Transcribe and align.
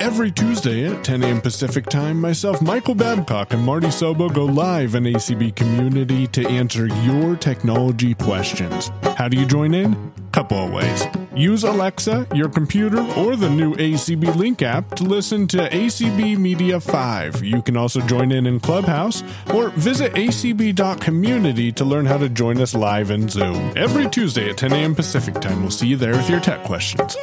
Every 0.00 0.30
Tuesday 0.30 0.86
at 0.86 1.04
10 1.04 1.22
a.m. 1.22 1.40
Pacific 1.42 1.84
Time, 1.84 2.18
myself, 2.18 2.62
Michael 2.62 2.94
Babcock, 2.94 3.52
and 3.52 3.62
Marty 3.62 3.88
Sobo 3.88 4.32
go 4.32 4.46
live 4.46 4.94
in 4.94 5.04
ACB 5.04 5.54
Community 5.54 6.26
to 6.28 6.48
answer 6.48 6.86
your 6.86 7.36
technology 7.36 8.14
questions. 8.14 8.90
How 9.18 9.28
do 9.28 9.36
you 9.36 9.44
join 9.44 9.74
in? 9.74 9.92
A 9.92 10.30
couple 10.32 10.56
of 10.56 10.72
ways. 10.72 11.04
Use 11.36 11.64
Alexa, 11.64 12.26
your 12.34 12.48
computer, 12.48 13.02
or 13.18 13.36
the 13.36 13.50
new 13.50 13.74
ACB 13.74 14.34
Link 14.36 14.62
app 14.62 14.94
to 14.94 15.04
listen 15.04 15.46
to 15.48 15.68
ACB 15.68 16.38
Media 16.38 16.80
5. 16.80 17.44
You 17.44 17.60
can 17.60 17.76
also 17.76 18.00
join 18.00 18.32
in 18.32 18.46
in 18.46 18.58
Clubhouse 18.58 19.22
or 19.52 19.68
visit 19.68 20.14
acb.community 20.14 21.72
to 21.72 21.84
learn 21.84 22.06
how 22.06 22.16
to 22.16 22.30
join 22.30 22.58
us 22.62 22.74
live 22.74 23.10
in 23.10 23.28
Zoom. 23.28 23.74
Every 23.76 24.08
Tuesday 24.08 24.48
at 24.48 24.56
10 24.56 24.72
a.m. 24.72 24.94
Pacific 24.94 25.34
Time, 25.42 25.60
we'll 25.60 25.70
see 25.70 25.88
you 25.88 25.96
there 25.96 26.12
with 26.12 26.30
your 26.30 26.40
tech 26.40 26.64
questions. 26.64 27.18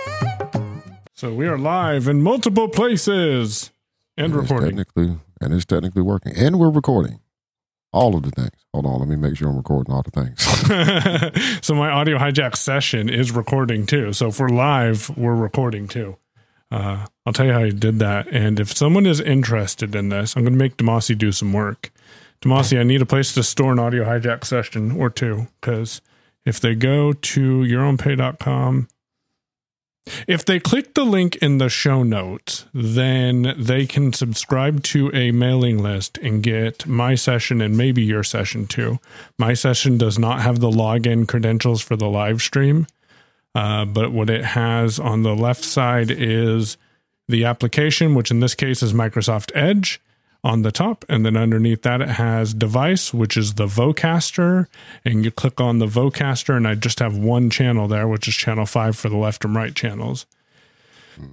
So 1.18 1.34
we 1.34 1.47
are 1.47 1.57
live 1.57 2.07
in 2.07 2.21
multiple 2.21 2.70
places 2.70 3.71
and 4.17 4.31
And 4.31 4.35
recording. 4.35 4.77
technically, 4.77 5.17
and 5.41 5.52
it's 5.52 5.66
technically 5.66 6.03
working, 6.03 6.34
and 6.38 6.59
we're 6.59 6.70
recording 6.70 7.21
all 7.91 8.16
of 8.16 8.21
the 8.21 8.30
things. 8.30 8.52
Hold 8.71 8.85
on, 8.85 8.99
let 8.99 9.09
me 9.09 9.16
make 9.16 9.35
sure 9.35 9.49
I'm 9.49 9.57
recording 9.57 9.91
all 9.95 10.03
the 10.03 10.12
things. 10.12 11.59
so 11.66 11.73
my 11.73 11.90
audio 11.90 12.20
hijack 12.20 12.55
session 12.55 13.09
is 13.09 13.31
recording 13.31 13.88
too. 13.88 14.13
So 14.13 14.27
if 14.27 14.40
we're 14.40 14.49
live, 14.49 15.09
we're 15.17 15.34
recording 15.34 15.88
too. 15.88 16.17
Uh, 16.70 17.07
I'll 17.26 17.34
tell 17.34 17.48
you 17.48 17.54
how 17.54 17.63
I 17.63 17.71
did 17.71 17.98
that. 17.98 18.27
And 18.27 18.59
if 18.59 18.77
someone 18.77 19.07
is 19.07 19.20
interested 19.20 19.95
in 19.95 20.09
this, 20.09 20.35
I'm 20.35 20.43
going 20.43 20.54
to 20.54 20.59
make 20.59 20.77
Demasi 20.77 21.18
do 21.18 21.31
some 21.31 21.52
work. 21.52 21.90
Demasi, 22.43 22.79
I 22.79 22.84
need 22.84 23.02
a 23.02 23.07
place 23.07 23.34
to 23.34 23.41
store 23.41 23.71
an 23.71 23.79
audio 23.79 24.05
hijack 24.05 24.45
session 24.45 24.91
or 24.91 25.09
two 25.09 25.48
because 25.62 25.99
if 26.45 26.59
they 26.59 26.76
go 26.76 27.12
to 27.12 27.41
yourownpay.com, 27.62 28.88
if 30.27 30.45
they 30.45 30.59
click 30.59 30.93
the 30.93 31.05
link 31.05 31.35
in 31.38 31.57
the 31.57 31.70
show 31.70 32.03
notes, 32.03 32.65
then 32.73 33.55
they 33.57 33.85
can 33.85 34.13
subscribe 34.13 34.84
to 34.84 35.11
a 35.13 35.31
mailing 35.31 35.81
list 35.81 36.18
and 36.20 36.43
get 36.43 36.85
my 36.87 37.15
session 37.15 37.62
and 37.62 37.77
maybe 37.77 38.04
your 38.04 38.23
session 38.23 38.67
too. 38.67 38.99
My 39.37 39.54
session 39.54 39.98
does 39.98 40.17
not 40.17 40.41
have 40.41 40.59
the 40.59 40.70
login 40.70 41.27
credentials 41.27 41.82
for 41.82 41.95
the 41.95 42.09
live 42.09 42.41
stream, 42.41 42.87
uh, 43.55 43.85
but 43.85 44.12
what 44.12 44.29
it 44.29 44.43
has 44.43 44.99
on 44.99 45.23
the 45.23 45.35
left 45.35 45.63
side 45.63 46.12
is 46.12 46.77
the 47.27 47.45
application, 47.45 48.15
which 48.15 48.32
in 48.32 48.39
this 48.39 48.55
case 48.55 48.82
is 48.82 48.93
Microsoft 48.93 49.51
Edge 49.54 50.01
on 50.43 50.62
the 50.62 50.71
top. 50.71 51.05
And 51.10 51.26
then 51.26 51.35
underneath 51.35 51.82
that, 51.84 52.02
it 52.02 52.10
has 52.10 52.54
device, 52.54 53.13
which 53.13 53.38
is 53.38 53.55
the 53.55 53.68
Vocaster. 53.68 54.68
And 55.04 55.26
you 55.26 55.32
click 55.32 55.60
on 55.60 55.79
the 55.79 55.88
Vocaster, 55.88 56.55
and 56.55 56.68
I 56.68 56.76
just 56.76 56.99
have 56.99 57.18
one 57.18 57.49
channel 57.49 57.88
there, 57.88 58.07
which 58.07 58.27
is 58.27 58.35
channel 58.35 58.66
five 58.66 58.96
for 58.96 59.10
the 59.10 59.18
left 59.18 59.46
and 59.46 59.55
right 59.55 59.74
channels. 59.76 60.26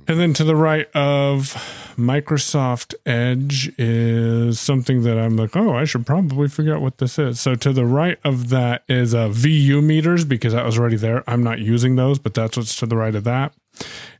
And 0.09 0.19
then 0.19 0.33
to 0.35 0.45
the 0.45 0.57
right 0.57 0.91
of 0.95 1.53
Microsoft 1.97 2.95
Edge 3.05 3.71
is 3.79 4.59
something 4.59 5.03
that 5.03 5.19
I'm 5.19 5.37
like, 5.37 5.55
oh, 5.57 5.77
I 5.77 5.85
should 5.85 6.07
probably 6.07 6.49
figure 6.49 6.75
out 6.75 6.81
what 6.81 6.99
this 6.99 7.19
is. 7.19 7.41
So 7.41 7.55
to 7.57 7.73
the 7.73 7.85
right 7.85 8.19
of 8.25 8.49
that 8.49 8.85
is 8.89 9.15
uh, 9.15 9.29
VU 9.29 9.83
meters 9.83 10.25
because 10.25 10.53
that 10.55 10.65
was 10.65 10.79
already 10.79 10.97
there. 10.97 11.23
I'm 11.27 11.43
not 11.43 11.59
using 11.59 11.97
those, 11.97 12.19
but 12.19 12.35
that's 12.35 12.57
what's 12.57 12.77
to 12.77 12.87
the 12.87 12.97
right 12.97 13.15
of 13.15 13.25
that. 13.25 13.53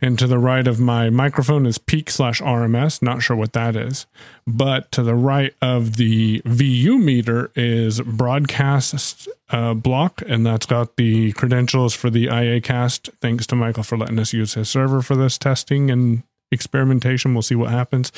And 0.01 0.19
to 0.19 0.27
the 0.27 0.39
right 0.39 0.67
of 0.67 0.81
my 0.81 1.11
microphone 1.11 1.67
is 1.67 1.79
peak 1.79 2.11
slash 2.11 2.41
RMS. 2.41 3.01
Not 3.03 3.23
sure 3.23 3.37
what 3.37 3.53
that 3.53 3.77
is. 3.77 4.07
But 4.47 4.91
to 4.93 5.03
the 5.03 5.15
right 5.15 5.55
of 5.63 5.97
the 5.97 6.43
VU 6.45 6.99
meter 6.99 7.51
is 7.55 8.01
broadcast 8.01 9.29
uh, 9.51 9.75
block, 9.75 10.23
and 10.27 10.45
that's 10.45 10.67
got 10.67 10.97
the 10.97 11.33
credentials 11.33 11.95
for 11.95 12.11
the 12.11 12.25
IA 12.25 12.61
cast. 12.61 13.11
Thanks 13.21 13.47
to 13.49 13.57
Michael 13.57 13.83
for 13.83 13.97
letting 13.97 14.19
us 14.19 14.33
use 14.33 14.55
his 14.55 14.69
server 14.69 15.01
for 15.01 15.17
this 15.17 15.39
testing 15.39 15.91
and 15.91 16.25
experimentation. 16.55 17.35
We'll 17.35 17.43
see 17.43 17.55
what 17.55 17.71
happens. 17.71 18.13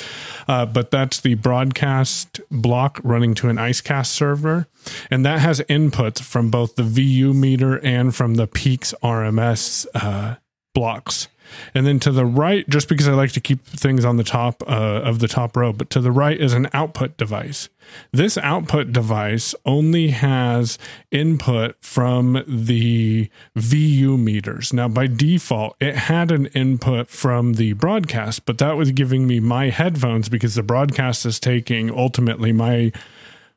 Uh, 0.47 0.67
but 0.67 0.93
that's 0.93 1.21
the 1.21 1.35
broadcast 1.35 2.41
block 2.51 3.01
running 3.03 3.35
to 3.37 3.49
an 3.49 3.57
IceCast 3.57 4.07
server. 4.07 4.69
And 5.11 5.27
that 5.27 5.41
has 5.41 5.61
inputs 5.63 6.23
from 6.23 6.51
both 6.51 6.77
the 6.77 6.85
VU 6.85 7.35
meter 7.35 7.85
and 7.85 8.15
from 8.15 8.35
the 8.35 8.47
Peaks 8.47 8.95
RMS 9.03 9.87
uh, 9.95 10.37
blocks. 10.77 11.29
And 11.75 11.87
then 11.87 11.99
to 12.01 12.13
the 12.13 12.27
right, 12.27 12.69
just 12.69 12.87
because 12.87 13.09
I 13.09 13.15
like 13.15 13.33
to 13.33 13.41
keep 13.41 13.65
things 13.65 14.05
on 14.05 14.19
the 14.19 14.25
top 14.25 14.63
uh, 14.69 15.01
of 15.03 15.21
the 15.21 15.29
top 15.29 15.57
row, 15.57 15.73
but 15.73 15.89
to 15.91 16.01
the 16.01 16.11
right 16.11 16.39
is 16.39 16.53
an 16.53 16.69
output 16.75 17.17
device. 17.17 17.71
This 18.13 18.37
output 18.37 18.93
device 18.93 19.55
only 19.65 20.09
has 20.09 20.77
input 21.11 21.77
from 21.81 22.45
the 22.47 23.31
VU 23.55 24.19
meters. 24.19 24.75
Now, 24.75 24.89
by 24.89 25.07
default, 25.07 25.77
it 25.81 25.95
had 25.95 26.31
an 26.31 26.47
input 26.47 27.09
from 27.09 27.55
the 27.55 27.73
broadcast, 27.73 28.45
but 28.45 28.59
that 28.59 28.77
was 28.77 28.91
giving 28.91 29.27
me 29.27 29.41
my 29.41 29.71
headphones 29.71 30.29
because 30.29 30.57
the 30.57 30.63
broadcast 30.63 31.25
is 31.25 31.41
taking 31.41 31.91
ultimately 31.91 32.53
my 32.53 32.93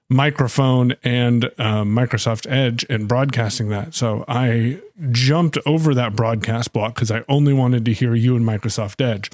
microphone 0.09 0.95
and 1.03 1.45
um, 1.59 1.95
Microsoft 1.95 2.49
Edge 2.49 2.83
and 2.89 3.07
broadcasting 3.07 3.69
that. 3.69 3.93
So 3.93 4.25
I 4.27 4.81
jumped 5.11 5.57
over 5.65 5.93
that 5.93 6.15
broadcast 6.15 6.73
block 6.73 6.95
because 6.95 7.11
I 7.11 7.23
only 7.29 7.53
wanted 7.53 7.85
to 7.85 7.93
hear 7.93 8.15
you 8.15 8.35
and 8.35 8.43
Microsoft 8.45 9.01
Edge. 9.01 9.29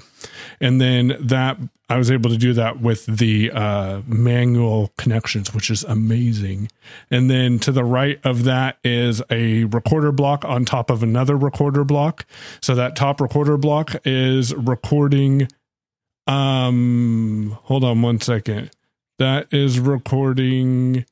And 0.60 0.82
then 0.82 1.16
that 1.20 1.58
I 1.90 1.98
was 1.98 2.12
able 2.12 2.30
to 2.30 2.38
do 2.38 2.52
that 2.54 2.82
with 2.82 3.06
the 3.06 3.52
uh, 3.52 4.02
manual 4.06 4.92
connections, 4.98 5.54
which 5.54 5.70
is 5.70 5.84
amazing. 5.84 6.70
And 7.10 7.30
then 7.30 7.58
to 7.60 7.72
the 7.72 7.84
right 7.86 8.20
of 8.26 8.44
that 8.44 8.78
is 8.84 9.22
a 9.30 9.64
recorder 9.66 10.12
block 10.12 10.44
on 10.44 10.66
top 10.66 10.90
of 10.90 11.04
another 11.04 11.38
recorder 11.38 11.86
block. 11.86 12.26
So 12.60 12.76
that 12.76 12.96
top 12.96 13.22
recorder 13.22 13.58
block 13.58 13.96
is 14.04 14.54
recording. 14.54 15.48
Um, 16.28 17.58
hold 17.64 17.84
on 17.84 18.02
one 18.02 18.20
second 18.20 18.72
that 19.20 19.54
is 19.54 19.80
recording 19.80 21.06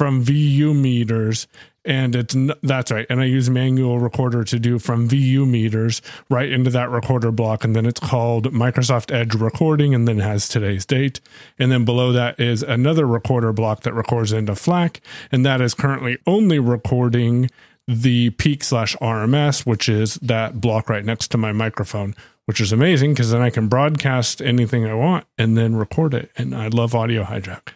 from 0.00 0.22
VU 0.22 0.72
meters 0.72 1.46
and 1.84 2.14
it's 2.14 2.34
that's 2.62 2.90
right 2.90 3.06
and 3.10 3.20
I 3.20 3.24
use 3.24 3.50
manual 3.50 3.98
recorder 3.98 4.44
to 4.44 4.58
do 4.58 4.78
from 4.78 5.08
VU 5.08 5.46
meters 5.46 6.00
right 6.28 6.50
into 6.50 6.70
that 6.70 6.90
recorder 6.90 7.30
block 7.30 7.64
and 7.64 7.74
then 7.74 7.86
it's 7.86 8.00
called 8.00 8.52
Microsoft 8.52 9.12
Edge 9.12 9.34
recording 9.34 9.94
and 9.94 10.06
then 10.06 10.18
has 10.18 10.48
today's 10.48 10.86
date. 10.86 11.20
And 11.58 11.72
then 11.72 11.84
below 11.84 12.12
that 12.12 12.38
is 12.38 12.62
another 12.62 13.06
recorder 13.06 13.52
block 13.52 13.82
that 13.82 13.94
records 13.94 14.32
into 14.32 14.52
FLAC 14.54 15.00
and 15.32 15.44
that 15.44 15.60
is 15.60 15.74
currently 15.74 16.18
only 16.26 16.58
recording 16.58 17.50
the 17.86 18.30
peak 18.30 18.62
slash 18.62 18.96
RMS 18.96 19.66
which 19.66 19.88
is 19.88 20.14
that 20.16 20.60
block 20.60 20.88
right 20.88 21.04
next 21.04 21.28
to 21.28 21.38
my 21.38 21.52
microphone 21.52 22.14
which 22.46 22.60
is 22.60 22.72
amazing 22.72 23.12
because 23.12 23.30
then 23.30 23.42
I 23.42 23.50
can 23.50 23.68
broadcast 23.68 24.40
anything 24.40 24.86
I 24.86 24.94
want 24.94 25.26
and 25.38 25.56
then 25.56 25.76
record 25.76 26.14
it. 26.14 26.30
And 26.36 26.54
I 26.54 26.68
love 26.68 26.94
audio 26.94 27.24
hijack. 27.24 27.72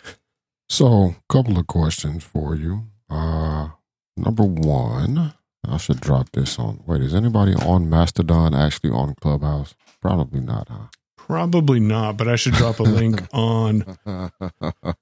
so, 0.68 0.86
a 0.86 1.32
couple 1.32 1.58
of 1.58 1.66
questions 1.66 2.24
for 2.24 2.54
you. 2.54 2.84
Uh, 3.10 3.68
number 4.16 4.44
one, 4.44 5.34
I 5.66 5.76
should 5.76 6.00
drop 6.00 6.30
this 6.32 6.58
on. 6.58 6.82
Wait, 6.86 7.02
is 7.02 7.14
anybody 7.14 7.54
on 7.54 7.88
Mastodon 7.88 8.54
actually 8.54 8.90
on 8.90 9.14
Clubhouse? 9.20 9.74
Probably 10.00 10.40
not, 10.40 10.68
huh? 10.68 10.86
Probably 11.16 11.80
not, 11.80 12.18
but 12.18 12.28
I 12.28 12.36
should 12.36 12.52
drop 12.52 12.80
a 12.80 12.82
link 12.82 13.22
on 13.32 13.96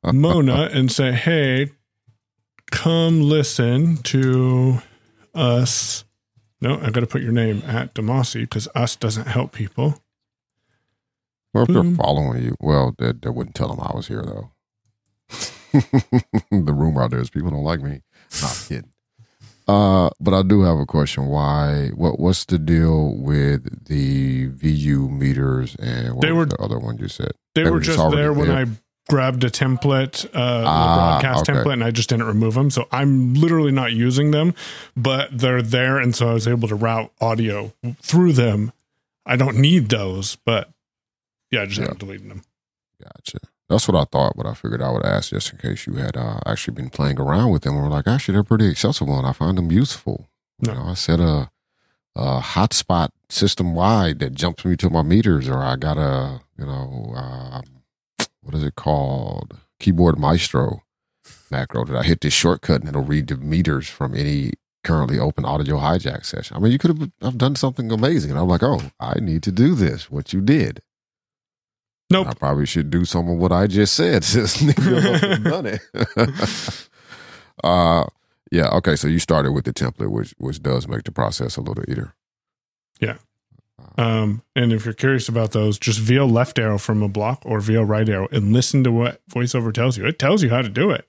Mona 0.05 0.69
and 0.73 0.93
say, 0.93 1.13
hey, 1.13 1.71
come 2.71 3.23
listen 3.23 3.97
to 3.99 4.79
us. 5.35 6.05
No, 6.63 6.79
I 6.81 6.91
got 6.91 7.01
to 7.01 7.07
put 7.07 7.23
your 7.23 7.33
name 7.33 7.63
at 7.67 7.93
Demasi 7.95 8.43
because 8.43 8.69
us 8.75 8.95
doesn't 8.97 9.27
help 9.27 9.53
people. 9.53 10.01
Well, 11.53 11.65
if 11.65 11.69
Boom. 11.69 11.89
they're 11.97 12.05
following 12.05 12.43
you, 12.45 12.55
well, 12.61 12.95
they, 12.99 13.13
they 13.13 13.29
wouldn't 13.31 13.55
tell 13.57 13.69
them 13.69 13.81
I 13.81 13.95
was 13.95 14.07
here, 14.09 14.23
though. 14.23 14.53
the 15.73 16.73
rumor 16.73 17.03
out 17.03 17.11
there 17.11 17.21
is 17.21 17.31
people 17.31 17.51
don't 17.51 17.65
like 17.65 17.81
me. 17.81 18.03
Not 18.41 18.65
kidding. 18.69 18.91
Uh, 19.69 20.11
but 20.21 20.35
I 20.35 20.43
do 20.43 20.63
have 20.63 20.79
a 20.79 20.87
question. 20.87 21.27
Why? 21.27 21.89
What? 21.95 22.19
What's 22.21 22.45
the 22.45 22.59
deal 22.59 23.15
with 23.17 23.87
the 23.87 24.47
VU 24.47 25.09
meters 25.09 25.75
and 25.77 26.15
what 26.15 26.23
They 26.23 26.33
were- 26.33 26.47
the 26.47 26.57
other 26.61 26.79
one 26.79 26.99
you 26.99 27.09
said? 27.09 27.33
They, 27.55 27.63
They 27.65 27.71
were 27.71 27.77
were 27.77 27.81
just 27.81 27.99
just 27.99 28.11
there 28.15 28.33
when 28.33 28.49
there. 28.49 28.57
I 28.59 28.67
grabbed 29.09 29.43
a 29.45 29.51
template, 29.51 30.25
uh, 30.35 30.65
Ah, 30.67 31.19
broadcast 31.21 31.49
okay. 31.49 31.59
template, 31.59 31.73
and 31.75 31.85
I 31.85 31.91
just 31.91 32.09
didn't 32.09 32.27
remove 32.27 32.55
them. 32.55 32.71
So 32.71 32.87
I'm 32.93 33.35
literally 33.35 33.73
not 33.73 33.93
using 33.93 34.31
them, 34.31 34.55
but 34.97 35.37
they're 35.37 35.63
there, 35.63 35.99
and 35.99 36.15
so 36.15 36.31
I 36.31 36.35
was 36.35 36.47
able 36.47 36.69
to 36.69 36.75
route 36.75 37.13
audio 37.21 37.73
through 38.01 38.33
them. 38.35 38.73
I 39.27 39.37
don't 39.37 39.59
need 39.59 39.89
those, 39.89 40.37
but 40.45 40.71
yeah, 41.51 41.63
I 41.63 41.67
just 41.67 41.79
Yeah. 41.79 41.85
haven't 41.85 42.01
deleted 42.01 42.31
them. 42.31 42.43
Gotcha. 43.03 43.39
That's 43.69 43.89
what 43.89 43.97
I 43.97 44.05
thought, 44.11 44.35
but 44.37 44.47
I 44.47 44.55
figured 44.55 44.83
I 44.83 44.91
would 44.91 45.05
ask 45.05 45.31
just 45.31 45.51
in 45.53 45.59
case 45.59 45.87
you 45.87 45.95
had 45.95 46.17
uh, 46.17 46.41
actually 46.47 46.75
been 46.75 46.91
playing 46.91 47.19
around 47.19 47.51
with 47.53 47.63
them. 47.63 47.75
Were 47.75 47.89
like, 47.89 48.07
actually, 48.07 48.35
they're 48.35 48.43
pretty 48.45 48.69
accessible, 48.69 49.17
and 49.19 49.27
I 49.27 49.33
find 49.33 49.57
them 49.59 49.73
useful. 49.73 50.29
No. 50.61 50.73
You 50.73 50.79
know, 50.79 50.85
I 50.87 50.95
set 50.95 51.19
a, 51.21 51.51
a 52.15 52.41
hotspot 52.41 53.09
system 53.31 53.75
wide 53.75 54.19
that 54.21 54.35
jumps 54.35 54.65
me 54.65 54.77
to 54.77 54.91
my 54.91 55.03
meters, 55.03 55.49
or 55.49 55.59
I 55.59 55.77
got 55.77 55.97
a, 55.99 56.41
you 56.59 56.67
know, 56.67 57.13
um, 57.17 57.63
what 58.43 58.55
is 58.55 58.63
it 58.63 58.75
called? 58.77 59.59
Keyboard 59.81 60.19
Maestro 60.19 60.83
macro 61.51 61.85
that 61.85 61.97
I 61.97 62.03
hit 62.03 62.21
this 62.21 62.33
shortcut 62.33 62.81
and 62.81 62.89
it'll 62.89 63.03
read 63.03 63.29
the 63.29 63.37
meters 63.37 63.89
from 63.89 64.15
any 64.15 64.53
currently 64.85 65.19
open 65.19 65.45
audio 65.45 65.77
hijack 65.79 66.25
session. 66.25 66.57
I 66.57 66.61
mean, 66.61 66.73
you 66.73 66.79
could 66.79 66.99
have 66.99 67.11
I've 67.23 67.39
done 67.39 67.57
something 67.57 67.91
amazing. 67.93 68.31
And 68.31 68.41
I'm 68.41 68.49
like, 68.49 68.63
oh, 68.63 68.81
I 68.99 69.21
need 69.21 69.43
to 69.45 69.53
do 69.53 69.75
this. 69.75 70.11
What 70.11 70.33
you 70.33 70.41
did. 70.41 70.83
Nope. 72.11 72.27
I 72.29 72.35
probably 72.35 72.67
should 72.67 72.91
do 72.91 73.05
some 73.05 73.29
of 73.29 73.39
what 73.39 73.53
I 73.53 73.67
just 73.67 73.95
said 73.95 74.25
since 74.25 74.59
nigga 74.59 75.45
done 75.45 75.67
it. 75.67 76.89
uh, 77.65 78.05
yeah. 78.51 78.69
Okay. 78.69 78.97
So 78.97 79.09
you 79.09 79.19
started 79.19 79.53
with 79.53 79.65
the 79.65 79.73
template, 79.73 80.11
which 80.11 80.35
which 80.39 80.63
does 80.63 80.89
make 80.89 81.05
the 81.05 81.13
process 81.13 81.57
a 81.57 81.61
little 81.61 81.85
easier. 81.89 82.15
Yeah. 83.01 83.19
Um, 83.99 84.43
and 84.55 84.73
if 84.73 84.85
you're 84.85 84.95
curious 84.95 85.29
about 85.29 85.53
those, 85.53 85.79
just 85.79 85.99
VO 85.99 86.27
left 86.27 86.59
arrow 86.59 86.79
from 86.79 87.03
a 87.03 87.09
block 87.09 87.43
or 87.45 87.61
VO 87.61 87.83
right 87.83 88.09
arrow 88.09 88.29
and 88.31 88.53
listen 88.53 88.85
to 88.85 88.93
what 88.93 89.21
VoiceOver 89.31 89.73
tells 89.73 89.99
you. 89.99 90.07
It 90.07 90.19
tells 90.19 90.43
you 90.43 90.51
how 90.51 90.63
to 90.63 90.69
do 90.69 90.91
it. 90.91 91.07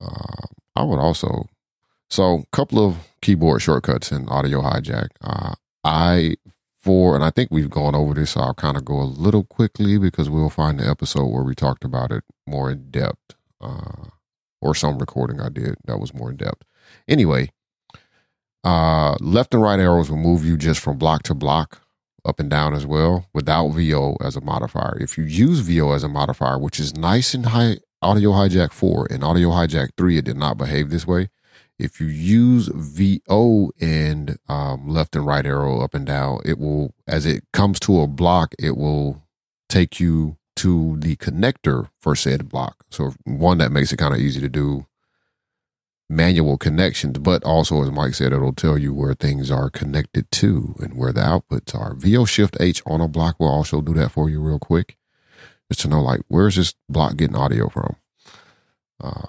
Uh, 0.00 0.46
I 0.74 0.82
would 0.82 0.98
also, 0.98 1.46
so 2.10 2.40
a 2.40 2.56
couple 2.56 2.84
of 2.84 2.96
keyboard 3.20 3.62
shortcuts 3.62 4.10
in 4.10 4.28
Audio 4.28 4.62
Hijack. 4.62 5.08
Uh, 5.20 5.54
I 5.84 6.36
for, 6.82 7.14
and 7.14 7.24
I 7.24 7.30
think 7.30 7.50
we've 7.50 7.70
gone 7.70 7.94
over 7.94 8.14
this. 8.14 8.32
So 8.32 8.40
I'll 8.40 8.54
kind 8.54 8.76
of 8.76 8.84
go 8.84 9.00
a 9.00 9.04
little 9.04 9.44
quickly 9.44 9.98
because 9.98 10.28
we'll 10.28 10.50
find 10.50 10.80
the 10.80 10.88
episode 10.88 11.26
where 11.26 11.44
we 11.44 11.54
talked 11.54 11.84
about 11.84 12.10
it 12.10 12.24
more 12.46 12.70
in 12.70 12.90
depth, 12.90 13.34
uh, 13.60 14.08
or 14.60 14.74
some 14.74 14.98
recording 14.98 15.40
I 15.40 15.48
did 15.48 15.76
that 15.84 15.98
was 15.98 16.12
more 16.12 16.30
in 16.30 16.36
depth. 16.36 16.64
Anyway, 17.06 17.50
uh, 18.64 19.16
left 19.20 19.54
and 19.54 19.62
right 19.62 19.80
arrows 19.80 20.10
will 20.10 20.16
move 20.16 20.44
you 20.44 20.56
just 20.56 20.80
from 20.80 20.98
block 20.98 21.22
to 21.24 21.34
block, 21.34 21.82
up 22.24 22.38
and 22.38 22.50
down 22.50 22.74
as 22.74 22.86
well, 22.86 23.26
without 23.34 23.68
VO 23.68 24.16
as 24.20 24.36
a 24.36 24.40
modifier. 24.40 24.96
If 25.00 25.18
you 25.18 25.24
use 25.24 25.60
VO 25.60 25.92
as 25.92 26.04
a 26.04 26.08
modifier, 26.08 26.58
which 26.58 26.78
is 26.78 26.94
nice 26.94 27.34
in 27.34 27.44
high 27.44 27.78
audio 28.00 28.30
hijack 28.30 28.72
4 28.72 29.08
and 29.10 29.24
audio 29.24 29.50
hijack 29.50 29.90
3, 29.96 30.18
it 30.18 30.24
did 30.24 30.36
not 30.36 30.58
behave 30.58 30.90
this 30.90 31.06
way 31.06 31.28
if 31.82 32.00
you 32.00 32.06
use 32.06 32.68
VO 32.72 33.72
and 33.80 34.38
um, 34.48 34.88
left 34.88 35.16
and 35.16 35.26
right 35.26 35.44
arrow 35.44 35.80
up 35.80 35.94
and 35.94 36.06
down, 36.06 36.40
it 36.44 36.58
will, 36.58 36.94
as 37.08 37.26
it 37.26 37.42
comes 37.52 37.80
to 37.80 38.00
a 38.00 38.06
block, 38.06 38.54
it 38.58 38.76
will 38.76 39.22
take 39.68 39.98
you 39.98 40.36
to 40.56 40.96
the 40.98 41.16
connector 41.16 41.88
for 42.00 42.14
said 42.14 42.48
block. 42.48 42.84
So 42.90 43.14
one 43.24 43.58
that 43.58 43.72
makes 43.72 43.92
it 43.92 43.96
kind 43.96 44.14
of 44.14 44.20
easy 44.20 44.40
to 44.40 44.48
do 44.48 44.86
manual 46.08 46.58
connections, 46.58 47.18
but 47.18 47.42
also 47.44 47.82
as 47.82 47.90
Mike 47.90 48.14
said, 48.14 48.32
it'll 48.32 48.52
tell 48.52 48.76
you 48.76 48.92
where 48.92 49.14
things 49.14 49.50
are 49.50 49.70
connected 49.70 50.30
to 50.30 50.74
and 50.80 50.96
where 50.96 51.12
the 51.12 51.20
outputs 51.20 51.74
are. 51.74 51.94
VO 51.94 52.24
Shift 52.24 52.56
H 52.60 52.82
on 52.86 53.00
a 53.00 53.08
block 53.08 53.38
will 53.38 53.48
also 53.48 53.80
do 53.80 53.94
that 53.94 54.12
for 54.12 54.28
you 54.28 54.40
real 54.40 54.58
quick, 54.58 54.96
just 55.70 55.80
to 55.80 55.88
know 55.88 56.00
like 56.02 56.20
where's 56.28 56.56
this 56.56 56.74
block 56.88 57.16
getting 57.16 57.36
audio 57.36 57.68
from. 57.68 57.96
Uh, 59.02 59.26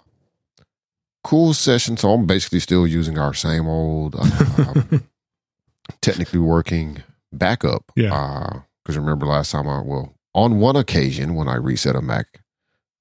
cool 1.23 1.53
session. 1.53 1.97
So 1.97 2.11
I'm 2.11 2.27
basically 2.27 2.59
still 2.59 2.85
using 2.85 3.17
our 3.17 3.33
same 3.33 3.67
old, 3.67 4.15
uh, 4.17 4.99
technically 6.01 6.39
working 6.39 7.01
backup. 7.31 7.91
Yeah. 7.95 8.61
Because 8.83 8.97
uh, 8.97 9.01
remember 9.01 9.25
last 9.25 9.51
time 9.51 9.67
I, 9.67 9.81
well, 9.81 10.13
on 10.35 10.59
one 10.59 10.75
occasion 10.75 11.35
when 11.35 11.47
I 11.47 11.55
reset 11.55 11.95
a 11.95 12.01
Mac, 12.01 12.41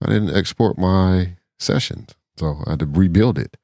I 0.03 0.11
didn't 0.11 0.37
export 0.37 0.79
my 0.79 1.37
sessions. 1.59 2.15
So 2.37 2.63
I 2.67 2.71
had 2.71 2.81
to 2.81 2.87
rebuild 2.87 3.39
it. 3.39 3.57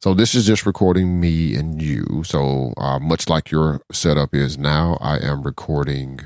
So 0.00 0.14
this 0.14 0.34
is 0.34 0.46
just 0.46 0.66
recording 0.66 1.20
me 1.20 1.54
and 1.54 1.80
you. 1.80 2.22
So 2.24 2.74
uh, 2.76 2.98
much 2.98 3.28
like 3.28 3.50
your 3.50 3.80
setup 3.90 4.34
is 4.34 4.58
now, 4.58 4.98
I 5.00 5.16
am 5.18 5.42
recording 5.42 6.20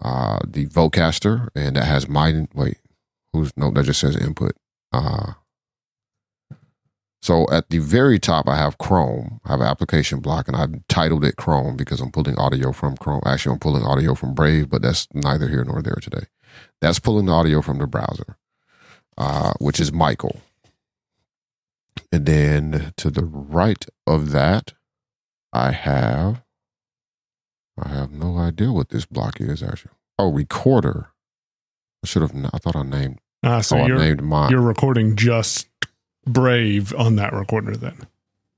uh, 0.00 0.38
the 0.46 0.66
Vocaster, 0.66 1.48
and 1.54 1.76
that 1.76 1.84
has 1.84 2.08
my 2.08 2.46
wait. 2.54 2.78
Who's 3.32 3.52
no? 3.56 3.70
That 3.70 3.84
just 3.84 4.00
says 4.00 4.16
input. 4.16 4.52
Uh, 4.92 5.32
so 7.22 7.46
at 7.52 7.68
the 7.68 7.78
very 7.78 8.18
top, 8.18 8.48
I 8.48 8.56
have 8.56 8.78
Chrome. 8.78 9.40
I 9.44 9.50
have 9.50 9.60
an 9.60 9.66
application 9.66 10.20
block, 10.20 10.48
and 10.48 10.56
I've 10.56 10.86
titled 10.88 11.24
it 11.24 11.36
Chrome 11.36 11.76
because 11.76 12.00
I'm 12.00 12.10
pulling 12.10 12.38
audio 12.38 12.72
from 12.72 12.96
Chrome. 12.96 13.22
Actually, 13.26 13.54
I'm 13.54 13.58
pulling 13.60 13.84
audio 13.84 14.14
from 14.14 14.34
Brave, 14.34 14.70
but 14.70 14.82
that's 14.82 15.06
neither 15.12 15.48
here 15.48 15.64
nor 15.64 15.82
there 15.82 15.98
today. 16.00 16.26
That's 16.80 16.98
pulling 16.98 17.26
the 17.26 17.32
audio 17.32 17.60
from 17.60 17.78
the 17.78 17.86
browser, 17.86 18.36
uh, 19.18 19.52
which 19.60 19.80
is 19.80 19.92
Michael. 19.92 20.40
And 22.12 22.26
then 22.26 22.92
to 22.96 23.10
the 23.10 23.24
right 23.24 23.84
of 24.06 24.32
that, 24.32 24.72
I 25.52 25.72
have, 25.72 26.42
I 27.78 27.88
have 27.88 28.10
no 28.10 28.38
idea 28.38 28.72
what 28.72 28.88
this 28.88 29.06
block 29.06 29.40
is 29.40 29.62
actually. 29.62 29.92
Oh, 30.18 30.32
recorder. 30.32 31.10
I 32.04 32.06
should 32.06 32.22
have. 32.22 32.34
I 32.52 32.58
thought 32.58 32.76
I 32.76 32.82
named. 32.82 33.20
Uh, 33.42 33.62
so 33.62 33.78
oh, 33.78 33.86
you're, 33.86 33.98
I 33.98 34.08
named 34.08 34.22
mine. 34.22 34.50
You're 34.50 34.60
recording 34.60 35.16
just 35.16 35.68
Brave 36.26 36.94
on 36.94 37.16
that 37.16 37.32
recorder 37.32 37.76
then. 37.76 38.06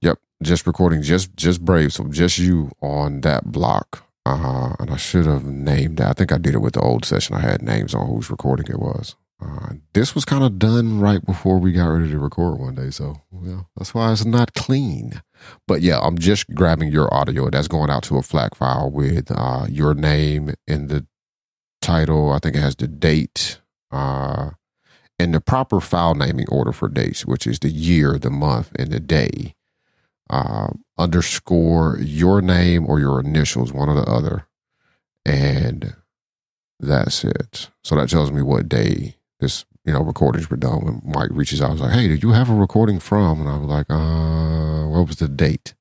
Yep, 0.01 0.19
just 0.43 0.67
recording 0.67 1.03
just 1.03 1.37
just 1.37 1.65
Brave, 1.65 1.93
so 1.93 2.05
just 2.09 2.39
you 2.39 2.73
on 2.81 3.21
that 3.21 3.53
block. 3.53 4.05
Uh, 4.25 4.37
huh. 4.37 4.77
and 4.79 4.91
I 4.91 4.97
should 4.97 5.27
have 5.27 5.45
named 5.45 5.97
that. 5.97 6.09
I 6.09 6.13
think 6.13 6.33
I 6.33 6.39
did 6.39 6.55
it 6.55 6.61
with 6.61 6.75
the 6.75 6.81
old 6.81 7.05
session. 7.05 7.35
I 7.35 7.41
had 7.41 7.61
names 7.61 7.93
on 7.93 8.07
whose 8.07 8.31
recording 8.31 8.67
it 8.69 8.79
was. 8.79 9.17
Uh, 9.43 9.75
this 9.95 10.15
was 10.15 10.25
kind 10.25 10.45
of 10.45 10.59
done 10.59 11.01
right 11.01 11.25
before 11.25 11.59
we 11.59 11.73
got 11.73 11.87
ready 11.87 12.11
to 12.11 12.19
record 12.19 12.61
one 12.61 12.75
day, 12.75 12.91
so 12.91 13.23
yeah, 13.43 13.63
that's 13.77 13.95
why 13.95 14.13
it's 14.13 14.25
not 14.25 14.55
clean. 14.55 15.23
But 15.67 15.83
yeah, 15.83 15.99
I'm 16.01 16.19
just 16.19 16.55
grabbing 16.55 16.93
your 16.93 17.13
audio. 17.13 17.51
That's 17.51 17.69
going 17.69 17.91
out 17.91 18.05
to 18.05 18.19
a 18.19 18.23
FLAC 18.23 18.55
file 18.55 18.91
with 18.91 19.33
uh, 19.35 19.67
your 19.69 19.95
name 19.95 20.55
in 20.67 20.87
the 20.89 21.07
title. 21.81 22.31
I 22.31 22.39
think 22.39 22.57
it 22.57 22.61
has 22.61 22.77
the 22.77 22.87
date, 22.87 23.61
uh, 23.91 24.51
in 25.19 25.33
the 25.33 25.41
proper 25.41 25.81
file 25.81 26.15
naming 26.15 26.47
order 26.49 26.73
for 26.73 26.89
dates, 26.89 27.27
which 27.27 27.47
is 27.47 27.59
the 27.59 27.71
year, 27.71 28.19
the 28.19 28.31
month, 28.31 28.71
and 28.77 28.91
the 28.91 29.01
day. 29.01 29.55
Uh, 30.31 30.69
underscore 30.97 31.99
your 32.01 32.41
name 32.41 32.87
or 32.89 33.01
your 33.01 33.21
initials, 33.21 33.73
one 33.73 33.89
or 33.89 33.95
the 33.95 34.11
other, 34.11 34.47
and 35.27 35.97
that's 36.79 37.25
it. 37.25 37.71
So 37.83 37.97
that 37.97 38.09
tells 38.09 38.31
me 38.31 38.41
what 38.41 38.69
day 38.69 39.17
this 39.43 39.67
you 39.85 39.93
know 39.93 40.03
recordings 40.03 40.49
were 40.49 40.57
done. 40.57 40.85
When 40.85 41.03
Mike 41.05 41.31
reaches 41.33 41.61
out, 41.61 41.71
I 41.71 41.73
was 41.73 41.83
like, 41.83 41.93
"Hey, 41.93 42.09
did 42.09 42.23
you 42.23 42.31
have 42.31 42.49
a 42.49 42.55
recording 42.55 42.99
from?" 42.99 43.41
And 43.41 43.49
I 43.51 43.59
was 43.59 43.69
like, 43.69 43.87
"Uh, 43.91 44.89
what 44.89 45.07
was 45.07 45.17
the 45.17 45.29
date?" 45.29 45.75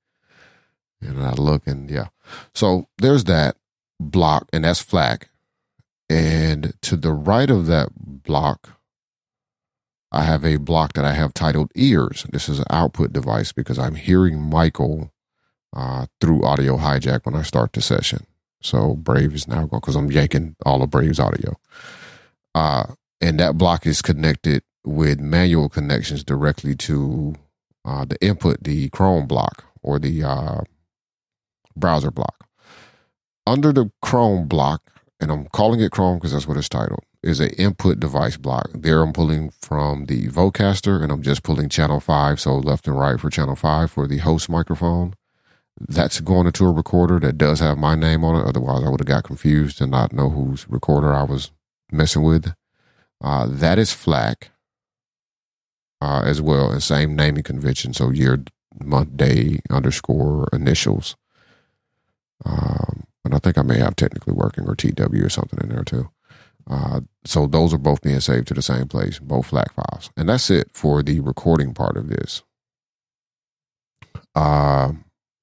And 1.01 1.23
I 1.23 1.31
look, 1.33 1.65
and 1.65 1.89
yeah, 1.89 2.07
so 2.53 2.87
there's 2.97 3.23
that 3.25 3.55
block, 3.99 4.49
and 4.51 4.65
that's 4.65 4.83
FLAC. 4.83 5.29
And 6.09 6.73
to 6.81 6.97
the 6.97 7.13
right 7.13 7.49
of 7.49 7.67
that 7.67 7.91
block 7.95 8.81
I 10.11 10.23
have 10.23 10.43
a 10.43 10.57
block 10.57 10.93
that 10.93 11.05
I 11.05 11.13
have 11.13 11.33
titled 11.33 11.71
ears. 11.75 12.25
This 12.31 12.49
is 12.49 12.59
an 12.59 12.65
output 12.69 13.13
device 13.13 13.51
because 13.53 13.79
I'm 13.79 13.95
hearing 13.95 14.41
Michael 14.41 15.11
uh, 15.73 16.07
through 16.19 16.43
audio 16.43 16.77
hijack 16.77 17.25
when 17.25 17.35
I 17.35 17.43
start 17.43 17.73
the 17.73 17.81
session. 17.81 18.25
So 18.61 18.95
Brave 18.95 19.33
is 19.33 19.47
now 19.47 19.65
going 19.65 19.79
because 19.79 19.95
I'm 19.95 20.11
yanking 20.11 20.55
all 20.65 20.83
of 20.83 20.89
Brave's 20.89 21.19
audio. 21.19 21.57
Uh, 22.53 22.87
and 23.21 23.39
that 23.39 23.57
block 23.57 23.85
is 23.85 24.01
connected 24.01 24.63
with 24.83 25.19
manual 25.19 25.69
connections 25.69 26.23
directly 26.23 26.75
to 26.75 27.35
uh, 27.85 28.05
the 28.05 28.17
input, 28.21 28.63
the 28.63 28.89
Chrome 28.89 29.27
block 29.27 29.65
or 29.81 29.99
the 29.99 30.23
uh, 30.23 30.61
browser 31.75 32.11
block. 32.11 32.47
Under 33.45 33.71
the 33.71 33.91
Chrome 34.01 34.47
block, 34.47 34.81
and 35.19 35.31
I'm 35.31 35.45
calling 35.45 35.81
it 35.81 35.91
Chrome 35.91 36.17
because 36.17 36.33
that's 36.33 36.47
what 36.47 36.57
it's 36.57 36.69
titled 36.69 37.03
is 37.23 37.39
an 37.39 37.49
input 37.51 37.99
device 37.99 38.37
block. 38.37 38.69
There 38.73 39.01
I'm 39.01 39.13
pulling 39.13 39.51
from 39.61 40.05
the 40.05 40.27
Vocaster 40.27 41.01
and 41.03 41.11
I'm 41.11 41.21
just 41.21 41.43
pulling 41.43 41.69
channel 41.69 41.99
five. 41.99 42.39
So 42.39 42.55
left 42.55 42.87
and 42.87 42.97
right 42.97 43.19
for 43.19 43.29
channel 43.29 43.55
five 43.55 43.91
for 43.91 44.07
the 44.07 44.17
host 44.17 44.49
microphone. 44.49 45.13
That's 45.79 46.19
going 46.19 46.47
into 46.47 46.65
a 46.65 46.71
recorder 46.71 47.19
that 47.19 47.37
does 47.37 47.59
have 47.59 47.77
my 47.77 47.95
name 47.95 48.23
on 48.23 48.41
it. 48.41 48.47
Otherwise 48.47 48.83
I 48.83 48.89
would 48.89 48.99
have 48.99 49.07
got 49.07 49.23
confused 49.23 49.81
and 49.81 49.91
not 49.91 50.13
know 50.13 50.29
whose 50.29 50.67
recorder 50.67 51.13
I 51.13 51.23
was 51.23 51.51
messing 51.91 52.23
with. 52.23 52.53
Uh, 53.21 53.45
that 53.47 53.77
is 53.77 53.93
FLAC 53.93 54.49
uh, 56.01 56.23
as 56.25 56.41
well, 56.41 56.71
and 56.71 56.81
same 56.81 57.15
naming 57.15 57.43
convention. 57.43 57.93
So 57.93 58.09
year, 58.09 58.43
month, 58.83 59.15
day, 59.15 59.59
underscore, 59.69 60.47
initials. 60.51 61.15
Um, 62.43 63.03
and 63.23 63.35
I 63.35 63.39
think 63.39 63.57
I 63.57 63.61
may 63.61 63.77
have 63.77 63.95
technically 63.95 64.33
working 64.33 64.67
or 64.67 64.75
TW 64.75 65.23
or 65.23 65.29
something 65.29 65.59
in 65.61 65.69
there 65.69 65.83
too. 65.83 66.09
Uh, 66.69 67.01
so 67.25 67.47
those 67.47 67.73
are 67.73 67.79
both 67.79 68.01
being 68.01 68.19
saved 68.19 68.47
to 68.47 68.53
the 68.53 68.61
same 68.61 68.87
place, 68.87 69.19
both 69.19 69.47
FLAC 69.47 69.73
files. 69.73 70.09
And 70.17 70.29
that's 70.29 70.49
it 70.49 70.69
for 70.73 71.03
the 71.03 71.19
recording 71.19 71.73
part 71.73 71.97
of 71.97 72.07
this. 72.07 72.43
Uh, 74.35 74.93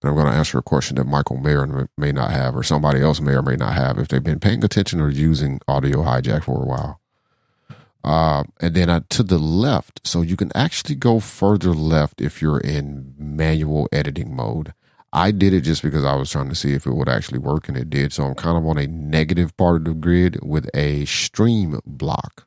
I'm 0.04 0.14
going 0.14 0.26
to 0.26 0.32
answer 0.32 0.58
a 0.58 0.62
question 0.62 0.97
that 0.97 1.06
Michael 1.06 1.37
may 1.37 1.54
or 1.54 1.88
may 1.99 2.12
not 2.12 2.30
have, 2.30 2.56
or 2.56 2.62
somebody 2.62 3.00
else 3.00 3.20
may 3.20 3.32
or 3.32 3.42
may 3.42 3.56
not 3.56 3.75
have, 3.75 3.99
if 3.99 4.08
they've 4.08 4.23
been 4.23 4.40
paying 4.40 4.64
attention 4.64 5.00
or 5.00 5.11
using 5.11 5.61
Audio 5.66 6.02
Hijack 6.02 6.44
for 6.44 6.62
a 6.62 6.66
while. 6.66 7.00
Uh, 8.05 8.45
and 8.61 8.75
then 8.75 8.88
uh, 8.88 9.00
to 9.09 9.23
the 9.23 9.38
left, 9.38 10.00
so 10.07 10.23
you 10.23 10.37
can 10.37 10.50
actually 10.55 10.95
go 10.95 11.21
further 11.21 11.75
left 11.75 12.21
if 12.21 12.40
you're 12.40 12.61
in 12.61 13.14
manual 13.19 13.88
editing 13.93 14.35
mode. 14.35 14.73
I 15.12 15.31
did 15.31 15.52
it 15.52 15.62
just 15.62 15.83
because 15.83 16.05
I 16.05 16.14
was 16.14 16.31
trying 16.31 16.49
to 16.49 16.55
see 16.55 16.75
if 16.75 16.87
it 16.87 16.93
would 16.93 17.09
actually 17.09 17.38
work, 17.38 17.69
and 17.69 17.76
it 17.76 17.90
did. 17.90 18.12
So 18.12 18.25
I'm 18.25 18.35
kind 18.35 18.57
of 18.57 18.67
on 18.67 18.78
a 18.78 18.87
negative 18.87 19.57
part 19.57 19.76
of 19.76 19.85
the 19.85 19.95
grid 19.95 20.38
with 20.43 20.69
a 20.75 21.05
stream 21.07 21.81
block. 21.87 22.47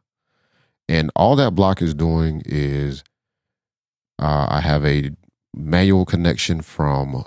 And 0.88 1.12
all 1.16 1.36
that 1.36 1.56
block 1.56 1.82
is 1.82 1.94
doing 1.94 2.44
is 2.46 3.04
uh, 4.20 4.48
I 4.50 4.62
have 4.62 4.86
a 4.86 5.12
manual 5.54 6.06
connection 6.06 6.62
from 6.62 7.26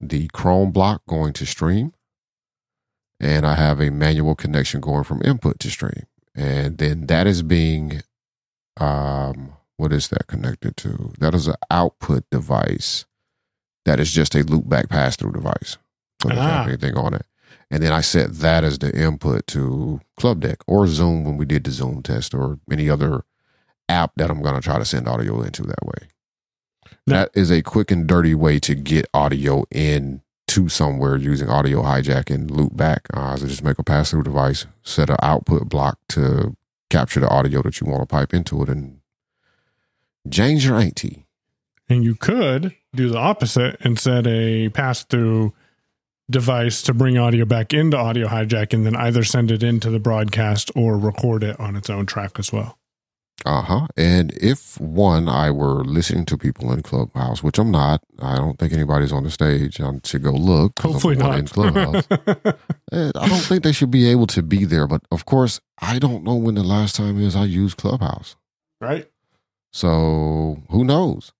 the 0.00 0.28
Chrome 0.28 0.70
block 0.70 1.02
going 1.08 1.32
to 1.34 1.46
stream, 1.46 1.92
and 3.20 3.44
I 3.44 3.56
have 3.56 3.80
a 3.80 3.90
manual 3.90 4.34
connection 4.34 4.80
going 4.80 5.04
from 5.04 5.22
input 5.24 5.58
to 5.60 5.70
stream. 5.70 6.06
And 6.38 6.78
then 6.78 7.06
that 7.06 7.26
is 7.26 7.42
being, 7.42 8.02
um, 8.78 9.52
what 9.76 9.92
is 9.92 10.08
that 10.08 10.28
connected 10.28 10.76
to? 10.78 11.12
That 11.18 11.34
is 11.34 11.48
an 11.48 11.56
output 11.70 12.24
device 12.30 13.04
that 13.84 13.98
is 13.98 14.12
just 14.12 14.34
a 14.34 14.44
loopback 14.44 14.88
pass 14.88 15.16
through 15.16 15.32
device. 15.32 15.78
So 16.22 16.28
doesn't 16.28 16.44
Ah. 16.44 16.58
have 16.58 16.68
anything 16.68 16.96
on 16.96 17.14
it. 17.14 17.26
And 17.70 17.82
then 17.82 17.92
I 17.92 18.00
set 18.02 18.34
that 18.34 18.62
as 18.64 18.78
the 18.78 18.96
input 18.96 19.46
to 19.48 20.00
Club 20.16 20.40
Deck 20.40 20.58
or 20.66 20.86
Zoom 20.86 21.24
when 21.24 21.36
we 21.36 21.44
did 21.44 21.64
the 21.64 21.70
Zoom 21.70 22.02
test 22.02 22.34
or 22.34 22.58
any 22.70 22.88
other 22.88 23.24
app 23.88 24.12
that 24.16 24.30
I'm 24.30 24.42
going 24.42 24.54
to 24.54 24.60
try 24.60 24.78
to 24.78 24.84
send 24.84 25.08
audio 25.08 25.42
into 25.42 25.62
that 25.64 25.84
way. 25.84 26.08
Now- 27.06 27.14
that 27.24 27.30
is 27.34 27.50
a 27.50 27.62
quick 27.62 27.90
and 27.90 28.06
dirty 28.06 28.34
way 28.34 28.58
to 28.60 28.74
get 28.74 29.06
audio 29.12 29.64
in 29.70 30.22
to 30.58 30.68
somewhere 30.68 31.16
using 31.16 31.48
audio 31.48 31.82
hijack 31.82 32.34
and 32.34 32.50
loop 32.50 32.76
back. 32.76 33.06
Uh, 33.14 33.36
so 33.36 33.46
just 33.46 33.62
make 33.62 33.78
a 33.78 33.84
pass 33.84 34.10
through 34.10 34.24
device, 34.24 34.66
set 34.82 35.08
an 35.08 35.16
output 35.22 35.68
block 35.68 35.98
to 36.08 36.56
capture 36.90 37.20
the 37.20 37.28
audio 37.28 37.62
that 37.62 37.80
you 37.80 37.86
want 37.86 38.02
to 38.02 38.06
pipe 38.06 38.34
into 38.34 38.62
it, 38.62 38.68
and 38.68 38.98
change 40.30 40.66
your 40.66 40.76
auntie. 40.76 41.26
And 41.88 42.02
you 42.02 42.14
could 42.14 42.74
do 42.94 43.08
the 43.08 43.18
opposite 43.18 43.76
and 43.80 43.98
set 43.98 44.26
a 44.26 44.68
pass 44.70 45.04
through 45.04 45.54
device 46.30 46.82
to 46.82 46.92
bring 46.92 47.16
audio 47.16 47.44
back 47.44 47.72
into 47.72 47.96
audio 47.96 48.26
hijack 48.26 48.74
and 48.74 48.84
then 48.84 48.96
either 48.96 49.24
send 49.24 49.50
it 49.50 49.62
into 49.62 49.90
the 49.90 50.00
broadcast 50.00 50.70
or 50.74 50.98
record 50.98 51.42
it 51.42 51.58
on 51.58 51.76
its 51.76 51.88
own 51.88 52.04
track 52.04 52.38
as 52.38 52.52
well. 52.52 52.77
Uh 53.46 53.62
huh. 53.62 53.86
And 53.96 54.32
if 54.34 54.80
one, 54.80 55.28
I 55.28 55.50
were 55.50 55.84
listening 55.84 56.26
to 56.26 56.36
people 56.38 56.72
in 56.72 56.82
Clubhouse, 56.82 57.42
which 57.42 57.58
I'm 57.58 57.70
not, 57.70 58.02
I 58.20 58.36
don't 58.36 58.58
think 58.58 58.72
anybody's 58.72 59.12
on 59.12 59.24
the 59.24 59.30
stage. 59.30 59.80
I 59.80 59.90
should 60.04 60.22
go 60.24 60.32
look. 60.32 60.78
Hopefully 60.80 61.16
not. 61.16 61.38
In 61.38 61.46
Clubhouse. 61.46 62.06
I 62.92 63.10
don't 63.28 63.44
think 63.44 63.62
they 63.62 63.72
should 63.72 63.90
be 63.90 64.08
able 64.08 64.26
to 64.28 64.42
be 64.42 64.64
there. 64.64 64.86
But 64.86 65.02
of 65.12 65.24
course, 65.24 65.60
I 65.80 65.98
don't 65.98 66.24
know 66.24 66.34
when 66.34 66.56
the 66.56 66.64
last 66.64 66.96
time 66.96 67.20
is 67.20 67.36
I 67.36 67.44
used 67.44 67.76
Clubhouse. 67.78 68.36
right? 68.80 69.08
So 69.72 70.62
who 70.70 70.84
knows? 70.84 71.32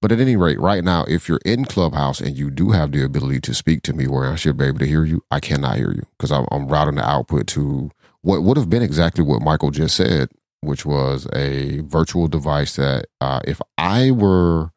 But 0.00 0.12
at 0.12 0.20
any 0.20 0.36
rate, 0.36 0.60
right 0.60 0.84
now, 0.84 1.04
if 1.08 1.28
you're 1.28 1.40
in 1.44 1.64
Clubhouse 1.64 2.20
and 2.20 2.36
you 2.36 2.50
do 2.50 2.70
have 2.70 2.92
the 2.92 3.04
ability 3.04 3.40
to 3.40 3.54
speak 3.54 3.82
to 3.82 3.92
me 3.92 4.06
where 4.06 4.30
I 4.30 4.36
should 4.36 4.56
be 4.56 4.66
able 4.66 4.78
to 4.78 4.86
hear 4.86 5.04
you, 5.04 5.24
I 5.30 5.40
cannot 5.40 5.76
hear 5.76 5.90
you 5.92 6.04
because 6.16 6.30
I'm, 6.30 6.46
I'm 6.52 6.68
routing 6.68 6.96
the 6.96 7.08
output 7.08 7.48
to 7.48 7.90
what 8.22 8.42
would 8.44 8.56
have 8.56 8.70
been 8.70 8.82
exactly 8.82 9.24
what 9.24 9.42
Michael 9.42 9.70
just 9.72 9.96
said, 9.96 10.28
which 10.60 10.84
was 10.84 11.26
a 11.34 11.80
virtual 11.80 12.28
device 12.28 12.76
that 12.76 13.06
uh, 13.20 13.40
if 13.44 13.60
I 13.76 14.10
were 14.10 14.70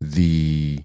the 0.00 0.84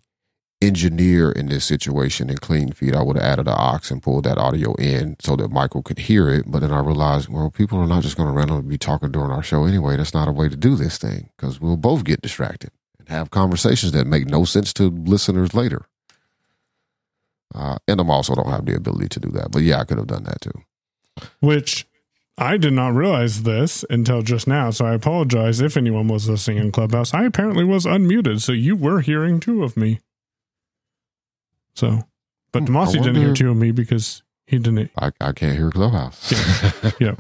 engineer 0.62 1.32
in 1.32 1.48
this 1.48 1.66
situation 1.66 2.30
in 2.30 2.38
clean 2.38 2.72
feed, 2.72 2.96
I 2.96 3.04
would 3.04 3.16
have 3.16 3.26
added 3.26 3.48
an 3.48 3.56
aux 3.58 3.80
and 3.92 4.02
pulled 4.02 4.24
that 4.24 4.38
audio 4.38 4.74
in 4.76 5.16
so 5.20 5.36
that 5.36 5.52
Michael 5.52 5.84
could 5.84 6.00
hear 6.00 6.30
it. 6.30 6.46
But 6.48 6.60
then 6.60 6.72
I 6.72 6.80
realized, 6.80 7.30
well, 7.30 7.52
people 7.52 7.80
are 7.80 7.88
not 7.88 8.04
just 8.04 8.18
going 8.18 8.28
to 8.28 8.34
randomly 8.34 8.64
be 8.64 8.78
talking 8.78 9.12
during 9.12 9.32
our 9.32 9.44
show 9.44 9.66
anyway. 9.66 9.98
That's 9.98 10.14
not 10.14 10.28
a 10.28 10.32
way 10.32 10.50
to 10.50 10.56
do 10.56 10.76
this 10.76 10.98
thing 10.98 11.30
because 11.38 11.62
we'll 11.62 11.78
both 11.78 12.04
get 12.04 12.22
distracted 12.22 12.72
and 13.00 13.08
have 13.10 13.30
conversations 13.30 13.92
that 13.92 14.08
make 14.08 14.28
no 14.28 14.46
sense 14.46 14.74
to 14.74 14.90
listeners 14.90 15.54
later. 15.54 15.86
Uh, 17.54 17.78
and 17.88 18.00
I'm 18.00 18.10
also 18.10 18.36
don't 18.36 18.50
have 18.50 18.66
the 18.66 18.76
ability 18.76 19.10
to 19.10 19.20
do 19.20 19.30
that. 19.30 19.52
But 19.52 19.62
yeah, 19.64 19.80
I 19.80 19.86
could 19.86 19.98
have 19.98 20.08
done 20.08 20.24
that 20.24 20.42
too. 20.42 20.52
Which 21.40 21.88
I 22.38 22.58
did 22.58 22.74
not 22.74 22.94
realize 22.94 23.44
this 23.44 23.84
until 23.90 24.22
just 24.22 24.48
now. 24.48 24.70
So 24.70 24.86
I 24.86 24.94
apologize 24.94 25.60
if 25.60 25.76
anyone 25.76 26.08
was 26.08 26.30
listening 26.30 26.58
in 26.60 26.72
Clubhouse. 26.72 27.14
I 27.14 27.24
apparently 27.26 27.64
was 27.64 27.86
unmuted. 27.86 28.42
So 28.42 28.52
you 28.52 28.76
were 28.76 29.02
hearing 29.02 29.40
two 29.40 29.64
of 29.64 29.76
me. 29.76 30.00
So, 31.76 32.04
but 32.52 32.64
Hmm, 32.64 32.76
Demasi 32.76 32.94
didn't 33.04 33.16
hear 33.16 33.34
two 33.34 33.50
of 33.52 33.58
me 33.58 33.72
because 33.72 34.22
he 34.46 34.60
didn't. 34.60 34.92
I, 34.98 35.12
I 35.20 35.32
can't 35.32 35.58
hear 35.58 35.72
Clubhouse. 35.72 36.32
Yeah. 37.00 37.16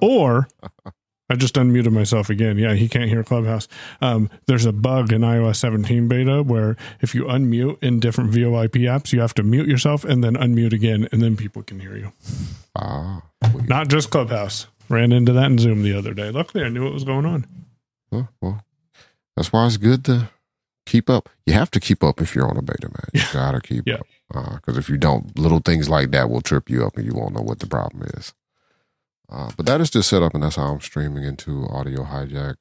Or 0.00 0.48
I 1.30 1.36
just 1.36 1.54
unmuted 1.54 1.92
myself 1.92 2.28
again. 2.30 2.58
Yeah, 2.58 2.74
he 2.74 2.88
can't 2.88 3.08
hear 3.10 3.22
Clubhouse. 3.24 3.68
Um, 4.00 4.28
there's 4.46 4.66
a 4.66 4.72
bug 4.72 5.12
in 5.12 5.20
iOS 5.22 5.56
17 5.56 6.08
beta 6.08 6.42
where 6.42 6.76
if 7.00 7.14
you 7.14 7.24
unmute 7.24 7.82
in 7.82 8.00
different 8.00 8.30
VoIP 8.32 8.74
apps, 8.82 9.12
you 9.12 9.20
have 9.20 9.34
to 9.34 9.42
mute 9.42 9.68
yourself 9.68 10.04
and 10.04 10.22
then 10.24 10.34
unmute 10.36 10.72
again, 10.72 11.08
and 11.12 11.22
then 11.22 11.36
people 11.36 11.62
can 11.62 11.80
hear 11.80 11.96
you. 11.96 12.12
ah, 12.76 13.22
Not 13.66 13.88
just 13.88 14.10
Clubhouse. 14.10 14.66
Ran 14.88 15.12
into 15.12 15.32
that 15.32 15.46
in 15.46 15.58
Zoom 15.58 15.82
the 15.82 15.96
other 15.96 16.12
day. 16.14 16.30
Luckily, 16.30 16.64
I 16.64 16.68
knew 16.68 16.82
what 16.84 16.92
was 16.92 17.04
going 17.04 17.24
on. 17.26 17.46
well, 18.10 18.28
well, 18.40 18.64
that's 19.36 19.52
why 19.52 19.66
it's 19.66 19.76
good 19.76 20.04
to 20.06 20.28
keep 20.86 21.08
up. 21.08 21.28
You 21.46 21.52
have 21.54 21.70
to 21.72 21.80
keep 21.80 22.02
up 22.02 22.20
if 22.20 22.34
you're 22.34 22.48
on 22.48 22.56
a 22.56 22.62
beta, 22.62 22.88
man. 22.88 23.08
You 23.14 23.22
gotta 23.32 23.60
keep 23.60 23.86
Yeah. 23.86 23.98
up. 24.34 24.54
Because 24.56 24.76
if 24.76 24.88
you 24.88 24.96
don't, 24.96 25.36
little 25.38 25.60
things 25.60 25.88
like 25.88 26.10
that 26.10 26.28
will 26.30 26.40
trip 26.40 26.68
you 26.68 26.84
up 26.84 26.96
and 26.96 27.06
you 27.06 27.14
won't 27.14 27.34
know 27.34 27.42
what 27.42 27.60
the 27.60 27.66
problem 27.66 28.02
is. 28.16 28.34
Uh, 29.28 29.50
but 29.56 29.66
that 29.66 29.80
is 29.80 29.90
the 29.90 30.02
setup, 30.02 30.34
and 30.34 30.42
that's 30.42 30.56
how 30.56 30.72
I'm 30.72 30.80
streaming 30.80 31.22
into 31.24 31.66
Audio 31.68 32.02
Hijack. 32.04 32.56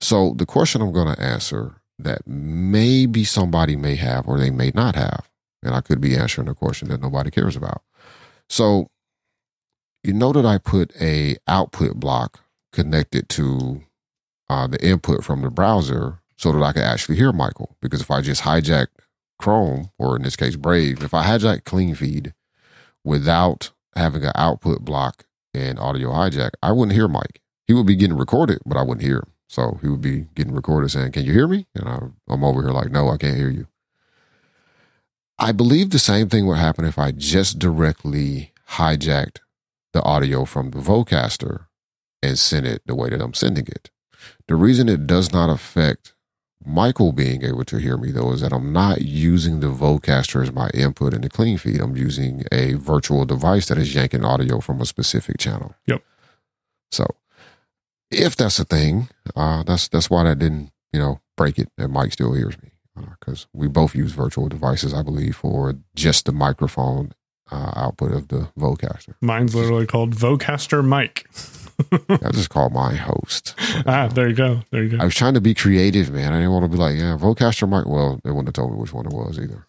So 0.00 0.34
the 0.36 0.46
question 0.46 0.80
I'm 0.82 0.92
going 0.92 1.12
to 1.12 1.20
answer 1.20 1.76
that 1.98 2.26
maybe 2.26 3.24
somebody 3.24 3.74
may 3.74 3.96
have 3.96 4.28
or 4.28 4.38
they 4.38 4.50
may 4.50 4.70
not 4.74 4.94
have, 4.94 5.28
and 5.64 5.74
I 5.74 5.80
could 5.80 6.00
be 6.00 6.16
answering 6.16 6.48
a 6.48 6.54
question 6.54 6.88
that 6.88 7.00
nobody 7.00 7.30
cares 7.30 7.56
about. 7.56 7.82
So 8.48 8.88
you 10.06 10.12
know 10.12 10.32
that 10.32 10.46
I 10.46 10.58
put 10.58 10.92
a 11.00 11.36
output 11.48 11.96
block 11.96 12.40
connected 12.72 13.28
to 13.30 13.82
uh, 14.48 14.66
the 14.66 14.84
input 14.84 15.24
from 15.24 15.42
the 15.42 15.50
browser 15.50 16.20
so 16.36 16.52
that 16.52 16.62
I 16.62 16.72
could 16.72 16.82
actually 16.82 17.16
hear 17.16 17.32
Michael. 17.32 17.76
Because 17.80 18.00
if 18.00 18.10
I 18.10 18.20
just 18.20 18.42
hijack 18.42 18.88
Chrome, 19.38 19.90
or 19.98 20.16
in 20.16 20.22
this 20.22 20.36
case 20.36 20.56
Brave, 20.56 21.02
if 21.02 21.14
I 21.14 21.24
hijack 21.24 21.64
Clean 21.64 21.94
Feed 21.94 22.34
without 23.04 23.70
having 23.94 24.24
an 24.24 24.32
output 24.34 24.84
block 24.84 25.24
in 25.54 25.78
Audio 25.78 26.10
Hijack, 26.10 26.50
I 26.62 26.72
wouldn't 26.72 26.96
hear 26.96 27.08
Mike. 27.08 27.40
He 27.66 27.74
would 27.74 27.86
be 27.86 27.96
getting 27.96 28.16
recorded, 28.16 28.60
but 28.66 28.76
I 28.76 28.82
wouldn't 28.82 29.06
hear 29.06 29.18
him. 29.18 29.32
So 29.48 29.78
he 29.80 29.88
would 29.88 30.00
be 30.00 30.26
getting 30.34 30.54
recorded 30.54 30.90
saying, 30.90 31.12
Can 31.12 31.24
you 31.24 31.32
hear 31.32 31.48
me? 31.48 31.66
And 31.74 31.88
I, 31.88 31.98
I'm 32.28 32.44
over 32.44 32.62
here 32.62 32.72
like, 32.72 32.90
No, 32.90 33.08
I 33.08 33.16
can't 33.16 33.36
hear 33.36 33.50
you. 33.50 33.66
I 35.38 35.52
believe 35.52 35.90
the 35.90 35.98
same 35.98 36.28
thing 36.28 36.46
would 36.46 36.58
happen 36.58 36.84
if 36.84 36.98
I 36.98 37.10
just 37.10 37.58
directly 37.58 38.52
hijacked 38.70 39.38
the 39.96 40.02
audio 40.02 40.44
from 40.44 40.72
the 40.72 40.78
Vocaster 40.78 41.66
and 42.22 42.38
send 42.38 42.66
it 42.66 42.82
the 42.84 42.94
way 42.94 43.08
that 43.08 43.22
I'm 43.22 43.32
sending 43.32 43.66
it. 43.66 43.90
The 44.46 44.54
reason 44.54 44.90
it 44.90 45.06
does 45.06 45.32
not 45.32 45.48
affect 45.48 46.12
Michael 46.62 47.12
being 47.12 47.42
able 47.42 47.64
to 47.64 47.78
hear 47.78 47.96
me 47.96 48.10
though 48.10 48.32
is 48.32 48.42
that 48.42 48.52
I'm 48.52 48.74
not 48.74 49.00
using 49.00 49.60
the 49.60 49.68
Vocaster 49.68 50.42
as 50.42 50.52
my 50.52 50.68
input 50.74 51.14
in 51.14 51.22
the 51.22 51.30
clean 51.30 51.56
feed. 51.56 51.80
I'm 51.80 51.96
using 51.96 52.44
a 52.52 52.74
virtual 52.74 53.24
device 53.24 53.68
that 53.68 53.78
is 53.78 53.94
yanking 53.94 54.24
audio 54.24 54.60
from 54.60 54.82
a 54.82 54.86
specific 54.86 55.38
channel. 55.38 55.74
Yep. 55.86 56.02
So 56.90 57.06
if 58.10 58.36
that's 58.36 58.58
a 58.58 58.64
thing, 58.64 59.08
uh, 59.34 59.62
that's 59.62 59.88
that's 59.88 60.10
why 60.10 60.24
that 60.24 60.38
didn't 60.38 60.72
you 60.92 61.00
know 61.00 61.20
break 61.38 61.58
it 61.58 61.70
and 61.78 61.90
Mike 61.90 62.12
still 62.12 62.34
hears 62.34 62.60
me 62.62 62.72
because 63.18 63.46
we 63.54 63.66
both 63.66 63.94
use 63.94 64.12
virtual 64.12 64.48
devices, 64.48 64.92
I 64.92 65.02
believe, 65.02 65.36
for 65.36 65.74
just 65.94 66.26
the 66.26 66.32
microphone 66.32 67.12
uh, 67.50 67.72
output 67.76 68.12
of 68.12 68.28
the 68.28 68.48
Vocaster. 68.58 69.14
Mine's 69.20 69.54
literally 69.54 69.86
called 69.86 70.14
Vocaster 70.14 70.84
Mike. 70.84 71.28
I 72.08 72.30
just 72.32 72.50
call 72.50 72.70
my 72.70 72.94
host. 72.94 73.54
ah, 73.86 74.08
there 74.08 74.28
you 74.28 74.34
go. 74.34 74.62
There 74.70 74.82
you 74.82 74.96
go. 74.96 74.98
I 74.98 75.04
was 75.04 75.14
trying 75.14 75.34
to 75.34 75.40
be 75.40 75.54
creative, 75.54 76.10
man. 76.10 76.32
I 76.32 76.36
didn't 76.36 76.52
want 76.52 76.64
to 76.64 76.68
be 76.70 76.76
like, 76.76 76.96
yeah, 76.96 77.16
Vocaster 77.18 77.68
mic. 77.68 77.86
Well, 77.86 78.20
they 78.24 78.30
wouldn't 78.30 78.48
have 78.48 78.54
told 78.54 78.72
me 78.72 78.78
which 78.78 78.92
one 78.92 79.06
it 79.06 79.12
was 79.12 79.38
either. 79.38 79.66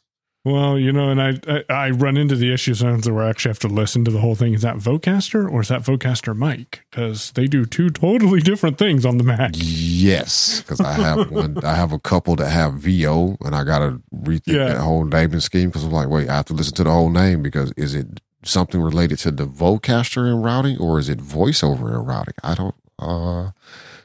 Well, 0.51 0.79
you 0.79 0.91
know, 0.93 1.09
and 1.09 1.21
I, 1.21 1.33
I 1.47 1.63
I 1.87 1.89
run 1.89 2.15
into 2.15 2.35
the 2.35 2.53
issue 2.53 2.73
sometimes 2.73 3.09
where 3.09 3.23
I 3.25 3.29
actually 3.29 3.49
have 3.49 3.59
to 3.59 3.67
listen 3.67 4.05
to 4.05 4.11
the 4.11 4.19
whole 4.19 4.35
thing. 4.35 4.53
Is 4.53 4.61
that 4.61 4.77
Vocaster 4.77 5.49
or 5.51 5.61
is 5.61 5.67
that 5.67 5.81
Vocaster 5.81 6.35
Mike? 6.35 6.83
Because 6.89 7.31
they 7.31 7.47
do 7.47 7.65
two 7.65 7.89
totally 7.89 8.39
different 8.39 8.77
things 8.77 9.05
on 9.05 9.17
the 9.17 9.23
Mac. 9.23 9.51
Yes, 9.55 10.61
because 10.61 10.79
I 10.79 10.93
have 10.93 11.31
one. 11.41 11.57
I 11.63 11.73
have 11.75 11.91
a 11.91 11.99
couple 11.99 12.35
that 12.37 12.49
have 12.49 12.75
VO, 12.75 13.37
and 13.41 13.55
I 13.55 13.63
got 13.63 13.79
to 13.79 14.01
rethink 14.15 14.47
Yeah. 14.53 14.67
that 14.69 14.77
whole 14.81 15.03
naming 15.05 15.39
scheme 15.41 15.69
because 15.69 15.83
I'm 15.83 15.91
like, 15.91 16.09
wait, 16.09 16.29
I 16.29 16.35
have 16.37 16.45
to 16.45 16.53
listen 16.53 16.75
to 16.75 16.83
the 16.83 16.91
whole 16.91 17.09
name 17.09 17.41
because 17.43 17.71
is 17.75 17.93
it 17.95 18.21
something 18.43 18.81
related 18.81 19.17
to 19.19 19.31
the 19.31 19.45
Vocaster 19.47 20.31
and 20.31 20.43
routing, 20.43 20.77
or 20.77 20.99
is 20.99 21.09
it 21.09 21.19
voiceover 21.19 21.93
and 21.95 22.07
routing? 22.07 22.35
I 22.43 22.55
don't. 22.55 22.75
uh 22.99 23.51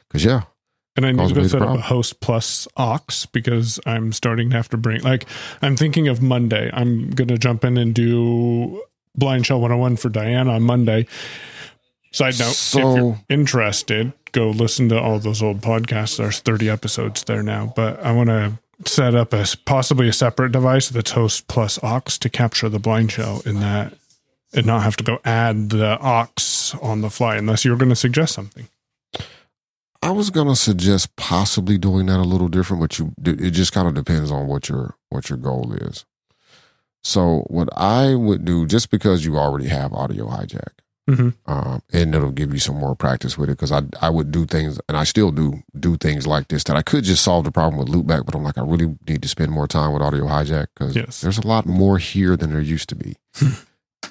Because 0.09 0.25
yeah, 0.25 0.41
And 0.95 1.05
I 1.07 1.11
need 1.11 1.29
to 1.29 1.33
go 1.33 1.47
set 1.47 1.61
up 1.61 1.77
a 1.77 1.81
host 1.81 2.19
plus 2.19 2.67
aux 2.77 3.25
because 3.31 3.79
I'm 3.85 4.11
starting 4.13 4.51
to 4.51 4.55
have 4.55 4.69
to 4.69 4.77
bring 4.77 5.01
like 5.01 5.25
I'm 5.61 5.75
thinking 5.75 6.07
of 6.07 6.21
Monday. 6.21 6.69
I'm 6.71 7.09
gonna 7.09 7.37
jump 7.37 7.63
in 7.65 7.77
and 7.77 7.95
do 7.95 8.83
Blind 9.15 9.45
Shell 9.45 9.59
101 9.59 9.97
for 9.97 10.09
Diane 10.09 10.47
on 10.47 10.61
Monday. 10.63 11.07
Side 12.11 12.37
note, 12.37 12.51
if 12.51 12.75
you're 12.75 13.19
interested, 13.27 14.13
go 14.33 14.51
listen 14.51 14.89
to 14.89 14.99
all 14.99 15.17
those 15.17 15.41
old 15.41 15.61
podcasts. 15.61 16.17
There's 16.17 16.39
30 16.39 16.69
episodes 16.69 17.23
there 17.23 17.41
now. 17.41 17.73
But 17.75 17.99
I 18.03 18.11
want 18.11 18.29
to 18.29 18.59
set 18.85 19.15
up 19.15 19.33
a 19.33 19.45
possibly 19.65 20.07
a 20.07 20.13
separate 20.13 20.51
device 20.51 20.89
that's 20.89 21.11
host 21.11 21.47
plus 21.47 21.79
aux 21.81 22.01
to 22.19 22.29
capture 22.29 22.69
the 22.69 22.79
blind 22.79 23.11
shell 23.11 23.41
in 23.45 23.61
that 23.61 23.93
and 24.53 24.65
not 24.65 24.83
have 24.83 24.95
to 24.97 25.03
go 25.03 25.19
add 25.25 25.71
the 25.71 25.97
aux 25.99 26.77
on 26.81 27.01
the 27.01 27.09
fly 27.09 27.35
unless 27.35 27.65
you're 27.65 27.77
going 27.77 27.89
to 27.89 27.95
suggest 27.95 28.35
something. 28.35 28.67
I 30.03 30.11
was 30.11 30.29
gonna 30.29 30.55
suggest 30.55 31.15
possibly 31.15 31.77
doing 31.77 32.05
that 32.07 32.19
a 32.19 32.23
little 32.23 32.49
different, 32.49 32.81
but 32.81 32.99
you 32.99 33.13
it 33.25 33.51
just 33.51 33.71
kind 33.71 33.87
of 33.87 33.93
depends 33.93 34.31
on 34.31 34.47
what 34.47 34.69
your 34.69 34.95
what 35.09 35.29
your 35.29 35.37
goal 35.37 35.73
is. 35.73 36.05
So 37.03 37.45
what 37.47 37.69
I 37.75 38.15
would 38.15 38.45
do, 38.45 38.65
just 38.65 38.89
because 38.89 39.25
you 39.25 39.37
already 39.37 39.67
have 39.67 39.93
audio 39.93 40.27
hijack, 40.27 40.69
hmm 41.07 41.29
um, 41.45 41.81
and 41.91 42.15
it'll 42.15 42.31
give 42.31 42.53
you 42.53 42.59
some 42.59 42.77
more 42.77 42.95
practice 42.95 43.37
with 43.37 43.49
it, 43.49 43.53
because 43.57 43.71
I 43.71 43.81
I 44.01 44.09
would 44.09 44.31
do 44.31 44.45
things, 44.45 44.79
and 44.87 44.97
I 44.97 45.03
still 45.03 45.31
do 45.31 45.63
do 45.79 45.97
things 45.97 46.25
like 46.27 46.47
this 46.47 46.63
that 46.65 46.75
I 46.77 46.81
could 46.81 47.03
just 47.03 47.23
solve 47.23 47.43
the 47.45 47.51
problem 47.51 47.77
with 47.79 47.89
loopback, 47.93 48.25
but 48.25 48.35
I'm 48.35 48.43
like 48.43 48.57
I 48.57 48.61
really 48.61 48.95
need 49.07 49.21
to 49.21 49.27
spend 49.27 49.51
more 49.51 49.67
time 49.67 49.93
with 49.93 50.01
audio 50.01 50.25
hijack 50.25 50.67
because 50.75 50.95
Yes. 50.95 51.21
there's 51.21 51.37
a 51.39 51.47
lot 51.47 51.65
more 51.65 51.97
here 51.97 52.35
than 52.37 52.51
there 52.51 52.61
used 52.61 52.89
to 52.89 52.95
be. 52.95 53.15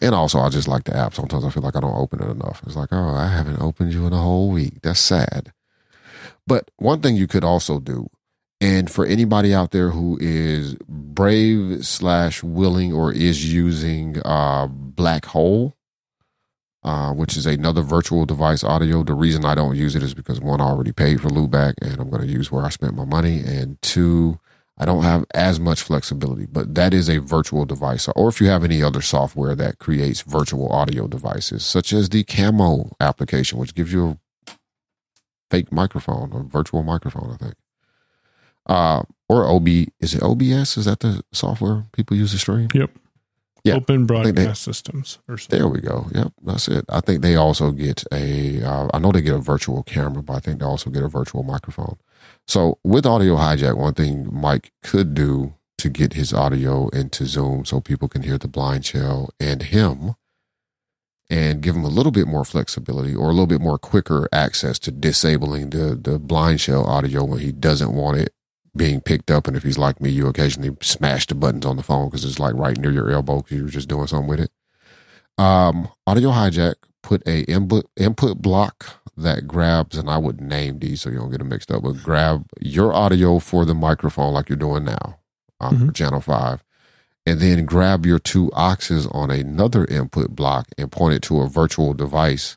And 0.00 0.14
also, 0.16 0.40
I 0.40 0.49
just 0.49 0.66
like 0.66 0.84
the 0.84 0.96
app. 0.96 1.14
Sometimes 1.14 1.44
I 1.44 1.50
feel 1.50 1.62
like 1.62 1.76
I 1.76 1.80
don't 1.80 1.94
open 1.94 2.20
it 2.22 2.28
enough. 2.28 2.62
It's 2.66 2.75
like, 2.75 2.88
oh, 2.92 3.14
I 3.14 3.28
haven't 3.28 3.61
opened 3.61 3.92
you 3.92 4.04
in 4.06 4.12
a 4.14 4.16
whole 4.20 4.50
week. 4.50 4.80
That's 4.82 4.99
sad. 4.99 5.52
But 6.46 6.70
one 6.76 7.00
thing 7.00 7.16
you 7.16 7.26
could 7.26 7.44
also 7.44 7.78
do, 7.78 8.08
and 8.61 8.90
for 8.90 9.04
anybody 9.04 9.54
out 9.54 9.70
there 9.70 9.90
who 9.90 10.18
is 10.20 10.76
brave 10.88 11.87
slash 11.87 12.42
willing 12.42 12.92
or 12.92 13.12
is 13.12 13.52
using 13.52 14.20
uh, 14.25 14.66
Black 14.68 15.26
Hole, 15.26 15.76
uh, 16.84 17.12
which 17.12 17.37
is 17.37 17.46
another 17.46 17.82
virtual 17.82 18.26
device 18.26 18.64
audio. 18.64 19.02
The 19.02 19.14
reason 19.14 19.44
I 19.44 19.54
don't 19.54 19.76
use 19.76 19.94
it 19.94 20.02
is 20.02 20.14
because 20.14 20.40
one, 20.40 20.61
I 20.61 20.64
already 20.64 20.92
paid 20.92 21.20
for 21.20 21.28
loopback, 21.28 21.75
and 21.80 22.00
I'm 22.00 22.11
going 22.11 22.22
to 22.22 22.32
use 22.32 22.50
where 22.50 22.64
I 22.64 22.70
spent 22.70 22.96
my 22.96 23.04
money, 23.04 23.40
and 23.40 23.80
two, 23.82 24.40
I 24.78 24.84
don't 24.84 25.04
have 25.04 25.25
as 25.34 25.61
much 25.61 25.82
flexibility, 25.82 26.46
but 26.46 26.75
that 26.75 26.92
is 26.92 27.08
a 27.08 27.18
virtual 27.18 27.66
device. 27.66 28.08
Or 28.16 28.28
if 28.28 28.40
you 28.40 28.49
have 28.49 28.64
any 28.64 28.82
other 28.82 29.00
software 29.00 29.54
that 29.54 29.78
creates 29.78 30.22
virtual 30.22 30.72
audio 30.72 31.06
devices, 31.06 31.64
such 31.64 31.92
as 31.92 32.08
the 32.08 32.25
Camo 32.25 32.96
application, 33.00 33.58
which 33.58 33.75
gives 33.75 33.92
you 33.92 34.08
a 34.08 34.18
fake 35.52 35.71
microphone, 35.71 36.32
a 36.32 36.42
virtual 36.42 36.82
microphone, 36.82 37.30
I 37.35 37.37
think. 37.37 37.54
Uh, 38.66 39.02
or 39.28 39.47
OB, 39.47 39.68
is 40.00 40.14
it 40.14 40.23
OBS? 40.23 40.76
Is 40.76 40.87
that 40.87 41.00
the 41.00 41.23
software 41.32 41.85
people 41.92 42.16
use 42.16 42.32
to 42.32 42.38
stream? 42.38 42.68
Yep. 42.73 42.90
Yeah. 43.64 43.75
Open 43.75 44.09
think 44.09 44.25
they- 44.25 44.32
broadcast 44.32 44.62
systems 44.62 45.18
or. 45.28 45.37
There 45.49 45.68
we 45.68 45.80
go. 45.80 46.06
Yep, 46.12 46.32
that's 46.42 46.68
it. 46.68 46.85
I 46.88 47.00
think 47.00 47.23
they 47.23 47.37
also 47.37 47.71
get 47.71 48.02
a. 48.12 48.62
Uh, 48.62 48.88
I 48.92 48.99
know 48.99 49.12
they 49.12 49.21
get 49.21 49.35
a 49.35 49.38
virtual 49.38 49.82
camera, 49.85 50.23
but 50.23 50.35
I 50.35 50.40
think 50.40 50.59
they 50.59 50.66
also 50.66 50.90
get 50.90 51.04
a 51.04 51.09
virtual 51.09 51.42
microphone. 51.44 51.97
So 52.47 52.78
with 52.82 53.06
Audio 53.06 53.37
Hijack, 53.37 53.76
one 53.76 53.94
thing 53.94 54.28
Mike 54.32 54.73
could 54.82 55.14
do 55.14 55.54
to 55.78 55.88
get 55.88 56.14
his 56.14 56.32
audio 56.32 56.88
into 56.88 57.25
Zoom 57.26 57.64
so 57.64 57.80
people 57.80 58.09
can 58.09 58.23
hear 58.23 58.38
the 58.38 58.49
blind 58.49 58.85
shell 58.85 59.30
and 59.38 59.62
him, 59.62 60.14
and 61.32 61.62
give 61.62 61.74
him 61.74 61.84
a 61.84 61.88
little 61.88 62.12
bit 62.12 62.28
more 62.28 62.44
flexibility 62.44 63.14
or 63.14 63.30
a 63.30 63.32
little 63.32 63.46
bit 63.46 63.62
more 63.62 63.78
quicker 63.78 64.28
access 64.32 64.78
to 64.78 64.90
disabling 64.90 65.70
the 65.70 65.98
the 66.00 66.18
blind 66.18 66.60
shell 66.60 66.84
audio 66.84 67.24
when 67.24 67.40
he 67.40 67.50
doesn't 67.50 67.94
want 67.94 68.18
it 68.18 68.34
being 68.76 69.00
picked 69.00 69.30
up. 69.30 69.46
And 69.46 69.56
if 69.56 69.62
he's 69.62 69.78
like 69.78 69.98
me, 69.98 70.10
you 70.10 70.26
occasionally 70.26 70.76
smash 70.82 71.26
the 71.26 71.34
buttons 71.34 71.64
on 71.64 71.76
the 71.76 71.82
phone 71.82 72.08
because 72.08 72.26
it's 72.26 72.38
like 72.38 72.54
right 72.54 72.76
near 72.76 72.92
your 72.92 73.10
elbow 73.10 73.40
because 73.40 73.56
you 73.56 73.64
were 73.64 73.70
just 73.70 73.88
doing 73.88 74.06
something 74.06 74.28
with 74.28 74.40
it. 74.40 74.50
Um, 75.38 75.88
Audio 76.06 76.30
Hijack 76.30 76.74
put 77.02 77.26
a 77.26 77.44
input 77.44 77.86
input 77.96 78.42
block 78.42 79.00
that 79.16 79.48
grabs, 79.48 79.96
and 79.96 80.10
I 80.10 80.18
would 80.18 80.38
name 80.38 80.80
these 80.80 81.00
so 81.00 81.08
you 81.08 81.16
don't 81.16 81.30
get 81.30 81.38
them 81.38 81.48
mixed 81.48 81.70
up, 81.70 81.82
but 81.82 82.02
grab 82.02 82.46
your 82.60 82.92
audio 82.92 83.38
for 83.38 83.64
the 83.64 83.74
microphone 83.74 84.34
like 84.34 84.50
you're 84.50 84.56
doing 84.56 84.84
now 84.84 85.18
um, 85.60 85.86
for 85.86 85.92
channel 85.92 86.20
five, 86.20 86.62
and 87.25 87.41
then 87.41 87.64
grab 87.64 88.05
your 88.05 88.19
two 88.19 88.49
auxes 88.50 89.12
on 89.14 89.31
another 89.31 89.85
input 89.87 90.31
block 90.35 90.69
and 90.76 90.91
point 90.91 91.14
it 91.14 91.23
to 91.23 91.41
a 91.41 91.49
virtual 91.49 91.95
device. 91.95 92.57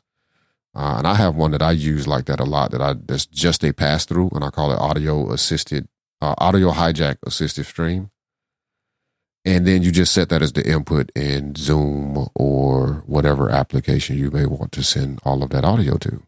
Uh, 0.74 0.96
and 0.98 1.06
I 1.06 1.14
have 1.14 1.36
one 1.36 1.52
that 1.52 1.62
I 1.62 1.70
use 1.70 2.06
like 2.06 2.26
that 2.26 2.40
a 2.40 2.44
lot. 2.44 2.70
That 2.72 2.82
I 2.82 2.94
that's 2.94 3.26
just 3.26 3.64
a 3.64 3.72
pass 3.72 4.04
through, 4.04 4.30
and 4.34 4.44
I 4.44 4.50
call 4.50 4.72
it 4.72 4.78
audio 4.78 5.32
assisted, 5.32 5.88
uh, 6.20 6.34
audio 6.38 6.72
hijack 6.72 7.16
assisted 7.24 7.64
stream 7.64 8.10
and 9.46 9.64
then 9.64 9.84
you 9.84 9.92
just 9.92 10.12
set 10.12 10.28
that 10.30 10.42
as 10.42 10.52
the 10.52 10.68
input 10.68 11.12
in 11.14 11.54
Zoom 11.54 12.26
or 12.34 13.04
whatever 13.06 13.48
application 13.48 14.18
you 14.18 14.32
may 14.32 14.44
want 14.44 14.72
to 14.72 14.82
send 14.82 15.20
all 15.24 15.44
of 15.44 15.50
that 15.50 15.64
audio 15.64 15.96
to. 15.98 16.24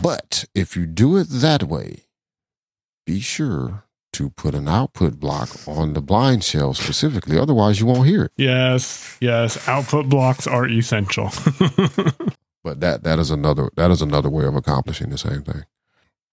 But 0.00 0.44
if 0.54 0.76
you 0.76 0.86
do 0.86 1.16
it 1.16 1.26
that 1.28 1.64
way, 1.64 2.04
be 3.04 3.18
sure 3.18 3.82
to 4.18 4.30
put 4.30 4.54
an 4.54 4.68
output 4.68 5.20
block 5.20 5.48
on 5.66 5.94
the 5.94 6.00
blind 6.00 6.42
shell 6.44 6.74
specifically. 6.74 7.38
Otherwise, 7.38 7.80
you 7.80 7.86
won't 7.86 8.06
hear 8.06 8.24
it. 8.24 8.32
Yes, 8.36 9.16
yes. 9.20 9.68
Output 9.68 10.08
blocks 10.08 10.46
are 10.46 10.66
essential. 10.68 11.30
But 12.64 12.80
that 12.80 13.02
that 13.04 13.18
is 13.18 13.30
another 13.30 13.70
that 13.76 13.90
is 13.90 14.02
another 14.02 14.28
way 14.28 14.44
of 14.44 14.54
accomplishing 14.54 15.08
the 15.08 15.16
same 15.16 15.42
thing. 15.42 15.64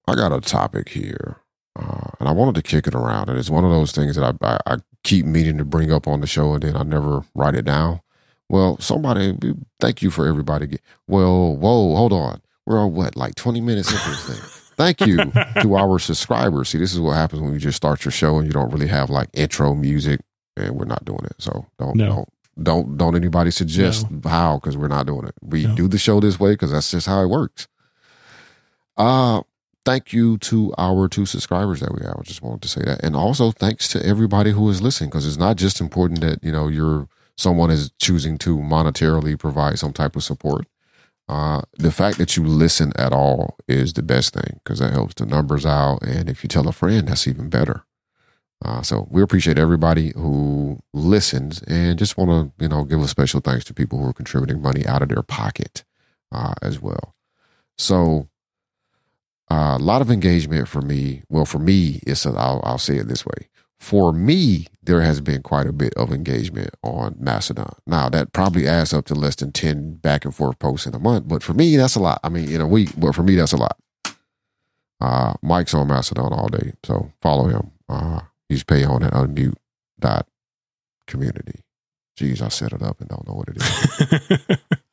I 0.08 0.16
got 0.16 0.34
a 0.34 0.42
topic 0.42 0.90
here, 0.90 1.38
uh, 1.80 2.10
and 2.20 2.28
I 2.28 2.34
wanted 2.34 2.56
to 2.56 2.62
kick 2.62 2.88
it 2.88 2.96
around, 2.96 3.30
and 3.30 3.38
it's 3.38 3.50
one 3.50 3.64
of 3.64 3.72
those 3.72 3.92
things 3.94 4.16
that 4.18 4.36
I, 4.42 4.46
I 4.46 4.60
I 4.66 4.78
keep 5.04 5.26
meaning 5.26 5.58
to 5.60 5.64
bring 5.64 5.94
up 5.94 6.08
on 6.08 6.20
the 6.20 6.28
show, 6.28 6.54
and 6.54 6.64
then 6.64 6.76
I 6.76 6.84
never 6.84 7.24
write 7.36 7.56
it 7.56 7.64
down. 7.64 8.02
Well, 8.50 8.78
somebody, 8.80 9.38
thank 9.80 10.02
you 10.02 10.12
for 10.12 10.28
everybody. 10.28 10.78
Well, 11.08 11.56
whoa, 11.56 11.96
hold 11.96 12.12
on. 12.12 12.42
We're 12.66 12.80
on 12.80 12.94
what, 12.96 13.16
like 13.16 13.36
twenty 13.36 13.62
minutes 13.62 13.92
into 13.92 14.10
this 14.10 14.26
thing. 14.28 14.62
Thank 14.78 15.02
you 15.02 15.18
to 15.62 15.76
our 15.76 16.00
subscribers. 16.00 16.70
See, 16.70 16.78
this 16.78 16.94
is 16.94 17.00
what 17.00 17.14
happens 17.14 17.42
when 17.42 17.54
you 17.54 17.60
just 17.60 17.78
start 17.78 18.04
your 18.04 18.12
show 18.12 18.38
and 18.38 18.46
you 18.48 18.54
don't 18.54 18.72
really 18.72 18.88
have 18.88 19.10
like 19.10 19.30
intro 19.34 19.74
music, 19.74 20.20
and 20.58 20.76
we're 20.76 20.86
not 20.86 21.06
doing 21.06 21.24
it. 21.26 21.36
So 21.40 21.66
don't 21.80 21.96
No. 21.96 22.08
don't 22.08 22.30
don't 22.64 22.98
don't 22.98 23.16
anybody 23.16 23.52
suggest 23.52 24.06
how 24.26 24.56
because 24.58 24.78
we're 24.78 24.88
not 24.88 25.06
doing 25.08 25.26
it. 25.28 25.36
We 25.42 25.66
No. 25.66 25.76
do 25.76 25.88
the 25.88 25.98
show 25.98 26.20
this 26.20 26.40
way 26.40 26.52
because 26.52 26.72
that's 26.72 26.92
just 26.92 27.08
how 27.08 27.22
it 27.22 27.28
works. 27.28 27.68
Uh 28.98 29.42
thank 29.86 30.12
you 30.14 30.38
to 30.40 30.74
our 30.78 31.08
two 31.08 31.26
subscribers 31.26 31.80
that 31.80 31.94
we 31.94 32.02
have. 32.06 32.16
I 32.20 32.24
just 32.24 32.42
wanted 32.42 32.62
to 32.64 32.68
say 32.68 32.82
that, 32.86 33.04
and 33.04 33.16
also 33.16 33.52
thanks 33.52 33.88
to 33.90 34.06
everybody 34.06 34.52
who 34.52 34.70
is 34.70 34.82
listening 34.82 35.10
because 35.10 35.26
it's 35.28 35.38
not 35.38 35.58
just 35.58 35.80
important 35.82 36.22
that 36.22 36.44
you 36.44 36.52
know 36.52 36.68
you're 36.68 37.08
someone 37.38 37.70
is 37.70 37.92
choosing 38.00 38.38
to 38.40 38.58
monetarily 38.58 39.38
provide 39.38 39.78
some 39.80 39.92
type 39.94 40.16
of 40.16 40.24
support. 40.24 40.66
Uh, 41.28 41.62
the 41.74 41.92
fact 41.92 42.18
that 42.20 42.38
you 42.38 42.46
listen 42.46 42.94
at 42.98 43.12
all 43.12 43.58
is 43.68 43.94
the 43.94 44.04
best 44.04 44.34
thing 44.34 44.60
because 44.64 44.80
that 44.80 44.94
helps 44.94 45.16
the 45.16 45.26
numbers 45.26 45.66
out, 45.66 46.02
and 46.04 46.30
if 46.30 46.44
you 46.44 46.48
tell 46.48 46.68
a 46.68 46.72
friend, 46.72 47.08
that's 47.08 47.28
even 47.28 47.50
better. 47.50 47.84
Uh, 48.64 48.82
so 48.82 49.08
we 49.12 49.22
appreciate 49.22 49.58
everybody 49.58 50.12
who 50.16 50.80
listens 50.94 51.62
and 51.64 52.00
just 52.00 52.18
want 52.18 52.30
to, 52.58 52.64
you 52.64 52.70
know, 52.70 52.84
give 52.84 53.02
a 53.02 53.08
special 53.08 53.42
thanks 53.42 53.66
to 53.66 53.74
people 53.74 54.00
who 54.00 54.08
are 54.08 54.14
contributing 54.14 54.62
money 54.62 54.86
out 54.88 55.02
of 55.02 55.10
their 55.10 55.22
pocket 55.22 55.84
uh, 56.32 56.54
as 56.62 56.82
well. 56.82 57.16
So 57.78 58.30
uh, 59.52 59.78
a 59.80 59.84
lot 59.84 60.02
of 60.02 60.10
engagement 60.10 60.68
for 60.68 60.82
me. 60.82 61.24
Well, 61.30 61.46
for 61.46 61.60
me, 61.60 62.00
it's 62.08 62.26
a, 62.26 62.30
I'll, 62.30 62.62
I'll 62.64 62.78
say 62.78 62.98
it 62.98 63.08
this 63.08 63.26
way. 63.26 63.50
For 63.78 64.14
me, 64.14 64.68
there 64.86 65.02
has 65.02 65.22
been 65.22 65.42
quite 65.42 65.68
a 65.68 65.74
bit 65.74 65.94
of 65.96 66.12
engagement 66.12 66.72
on 66.84 67.16
Mastodon. 67.20 67.76
Now 67.86 68.10
that 68.10 68.34
probably 68.34 68.68
adds 68.68 68.94
up 68.94 69.06
to 69.06 69.16
less 69.16 69.36
than 69.36 69.52
ten 69.52 69.96
back 69.96 70.26
and 70.26 70.34
forth 70.36 70.60
posts 70.60 70.88
in 70.88 70.96
a 70.96 71.00
month, 71.00 71.28
but 71.28 71.44
for 71.44 71.54
me, 71.54 71.76
that's 71.76 71.96
a 71.96 72.00
lot. 72.00 72.20
I 72.24 72.30
mean, 72.30 72.50
in 72.50 72.62
a 72.62 72.68
week, 72.68 72.92
but 72.98 73.14
for 73.16 73.24
me, 73.24 73.36
that's 73.36 73.54
a 73.54 73.58
lot. 73.58 73.78
Uh, 75.02 75.34
Mike's 75.42 75.74
on 75.74 75.88
Mastodon 75.88 76.32
all 76.32 76.48
day, 76.48 76.74
so 76.84 77.12
follow 77.22 77.48
him. 77.48 77.72
Uh, 77.90 78.22
he's 78.48 78.64
on 78.70 79.04
at 79.04 79.14
unmute 79.14 79.56
dot 80.00 80.28
community. 81.08 81.62
Jeez, 82.18 82.42
I 82.42 82.48
set 82.48 82.72
it 82.72 82.82
up 82.82 83.02
and 83.02 83.10
don't 83.10 83.28
know 83.28 83.34
what 83.34 83.50
it 83.50 83.58
is. 83.58 84.58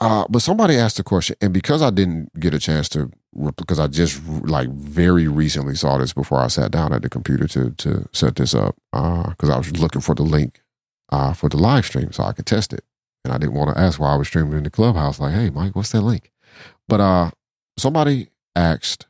Uh, 0.00 0.24
but 0.28 0.40
somebody 0.42 0.76
asked 0.76 0.98
a 1.00 1.02
question, 1.02 1.34
and 1.40 1.52
because 1.52 1.82
I 1.82 1.90
didn't 1.90 2.38
get 2.38 2.54
a 2.54 2.60
chance 2.60 2.88
to, 2.90 3.10
because 3.56 3.80
I 3.80 3.88
just 3.88 4.24
like 4.26 4.68
very 4.68 5.26
recently 5.26 5.74
saw 5.74 5.98
this 5.98 6.12
before 6.12 6.38
I 6.38 6.46
sat 6.46 6.70
down 6.70 6.92
at 6.92 7.02
the 7.02 7.08
computer 7.08 7.48
to 7.48 7.70
to 7.70 8.08
set 8.12 8.36
this 8.36 8.54
up, 8.54 8.76
because 8.92 9.50
I 9.50 9.58
was 9.58 9.76
looking 9.76 10.00
for 10.00 10.14
the 10.14 10.22
link 10.22 10.60
uh, 11.10 11.32
for 11.32 11.48
the 11.48 11.56
live 11.56 11.84
stream 11.84 12.12
so 12.12 12.22
I 12.22 12.32
could 12.32 12.46
test 12.46 12.72
it, 12.72 12.84
and 13.24 13.34
I 13.34 13.38
didn't 13.38 13.54
want 13.54 13.74
to 13.74 13.80
ask 13.80 13.98
why 13.98 14.12
I 14.12 14.16
was 14.16 14.28
streaming 14.28 14.58
in 14.58 14.62
the 14.64 14.70
clubhouse. 14.70 15.18
Like, 15.18 15.34
hey, 15.34 15.50
Mike, 15.50 15.74
what's 15.74 15.90
that 15.90 16.02
link? 16.02 16.30
But 16.86 17.00
uh, 17.00 17.30
somebody 17.76 18.28
asked, 18.54 19.06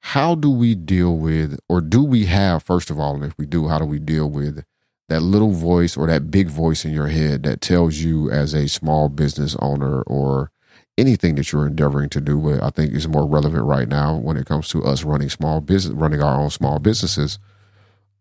how 0.00 0.34
do 0.34 0.50
we 0.50 0.74
deal 0.74 1.18
with, 1.18 1.58
or 1.68 1.82
do 1.82 2.02
we 2.02 2.26
have, 2.26 2.62
first 2.62 2.90
of 2.90 2.98
all, 2.98 3.14
and 3.14 3.24
if 3.24 3.36
we 3.36 3.44
do, 3.44 3.68
how 3.68 3.78
do 3.78 3.84
we 3.84 3.98
deal 3.98 4.30
with 4.30 4.64
that 5.08 5.20
little 5.20 5.52
voice 5.52 5.96
or 5.96 6.06
that 6.06 6.30
big 6.30 6.48
voice 6.48 6.84
in 6.84 6.92
your 6.92 7.08
head 7.08 7.42
that 7.42 7.60
tells 7.60 7.96
you 7.98 8.30
as 8.30 8.54
a 8.54 8.68
small 8.68 9.08
business 9.08 9.56
owner 9.60 10.02
or 10.02 10.50
anything 10.96 11.34
that 11.34 11.52
you're 11.52 11.66
endeavoring 11.66 12.08
to 12.08 12.20
do 12.20 12.38
with 12.38 12.62
i 12.62 12.70
think 12.70 12.92
is 12.92 13.08
more 13.08 13.26
relevant 13.26 13.64
right 13.64 13.88
now 13.88 14.14
when 14.16 14.36
it 14.36 14.46
comes 14.46 14.68
to 14.68 14.82
us 14.84 15.02
running 15.02 15.28
small 15.28 15.60
business 15.60 15.94
running 15.94 16.22
our 16.22 16.40
own 16.40 16.50
small 16.50 16.78
businesses 16.78 17.38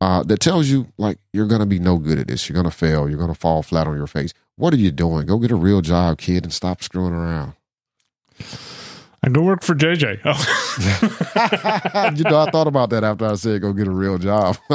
uh, 0.03 0.21
that 0.21 0.41
tells 0.41 0.67
you 0.67 0.87
like 0.97 1.17
you're 1.31 1.47
gonna 1.47 1.65
be 1.65 1.79
no 1.79 1.97
good 1.97 2.19
at 2.19 2.27
this. 2.27 2.49
You're 2.49 2.57
gonna 2.57 2.71
fail. 2.71 3.07
You're 3.07 3.19
gonna 3.19 3.33
fall 3.33 3.63
flat 3.63 3.87
on 3.87 3.95
your 3.95 4.07
face. 4.07 4.33
What 4.57 4.73
are 4.73 4.77
you 4.77 4.91
doing? 4.91 5.27
Go 5.27 5.37
get 5.37 5.49
a 5.49 5.55
real 5.55 5.79
job 5.79 6.17
kid 6.17 6.43
and 6.43 6.51
stop 6.51 6.83
screwing 6.83 7.13
around 7.13 7.53
I 9.25 9.29
go 9.29 9.41
work 9.41 9.63
for 9.63 9.73
JJ. 9.73 10.19
Oh. 10.25 12.13
you 12.15 12.23
know 12.23 12.39
i 12.39 12.49
thought 12.51 12.67
about 12.67 12.89
that 12.89 13.03
after 13.03 13.25
i 13.25 13.35
said 13.35 13.61
go 13.61 13.71
get 13.73 13.87
a 13.87 13.91
real 13.91 14.17
job 14.17 14.57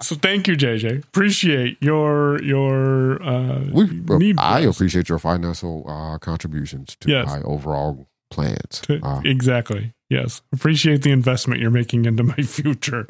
so 0.00 0.16
thank 0.16 0.48
you, 0.48 0.56
JJ. 0.56 1.04
Appreciate 1.04 1.76
your 1.80 2.42
your 2.42 3.22
uh, 3.22 3.60
we, 3.72 3.86
need. 4.18 4.36
i 4.38 4.60
appreciate 4.60 5.08
your 5.08 5.18
financial 5.18 5.84
uh, 5.88 6.18
contributions 6.18 6.96
to 7.00 7.08
Yes. 7.10 7.26
my 7.28 7.42
overall 7.42 8.06
plans. 8.30 8.82
Uh, 8.88 9.20
exactly. 9.24 9.92
Yes. 10.10 10.42
Appreciate 10.52 11.02
the 11.02 11.12
investment 11.12 11.60
you're 11.60 11.70
making 11.70 12.04
into 12.04 12.24
my 12.24 12.34
future. 12.42 13.06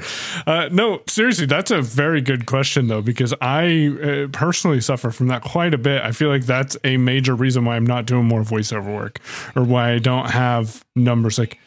Uh, 0.46 0.68
no, 0.70 1.00
seriously, 1.08 1.46
that's 1.46 1.70
a 1.70 1.80
very 1.80 2.20
good 2.20 2.44
question, 2.44 2.88
though, 2.88 3.00
because 3.00 3.32
I 3.40 3.88
uh, 3.88 4.28
personally 4.32 4.82
suffer 4.82 5.10
from 5.10 5.28
that 5.28 5.42
quite 5.42 5.72
a 5.72 5.78
bit. 5.78 6.02
I 6.02 6.12
feel 6.12 6.28
like 6.28 6.44
that's 6.44 6.76
a 6.84 6.98
major 6.98 7.34
reason 7.34 7.64
why 7.64 7.76
I'm 7.76 7.86
not 7.86 8.04
doing 8.04 8.26
more 8.26 8.42
voiceover 8.42 8.94
work 8.94 9.18
or 9.56 9.64
why 9.64 9.92
I 9.92 9.98
don't 9.98 10.30
have 10.30 10.84
numbers 10.94 11.38
like 11.38 11.58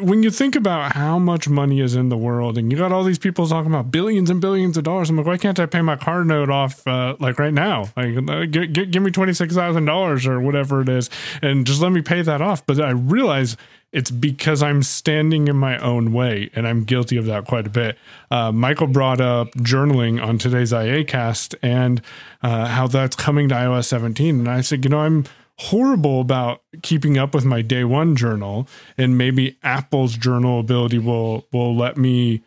when 0.00 0.22
you 0.22 0.30
think 0.30 0.56
about 0.56 0.92
how 0.92 1.18
much 1.18 1.48
money 1.48 1.80
is 1.80 1.94
in 1.94 2.08
the 2.08 2.16
world 2.16 2.56
and 2.56 2.72
you 2.72 2.78
got 2.78 2.92
all 2.92 3.04
these 3.04 3.18
people 3.18 3.46
talking 3.46 3.70
about 3.70 3.90
billions 3.90 4.30
and 4.30 4.40
billions 4.40 4.76
of 4.76 4.84
dollars 4.84 5.10
i'm 5.10 5.16
like 5.16 5.26
why 5.26 5.36
can't 5.36 5.60
i 5.60 5.66
pay 5.66 5.82
my 5.82 5.96
car 5.96 6.24
note 6.24 6.50
off 6.50 6.86
uh, 6.86 7.16
like 7.20 7.38
right 7.38 7.54
now? 7.54 7.88
Like 7.96 8.16
uh, 8.28 8.46
g- 8.46 8.66
g- 8.66 8.86
give 8.86 9.02
me 9.02 9.10
$26000 9.10 10.26
or 10.26 10.40
whatever 10.40 10.80
it 10.82 10.88
is 10.88 11.10
and 11.42 11.66
just 11.66 11.80
let 11.80 11.92
me 11.92 12.02
pay 12.02 12.22
that 12.22 12.40
off. 12.40 12.64
But 12.66 12.80
i 12.80 12.90
realize 12.90 13.56
it's 13.92 14.10
because 14.10 14.62
i'm 14.62 14.82
standing 14.82 15.46
in 15.48 15.56
my 15.56 15.78
own 15.78 16.12
way 16.12 16.50
and 16.54 16.66
i'm 16.66 16.84
guilty 16.84 17.16
of 17.16 17.26
that 17.26 17.46
quite 17.46 17.66
a 17.66 17.70
bit. 17.70 17.98
Uh, 18.30 18.52
michael 18.52 18.86
brought 18.86 19.20
up 19.20 19.50
journaling 19.52 20.22
on 20.24 20.38
today's 20.38 20.72
ia 20.72 21.04
cast 21.04 21.54
and 21.62 22.00
uh, 22.42 22.66
how 22.66 22.86
that's 22.86 23.16
coming 23.16 23.48
to 23.48 23.54
ios 23.54 23.84
17 23.86 24.40
and 24.40 24.48
i 24.50 24.60
said 24.60 24.84
you 24.84 24.90
know 24.90 25.00
i'm 25.00 25.24
horrible 25.58 26.20
about 26.20 26.62
keeping 26.82 27.16
up 27.16 27.34
with 27.34 27.44
my 27.44 27.62
day 27.62 27.84
one 27.84 28.16
journal 28.16 28.66
and 28.98 29.16
maybe 29.16 29.56
apple's 29.62 30.16
journal 30.16 30.58
ability 30.58 30.98
will 30.98 31.46
will 31.52 31.76
let 31.76 31.96
me 31.96 32.42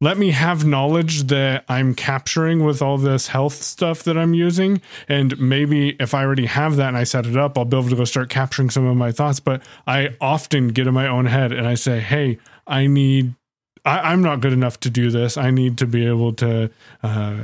let 0.00 0.16
me 0.16 0.30
have 0.30 0.64
knowledge 0.64 1.24
that 1.24 1.64
i'm 1.68 1.92
capturing 1.92 2.64
with 2.64 2.80
all 2.80 2.96
this 2.96 3.26
health 3.28 3.54
stuff 3.54 4.04
that 4.04 4.16
i'm 4.16 4.32
using 4.32 4.80
and 5.08 5.40
maybe 5.40 5.96
if 5.98 6.14
i 6.14 6.22
already 6.22 6.46
have 6.46 6.76
that 6.76 6.88
and 6.88 6.96
i 6.96 7.02
set 7.02 7.26
it 7.26 7.36
up 7.36 7.58
i'll 7.58 7.64
be 7.64 7.76
able 7.76 7.88
to 7.88 7.96
go 7.96 8.04
start 8.04 8.30
capturing 8.30 8.70
some 8.70 8.86
of 8.86 8.96
my 8.96 9.10
thoughts 9.10 9.40
but 9.40 9.60
i 9.88 10.14
often 10.20 10.68
get 10.68 10.86
in 10.86 10.94
my 10.94 11.08
own 11.08 11.26
head 11.26 11.50
and 11.50 11.66
i 11.66 11.74
say 11.74 11.98
hey 11.98 12.38
i 12.68 12.86
need 12.86 13.34
I, 13.84 14.12
am 14.12 14.22
not 14.22 14.40
good 14.40 14.52
enough 14.52 14.78
to 14.80 14.90
do 14.90 15.10
this. 15.10 15.36
I 15.36 15.50
need 15.50 15.78
to 15.78 15.86
be 15.86 16.06
able 16.06 16.34
to 16.34 16.70
uh, 17.02 17.40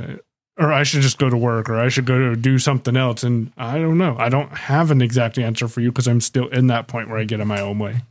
or 0.57 0.73
I 0.73 0.83
should 0.83 1.01
just 1.01 1.19
go 1.19 1.29
to 1.29 1.37
work 1.37 1.69
or 1.69 1.79
I 1.79 1.89
should 1.89 2.05
go 2.05 2.17
to 2.17 2.35
do 2.35 2.57
something 2.57 2.97
else. 2.97 3.23
And 3.23 3.51
I 3.57 3.77
don't 3.77 3.97
know. 3.97 4.15
I 4.17 4.29
don't 4.29 4.51
have 4.51 4.91
an 4.91 5.01
exact 5.01 5.37
answer 5.37 5.67
for 5.67 5.81
you 5.81 5.91
because 5.91 6.07
I'm 6.07 6.21
still 6.21 6.47
in 6.47 6.67
that 6.67 6.87
point 6.87 7.09
where 7.09 7.19
I 7.19 7.25
get 7.25 7.39
in 7.39 7.47
my 7.47 7.61
own 7.61 7.79
way. 7.79 8.01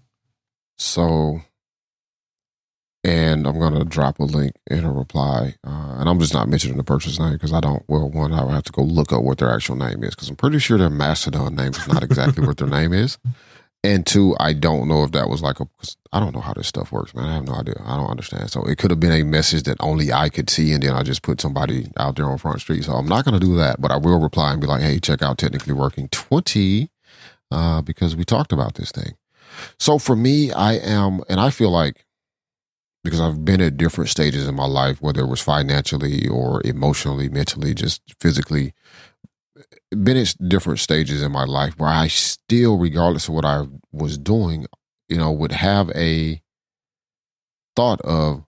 So, 0.79 1.43
and 3.03 3.47
I'm 3.47 3.59
going 3.59 3.75
to 3.75 3.85
drop 3.85 4.21
a 4.21 4.25
link 4.25 4.55
in 4.69 4.85
a 4.85 4.93
reply. 4.93 5.57
Uh, 5.67 5.97
and 5.99 6.09
I'm 6.09 6.21
just 6.21 6.35
not 6.35 6.49
mentioning 6.49 6.77
the 6.77 6.85
person's 6.85 7.19
name 7.19 7.33
because 7.33 7.53
I 7.53 7.61
don't, 7.61 7.83
well, 7.89 8.09
one, 8.09 8.33
I 8.33 8.45
would 8.45 8.55
have 8.55 8.65
to 8.65 8.73
go 8.73 8.83
look 8.83 9.13
up 9.13 9.23
what 9.23 9.39
their 9.39 9.53
actual 9.53 9.77
name 9.77 10.05
is 10.05 10.15
because 10.15 10.29
I'm 10.29 10.37
pretty 10.37 10.59
sure 10.59 10.79
their 10.79 10.91
Mastodon 10.91 11.57
name 11.57 11.73
is 11.73 11.89
not 11.89 12.03
exactly 12.03 12.47
what 12.47 12.59
their 12.59 12.69
name 12.69 12.93
is. 12.93 13.19
And 13.85 14.05
two, 14.05 14.35
I 14.41 14.53
don't 14.53 14.89
know 14.89 15.05
if 15.05 15.13
that 15.13 15.29
was 15.29 15.43
like 15.43 15.61
a, 15.61 15.69
I 16.13 16.19
don't 16.19 16.35
know 16.35 16.41
how 16.41 16.55
this 16.55 16.67
stuff 16.67 16.91
works, 16.91 17.15
man. 17.15 17.27
I 17.27 17.35
have 17.35 17.47
no 17.47 17.55
idea. 17.55 17.81
I 17.85 17.97
don't 17.97 18.11
understand. 18.11 18.51
So 18.51 18.65
it 18.65 18.79
could 18.79 18.91
have 18.91 18.99
been 18.99 19.13
a 19.13 19.23
message 19.23 19.63
that 19.65 19.77
only 19.79 20.13
I 20.13 20.29
could 20.29 20.51
see, 20.51 20.73
and 20.73 20.83
then 20.83 20.93
I 20.93 21.03
just 21.03 21.23
put 21.23 21.41
somebody 21.41 21.93
out 21.97 22.17
there 22.17 22.27
on 22.27 22.39
Front 22.39 22.61
Street. 22.61 22.85
So 22.85 22.93
I'm 22.93 23.07
not 23.07 23.25
going 23.25 23.39
to 23.39 23.47
do 23.47 23.55
that, 23.57 23.81
but 23.81 23.93
I 23.93 23.97
will 23.97 24.19
reply 24.19 24.53
and 24.53 24.61
be 24.61 24.67
like, 24.67 24.83
hey, 24.83 24.99
check 24.99 25.23
out 25.23 25.39
Technically 25.39 25.73
Working 25.73 26.09
20 26.09 26.91
uh, 27.53 27.81
because 27.83 28.17
we 28.17 28.25
talked 28.25 28.53
about 28.53 28.75
this 28.75 28.91
thing. 28.91 29.15
So 29.79 29.99
for 29.99 30.17
me, 30.17 30.53
I 30.53 30.75
am, 30.75 31.21
and 31.29 31.39
I 31.39 31.51
feel 31.51 31.71
like 31.71 32.07
because 33.07 33.21
I've 33.21 33.45
been 33.45 33.61
at 33.61 33.77
different 33.77 34.11
stages 34.11 34.49
in 34.49 34.57
my 34.57 34.67
life, 34.67 35.01
whether 35.01 35.21
it 35.21 35.29
was 35.29 35.41
financially 35.41 36.27
or 36.27 36.61
emotionally, 36.65 37.29
mentally, 37.29 37.73
just 37.73 38.03
physically, 38.21 38.75
been 39.91 40.17
at 40.17 40.35
different 40.49 40.81
stages 40.81 41.23
in 41.23 41.33
my 41.33 41.45
life 41.45 41.75
where 41.79 41.91
I 41.91 42.09
still, 42.09 42.79
regardless 42.79 43.29
of 43.29 43.35
what 43.35 43.45
I 43.45 43.65
was 43.93 44.19
doing, 44.19 44.67
you 45.09 45.17
know, 45.17 45.31
would 45.33 45.53
have 45.53 45.91
a 45.91 46.43
thought 47.75 48.01
of 48.03 48.45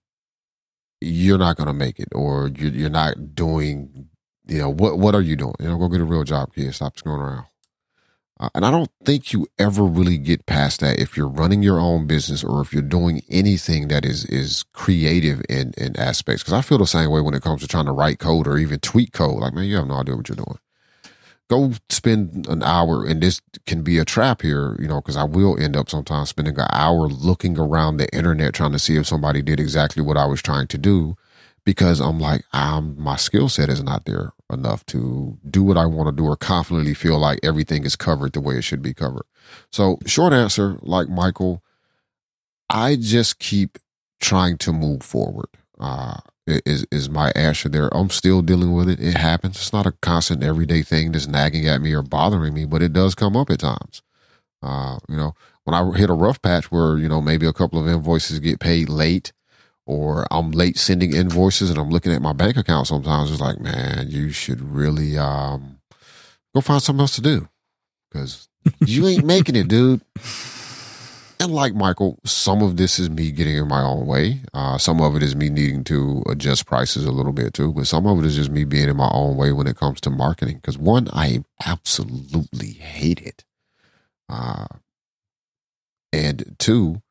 you're 1.00 1.38
not 1.38 1.56
going 1.56 1.68
to 1.68 1.72
make 1.72 1.98
it 2.00 2.08
or 2.12 2.48
you're, 2.48 2.72
you're 2.72 2.90
not 2.90 3.34
doing, 3.34 4.08
you 4.46 4.58
know, 4.58 4.70
what, 4.70 4.98
what 4.98 5.14
are 5.14 5.22
you 5.22 5.36
doing? 5.36 5.54
You 5.60 5.68
know, 5.68 5.78
go 5.78 5.88
get 5.88 6.00
a 6.00 6.04
real 6.04 6.24
job, 6.24 6.54
kid. 6.54 6.74
Stop 6.74 6.98
screwing 6.98 7.20
around. 7.20 7.46
Uh, 8.40 8.48
and 8.54 8.64
I 8.64 8.70
don't 8.70 8.90
think 9.04 9.32
you 9.32 9.48
ever 9.58 9.82
really 9.82 10.16
get 10.16 10.46
past 10.46 10.80
that 10.80 11.00
if 11.00 11.16
you're 11.16 11.28
running 11.28 11.62
your 11.62 11.80
own 11.80 12.06
business 12.06 12.44
or 12.44 12.60
if 12.60 12.72
you're 12.72 12.82
doing 12.82 13.22
anything 13.28 13.88
that 13.88 14.04
is 14.04 14.24
is 14.26 14.64
creative 14.72 15.42
in 15.48 15.74
in 15.76 15.96
aspects. 15.98 16.44
Because 16.44 16.52
I 16.52 16.60
feel 16.60 16.78
the 16.78 16.86
same 16.86 17.10
way 17.10 17.20
when 17.20 17.34
it 17.34 17.42
comes 17.42 17.62
to 17.62 17.68
trying 17.68 17.86
to 17.86 17.92
write 17.92 18.20
code 18.20 18.46
or 18.46 18.56
even 18.56 18.78
tweet 18.78 19.12
code. 19.12 19.40
Like, 19.40 19.54
man, 19.54 19.64
you 19.64 19.74
have 19.74 19.88
no 19.88 19.94
idea 19.94 20.14
what 20.14 20.28
you're 20.28 20.36
doing 20.36 20.58
go 21.48 21.72
spend 21.88 22.46
an 22.48 22.62
hour 22.62 23.04
and 23.06 23.22
this 23.22 23.40
can 23.66 23.82
be 23.82 23.98
a 23.98 24.04
trap 24.04 24.42
here 24.42 24.76
you 24.78 24.86
know 24.86 25.00
because 25.00 25.16
i 25.16 25.24
will 25.24 25.60
end 25.60 25.76
up 25.76 25.88
sometimes 25.88 26.28
spending 26.28 26.58
an 26.58 26.66
hour 26.70 27.08
looking 27.08 27.58
around 27.58 27.96
the 27.96 28.14
internet 28.14 28.54
trying 28.54 28.72
to 28.72 28.78
see 28.78 28.96
if 28.96 29.06
somebody 29.06 29.42
did 29.42 29.58
exactly 29.58 30.02
what 30.02 30.16
i 30.16 30.26
was 30.26 30.42
trying 30.42 30.66
to 30.66 30.78
do 30.78 31.16
because 31.64 32.00
i'm 32.00 32.18
like 32.18 32.44
i'm 32.52 33.00
my 33.00 33.16
skill 33.16 33.48
set 33.48 33.68
is 33.68 33.82
not 33.82 34.04
there 34.04 34.32
enough 34.52 34.84
to 34.86 35.38
do 35.48 35.62
what 35.62 35.76
i 35.76 35.86
want 35.86 36.08
to 36.08 36.22
do 36.22 36.26
or 36.26 36.36
confidently 36.36 36.94
feel 36.94 37.18
like 37.18 37.40
everything 37.42 37.84
is 37.84 37.96
covered 37.96 38.32
the 38.32 38.40
way 38.40 38.56
it 38.56 38.62
should 38.64 38.80
be 38.82 38.94
covered. 38.94 39.24
So 39.70 39.98
short 40.06 40.32
answer 40.32 40.78
like 40.82 41.08
michael 41.08 41.62
i 42.68 42.96
just 42.96 43.38
keep 43.38 43.78
trying 44.20 44.58
to 44.58 44.72
move 44.72 45.02
forward 45.02 45.48
uh, 45.80 46.18
is 46.46 46.86
is 46.90 47.08
my 47.08 47.30
answer 47.34 47.68
there. 47.68 47.88
I'm 47.94 48.10
still 48.10 48.42
dealing 48.42 48.72
with 48.72 48.88
it. 48.88 49.00
It 49.00 49.16
happens. 49.16 49.56
It's 49.56 49.72
not 49.72 49.86
a 49.86 49.92
constant 49.92 50.42
everyday 50.42 50.82
thing 50.82 51.12
that's 51.12 51.26
nagging 51.26 51.66
at 51.66 51.80
me 51.80 51.92
or 51.92 52.02
bothering 52.02 52.54
me, 52.54 52.64
but 52.64 52.82
it 52.82 52.92
does 52.92 53.14
come 53.14 53.36
up 53.36 53.50
at 53.50 53.60
times. 53.60 54.02
Uh, 54.62 54.98
you 55.08 55.16
know, 55.16 55.34
when 55.64 55.74
I 55.74 55.96
hit 55.96 56.10
a 56.10 56.14
rough 56.14 56.40
patch 56.42 56.72
where, 56.72 56.98
you 56.98 57.08
know, 57.08 57.20
maybe 57.20 57.46
a 57.46 57.52
couple 57.52 57.78
of 57.78 57.86
invoices 57.86 58.40
get 58.40 58.58
paid 58.58 58.88
late 58.88 59.32
or 59.86 60.26
I'm 60.30 60.50
late 60.50 60.78
sending 60.78 61.14
invoices 61.14 61.70
and 61.70 61.78
I'm 61.78 61.90
looking 61.90 62.12
at 62.12 62.22
my 62.22 62.32
bank 62.32 62.56
account 62.56 62.86
sometimes, 62.86 63.30
it's 63.30 63.40
like, 63.40 63.60
man, 63.60 64.06
you 64.08 64.30
should 64.30 64.60
really 64.60 65.16
um, 65.16 65.78
go 66.54 66.60
find 66.60 66.82
something 66.82 67.00
else 67.00 67.14
to 67.16 67.22
do 67.22 67.48
because 68.10 68.48
you 68.80 69.06
ain't 69.06 69.24
making 69.24 69.56
it, 69.56 69.68
dude. 69.68 70.00
And 71.40 71.52
like 71.52 71.74
Michael, 71.74 72.18
some 72.24 72.62
of 72.62 72.76
this 72.76 72.98
is 72.98 73.08
me 73.08 73.30
getting 73.30 73.56
in 73.56 73.68
my 73.68 73.80
own 73.80 74.06
way. 74.06 74.40
Uh, 74.52 74.76
some 74.76 75.00
of 75.00 75.14
it 75.14 75.22
is 75.22 75.36
me 75.36 75.50
needing 75.50 75.84
to 75.84 76.24
adjust 76.28 76.66
prices 76.66 77.04
a 77.04 77.12
little 77.12 77.32
bit 77.32 77.54
too, 77.54 77.72
but 77.72 77.86
some 77.86 78.06
of 78.06 78.18
it 78.18 78.24
is 78.26 78.34
just 78.34 78.50
me 78.50 78.64
being 78.64 78.88
in 78.88 78.96
my 78.96 79.08
own 79.12 79.36
way 79.36 79.52
when 79.52 79.68
it 79.68 79.76
comes 79.76 80.00
to 80.00 80.10
marketing. 80.10 80.56
Because 80.56 80.76
one, 80.76 81.08
I 81.12 81.44
absolutely 81.64 82.72
hate 82.72 83.20
it. 83.20 83.44
Uh, 84.28 84.66
and 86.12 86.56
two, 86.58 87.02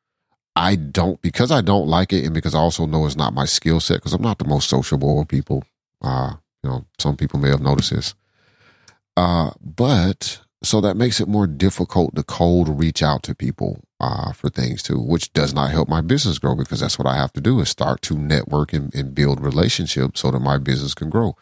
I 0.58 0.76
don't 0.76 1.22
because 1.22 1.50
I 1.50 1.62
don't 1.62 1.88
like 1.88 2.12
it, 2.12 2.26
and 2.26 2.34
because 2.34 2.54
I 2.54 2.60
also 2.60 2.86
know 2.86 3.06
it's 3.06 3.16
not 3.16 3.34
my 3.34 3.46
skill 3.46 3.80
set. 3.80 3.96
Because 3.96 4.14
I'm 4.14 4.22
not 4.22 4.40
the 4.40 4.46
most 4.46 4.70
sociable 4.70 5.22
of 5.22 5.30
people. 5.30 5.64
Uh, 6.02 6.34
you 6.64 6.70
know, 6.70 6.86
some 7.00 7.16
people 7.16 7.40
may 7.40 7.50
have 7.50 7.62
noticed 7.62 7.92
this. 7.92 8.14
Uh, 9.16 9.52
but 9.62 10.42
so 10.64 10.82
that 10.82 10.98
makes 10.98 11.22
it 11.22 11.30
more 11.30 11.48
difficult 11.48 12.14
to 12.16 12.24
cold 12.24 12.78
reach 12.78 13.02
out 13.02 13.24
to 13.24 13.34
people 13.34 13.82
uh, 14.00 14.32
for 14.32 14.50
things 14.50 14.84
too, 14.84 15.00
which 15.00 15.34
does 15.34 15.54
not 15.54 15.72
help 15.72 15.90
my 15.90 16.02
business 16.02 16.38
grow 16.38 16.56
because 16.56 16.80
that's 16.80 17.00
what 17.00 17.08
I 17.08 17.16
have 17.16 17.34
to 17.34 17.42
do 17.42 17.60
is 17.60 17.70
start 17.70 18.02
to 18.04 18.18
network 18.18 18.74
and, 18.74 18.94
and 18.94 19.16
build 19.16 19.42
relationships 19.42 20.22
so 20.22 20.32
that 20.32 20.40
my 20.40 20.58
business 20.58 20.94
can 20.94 21.10
grow. 21.10 21.36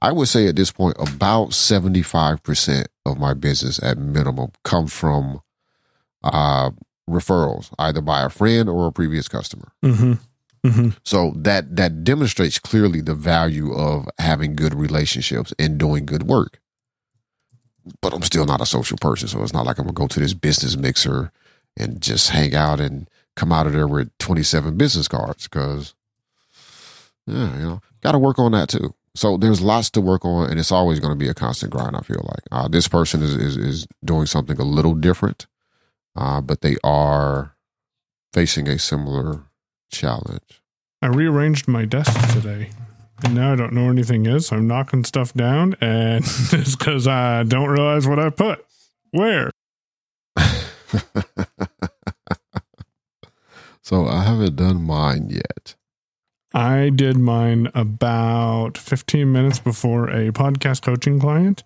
I 0.00 0.12
would 0.12 0.28
say 0.28 0.48
at 0.48 0.56
this 0.56 0.72
point, 0.72 0.96
about 0.98 1.50
75% 1.50 2.86
of 3.06 3.18
my 3.18 3.34
business 3.34 3.82
at 3.82 3.98
minimum 3.98 4.50
comes 4.64 4.92
from 4.92 5.40
uh, 6.24 6.70
referrals, 7.08 7.72
either 7.78 8.00
by 8.00 8.22
a 8.22 8.28
friend 8.28 8.68
or 8.68 8.88
a 8.88 8.92
previous 8.92 9.28
customer. 9.28 9.72
Mm-hmm. 9.82 10.14
Mm-hmm. 10.66 10.88
So 11.02 11.32
that 11.36 11.74
that 11.74 12.04
demonstrates 12.04 12.58
clearly 12.58 13.00
the 13.00 13.14
value 13.14 13.74
of 13.74 14.08
having 14.18 14.54
good 14.54 14.74
relationships 14.74 15.52
and 15.58 15.78
doing 15.78 16.06
good 16.06 16.24
work. 16.24 16.60
But 18.00 18.14
I'm 18.14 18.22
still 18.22 18.44
not 18.44 18.60
a 18.60 18.66
social 18.66 18.96
person, 18.96 19.26
so 19.26 19.42
it's 19.42 19.52
not 19.52 19.66
like 19.66 19.78
I'm 19.78 19.86
gonna 19.86 19.94
go 19.94 20.06
to 20.06 20.20
this 20.20 20.34
business 20.34 20.76
mixer 20.76 21.32
and 21.76 22.00
just 22.00 22.30
hang 22.30 22.54
out 22.54 22.80
and 22.80 23.08
come 23.36 23.52
out 23.52 23.66
of 23.66 23.72
there 23.72 23.88
with 23.88 24.16
27 24.18 24.76
business 24.76 25.08
cards 25.08 25.48
because, 25.48 25.94
yeah, 27.26 27.56
you 27.56 27.62
know, 27.62 27.80
got 28.02 28.12
to 28.12 28.18
work 28.18 28.38
on 28.38 28.52
that 28.52 28.68
too. 28.68 28.94
So 29.14 29.36
there's 29.36 29.60
lots 29.60 29.90
to 29.90 30.00
work 30.00 30.24
on, 30.24 30.50
and 30.50 30.58
it's 30.58 30.72
always 30.72 30.98
going 30.98 31.12
to 31.12 31.18
be 31.18 31.28
a 31.28 31.34
constant 31.34 31.72
grind. 31.72 31.96
I 31.96 32.00
feel 32.00 32.22
like 32.24 32.42
uh, 32.50 32.68
this 32.68 32.88
person 32.88 33.22
is, 33.22 33.34
is 33.34 33.56
is 33.58 33.86
doing 34.02 34.24
something 34.24 34.58
a 34.58 34.64
little 34.64 34.94
different, 34.94 35.46
uh, 36.16 36.40
but 36.40 36.62
they 36.62 36.76
are 36.82 37.54
facing 38.32 38.68
a 38.68 38.78
similar 38.78 39.44
challenge. 39.90 40.62
I 41.02 41.08
rearranged 41.08 41.68
my 41.68 41.84
desk 41.84 42.32
today, 42.32 42.70
and 43.22 43.34
now 43.34 43.52
I 43.52 43.56
don't 43.56 43.74
know 43.74 43.82
where 43.82 43.92
anything 43.92 44.24
is. 44.24 44.46
So 44.46 44.56
I'm 44.56 44.66
knocking 44.66 45.04
stuff 45.04 45.34
down, 45.34 45.74
and 45.82 46.24
it's 46.52 46.74
because 46.74 47.06
I 47.06 47.42
don't 47.42 47.68
realize 47.68 48.06
what 48.06 48.18
I 48.18 48.30
put 48.30 48.64
where. 49.10 49.50
so 53.82 54.06
I 54.06 54.24
haven't 54.24 54.56
done 54.56 54.82
mine 54.82 55.30
yet. 55.30 55.74
I 56.54 56.90
did 56.90 57.16
mine 57.16 57.70
about 57.74 58.76
15 58.76 59.30
minutes 59.30 59.58
before 59.58 60.08
a 60.08 60.30
podcast 60.32 60.82
coaching 60.82 61.18
client. 61.18 61.62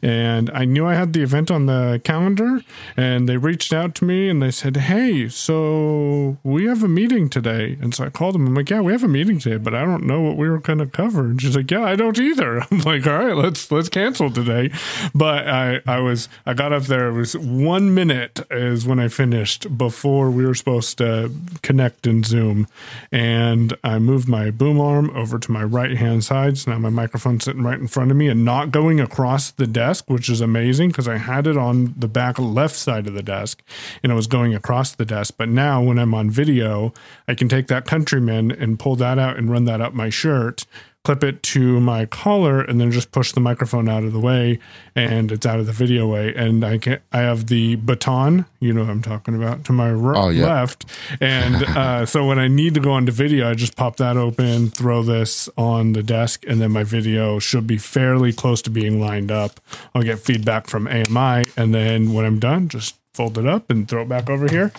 And 0.00 0.50
I 0.50 0.64
knew 0.64 0.86
I 0.86 0.94
had 0.94 1.12
the 1.12 1.22
event 1.22 1.50
on 1.50 1.66
the 1.66 2.00
calendar. 2.04 2.60
And 2.96 3.28
they 3.28 3.36
reached 3.36 3.72
out 3.72 3.94
to 3.96 4.04
me 4.04 4.28
and 4.28 4.40
they 4.40 4.50
said, 4.50 4.76
Hey, 4.76 5.28
so 5.28 6.38
we 6.42 6.66
have 6.66 6.82
a 6.82 6.88
meeting 6.88 7.28
today. 7.28 7.76
And 7.80 7.94
so 7.94 8.04
I 8.04 8.10
called 8.10 8.34
them. 8.34 8.46
I'm 8.46 8.54
like, 8.54 8.70
Yeah, 8.70 8.80
we 8.80 8.92
have 8.92 9.04
a 9.04 9.08
meeting 9.08 9.38
today, 9.38 9.56
but 9.56 9.74
I 9.74 9.84
don't 9.84 10.06
know 10.06 10.20
what 10.20 10.36
we 10.36 10.48
were 10.48 10.60
going 10.60 10.78
to 10.78 10.86
cover. 10.86 11.22
And 11.26 11.42
she's 11.42 11.56
like, 11.56 11.70
Yeah, 11.70 11.84
I 11.84 11.96
don't 11.96 12.18
either. 12.18 12.60
I'm 12.70 12.78
like, 12.80 13.06
All 13.06 13.18
right, 13.18 13.36
let's 13.36 13.70
let's 13.72 13.88
cancel 13.88 14.30
today. 14.30 14.70
But 15.14 15.48
I, 15.48 15.80
I 15.86 15.98
was, 15.98 16.28
I 16.46 16.54
got 16.54 16.72
up 16.72 16.84
there. 16.84 17.08
It 17.08 17.14
was 17.14 17.36
one 17.36 17.92
minute 17.94 18.40
is 18.50 18.86
when 18.86 19.00
I 19.00 19.08
finished 19.08 19.76
before 19.76 20.30
we 20.30 20.46
were 20.46 20.54
supposed 20.54 20.98
to 20.98 21.32
connect 21.62 22.06
in 22.06 22.22
Zoom. 22.22 22.68
And 23.10 23.76
I 23.82 23.98
moved 23.98 24.27
my 24.28 24.50
boom 24.50 24.80
arm 24.80 25.10
over 25.16 25.38
to 25.38 25.50
my 25.50 25.64
right 25.64 25.96
hand 25.96 26.22
side. 26.24 26.58
So 26.58 26.70
now 26.70 26.78
my 26.78 26.90
microphone's 26.90 27.44
sitting 27.44 27.62
right 27.62 27.78
in 27.78 27.88
front 27.88 28.10
of 28.10 28.16
me 28.16 28.28
and 28.28 28.44
not 28.44 28.70
going 28.70 29.00
across 29.00 29.50
the 29.50 29.66
desk, 29.66 30.04
which 30.08 30.28
is 30.28 30.40
amazing 30.40 30.88
because 30.88 31.08
I 31.08 31.16
had 31.16 31.46
it 31.46 31.56
on 31.56 31.94
the 31.96 32.08
back 32.08 32.38
left 32.38 32.76
side 32.76 33.06
of 33.06 33.14
the 33.14 33.22
desk 33.22 33.62
and 34.02 34.12
it 34.12 34.14
was 34.14 34.26
going 34.26 34.54
across 34.54 34.94
the 34.94 35.04
desk. 35.04 35.34
But 35.36 35.48
now 35.48 35.82
when 35.82 35.98
I'm 35.98 36.14
on 36.14 36.30
video, 36.30 36.92
I 37.26 37.34
can 37.34 37.48
take 37.48 37.66
that 37.68 37.86
countryman 37.86 38.50
and 38.50 38.78
pull 38.78 38.96
that 38.96 39.18
out 39.18 39.36
and 39.36 39.50
run 39.50 39.64
that 39.64 39.80
up 39.80 39.94
my 39.94 40.10
shirt 40.10 40.66
clip 41.08 41.24
it 41.24 41.42
to 41.42 41.80
my 41.80 42.04
collar 42.04 42.60
and 42.60 42.78
then 42.78 42.90
just 42.90 43.12
push 43.12 43.32
the 43.32 43.40
microphone 43.40 43.88
out 43.88 44.04
of 44.04 44.12
the 44.12 44.20
way 44.20 44.58
and 44.94 45.32
it's 45.32 45.46
out 45.46 45.58
of 45.58 45.64
the 45.64 45.72
video 45.72 46.06
way. 46.06 46.34
And 46.34 46.62
i 46.62 46.76
can 46.76 46.98
i 47.12 47.20
have 47.20 47.46
the 47.46 47.76
baton 47.76 48.44
you 48.60 48.74
know 48.74 48.82
what 48.82 48.90
i'm 48.90 49.00
talking 49.00 49.34
about 49.34 49.64
to 49.64 49.72
my 49.72 49.90
r- 49.90 50.16
Oh, 50.16 50.28
yeah. 50.28 50.46
left. 50.46 50.84
And 51.18 51.56
uh, 51.82 52.04
so 52.04 52.26
when 52.26 52.38
i 52.38 52.46
need 52.46 52.74
to 52.74 52.80
go 52.80 52.92
onto 52.92 53.10
video 53.10 53.48
i 53.48 53.54
just 53.54 53.74
pop 53.74 53.96
that 53.96 54.18
open 54.18 54.68
throw 54.68 55.02
this 55.02 55.48
on 55.56 55.94
the 55.94 56.02
desk 56.02 56.44
and 56.46 56.60
then 56.60 56.72
my 56.72 56.84
video 56.84 57.38
should 57.38 57.66
be 57.66 57.78
fairly 57.78 58.30
close 58.32 58.60
to 58.62 58.70
being 58.70 59.00
lined 59.00 59.30
up. 59.30 59.60
I'll 59.94 60.02
get 60.02 60.18
feedback 60.18 60.66
from 60.66 60.86
ami 60.86 61.46
and 61.56 61.74
then 61.74 62.12
when 62.12 62.26
i'm 62.26 62.38
done 62.38 62.68
just 62.68 62.96
fold 63.14 63.38
it 63.38 63.46
up 63.46 63.70
and 63.70 63.88
throw 63.88 64.02
it 64.02 64.08
back 64.10 64.28
over 64.28 64.46
here 64.46 64.72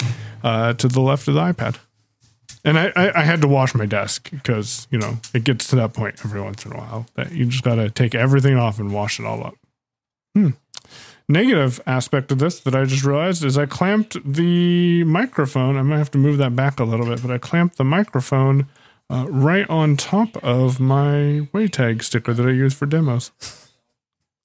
uh, 0.43 0.73
to 0.73 0.87
the 0.87 1.01
left 1.01 1.27
of 1.27 1.33
the 1.33 1.41
ipad 1.41 1.77
and 2.65 2.77
I, 2.77 2.91
I, 2.95 3.21
I 3.21 3.23
had 3.23 3.41
to 3.41 3.47
wash 3.47 3.73
my 3.73 3.85
desk 3.85 4.29
because, 4.31 4.87
you 4.91 4.99
know, 4.99 5.19
it 5.33 5.43
gets 5.43 5.67
to 5.67 5.75
that 5.77 5.93
point 5.93 6.15
every 6.23 6.41
once 6.41 6.65
in 6.65 6.73
a 6.73 6.77
while 6.77 7.05
that 7.15 7.31
you 7.31 7.45
just 7.45 7.63
got 7.63 7.75
to 7.75 7.89
take 7.89 8.15
everything 8.15 8.57
off 8.57 8.79
and 8.79 8.93
wash 8.93 9.19
it 9.19 9.25
all 9.25 9.45
up. 9.45 9.55
Hmm. 10.33 10.49
Negative 11.27 11.79
aspect 11.85 12.31
of 12.31 12.39
this 12.39 12.59
that 12.61 12.75
I 12.75 12.85
just 12.85 13.05
realized 13.05 13.43
is 13.43 13.57
I 13.57 13.67
clamped 13.67 14.17
the 14.25 15.03
microphone. 15.03 15.77
I 15.77 15.83
might 15.83 15.99
have 15.99 16.11
to 16.11 16.17
move 16.17 16.37
that 16.39 16.55
back 16.55 16.79
a 16.79 16.83
little 16.83 17.05
bit, 17.05 17.21
but 17.21 17.29
I 17.29 17.37
clamped 17.37 17.77
the 17.77 17.83
microphone 17.83 18.67
uh, 19.11 19.27
right 19.29 19.69
on 19.69 19.95
top 19.95 20.35
of 20.43 20.79
my 20.79 21.47
WayTag 21.53 22.03
sticker 22.03 22.33
that 22.33 22.45
I 22.45 22.51
use 22.51 22.73
for 22.73 22.87
demos. 22.87 23.31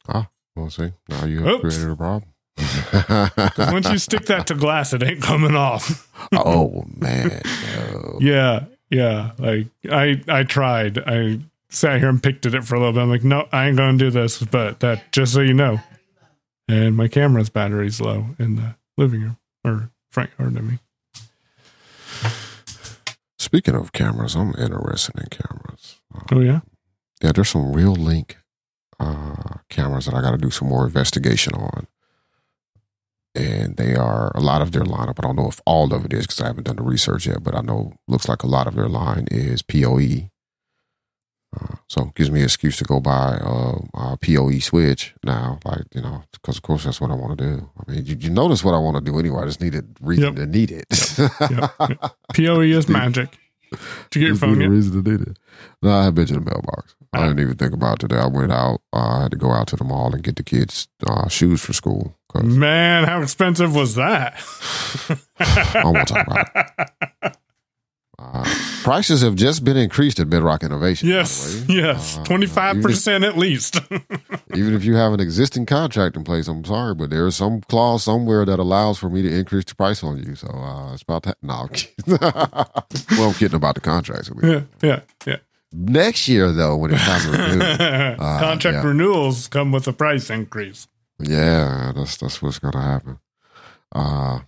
Ah, 0.07 0.29
we'll 0.55 0.69
see. 0.69 0.93
Now 1.09 1.25
you 1.25 1.39
have 1.41 1.49
Oops. 1.55 1.61
created 1.63 1.91
a 1.91 1.97
problem. 1.97 2.34
Once 2.57 3.91
you 3.91 3.99
stick 3.99 4.27
that 4.27 4.47
to 4.47 4.55
glass, 4.55 4.93
it 4.93 5.03
ain't 5.03 5.23
coming 5.23 5.57
off. 5.57 6.11
oh 6.33 6.85
man, 6.97 7.43
no. 7.77 8.19
Yeah, 8.21 8.65
yeah. 8.91 9.33
Like 9.39 9.67
I, 9.91 10.23
I 10.29 10.43
tried. 10.45 10.99
I 10.99 11.41
sat 11.71 11.99
here 11.99 12.09
and 12.09 12.23
picked 12.23 12.47
at 12.47 12.55
it 12.55 12.65
for 12.65 12.77
a 12.77 12.79
little 12.79 12.93
bit. 12.93 13.01
I'm 13.03 13.11
like, 13.11 13.25
no, 13.25 13.49
I 13.53 13.67
ain't 13.69 13.77
gonna 13.77 13.99
do 13.99 14.11
this. 14.11 14.43
But 14.43 14.81
that, 14.81 15.13
just 15.13 15.33
so 15.33 15.41
you 15.41 15.55
know, 15.55 15.81
and 16.69 16.97
my 16.97 17.09
camera's 17.09 17.51
battery's 17.51 18.01
low 18.01 18.27
in 18.39 18.57
the 18.57 18.77
living 18.97 19.23
room 19.23 19.37
or 19.65 19.91
front 20.11 20.31
yard. 20.39 20.57
I 20.57 20.61
mean, 20.61 20.79
Speaking 23.39 23.75
of 23.75 23.93
cameras, 23.93 24.35
I'm 24.35 24.55
interested 24.57 25.17
in 25.17 25.27
cameras. 25.31 26.01
oh 26.33 26.41
yeah, 26.41 26.61
Yeah, 27.23 27.33
there's 27.33 27.51
some 27.51 27.73
Reolink 27.75 28.37
uh, 28.99 29.59
cameras 29.69 30.07
that 30.07 30.15
I 30.15 30.23
got 30.23 30.31
to 30.31 30.39
do 30.39 30.51
some 30.51 30.69
more 30.69 30.87
investigation 30.87 31.55
on. 31.55 31.87
And 33.37 33.77
they 33.77 33.97
are 33.97 34.31
a 34.37 34.41
lot 34.41 34.63
of 34.63 34.71
their 34.73 34.85
lineup. 34.85 35.17
I 35.19 35.23
don't 35.23 35.35
know 35.37 35.49
if 35.49 35.61
all 35.67 35.93
of 35.93 36.05
it 36.05 36.13
is 36.13 36.23
because 36.27 36.41
I 36.41 36.47
haven't 36.47 36.65
done 36.65 36.77
the 36.77 36.83
research 36.83 37.27
yet, 37.27 37.43
but 37.43 37.55
I 37.57 37.63
know 37.63 37.93
looks 38.07 38.29
like 38.29 38.45
a 38.45 38.47
lot 38.47 38.67
of 38.69 38.77
their 38.77 38.89
line 38.89 39.27
is 39.31 39.61
PoE. 39.61 40.31
Uh, 41.57 41.77
so 41.89 42.03
it 42.03 42.15
gives 42.15 42.31
me 42.31 42.41
an 42.41 42.45
excuse 42.45 42.77
to 42.79 42.85
go 42.85 42.99
buy 43.01 43.39
uh, 43.41 43.79
a 43.95 44.17
PoE 44.17 44.59
switch 44.61 45.15
now, 45.25 45.59
like 45.65 45.83
you 45.95 46.01
know, 46.03 46.23
because 46.33 46.57
of 46.57 46.63
course 46.63 46.85
that's 46.85 47.01
what 47.01 47.11
I 47.11 47.15
want 47.15 47.39
to 47.39 47.45
do. 47.45 47.71
I 47.87 47.91
mean, 47.93 48.07
you, 48.07 48.17
you 48.19 48.31
notice 48.31 48.65
what 48.65 48.75
I 48.75 48.79
want 48.79 48.97
to 48.97 49.01
do 49.13 49.19
anyway. 49.19 49.43
I 49.43 49.47
just 49.47 49.61
need 49.61 49.75
a 49.75 49.85
reason 50.01 50.25
Yep. 50.25 50.35
to 50.37 50.47
need 50.47 50.71
it. 50.73 50.87
Yep, 51.19 52.15
Poe 52.35 52.61
is 52.61 52.89
magic. 52.89 53.39
Did 53.71 53.81
you 54.15 54.21
get 54.21 54.27
your 54.29 54.37
phone 54.37 54.61
yet? 54.61 54.71
reason 54.71 55.03
to 55.05 55.11
need 55.11 55.21
it. 55.23 55.39
No, 55.83 55.91
I 55.91 56.05
had 56.05 56.15
been 56.15 56.27
to 56.27 56.35
the 56.35 56.41
mailbox. 56.41 56.95
I 57.13 57.19
Ah. 57.19 57.23
didn't 57.29 57.41
even 57.41 57.57
think 57.57 57.73
about 57.73 57.95
it 58.03 58.09
today. 58.09 58.21
I 58.21 58.27
went 58.27 58.53
out. 58.53 58.81
Uh, 58.93 59.19
I 59.19 59.23
had 59.23 59.31
to 59.33 59.37
go 59.37 59.51
out 59.53 59.69
to 59.69 59.77
the 59.77 59.85
mall 59.85 60.13
and 60.15 60.23
get 60.23 60.37
the 60.37 60.43
kids 60.43 60.89
uh, 61.07 61.29
shoes 61.29 61.61
for 61.63 61.73
school. 61.73 62.17
Man, 62.43 63.05
how 63.05 63.23
expensive 63.23 63.75
was 63.77 63.95
that? 63.95 64.35
I 65.39 65.83
won't 65.85 66.09
talk 66.09 66.27
about 66.27 66.49
it. 67.23 67.37
Uh, 68.35 68.45
prices 68.83 69.23
have 69.23 69.37
just 69.37 69.63
been 69.65 69.77
increased 69.77 70.19
at 70.19 70.29
Bedrock 70.29 70.65
Innovation. 70.65 71.09
yes, 71.09 71.65
yes, 71.69 72.19
Uh, 72.19 72.25
twenty 72.25 72.47
five 72.47 72.83
percent 72.83 73.23
at 73.23 73.39
least. 73.39 73.81
Even 74.55 74.75
if 74.75 74.85
you 74.85 74.97
have 74.97 75.13
an 75.13 75.21
existing 75.21 75.67
contract 75.67 76.17
in 76.17 76.25
place, 76.25 76.49
I'm 76.49 76.65
sorry, 76.65 76.95
but 76.97 77.11
there's 77.11 77.37
some 77.37 77.61
clause 77.61 78.03
somewhere 78.03 78.45
that 78.45 78.59
allows 78.59 78.99
for 78.99 79.09
me 79.09 79.23
to 79.23 79.33
increase 79.33 79.65
the 79.67 79.75
price 79.77 80.03
on 80.03 80.19
you. 80.19 80.35
So 80.35 80.49
uh, 80.49 80.93
it's 80.95 81.03
about 81.03 81.23
that. 81.25 81.37
No, 81.43 81.53
I'm 81.53 81.69
well, 83.19 83.29
I'm 83.29 83.35
kidding 83.35 83.55
about 83.55 83.77
the 83.77 83.81
contracts. 83.81 84.31
yeah, 84.43 84.63
yeah, 84.83 85.01
yeah. 85.27 85.37
Next 85.73 86.29
year, 86.29 86.51
though, 86.53 86.77
when 86.77 86.93
it's 86.95 87.05
time 87.05 87.21
to 87.23 87.31
renew, 87.31 88.17
Contract 88.17 88.77
yeah. 88.77 88.83
renewals 88.87 89.49
come 89.49 89.71
with 89.73 89.87
a 89.89 89.93
price 89.93 90.31
increase. 90.31 90.89
Yeah, 91.21 91.93
that's 91.95 92.17
that's 92.17 92.43
what's 92.43 92.59
gonna 92.59 92.81
happen. 92.83 93.19
Uh, 93.95 94.41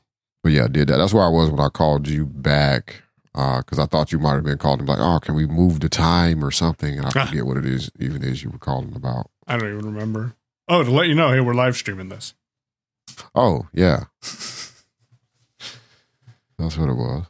but 0.42 0.52
yeah, 0.52 0.64
I 0.64 0.68
did 0.68 0.88
that. 0.88 0.96
That's 0.98 1.12
where 1.14 1.24
I 1.24 1.28
was 1.28 1.50
when 1.50 1.60
I 1.60 1.68
called 1.68 2.08
you 2.08 2.26
back 2.26 3.02
because 3.36 3.78
I 3.78 3.84
thought 3.86 4.10
you 4.12 4.18
might 4.18 4.34
have 4.34 4.44
been 4.44 4.56
calling 4.58 4.86
like, 4.86 4.98
oh, 4.98 5.20
can 5.20 5.34
we 5.34 5.46
move 5.46 5.80
the 5.80 5.88
time 5.90 6.42
or 6.44 6.50
something? 6.50 6.96
And 6.96 7.06
I 7.06 7.10
Ah. 7.14 7.26
forget 7.26 7.44
what 7.46 7.56
it 7.58 7.66
is, 7.66 7.90
even 8.00 8.24
is 8.24 8.42
you 8.42 8.48
were 8.50 8.58
calling 8.58 8.94
about. 8.96 9.30
I 9.46 9.56
don't 9.58 9.70
even 9.72 9.84
remember. 9.84 10.34
Oh, 10.68 10.82
to 10.82 10.90
let 10.90 11.06
you 11.06 11.14
know, 11.14 11.30
hey, 11.32 11.40
we're 11.40 11.54
live 11.54 11.76
streaming 11.76 12.08
this. 12.08 12.34
Oh 13.34 13.68
yeah, 13.72 14.04
that's 16.58 16.76
what 16.76 16.88
it 16.88 16.94
was. 16.94 17.26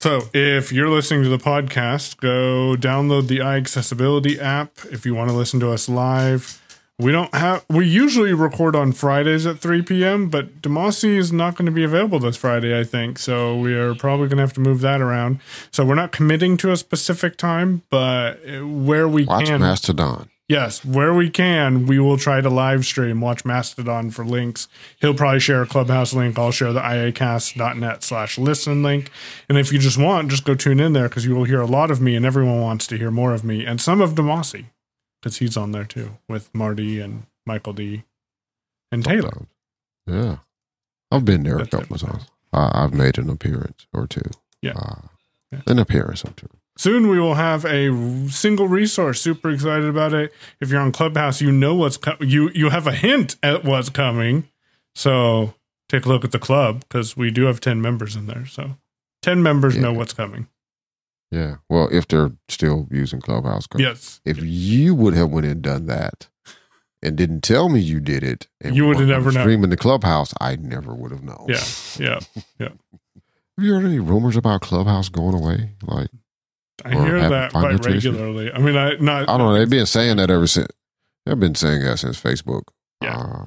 So 0.00 0.22
if 0.34 0.72
you're 0.72 0.88
listening 0.88 1.22
to 1.22 1.28
the 1.28 1.38
podcast, 1.38 2.16
go 2.18 2.74
download 2.76 3.28
the 3.28 3.38
iAccessibility 3.38 4.38
app 4.40 4.72
if 4.90 5.06
you 5.06 5.14
want 5.14 5.30
to 5.30 5.36
listen 5.36 5.60
to 5.60 5.70
us 5.70 5.88
live. 5.88 6.60
We 7.02 7.10
don't 7.10 7.34
have 7.34 7.64
we 7.68 7.86
usually 7.86 8.32
record 8.32 8.76
on 8.76 8.92
Fridays 8.92 9.44
at 9.44 9.58
3 9.58 9.82
p.m., 9.82 10.28
but 10.28 10.62
Demasi 10.62 11.16
is 11.16 11.32
not 11.32 11.56
going 11.56 11.66
to 11.66 11.72
be 11.72 11.82
available 11.82 12.20
this 12.20 12.36
Friday, 12.36 12.78
I 12.78 12.84
think. 12.84 13.18
So 13.18 13.58
we 13.58 13.74
are 13.74 13.94
probably 13.94 14.28
going 14.28 14.36
to 14.36 14.42
have 14.42 14.52
to 14.54 14.60
move 14.60 14.80
that 14.82 15.00
around. 15.00 15.40
So 15.72 15.84
we're 15.84 15.96
not 15.96 16.12
committing 16.12 16.56
to 16.58 16.70
a 16.70 16.76
specific 16.76 17.36
time, 17.36 17.82
but 17.90 18.40
where 18.62 19.08
we 19.08 19.24
Watch 19.24 19.46
can 19.46 19.54
watch 19.54 19.60
Mastodon. 19.60 20.28
Yes, 20.48 20.84
where 20.84 21.14
we 21.14 21.30
can, 21.30 21.86
we 21.86 21.98
will 21.98 22.18
try 22.18 22.42
to 22.42 22.50
live 22.50 22.84
stream, 22.84 23.22
watch 23.22 23.44
Mastodon 23.44 24.10
for 24.10 24.22
links. 24.24 24.68
He'll 25.00 25.14
probably 25.14 25.40
share 25.40 25.62
a 25.62 25.66
clubhouse 25.66 26.12
link. 26.12 26.38
I'll 26.38 26.50
share 26.50 26.72
the 26.72 26.80
iacast.net 26.80 28.04
slash 28.04 28.36
listen 28.36 28.82
link. 28.82 29.10
And 29.48 29.56
if 29.56 29.72
you 29.72 29.78
just 29.78 29.96
want, 29.96 30.30
just 30.30 30.44
go 30.44 30.54
tune 30.54 30.78
in 30.78 30.92
there 30.92 31.08
because 31.08 31.24
you 31.24 31.34
will 31.34 31.44
hear 31.44 31.62
a 31.62 31.66
lot 31.66 31.90
of 31.90 32.02
me 32.02 32.14
and 32.16 32.26
everyone 32.26 32.60
wants 32.60 32.86
to 32.88 32.98
hear 32.98 33.10
more 33.10 33.32
of 33.32 33.44
me 33.44 33.64
and 33.64 33.80
some 33.80 34.02
of 34.02 34.14
Demasi 34.14 34.66
because 35.22 35.38
he's 35.38 35.56
on 35.56 35.72
there 35.72 35.84
too 35.84 36.18
with 36.28 36.52
Marty 36.54 37.00
and 37.00 37.24
Michael 37.46 37.72
D 37.72 38.02
and 38.90 39.04
Taylor. 39.04 39.30
Sometimes. 39.32 39.48
Yeah, 40.06 40.36
I've 41.10 41.24
been 41.24 41.44
there 41.44 41.56
a 41.56 41.58
That's 41.58 41.70
couple 41.70 41.94
of 41.96 42.02
times. 42.02 42.24
Uh, 42.52 42.70
I've 42.74 42.92
made 42.94 43.18
an 43.18 43.30
appearance 43.30 43.86
or 43.94 44.06
two. 44.06 44.28
Yeah. 44.60 44.72
Uh, 44.76 45.08
Yeah. 45.52 45.60
an 45.66 45.78
appearance 45.78 46.24
or 46.24 46.32
two. 46.32 46.48
Soon 46.76 47.08
we 47.08 47.20
will 47.20 47.34
have 47.34 47.64
a 47.66 48.28
single 48.30 48.66
resource. 48.68 49.20
Super 49.20 49.50
excited 49.50 49.84
about 49.86 50.12
it. 50.14 50.32
If 50.60 50.70
you're 50.70 50.80
on 50.80 50.92
Clubhouse, 50.92 51.40
you 51.42 51.52
know 51.52 51.74
what's 51.74 51.96
co- 51.98 52.16
you 52.20 52.50
you 52.54 52.70
have 52.70 52.86
a 52.86 52.92
hint 52.92 53.36
at 53.42 53.64
what's 53.64 53.90
coming. 53.90 54.48
So 54.94 55.54
take 55.88 56.06
a 56.06 56.08
look 56.08 56.24
at 56.24 56.32
the 56.32 56.38
club 56.38 56.80
because 56.80 57.16
we 57.16 57.30
do 57.30 57.44
have 57.44 57.60
ten 57.60 57.80
members 57.82 58.16
in 58.16 58.26
there. 58.26 58.46
So 58.46 58.76
ten 59.22 59.42
members 59.42 59.76
know 59.76 59.92
what's 59.92 60.14
coming. 60.14 60.48
Yeah. 61.32 61.56
Well, 61.70 61.88
if 61.90 62.06
they're 62.06 62.30
still 62.48 62.86
using 62.90 63.20
Clubhouse, 63.20 63.66
Yes, 63.76 64.20
if 64.24 64.38
you 64.42 64.94
would 64.94 65.14
have 65.14 65.30
went 65.30 65.46
and 65.46 65.62
done 65.62 65.86
that 65.86 66.28
and 67.02 67.16
didn't 67.16 67.40
tell 67.40 67.68
me 67.70 67.80
you 67.80 68.00
did 68.00 68.22
it, 68.22 68.48
and 68.60 68.76
You 68.76 68.86
would 68.86 68.98
have 68.98 69.08
never 69.08 69.32
known. 69.32 69.42
Streaming 69.42 69.70
the 69.70 69.76
clubhouse, 69.78 70.34
I 70.40 70.56
never 70.56 70.94
would 70.94 71.10
have 71.10 71.22
known. 71.24 71.46
yeah, 71.48 71.64
yeah. 71.98 72.20
Yeah. 72.60 72.68
have 73.56 73.64
you 73.64 73.74
heard 73.74 73.84
any 73.86 73.98
rumors 73.98 74.36
about 74.36 74.60
Clubhouse 74.60 75.08
going 75.08 75.34
away? 75.34 75.72
Like, 75.82 76.10
I 76.84 76.90
hear 77.02 77.28
that 77.28 77.52
quite 77.52 77.84
regularly. 77.84 78.52
I 78.52 78.58
mean, 78.58 78.76
I 78.76 78.96
not. 79.00 79.28
I 79.28 79.38
don't 79.38 79.52
know. 79.52 79.58
They've 79.58 79.70
been 79.70 79.86
saying 79.86 80.18
that 80.18 80.30
ever 80.30 80.46
since. 80.46 80.68
They've 81.24 81.40
been 81.40 81.54
saying 81.54 81.82
that 81.84 81.98
since 81.98 82.20
Facebook. 82.20 82.64
Yeah. 83.02 83.16
Uh, 83.16 83.44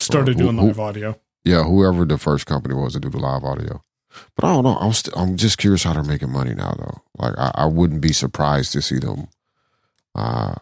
started 0.00 0.36
Who- 0.36 0.44
doing 0.44 0.58
who- 0.58 0.66
live 0.66 0.80
audio. 0.80 1.18
yeah. 1.44 1.62
Whoever 1.62 2.04
the 2.04 2.18
first 2.18 2.44
company 2.46 2.74
was 2.74 2.92
to 2.92 3.00
do 3.00 3.08
the 3.08 3.18
live 3.18 3.42
audio. 3.42 3.82
But 4.36 4.44
I 4.46 4.52
don't 4.54 4.64
know. 4.64 4.76
I'm 4.76 4.92
st- 4.92 5.16
I'm 5.16 5.36
just 5.36 5.58
curious 5.58 5.82
how 5.84 5.92
they're 5.94 6.02
making 6.02 6.30
money 6.30 6.54
now, 6.54 6.74
though. 6.78 7.02
Like 7.18 7.34
I, 7.38 7.50
I 7.54 7.66
wouldn't 7.66 8.00
be 8.00 8.12
surprised 8.12 8.72
to 8.72 8.82
see 8.82 8.98
them 8.98 9.28
uh, 10.14 10.54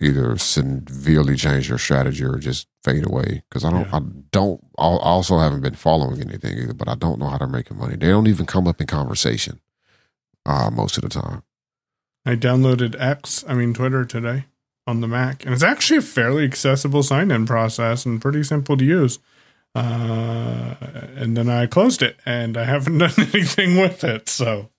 either 0.00 0.36
severely 0.38 1.36
change 1.36 1.68
their 1.68 1.78
strategy 1.78 2.24
or 2.24 2.36
just 2.38 2.66
fade 2.84 3.06
away. 3.06 3.42
Because 3.48 3.64
I 3.64 3.70
don't, 3.70 3.82
Yeah. 3.88 3.96
I 3.96 4.00
don't. 4.30 4.60
I 4.78 4.82
also 4.84 5.38
haven't 5.38 5.60
been 5.62 5.74
following 5.74 6.20
anything 6.20 6.56
either. 6.58 6.74
But 6.74 6.88
I 6.88 6.94
don't 6.94 7.18
know 7.18 7.28
how 7.28 7.38
they're 7.38 7.48
making 7.48 7.78
money. 7.78 7.96
They 7.96 8.08
don't 8.08 8.26
even 8.26 8.46
come 8.46 8.66
up 8.68 8.80
in 8.80 8.86
conversation 8.86 9.60
uh, 10.46 10.70
most 10.70 10.96
of 10.96 11.02
the 11.02 11.08
time. 11.08 11.42
I 12.26 12.36
downloaded 12.36 12.94
X, 13.00 13.44
I 13.48 13.54
mean 13.54 13.72
Twitter 13.72 14.04
today 14.04 14.44
on 14.86 15.00
the 15.00 15.08
Mac, 15.08 15.44
and 15.44 15.54
it's 15.54 15.62
actually 15.62 15.98
a 15.98 16.02
fairly 16.02 16.44
accessible 16.44 17.02
sign-in 17.02 17.46
process 17.46 18.04
and 18.04 18.20
pretty 18.20 18.42
simple 18.42 18.76
to 18.76 18.84
use. 18.84 19.18
Uh, 19.74 20.74
and 21.16 21.36
then 21.36 21.48
I 21.48 21.66
closed 21.66 22.02
it, 22.02 22.18
and 22.26 22.56
I 22.56 22.64
haven't 22.64 22.98
done 22.98 23.12
anything 23.16 23.76
with 23.76 24.02
it. 24.04 24.28
So, 24.28 24.70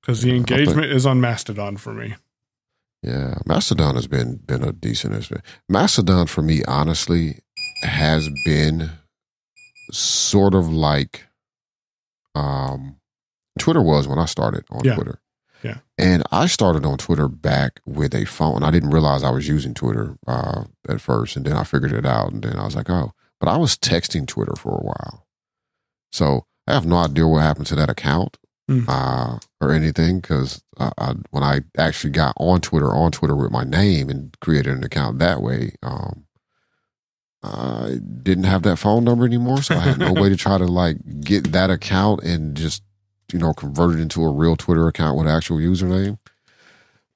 because 0.00 0.22
the 0.22 0.30
I 0.30 0.32
think- 0.34 0.50
engagement 0.50 0.92
is 0.92 1.06
on 1.06 1.20
Mastodon 1.20 1.76
for 1.76 1.92
me. 1.92 2.14
Yeah, 3.02 3.38
Mastodon 3.46 3.96
has 3.96 4.06
been 4.06 4.36
been 4.36 4.62
a 4.62 4.70
decent 4.72 5.14
experience. 5.16 5.46
Mastodon 5.68 6.28
for 6.28 6.40
me, 6.42 6.62
honestly, 6.68 7.40
has 7.82 8.28
been 8.44 8.90
sort 9.90 10.54
of 10.54 10.72
like 10.72 11.24
um 12.36 12.96
Twitter 13.58 13.82
was 13.82 14.06
when 14.06 14.20
I 14.20 14.26
started 14.26 14.64
on 14.70 14.82
Yeah. 14.84 14.94
Twitter. 14.94 15.20
Yeah. 15.64 15.78
And 15.98 16.22
I 16.30 16.46
started 16.46 16.84
on 16.86 16.96
Twitter 16.98 17.28
back 17.28 17.80
with 17.84 18.14
a 18.14 18.24
phone. 18.24 18.62
I 18.62 18.70
didn't 18.70 18.90
realize 18.90 19.22
I 19.24 19.30
was 19.30 19.46
using 19.48 19.74
Twitter 19.74 20.16
uh, 20.26 20.64
at 20.88 21.00
first, 21.00 21.36
and 21.36 21.44
then 21.44 21.54
I 21.56 21.62
figured 21.64 21.92
it 21.92 22.06
out, 22.06 22.32
and 22.32 22.42
then 22.42 22.56
I 22.56 22.64
was 22.64 22.74
like, 22.74 22.88
oh, 22.90 23.12
but 23.42 23.50
I 23.50 23.56
was 23.56 23.76
texting 23.76 24.28
Twitter 24.28 24.54
for 24.56 24.70
a 24.70 24.84
while. 24.84 25.26
So 26.12 26.46
I 26.68 26.74
have 26.74 26.86
no 26.86 26.98
idea 26.98 27.26
what 27.26 27.42
happened 27.42 27.66
to 27.66 27.74
that 27.74 27.90
account 27.90 28.38
Hmm. 28.68 28.84
uh, 28.86 29.38
or 29.60 29.72
anything 29.72 30.20
because 30.20 30.62
I, 30.78 30.92
I, 30.96 31.14
when 31.30 31.42
I 31.42 31.62
actually 31.76 32.10
got 32.10 32.34
on 32.36 32.60
Twitter, 32.60 32.92
on 32.92 33.10
Twitter 33.10 33.34
with 33.34 33.50
my 33.50 33.64
name 33.64 34.08
and 34.08 34.38
created 34.38 34.76
an 34.76 34.84
account 34.84 35.18
that 35.18 35.42
way, 35.42 35.74
um, 35.82 36.26
I 37.42 37.96
didn't 38.22 38.44
have 38.44 38.62
that 38.62 38.76
phone 38.76 39.02
number 39.02 39.24
anymore. 39.26 39.60
So 39.62 39.74
I 39.74 39.80
had 39.80 39.98
no 39.98 40.12
way 40.12 40.28
to 40.28 40.36
try 40.36 40.58
to 40.58 40.66
like 40.66 40.98
get 41.22 41.50
that 41.50 41.70
account 41.70 42.22
and 42.22 42.56
just, 42.56 42.84
you 43.32 43.40
know, 43.40 43.52
convert 43.52 43.96
it 43.96 44.00
into 44.00 44.22
a 44.22 44.32
real 44.32 44.54
Twitter 44.54 44.86
account 44.86 45.18
with 45.18 45.26
actual 45.26 45.56
username, 45.56 46.20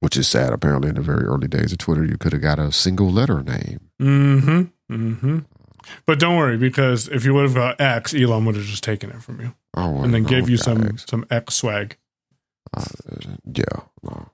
which 0.01 0.17
is 0.17 0.27
sad. 0.27 0.53
Apparently, 0.53 0.89
in 0.89 0.97
the 0.97 1.01
very 1.01 1.25
early 1.25 1.47
days 1.47 1.71
of 1.71 1.79
Twitter, 1.79 2.05
you 2.05 2.19
could 2.19 2.33
have 2.33 2.43
got 2.43 2.59
a 2.59 2.73
single 2.73 3.09
letter 3.09 3.41
name. 3.45 3.79
Mm-hmm. 4.03 4.63
Mm-hmm. 4.93 5.39
But 6.07 6.19
don't 6.19 6.37
worry, 6.37 6.57
because 6.57 7.09
if 7.09 7.25
you 7.25 7.35
would 7.35 7.45
have 7.45 7.55
got 7.55 7.81
X, 7.81 8.15
Elon 8.15 8.45
would 8.45 8.55
have 8.57 8.65
just 8.65 8.83
taken 8.85 9.11
it 9.11 9.23
from 9.23 9.41
you 9.41 9.55
Oh, 9.75 10.03
and 10.03 10.13
then 10.15 10.23
no, 10.25 10.29
gave 10.29 10.49
you 10.49 10.57
some 10.57 10.83
guys. 10.83 11.05
some 11.09 11.25
X 11.31 11.55
swag. 11.55 11.97
Uh, 12.77 12.85
yeah, 13.45 13.65
no. 14.03 14.31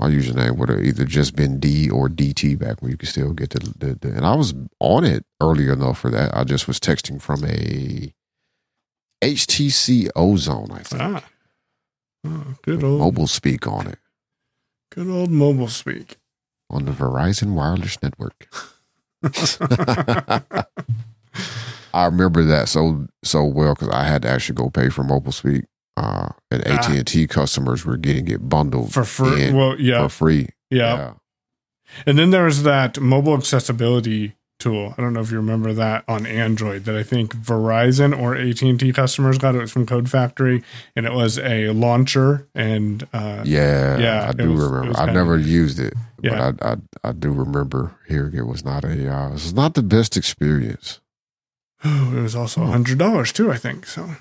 My 0.00 0.08
username 0.08 0.56
would 0.58 0.70
have 0.70 0.82
either 0.84 1.04
just 1.04 1.36
been 1.36 1.60
D 1.60 1.88
or 1.88 2.08
DT 2.08 2.58
back 2.58 2.82
when 2.82 2.90
you 2.90 2.96
could 2.96 3.08
still 3.08 3.32
get 3.32 3.50
the, 3.50 3.60
the, 3.78 3.94
the 3.94 4.16
and 4.16 4.26
I 4.26 4.34
was 4.34 4.52
on 4.80 5.04
it 5.04 5.24
early 5.40 5.68
enough 5.68 5.98
for 6.00 6.10
that. 6.10 6.36
I 6.36 6.44
just 6.44 6.66
was 6.66 6.80
texting 6.80 7.20
from 7.22 7.44
a 7.44 8.12
HTC 9.22 10.08
Ozone, 10.16 10.70
I 10.72 10.82
think. 10.82 11.02
Ah, 11.02 11.24
oh, 12.26 12.54
good 12.62 12.82
old 12.82 12.98
Mobile 13.00 13.26
speak 13.26 13.66
on 13.66 13.86
it 13.86 13.98
good 14.90 15.08
old 15.08 15.28
mobile 15.30 15.66
speak. 15.68 16.18
on 16.70 16.84
the 16.84 16.92
Verizon 16.92 17.54
Wireless 17.54 18.00
Network. 18.00 18.46
I 21.94 22.06
remember 22.06 22.42
that 22.44 22.68
so 22.68 23.06
so 23.22 23.44
well 23.44 23.74
because 23.74 23.88
I 23.90 24.04
had 24.04 24.22
to 24.22 24.28
actually 24.28 24.56
go 24.56 24.70
pay 24.70 24.88
for 24.88 25.04
mobile 25.04 25.32
speak. 25.32 25.64
Uh, 25.96 26.28
and 26.50 26.62
Ah. 26.66 26.70
AT 26.74 26.88
and 26.96 27.06
T 27.06 27.26
customers 27.28 27.84
were 27.84 27.96
getting 27.96 28.26
it 28.28 28.48
bundled 28.48 28.92
for 28.92 29.04
free. 29.04 29.52
Well, 29.52 29.80
yeah, 29.80 30.02
for 30.02 30.08
free. 30.08 30.48
yeah, 30.70 31.12
And 32.04 32.18
then 32.18 32.30
there 32.30 32.44
was 32.46 32.64
that 32.64 32.98
mobile 33.00 33.36
accessibility 33.36 34.34
tool. 34.64 34.94
I 34.98 35.02
don't 35.02 35.12
know 35.12 35.20
if 35.20 35.30
you 35.30 35.36
remember 35.36 35.72
that 35.74 36.04
on 36.08 36.26
Android 36.26 36.84
that 36.86 36.96
I 36.96 37.02
think 37.02 37.34
Verizon 37.36 38.18
or 38.18 38.34
AT&T 38.34 38.92
customers 38.92 39.38
got. 39.38 39.54
It 39.54 39.58
was 39.60 39.70
from 39.70 39.86
Code 39.86 40.10
Factory 40.10 40.62
and 40.96 41.06
it 41.06 41.12
was 41.12 41.38
a 41.38 41.68
launcher 41.70 42.48
and 42.54 43.06
uh, 43.12 43.42
Yeah, 43.44 43.98
Yeah, 43.98 44.28
I 44.28 44.32
do 44.32 44.52
was- 44.52 44.60
remember. 44.64 44.98
I 44.98 45.12
never 45.12 45.38
used 45.38 45.78
it, 45.78 45.94
Yeah. 46.22 46.50
but 46.52 46.62
I, 46.64 46.72
I 46.72 46.76
I 47.10 47.12
do 47.12 47.30
remember 47.32 47.94
hearing 48.08 48.34
it 48.34 48.46
was 48.46 48.64
not 48.64 48.84
a 48.84 48.88
uh, 49.14 49.28
it 49.28 49.32
was 49.32 49.52
not 49.54 49.74
the 49.74 49.82
best 49.82 50.16
experience. 50.16 51.00
it 51.84 52.20
was 52.22 52.34
also 52.34 52.62
a 52.62 52.66
hundred 52.66 52.98
dollars 52.98 53.30
too. 53.32 53.52
I 53.52 53.58
think 53.58 53.86
so. 53.86 54.16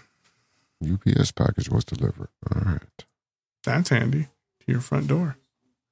UPS 0.84 1.32
package 1.32 1.70
was 1.70 1.86
delivered. 1.86 2.28
All 2.54 2.62
right. 2.62 3.06
That's 3.64 3.90
handy 3.90 4.24
to 4.60 4.66
your 4.72 4.82
front 4.82 5.08
door. 5.08 5.38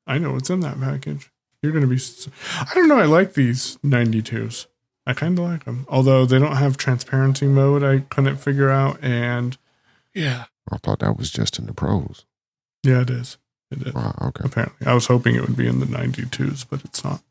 I 0.05 0.17
know 0.17 0.33
what's 0.33 0.49
in 0.49 0.59
that 0.61 0.79
package. 0.81 1.30
You're 1.61 1.71
going 1.71 1.87
to 1.87 1.95
be. 1.95 2.01
I 2.59 2.73
don't 2.73 2.87
know. 2.87 2.99
I 2.99 3.05
like 3.05 3.33
these 3.33 3.77
92s. 3.77 4.67
I 5.05 5.13
kind 5.13 5.37
of 5.37 5.45
like 5.45 5.65
them. 5.65 5.85
Although 5.89 6.25
they 6.25 6.39
don't 6.39 6.55
have 6.55 6.77
transparency 6.77 7.47
mode, 7.47 7.83
I 7.83 7.99
couldn't 8.09 8.37
figure 8.37 8.69
out. 8.69 8.99
And 9.01 9.57
yeah. 10.13 10.45
I 10.71 10.77
thought 10.77 10.99
that 10.99 11.17
was 11.17 11.29
just 11.29 11.59
in 11.59 11.65
the 11.65 11.73
pros. 11.73 12.25
Yeah, 12.83 13.01
it 13.01 13.09
is. 13.09 13.37
It 13.69 13.87
is. 13.87 13.93
Wow, 13.93 14.15
okay. 14.21 14.43
Apparently. 14.45 14.87
I 14.87 14.93
was 14.93 15.07
hoping 15.07 15.35
it 15.35 15.41
would 15.41 15.57
be 15.57 15.67
in 15.67 15.79
the 15.79 15.85
92s, 15.85 16.65
but 16.69 16.83
it's 16.83 17.03
not. 17.03 17.21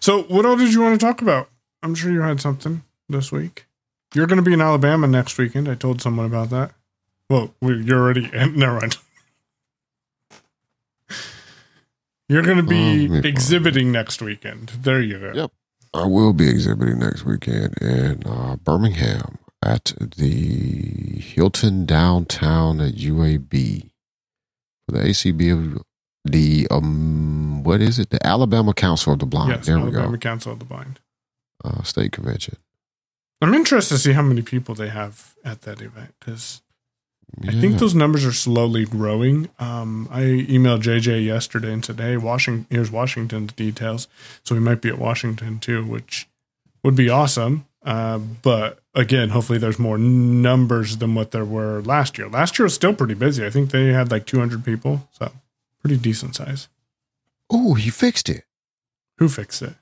So, 0.00 0.22
what 0.22 0.44
all 0.44 0.56
did 0.56 0.72
you 0.72 0.80
want 0.80 0.98
to 0.98 1.04
talk 1.04 1.22
about? 1.22 1.48
I'm 1.82 1.94
sure 1.94 2.10
you 2.10 2.20
had 2.20 2.40
something 2.40 2.82
this 3.08 3.30
week. 3.30 3.66
You're 4.14 4.26
going 4.26 4.38
to 4.38 4.42
be 4.42 4.52
in 4.52 4.60
Alabama 4.60 5.06
next 5.06 5.38
weekend. 5.38 5.68
I 5.68 5.74
told 5.74 6.02
someone 6.02 6.26
about 6.26 6.50
that. 6.50 6.72
Well, 7.30 7.54
you're 7.60 7.98
already 7.98 8.28
in. 8.32 8.56
Never 8.56 8.80
mind. 8.80 8.96
You're 12.28 12.42
going 12.42 12.56
to 12.58 12.62
be 12.62 13.08
Oh, 13.10 13.14
exhibiting 13.26 13.92
next 13.92 14.22
weekend. 14.22 14.68
There 14.70 15.00
you 15.00 15.18
go. 15.18 15.32
Yep. 15.34 15.50
I 15.94 16.06
will 16.06 16.32
be 16.32 16.48
exhibiting 16.48 16.98
next 17.00 17.24
weekend 17.24 17.74
in 17.80 18.22
uh, 18.26 18.56
Birmingham 18.56 19.38
at 19.62 19.92
the 19.98 21.18
Hilton 21.20 21.84
downtown 21.84 22.80
at 22.80 22.94
UAB 22.94 23.90
for 24.86 24.92
the 24.96 25.00
ACB 25.00 25.52
of 25.76 25.82
the 26.24 26.66
um 26.70 27.62
what 27.64 27.80
is 27.82 27.98
it? 27.98 28.10
The 28.10 28.24
Alabama 28.26 28.72
Council 28.72 29.12
of 29.12 29.18
the 29.18 29.26
Blind. 29.26 29.50
Yes, 29.50 29.66
there 29.66 29.78
we 29.78 29.90
go. 29.90 29.98
Alabama. 29.98 30.18
Council 30.18 30.52
of 30.52 30.58
the 30.60 30.64
Blind. 30.64 31.00
Uh, 31.64 31.82
state 31.82 32.12
convention. 32.12 32.56
I'm 33.40 33.54
interested 33.54 33.94
to 33.96 34.00
see 34.00 34.12
how 34.12 34.22
many 34.22 34.40
people 34.42 34.74
they 34.74 34.88
have 34.88 35.34
at 35.44 35.62
that 35.62 35.82
event 35.82 36.14
because 36.18 36.62
I 37.48 37.52
think 37.52 37.78
those 37.78 37.94
numbers 37.94 38.26
are 38.26 38.32
slowly 38.32 38.84
growing. 38.84 39.48
Um, 39.58 40.06
I 40.10 40.20
emailed 40.20 40.82
JJ 40.82 41.24
yesterday 41.24 41.72
and 41.72 41.84
said, 41.84 41.98
"Hey, 41.98 42.16
Washington, 42.16 42.66
here's 42.68 42.90
Washington's 42.90 43.52
details." 43.52 44.06
So 44.44 44.54
we 44.54 44.60
might 44.60 44.82
be 44.82 44.90
at 44.90 44.98
Washington 44.98 45.58
too, 45.58 45.84
which 45.84 46.28
would 46.84 46.94
be 46.94 47.08
awesome. 47.08 47.66
Uh, 47.84 48.18
but 48.18 48.80
again, 48.94 49.30
hopefully 49.30 49.58
there's 49.58 49.78
more 49.78 49.98
numbers 49.98 50.98
than 50.98 51.14
what 51.14 51.30
there 51.30 51.44
were 51.44 51.80
last 51.82 52.18
year. 52.18 52.28
Last 52.28 52.58
year 52.58 52.64
was 52.64 52.74
still 52.74 52.94
pretty 52.94 53.14
busy. 53.14 53.44
I 53.44 53.50
think 53.50 53.70
they 53.70 53.88
had 53.88 54.10
like 54.10 54.26
200 54.26 54.64
people, 54.64 55.08
so 55.12 55.32
pretty 55.80 55.96
decent 55.96 56.36
size. 56.36 56.68
Oh, 57.50 57.74
he 57.74 57.90
fixed 57.90 58.28
it. 58.28 58.44
Who 59.18 59.28
fixed 59.28 59.62
it? 59.62 59.74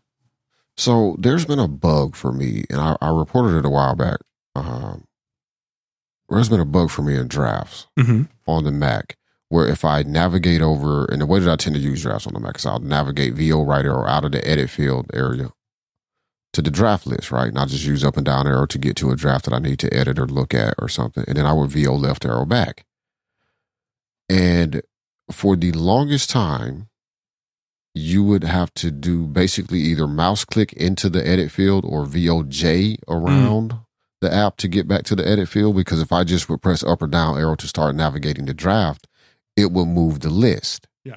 So 0.77 1.17
there's 1.19 1.45
been 1.45 1.59
a 1.59 1.69
bug 1.69 2.17
for 2.17 2.33
me, 2.33 2.65
and 2.71 2.81
I, 2.81 2.97
I 3.03 3.11
reported 3.11 3.59
it 3.59 3.67
a 3.67 3.71
while 3.71 3.95
back. 3.95 4.19
Um, 4.55 5.05
there's 6.37 6.49
been 6.49 6.61
a 6.61 6.64
bug 6.64 6.90
for 6.90 7.03
me 7.03 7.16
in 7.16 7.29
drafts 7.29 7.87
Mm-hmm. 7.99 8.23
on 8.47 8.64
the 8.64 8.71
Mac, 8.73 9.16
where 9.49 9.66
if 9.66 9.85
I 9.85 10.03
navigate 10.03 10.62
over, 10.62 11.05
and 11.07 11.21
the 11.21 11.27
way 11.27 11.38
that 11.40 11.51
I 11.51 11.57
tend 11.57 11.77
to 11.77 11.81
use 11.83 12.03
drafts 12.03 12.27
on 12.27 12.35
the 12.35 12.40
Mac 12.40 12.57
is 12.57 12.66
I'll 12.66 12.79
navigate 12.79 13.35
VO 13.35 13.62
Writer 13.62 13.93
or 13.93 14.09
out 14.09 14.25
of 14.25 14.33
the 14.33 14.47
edit 14.49 14.71
field 14.71 15.11
area 15.12 15.51
to 16.53 16.62
the 16.62 16.71
draft 16.71 17.07
list, 17.07 17.31
right? 17.31 17.49
And 17.49 17.59
I 17.59 17.64
just 17.66 17.85
use 17.85 18.03
up 18.05 18.16
and 18.16 18.27
down 18.27 18.47
arrow 18.47 18.66
to 18.66 18.79
get 18.79 18.97
to 18.97 19.11
a 19.11 19.16
draft 19.16 19.45
that 19.45 19.55
I 19.55 19.59
need 19.61 19.79
to 19.81 19.95
edit 19.95 20.19
or 20.19 20.27
look 20.27 20.53
at 20.55 20.75
or 20.79 20.88
something, 20.88 21.25
and 21.29 21.37
then 21.37 21.47
I 21.47 21.53
would 21.53 21.71
VO 21.71 21.95
left 21.95 22.25
arrow 22.25 22.45
back. 22.45 22.85
And 24.29 24.83
for 25.31 25.57
the 25.57 25.73
longest 25.73 26.31
time, 26.31 26.88
you 27.95 28.23
would 28.23 28.45
have 28.45 28.73
to 28.75 28.90
do 28.93 29.27
basically 29.27 29.81
either 29.81 30.07
mouse 30.07 30.45
click 30.45 30.73
into 30.75 31.09
the 31.11 31.27
edit 31.27 31.51
field 31.51 31.85
or 31.85 32.05
VOJ 32.07 32.97
around 33.09 33.75
the 34.20 34.33
app 34.33 34.56
to 34.59 34.68
get 34.68 34.87
back 34.87 35.04
to 35.04 35.16
the 35.16 35.26
edit 35.26 35.48
field 35.48 35.76
because 35.76 36.00
if 36.00 36.12
I 36.12 36.24
just 36.24 36.48
would 36.48 36.62
press 36.62 36.83
up 36.83 37.02
or 37.02 37.06
down 37.06 37.38
arrow 37.38 37.56
to 37.56 37.66
start 37.68 37.94
navigating 37.94 38.46
the 38.46 38.54
draft, 38.54 39.06
it 39.56 39.73
will 39.73 39.87
move 39.87 40.21
the 40.21 40.31
list. 40.31 40.87
Yeah. 41.04 41.16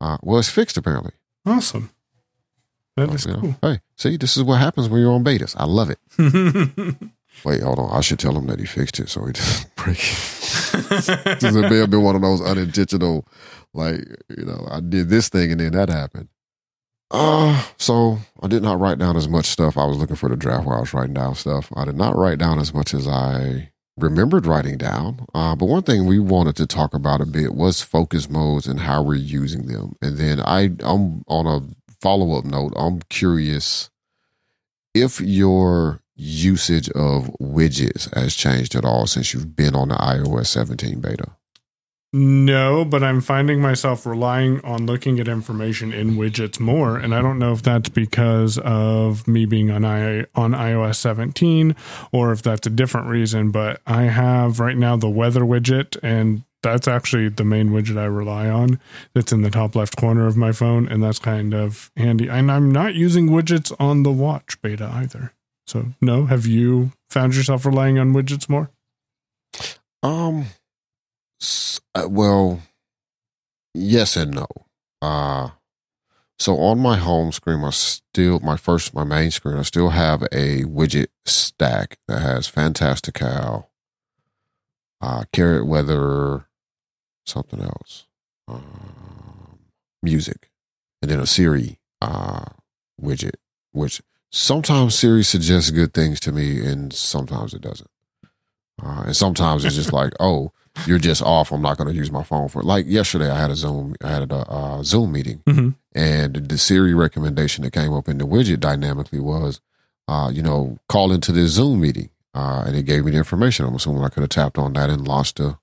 Uh, 0.00 0.18
well, 0.22 0.38
it's 0.38 0.48
fixed 0.48 0.76
apparently. 0.76 1.12
Awesome. 1.46 1.90
That 2.96 3.10
is 3.10 3.26
You 3.26 3.32
know, 3.32 3.40
cool. 3.40 3.56
Hey, 3.60 3.80
see, 3.96 4.16
this 4.16 4.36
is 4.36 4.42
what 4.44 4.60
happens 4.60 4.88
when 4.88 5.00
you're 5.00 5.12
on 5.12 5.24
betas. 5.24 5.54
I 5.58 5.64
love 5.64 5.90
it. 5.90 5.98
Wait, 7.44 7.62
hold 7.62 7.78
on. 7.80 7.90
I 7.90 8.00
should 8.00 8.20
tell 8.20 8.38
him 8.38 8.46
that 8.46 8.60
he 8.60 8.66
fixed 8.66 9.00
it 9.00 9.08
so 9.08 9.26
he 9.26 9.32
doesn't 9.32 9.74
break 9.76 9.98
it. 9.98 11.40
This 11.40 11.52
may 11.54 11.76
have 11.78 11.90
been 11.90 12.02
one 12.02 12.14
of 12.14 12.22
those 12.22 12.40
unintentional, 12.40 13.26
like, 13.74 13.98
you 14.36 14.44
know, 14.44 14.66
I 14.70 14.80
did 14.80 15.08
this 15.08 15.28
thing 15.28 15.50
and 15.50 15.60
then 15.60 15.72
that 15.72 15.88
happened. 15.88 16.28
Uh, 17.16 17.62
so 17.78 18.18
I 18.42 18.48
did 18.48 18.64
not 18.64 18.80
write 18.80 18.98
down 18.98 19.16
as 19.16 19.28
much 19.28 19.46
stuff. 19.46 19.78
I 19.78 19.84
was 19.84 19.98
looking 19.98 20.16
for 20.16 20.28
the 20.28 20.34
draft 20.34 20.66
while 20.66 20.78
I 20.78 20.80
was 20.80 20.92
writing 20.92 21.14
down 21.14 21.36
stuff. 21.36 21.72
I 21.76 21.84
did 21.84 21.96
not 21.96 22.16
write 22.16 22.38
down 22.38 22.58
as 22.58 22.74
much 22.74 22.92
as 22.92 23.06
I 23.06 23.70
remembered 23.96 24.46
writing 24.46 24.76
down. 24.76 25.24
Uh, 25.32 25.54
but 25.54 25.66
one 25.66 25.84
thing 25.84 26.06
we 26.06 26.18
wanted 26.18 26.56
to 26.56 26.66
talk 26.66 26.92
about 26.92 27.20
a 27.20 27.26
bit 27.26 27.54
was 27.54 27.80
focus 27.80 28.28
modes 28.28 28.66
and 28.66 28.80
how 28.80 29.00
we're 29.00 29.14
using 29.14 29.68
them. 29.68 29.94
And 30.02 30.18
then 30.18 30.40
I, 30.40 30.72
I'm 30.80 31.22
on 31.28 31.46
a 31.46 31.60
follow 32.00 32.36
up 32.36 32.46
note. 32.46 32.72
I'm 32.74 33.00
curious 33.08 33.90
if 34.92 35.20
your 35.20 36.00
usage 36.16 36.88
of 36.90 37.30
widgets 37.40 38.12
has 38.12 38.34
changed 38.34 38.74
at 38.74 38.84
all 38.84 39.06
since 39.06 39.32
you've 39.32 39.54
been 39.54 39.76
on 39.76 39.90
the 39.90 39.94
iOS 39.94 40.46
17 40.46 41.00
beta. 41.00 41.36
No, 42.16 42.84
but 42.84 43.02
I'm 43.02 43.20
finding 43.20 43.60
myself 43.60 44.06
relying 44.06 44.64
on 44.64 44.86
looking 44.86 45.18
at 45.18 45.26
information 45.26 45.92
in 45.92 46.12
widgets 46.12 46.60
more, 46.60 46.96
and 46.96 47.12
I 47.12 47.20
don't 47.20 47.40
know 47.40 47.52
if 47.52 47.60
that's 47.60 47.88
because 47.88 48.56
of 48.58 49.26
me 49.26 49.46
being 49.46 49.72
on 49.72 49.84
I 49.84 50.20
on 50.36 50.52
iOS 50.52 50.94
17 50.94 51.74
or 52.12 52.30
if 52.30 52.40
that's 52.40 52.68
a 52.68 52.70
different 52.70 53.08
reason. 53.08 53.50
But 53.50 53.80
I 53.84 54.02
have 54.02 54.60
right 54.60 54.76
now 54.76 54.94
the 54.94 55.08
weather 55.08 55.40
widget, 55.40 55.96
and 56.04 56.44
that's 56.62 56.86
actually 56.86 57.30
the 57.30 57.42
main 57.42 57.70
widget 57.70 57.98
I 57.98 58.04
rely 58.04 58.48
on. 58.48 58.78
That's 59.14 59.32
in 59.32 59.42
the 59.42 59.50
top 59.50 59.74
left 59.74 59.96
corner 59.96 60.28
of 60.28 60.36
my 60.36 60.52
phone, 60.52 60.86
and 60.86 61.02
that's 61.02 61.18
kind 61.18 61.52
of 61.52 61.90
handy. 61.96 62.28
And 62.28 62.52
I'm 62.52 62.70
not 62.70 62.94
using 62.94 63.30
widgets 63.30 63.74
on 63.80 64.04
the 64.04 64.12
watch 64.12 64.62
beta 64.62 64.88
either. 64.88 65.32
So 65.66 65.86
no, 66.00 66.26
have 66.26 66.46
you 66.46 66.92
found 67.10 67.34
yourself 67.34 67.66
relying 67.66 67.98
on 67.98 68.12
widgets 68.12 68.48
more? 68.48 68.70
Um, 70.04 70.46
uh, 71.94 72.08
well, 72.08 72.60
yes 73.74 74.16
and 74.16 74.34
no. 74.34 74.46
Uh, 75.00 75.50
so 76.38 76.56
on 76.58 76.78
my 76.78 76.96
home 76.96 77.32
screen, 77.32 77.62
I 77.62 77.70
still 77.70 78.40
my 78.40 78.56
first 78.56 78.94
my 78.94 79.04
main 79.04 79.30
screen, 79.30 79.56
I 79.56 79.62
still 79.62 79.90
have 79.90 80.22
a 80.24 80.62
widget 80.64 81.08
stack 81.24 81.98
that 82.08 82.20
has 82.20 82.46
Fantastical, 82.46 83.70
uh, 85.00 85.24
Carrot 85.32 85.66
Weather, 85.66 86.46
something 87.26 87.60
else, 87.60 88.06
um, 88.48 89.58
music, 90.02 90.50
and 91.00 91.10
then 91.10 91.20
a 91.20 91.26
Siri 91.26 91.78
uh, 92.00 92.44
widget, 93.00 93.36
which 93.72 94.02
sometimes 94.32 94.94
Siri 94.96 95.22
suggests 95.22 95.70
good 95.70 95.94
things 95.94 96.18
to 96.20 96.32
me, 96.32 96.64
and 96.64 96.92
sometimes 96.92 97.54
it 97.54 97.62
doesn't. 97.62 97.90
Uh, 98.82 99.04
and 99.06 99.16
sometimes 99.16 99.64
it's 99.64 99.76
just 99.76 99.92
like, 100.00 100.12
oh, 100.18 100.52
you're 100.86 100.98
just 100.98 101.22
off. 101.22 101.52
I'm 101.52 101.62
not 101.62 101.78
going 101.78 101.88
to 101.88 101.94
use 101.94 102.10
my 102.10 102.22
phone 102.22 102.48
for 102.48 102.60
it. 102.60 102.64
Like 102.64 102.86
yesterday, 102.86 103.30
I 103.30 103.38
had 103.38 103.50
a 103.50 103.56
Zoom, 103.56 103.94
I 104.02 104.08
had 104.10 104.30
a 104.30 104.34
uh, 104.34 104.82
Zoom 104.82 105.12
meeting, 105.12 105.42
mm-hmm. 105.46 105.70
and 105.94 106.34
the 106.34 106.58
Siri 106.58 106.94
recommendation 106.94 107.64
that 107.64 107.72
came 107.72 107.92
up 107.92 108.08
in 108.08 108.18
the 108.18 108.26
widget 108.26 108.60
dynamically 108.60 109.20
was, 109.20 109.60
uh, 110.08 110.30
you 110.32 110.42
know, 110.42 110.78
call 110.88 111.12
into 111.12 111.32
this 111.32 111.52
Zoom 111.52 111.80
meeting, 111.80 112.10
uh, 112.34 112.64
and 112.66 112.76
it 112.76 112.84
gave 112.84 113.04
me 113.04 113.12
the 113.12 113.18
information. 113.18 113.66
I'm 113.66 113.74
assuming 113.74 114.04
I 114.04 114.08
could 114.08 114.22
have 114.22 114.30
tapped 114.30 114.58
on 114.58 114.72
that 114.74 114.90
and 114.90 115.06
launched 115.06 115.40
a, 115.40 115.58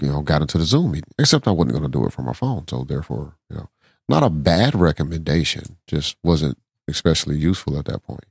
you 0.00 0.08
know, 0.08 0.22
got 0.22 0.42
into 0.42 0.58
the 0.58 0.64
Zoom 0.64 0.92
meeting. 0.92 1.12
Except 1.18 1.48
I 1.48 1.52
wasn't 1.52 1.72
going 1.72 1.90
to 1.90 1.98
do 1.98 2.06
it 2.06 2.12
from 2.12 2.26
my 2.26 2.32
phone, 2.32 2.66
so 2.68 2.84
therefore, 2.84 3.36
you 3.48 3.56
know, 3.56 3.70
not 4.08 4.22
a 4.22 4.30
bad 4.30 4.74
recommendation, 4.74 5.76
just 5.86 6.16
wasn't 6.22 6.58
especially 6.88 7.36
useful 7.36 7.78
at 7.78 7.84
that 7.84 8.02
point. 8.02 8.24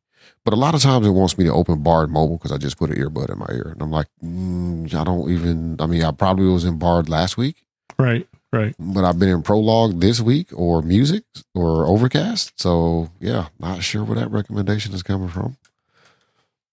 But 0.44 0.54
a 0.54 0.58
lot 0.58 0.76
of 0.76 0.82
times 0.82 1.06
it 1.06 1.12
wants 1.12 1.38
me 1.38 1.44
to 1.46 1.52
open 1.52 1.84
Bard 1.84 2.10
Mobile 2.10 2.38
because 2.38 2.52
I 2.52 2.58
just 2.58 2.78
put 2.78 2.90
an 2.90 2.96
earbud 2.96 3.32
in 3.32 3.40
my 3.40 3.48
ear. 3.52 3.72
And 3.74 3.82
I'm 3.82 3.92
like, 3.92 4.08
mm, 4.24 4.94
I 4.94 5.04
don't 5.04 5.30
even, 5.30 5.76
I 5.80 5.88
mean, 5.88 6.04
I 6.04 6.12
probably 6.12 6.46
was 6.48 6.64
in 6.64 6.80
Bard 6.80 7.10
last 7.10 7.38
week. 7.38 7.64
Right, 8.00 8.28
right. 8.54 8.76
But 8.80 9.04
I've 9.04 9.20
been 9.20 9.30
in 9.30 9.42
Prologue 9.42 10.00
this 10.00 10.22
week 10.22 10.48
or 10.54 10.82
Music 10.82 11.24
or 11.54 11.86
Overcast. 11.86 12.60
So 12.60 13.10
yeah, 13.20 13.48
not 13.60 13.84
sure 13.84 14.04
where 14.04 14.18
that 14.18 14.32
recommendation 14.32 14.94
is 14.94 15.04
coming 15.04 15.30
from. 15.30 15.58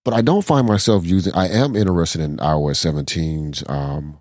But 0.05 0.15
I 0.15 0.21
don't 0.21 0.45
find 0.45 0.69
myself 0.69 1.05
using, 1.07 1.33
I 1.35 1.49
am 1.49 1.75
interested 1.75 2.21
in 2.21 2.37
iOS 2.37 2.93
17's 2.93 3.65
um, 3.69 4.21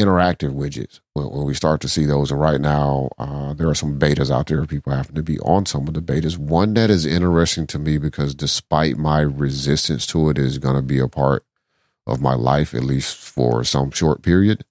interactive 0.00 0.54
widgets 0.54 1.00
when, 1.12 1.30
when, 1.30 1.44
we 1.44 1.54
start 1.54 1.80
to 1.80 1.88
see 1.88 2.04
those. 2.04 2.30
And 2.30 2.40
right 2.40 2.60
now, 2.60 3.10
uh, 3.18 3.54
there 3.54 3.68
are 3.68 3.74
some 3.74 3.98
betas 3.98 4.30
out 4.30 4.48
there. 4.48 4.64
People 4.66 4.92
happen 4.92 5.14
to 5.14 5.22
be 5.22 5.38
on 5.40 5.66
some 5.66 5.86
of 5.86 5.94
the 5.94 6.02
betas. 6.02 6.36
One 6.36 6.74
that 6.74 6.90
is 6.90 7.06
interesting 7.06 7.66
to 7.68 7.78
me 7.78 7.98
because 7.98 8.34
despite 8.34 8.96
my 8.96 9.20
resistance 9.20 10.06
to 10.08 10.30
it, 10.30 10.38
is 10.38 10.58
going 10.58 10.76
to 10.76 10.82
be 10.82 10.98
a 10.98 11.08
part 11.08 11.44
of 12.06 12.20
my 12.20 12.34
life, 12.34 12.74
at 12.74 12.84
least 12.84 13.16
for 13.16 13.64
some 13.64 13.90
short 13.90 14.22
period. 14.22 14.64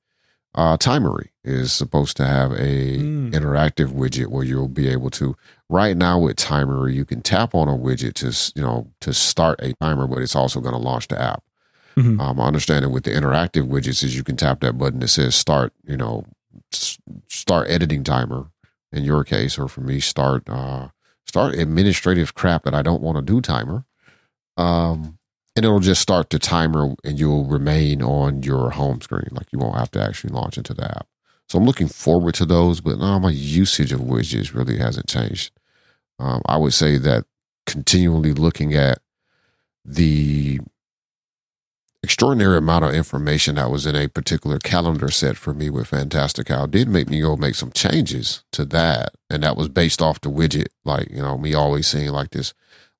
Uh, 0.56 0.78
Timery 0.78 1.30
is 1.44 1.74
supposed 1.74 2.16
to 2.18 2.26
have 2.26 2.52
a 2.52 2.98
mm. 2.98 3.32
interactive 3.32 3.92
widget 3.92 4.28
where 4.28 4.44
you'll 4.44 4.68
be 4.68 4.88
able 4.88 5.10
to. 5.10 5.36
Right 5.68 5.98
now 5.98 6.20
with 6.20 6.38
Timery, 6.38 6.94
you 6.94 7.06
can 7.06 7.22
tap 7.22 7.56
on 7.56 7.68
a 7.68 7.72
widget 7.72 8.14
to 8.16 8.54
you 8.56 8.64
know 8.64 8.92
to 9.02 9.14
start 9.14 9.60
a 9.64 9.74
timer, 9.82 10.06
but 10.06 10.20
it's 10.20 10.36
also 10.36 10.60
going 10.60 10.76
to 10.76 10.80
launch 10.80 11.08
the 11.08 11.20
app. 11.20 11.44
Mm-hmm. 11.96 12.20
Um, 12.20 12.40
I 12.40 12.46
understand 12.48 12.86
it 12.86 12.92
with 12.92 13.04
the 13.04 13.12
interactive 13.12 13.68
widgets 13.68 14.04
is 14.04 14.16
you 14.16 14.24
can 14.24 14.36
tap 14.36 14.62
that 14.62 14.78
button 14.78 15.00
that 15.00 15.10
says 15.10 15.36
start, 15.36 15.74
you 15.84 15.98
know, 15.98 16.26
start 17.30 17.70
editing 17.70 18.04
timer 18.04 18.48
in 18.92 19.04
your 19.04 19.24
case, 19.24 19.58
or 19.58 19.68
for 19.68 19.82
me, 19.82 20.00
start 20.00 20.44
uh, 20.50 20.90
start 21.26 21.56
administrative 21.56 22.34
crap 22.34 22.64
that 22.64 22.76
I 22.76 22.82
don't 22.82 23.02
want 23.02 23.18
to 23.18 23.22
do 23.22 23.42
timer. 23.42 23.86
Um, 24.58 25.18
and 25.56 25.66
it'll 25.66 25.80
just 25.80 26.02
start 26.02 26.30
the 26.30 26.40
timer 26.40 26.96
and 27.04 27.20
you'll 27.20 27.46
remain 27.46 28.02
on 28.02 28.44
your 28.44 28.72
home 28.72 29.02
screen. 29.02 29.30
Like 29.32 29.48
you 29.52 29.60
won't 29.60 29.78
have 29.78 29.92
to 29.92 30.02
actually 30.02 30.32
launch 30.32 30.58
into 30.58 30.74
the 30.74 30.86
app. 30.86 31.08
So 31.50 31.58
I'm 31.58 31.66
looking 31.66 31.88
forward 31.88 32.34
to 32.36 32.46
those, 32.46 32.82
but 32.82 32.98
no, 32.98 33.20
my 33.20 33.30
usage 33.30 33.92
of 33.92 34.00
widgets 34.00 34.54
really 34.54 34.78
hasn't 34.78 35.08
changed. 35.08 35.52
Um, 36.20 36.42
I 36.48 36.58
would 36.58 36.74
say 36.74 36.98
that 36.98 37.26
continually 37.66 38.34
looking 38.34 38.74
at 38.74 39.00
the 39.86 40.60
extraordinary 42.04 42.58
amount 42.58 42.84
of 42.84 42.94
information 42.94 43.56
that 43.56 43.72
was 43.72 43.86
in 43.86 43.96
a 43.96 44.10
particular 44.10 44.60
calendar 44.60 45.10
set 45.10 45.38
for 45.38 45.54
me 45.54 45.70
with 45.70 45.88
Fantastical 45.88 46.68
did 46.68 46.90
make 46.90 47.10
me 47.10 47.22
go 47.22 47.38
make 47.38 47.56
some 47.56 47.72
changes 47.72 48.44
to 48.52 48.66
that. 48.66 49.14
And 49.30 49.42
that 49.44 49.56
was 49.56 49.70
based 49.70 50.02
off 50.02 50.20
the 50.20 50.30
widget. 50.30 50.68
Like, 50.84 51.10
you 51.10 51.22
know, 51.22 51.38
me 51.38 51.54
always 51.54 51.88
seeing 51.88 52.10
like 52.10 52.32
this 52.32 52.54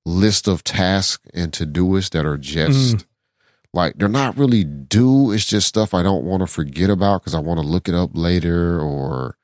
list 0.06 0.48
of 0.48 0.64
tasks 0.64 1.28
and 1.34 1.52
Todoist 1.52 2.10
that 2.10 2.24
are 2.24 2.38
just 2.38 2.96
mm. 2.96 3.04
like, 3.74 3.98
they're 3.98 4.08
not 4.08 4.38
really 4.38 4.64
due. 4.64 5.32
It's 5.32 5.44
just 5.44 5.68
stuff 5.68 5.92
I 5.92 6.02
don't 6.02 6.24
want 6.24 6.40
to 6.40 6.46
forget 6.46 6.88
about 6.88 7.20
because 7.20 7.34
I 7.34 7.40
want 7.40 7.60
to 7.60 7.66
look 7.66 7.88
it 7.88 7.94
up 7.94 8.10
later 8.14 8.80
or 8.80 9.36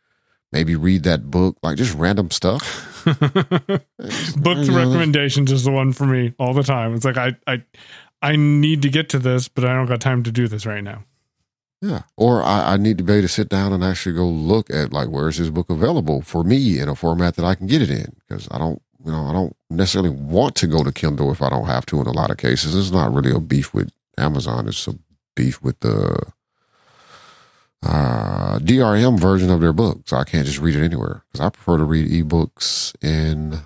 maybe 0.53 0.75
read 0.75 1.03
that 1.03 1.31
book, 1.31 1.59
like 1.63 1.77
just 1.77 1.95
random 1.95 2.31
stuff. 2.31 2.87
Book 3.05 4.69
recommendations 4.69 5.53
is 5.53 5.65
the 5.65 5.71
one 5.71 5.93
for 5.93 6.07
me 6.07 6.35
all 6.39 6.53
the 6.53 6.63
time. 6.63 6.95
It's 6.95 7.05
like 7.05 7.17
I, 7.17 7.37
I 7.47 7.63
I 8.23 8.37
need 8.37 8.83
to 8.83 8.91
get 8.91 9.09
to 9.11 9.19
this, 9.19 9.49
but 9.49 9.65
I 9.65 9.75
don't 9.75 9.87
got 9.87 10.01
time 10.01 10.23
to 10.25 10.33
do 10.33 10.49
this 10.49 10.67
right 10.67 10.85
now. 10.85 11.05
Yeah. 11.81 12.03
Or 12.17 12.43
I, 12.43 12.75
I, 12.75 12.77
need 12.77 12.99
to 12.99 13.05
be 13.05 13.15
able 13.15 13.23
to 13.23 13.29
sit 13.29 13.49
down 13.49 13.73
and 13.73 13.83
actually 13.83 14.15
go 14.15 14.27
look 14.27 14.69
at 14.69 14.93
like 14.93 15.09
where 15.09 15.29
is 15.29 15.39
this 15.39 15.49
book 15.49 15.71
available 15.71 16.21
for 16.21 16.45
me 16.45 16.79
in 16.79 16.91
a 16.91 16.95
format 16.95 17.37
that 17.37 17.45
I 17.47 17.55
can 17.55 17.67
get 17.67 17.81
it 17.81 17.91
in. 17.91 18.17
Because 18.29 18.47
I 18.51 18.59
don't 18.59 18.83
you 19.05 19.13
know, 19.13 19.25
I 19.25 19.33
don't 19.33 19.57
necessarily 19.71 20.11
want 20.11 20.55
to 20.57 20.67
go 20.67 20.85
to 20.85 20.93
Kindle 20.93 21.33
if 21.33 21.43
I 21.43 21.49
don't 21.49 21.67
have 21.67 21.87
to 21.87 22.01
in 22.01 22.07
a 22.07 22.13
lot 22.13 22.31
of 22.31 22.37
cases. 22.37 22.75
It's 22.75 22.91
not 22.91 23.13
really 23.13 23.31
a 23.31 23.41
beef 23.41 23.73
with 23.73 23.91
Amazon, 24.19 24.69
it's 24.69 24.87
a 24.87 24.95
beef 25.35 25.63
with 25.63 25.81
the 25.81 26.33
uh, 27.83 28.59
DRM 28.59 29.19
version 29.19 29.51
of 29.51 29.61
their 29.61 29.73
book. 29.73 30.03
So 30.05 30.17
I 30.17 30.25
can't 30.25 30.47
just 30.47 30.59
read 30.59 30.77
it 30.77 30.85
anywhere. 30.85 31.25
Because 31.33 31.47
I 31.47 31.49
prefer 31.51 31.79
to 31.79 31.85
read 31.85 32.11
ebooks 32.11 32.95
in 33.03 33.61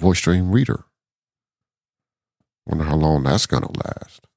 Voice 0.00 0.20
Dream 0.20 0.50
Reader. 0.50 0.84
Wonder 2.70 2.84
how 2.84 2.94
long 2.94 3.24
that's 3.24 3.46
gonna 3.46 3.66
last. 3.84 4.28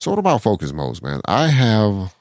So 0.00 0.10
what 0.10 0.18
about 0.18 0.42
focus 0.42 0.72
modes, 0.72 1.00
man? 1.00 1.20
I 1.24 1.48
have 1.48 2.14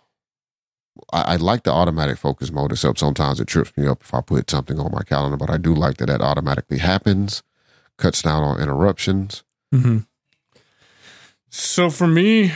I, 1.11 1.21
I, 1.21 1.35
like 1.37 1.63
the 1.63 1.71
automatic 1.71 2.17
focus 2.17 2.51
mode, 2.51 2.71
except 2.71 2.99
sometimes 2.99 3.39
it 3.39 3.47
trips 3.47 3.75
me 3.75 3.87
up 3.87 4.01
if 4.01 4.13
I 4.13 4.21
put 4.21 4.49
something 4.49 4.79
on 4.79 4.91
my 4.91 5.01
calendar, 5.01 5.37
but 5.37 5.49
I 5.49 5.57
do 5.57 5.73
like 5.73 5.97
that 5.97 6.05
that 6.05 6.21
automatically 6.21 6.77
happens, 6.77 7.43
cuts 7.97 8.21
down 8.21 8.43
on 8.43 8.61
interruptions. 8.61 9.43
Mm-hmm. 9.73 9.99
So 11.49 11.89
for 11.89 12.07
me, 12.07 12.53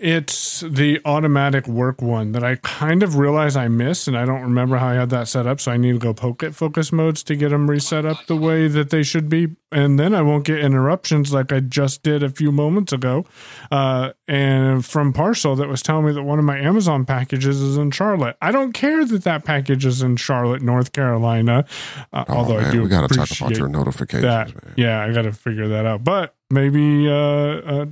it's 0.00 0.60
the 0.60 1.00
automatic 1.04 1.66
work 1.68 2.00
one 2.00 2.32
that 2.32 2.42
I 2.42 2.56
kind 2.56 3.02
of 3.02 3.16
realize 3.16 3.56
I 3.56 3.68
missed, 3.68 4.08
and 4.08 4.16
I 4.16 4.24
don't 4.24 4.42
remember 4.42 4.78
how 4.78 4.88
I 4.88 4.94
had 4.94 5.10
that 5.10 5.28
set 5.28 5.46
up. 5.46 5.60
So 5.60 5.72
I 5.72 5.76
need 5.76 5.92
to 5.92 5.98
go 5.98 6.14
poke 6.14 6.42
at 6.42 6.54
focus 6.54 6.90
modes 6.90 7.22
to 7.24 7.36
get 7.36 7.50
them 7.50 7.68
reset 7.68 8.06
up 8.06 8.26
the 8.26 8.36
way 8.36 8.66
that 8.68 8.90
they 8.90 9.02
should 9.02 9.28
be, 9.28 9.56
and 9.70 9.98
then 9.98 10.14
I 10.14 10.22
won't 10.22 10.44
get 10.44 10.58
interruptions 10.58 11.32
like 11.32 11.52
I 11.52 11.60
just 11.60 12.02
did 12.02 12.22
a 12.22 12.30
few 12.30 12.50
moments 12.50 12.92
ago. 12.92 13.26
Uh, 13.70 14.12
and 14.26 14.84
from 14.84 15.12
Parcel 15.12 15.54
that 15.56 15.68
was 15.68 15.82
telling 15.82 16.06
me 16.06 16.12
that 16.12 16.22
one 16.22 16.38
of 16.38 16.44
my 16.44 16.58
Amazon 16.58 17.04
packages 17.04 17.60
is 17.60 17.76
in 17.76 17.90
Charlotte. 17.90 18.36
I 18.40 18.52
don't 18.52 18.72
care 18.72 19.04
that 19.04 19.24
that 19.24 19.44
package 19.44 19.84
is 19.84 20.02
in 20.02 20.16
Charlotte, 20.16 20.62
North 20.62 20.92
Carolina. 20.92 21.66
Uh, 22.12 22.24
oh, 22.28 22.34
although 22.34 22.56
man, 22.56 22.66
I 22.66 22.72
do, 22.72 22.82
we 22.82 22.88
got 22.88 23.08
to 23.08 23.14
talk 23.14 23.30
about 23.38 23.56
your 23.56 23.68
notifications. 23.68 24.22
That, 24.22 24.52
yeah, 24.76 25.04
I 25.04 25.12
got 25.12 25.22
to 25.22 25.32
figure 25.32 25.68
that 25.68 25.84
out. 25.84 26.04
But 26.04 26.34
maybe 26.50 27.08
uh, 27.08 27.86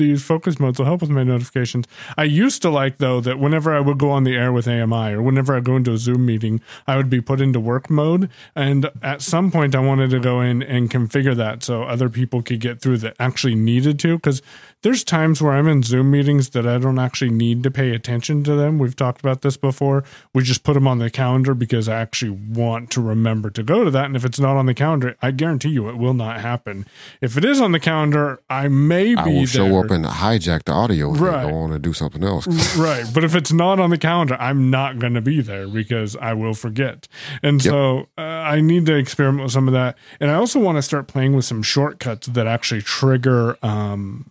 uh 0.00 0.08
these 0.08 0.22
focus 0.22 0.58
modes 0.58 0.78
will 0.78 0.86
help 0.86 1.00
with 1.00 1.10
my 1.10 1.22
notifications. 1.22 1.86
I 2.16 2.24
used 2.24 2.62
to 2.62 2.70
like 2.70 2.98
though 2.98 3.20
that 3.20 3.38
whenever 3.38 3.74
I 3.74 3.80
would 3.80 3.98
go 3.98 4.10
on 4.10 4.24
the 4.24 4.36
air 4.36 4.52
with 4.52 4.66
AMI 4.68 5.12
or 5.12 5.22
whenever 5.22 5.56
I 5.56 5.60
go 5.60 5.76
into 5.76 5.92
a 5.92 5.98
Zoom 5.98 6.24
meeting, 6.24 6.60
I 6.86 6.96
would 6.96 7.10
be 7.10 7.20
put 7.20 7.40
into 7.40 7.60
work 7.60 7.90
mode. 7.90 8.30
And 8.54 8.90
at 9.02 9.22
some 9.22 9.50
point, 9.50 9.74
I 9.74 9.80
wanted 9.80 10.10
to 10.10 10.20
go 10.20 10.40
in 10.40 10.62
and 10.62 10.90
configure 10.90 11.36
that 11.36 11.62
so 11.62 11.82
other 11.82 12.08
people 12.08 12.42
could 12.42 12.60
get 12.60 12.80
through 12.80 12.98
that 12.98 13.16
actually 13.18 13.54
needed 13.54 13.98
to. 14.00 14.16
Because 14.16 14.42
there's 14.82 15.02
times 15.02 15.42
where 15.42 15.52
I'm 15.54 15.66
in 15.66 15.82
Zoom 15.82 16.10
meetings 16.10 16.50
that 16.50 16.66
I 16.66 16.78
don't 16.78 16.98
actually 16.98 17.30
need 17.30 17.62
to 17.64 17.70
pay 17.70 17.90
attention 17.94 18.44
to 18.44 18.54
them. 18.54 18.78
We've 18.78 18.94
talked 18.94 19.20
about 19.20 19.42
this 19.42 19.56
before. 19.56 20.04
We 20.32 20.42
just 20.44 20.62
put 20.62 20.74
them 20.74 20.86
on 20.86 20.98
the 20.98 21.10
calendar 21.10 21.52
because 21.54 21.88
I 21.88 22.00
actually 22.00 22.30
want 22.30 22.90
to 22.92 23.00
remember 23.00 23.50
to 23.50 23.62
go 23.64 23.82
to 23.84 23.90
that. 23.90 24.04
And 24.04 24.14
if 24.14 24.24
it's 24.24 24.38
not 24.38 24.56
on 24.56 24.66
the 24.66 24.74
calendar, 24.74 25.16
I 25.20 25.32
guarantee 25.32 25.70
you 25.70 25.88
it 25.88 25.96
will 25.98 26.14
not 26.14 26.40
happen. 26.40 26.86
If 27.20 27.36
it 27.36 27.44
is 27.44 27.60
on 27.60 27.72
the 27.72 27.80
calendar, 27.80 28.40
I 28.48 28.68
may 28.68 29.14
be 29.14 29.20
I 29.20 29.24
will 29.26 29.32
there. 29.34 29.46
show 29.46 29.78
up 29.80 29.90
and 29.90 30.04
hijack 30.04 30.64
the 30.64 30.72
audio 30.72 31.10
and 31.10 31.20
Right. 31.20 31.48
go 31.50 31.56
on 31.56 31.72
and 31.72 31.82
do 31.82 31.92
something 31.92 32.22
else. 32.22 32.46
right. 32.76 33.04
But 33.12 33.24
if 33.24 33.34
it's 33.34 33.52
not 33.52 33.80
on 33.80 33.90
the 33.90 33.98
calendar, 33.98 34.36
I'm 34.38 34.70
not 34.70 34.98
going 35.00 35.14
to 35.14 35.20
be 35.20 35.40
there 35.40 35.66
because 35.66 36.14
I 36.16 36.34
will 36.34 36.54
forget. 36.54 37.08
And 37.42 37.60
so 37.60 38.08
uh, 38.16 38.20
I 38.20 38.60
need 38.60 38.86
to 38.86 38.94
experiment 38.96 39.42
with 39.42 39.52
some 39.52 39.66
of 39.66 39.74
that. 39.74 39.98
And 40.20 40.30
I 40.30 40.34
also 40.34 40.60
want 40.60 40.76
to 40.78 40.82
start 40.82 41.08
playing 41.08 41.34
with 41.34 41.44
some 41.44 41.62
shortcuts 41.62 42.28
that 42.28 42.46
actually 42.46 42.82
trigger 42.82 43.56
um, 43.64 44.30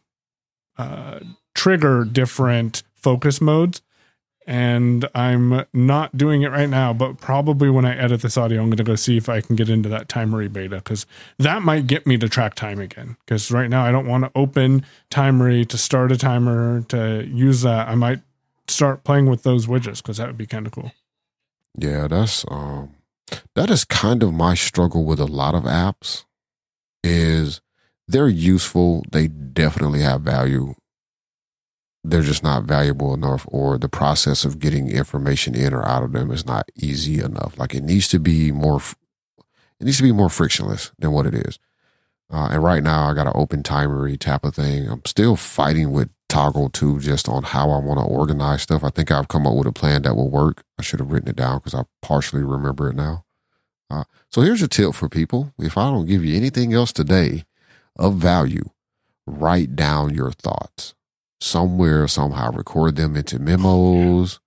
trigger 1.53 2.05
different 2.05 2.83
focus 2.95 3.41
modes. 3.41 3.81
And 4.49 5.09
I'm 5.13 5.65
not 5.73 6.15
doing 6.15 6.43
it 6.43 6.51
right 6.51 6.69
now, 6.69 6.93
but 6.93 7.19
probably 7.19 7.69
when 7.69 7.83
I 7.83 7.97
edit 7.97 8.21
this 8.21 8.37
audio, 8.37 8.61
I'm 8.61 8.67
going 8.67 8.77
to 8.77 8.83
go 8.83 8.95
see 8.95 9.17
if 9.17 9.27
I 9.27 9.41
can 9.41 9.57
get 9.57 9.67
into 9.67 9.89
that 9.89 10.07
timery 10.07 10.51
beta 10.51 10.77
because 10.77 11.05
that 11.37 11.63
might 11.63 11.85
get 11.85 12.07
me 12.07 12.17
to 12.17 12.29
track 12.29 12.55
time 12.55 12.79
again. 12.79 13.17
Because 13.25 13.51
right 13.51 13.69
now 13.69 13.83
I 13.83 13.91
don't 13.91 14.07
want 14.07 14.23
to 14.23 14.31
open 14.35 14.85
timery 15.09 15.67
to 15.67 15.77
start 15.77 16.13
a 16.13 16.17
timer 16.17 16.83
to 16.83 17.27
use 17.27 17.61
that. 17.63 17.89
I 17.89 17.95
might 17.95 18.21
start 18.69 19.03
playing 19.03 19.25
with 19.29 19.43
those 19.43 19.67
widgets 19.67 19.97
because 19.97 20.15
that 20.15 20.27
would 20.27 20.37
be 20.37 20.45
kind 20.45 20.65
of 20.65 20.71
cool. 20.71 20.93
Yeah, 21.77 22.07
that's 22.07 22.45
um 22.49 22.95
that 23.55 23.69
is 23.69 23.83
kind 23.83 24.23
of 24.23 24.33
my 24.33 24.53
struggle 24.53 25.03
with 25.03 25.19
a 25.19 25.25
lot 25.25 25.55
of 25.55 25.63
apps 25.63 26.23
is 27.03 27.61
they're 28.07 28.29
useful, 28.29 29.03
they 29.11 29.27
definitely 29.27 30.01
have 30.01 30.21
value. 30.21 30.75
They're 32.03 32.21
just 32.21 32.43
not 32.43 32.63
valuable 32.63 33.13
enough 33.13 33.45
or 33.49 33.77
the 33.77 33.89
process 33.89 34.45
of 34.45 34.59
getting 34.59 34.89
information 34.89 35.55
in 35.55 35.73
or 35.73 35.85
out 35.85 36.03
of 36.03 36.13
them 36.13 36.31
is 36.31 36.45
not 36.45 36.69
easy 36.75 37.19
enough. 37.19 37.57
Like 37.57 37.75
it 37.75 37.83
needs 37.83 38.07
to 38.09 38.19
be 38.19 38.51
more 38.51 38.81
it 39.79 39.83
needs 39.85 39.97
to 39.97 40.03
be 40.03 40.11
more 40.11 40.29
frictionless 40.29 40.91
than 40.97 41.11
what 41.11 41.25
it 41.25 41.35
is. 41.35 41.59
Uh, 42.31 42.49
and 42.51 42.63
right 42.63 42.81
now 42.81 43.09
I 43.09 43.13
got 43.13 43.27
an 43.27 43.33
open 43.35 43.61
timery 43.61 44.17
type 44.17 44.43
of 44.43 44.55
thing. 44.55 44.87
I'm 44.87 45.01
still 45.05 45.35
fighting 45.35 45.91
with 45.91 46.09
Toggl 46.29 46.71
too, 46.71 46.99
just 46.99 47.29
on 47.29 47.43
how 47.43 47.69
I 47.69 47.79
want 47.79 47.99
to 47.99 48.05
organize 48.05 48.63
stuff. 48.63 48.83
I 48.83 48.89
think 48.89 49.11
I've 49.11 49.27
come 49.27 49.45
up 49.45 49.55
with 49.55 49.67
a 49.67 49.71
plan 49.71 50.01
that 50.03 50.15
will 50.15 50.29
work. 50.29 50.63
I 50.79 50.81
should 50.81 50.99
have 50.99 51.11
written 51.11 51.29
it 51.29 51.35
down 51.35 51.59
because 51.59 51.75
I 51.75 51.83
partially 52.01 52.43
remember 52.43 52.89
it 52.89 52.95
now. 52.95 53.25
Uh, 53.89 54.03
so 54.29 54.41
here's 54.41 54.61
a 54.61 54.67
tip 54.67 54.93
for 54.93 55.07
people. 55.07 55.53
If 55.59 55.77
I 55.77 55.89
don't 55.89 56.05
give 56.05 56.25
you 56.25 56.35
anything 56.35 56.73
else 56.73 56.91
today 56.91 57.45
of 57.97 58.15
value, 58.15 58.69
write 59.25 59.75
down 59.75 60.13
your 60.13 60.31
thoughts 60.31 60.93
somewhere, 61.39 62.07
somehow, 62.07 62.51
record 62.51 62.95
them 62.95 63.15
into 63.15 63.39
memos 63.39 64.39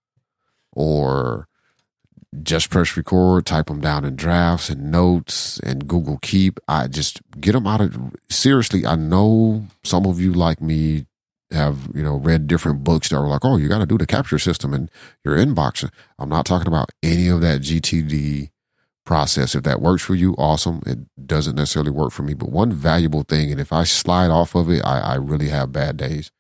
or 0.73 1.49
just 2.43 2.71
press 2.71 2.97
record, 2.97 3.47
type 3.47 3.67
them 3.67 3.81
down 3.81 4.05
in 4.05 4.17
drafts 4.17 4.71
and 4.71 4.91
notes 4.91 5.59
and 5.61 5.89
Google 5.89 6.19
Keep. 6.23 6.61
I 6.69 6.87
just 6.87 7.21
get 7.41 7.53
them 7.53 7.67
out 7.67 7.81
of 7.81 8.15
seriously. 8.29 8.87
I 8.87 8.95
know 8.97 9.67
some 9.83 10.07
of 10.07 10.21
you 10.21 10.33
like 10.33 10.61
me 10.61 11.07
have, 11.51 11.89
you 11.95 12.03
know, 12.03 12.17
read 12.17 12.47
different 12.47 12.85
books 12.85 13.09
that 13.09 13.21
were 13.21 13.27
like, 13.27 13.45
oh, 13.45 13.57
you 13.57 13.69
got 13.69 13.79
to 13.79 13.87
do 13.87 13.99
the 13.99 14.07
capture 14.07 14.39
system 14.39 14.73
in 14.73 14.89
your 15.25 15.37
inbox. 15.37 15.89
I'm 16.19 16.29
not 16.29 16.47
talking 16.47 16.69
about 16.69 16.91
any 17.03 17.29
of 17.29 17.41
that 17.41 17.63
GTD 17.63 18.51
process. 19.11 19.57
If 19.57 19.65
that 19.65 19.83
works 19.83 20.05
for 20.05 20.15
you, 20.15 20.35
awesome. 20.39 20.83
It 20.87 20.99
doesn't 21.27 21.57
necessarily 21.57 21.91
work 21.91 22.13
for 22.13 22.23
me, 22.23 22.35
but 22.35 22.53
one 22.53 22.73
valuable 22.73 23.25
thing, 23.25 23.51
and 23.51 23.61
if 23.61 23.73
I 23.73 23.83
slide 23.85 24.31
off 24.31 24.55
of 24.55 24.71
it, 24.71 24.83
I, 24.85 25.01
I 25.01 25.15
really 25.17 25.49
have 25.49 25.73
bad 25.73 25.97
days, 25.97 26.31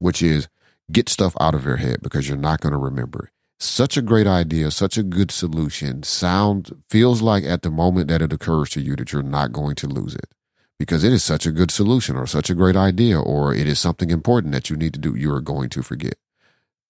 which 0.00 0.20
is 0.20 0.48
get 0.90 1.08
stuff 1.08 1.36
out 1.40 1.54
of 1.54 1.64
your 1.64 1.76
head 1.76 1.98
because 2.02 2.28
you're 2.28 2.36
not 2.48 2.60
going 2.60 2.72
to 2.72 2.78
remember 2.78 3.26
it 3.26 3.30
such 3.62 3.96
a 3.96 4.02
great 4.02 4.26
idea, 4.26 4.70
such 4.70 4.98
a 4.98 5.02
good 5.04 5.30
solution. 5.30 6.02
Sound 6.02 6.82
feels 6.90 7.22
like 7.22 7.44
at 7.44 7.62
the 7.62 7.70
moment 7.70 8.08
that 8.08 8.20
it 8.20 8.32
occurs 8.32 8.70
to 8.70 8.80
you 8.80 8.96
that 8.96 9.12
you're 9.12 9.22
not 9.22 9.52
going 9.52 9.76
to 9.76 9.86
lose 9.86 10.14
it 10.14 10.34
because 10.78 11.04
it 11.04 11.12
is 11.12 11.22
such 11.22 11.46
a 11.46 11.52
good 11.52 11.70
solution 11.70 12.16
or 12.16 12.26
such 12.26 12.50
a 12.50 12.56
great 12.56 12.76
idea 12.76 13.20
or 13.20 13.54
it 13.54 13.68
is 13.68 13.78
something 13.78 14.10
important 14.10 14.52
that 14.52 14.68
you 14.68 14.76
need 14.76 14.92
to 14.94 14.98
do. 14.98 15.14
You 15.14 15.32
are 15.32 15.40
going 15.40 15.68
to 15.70 15.82
forget. 15.82 16.16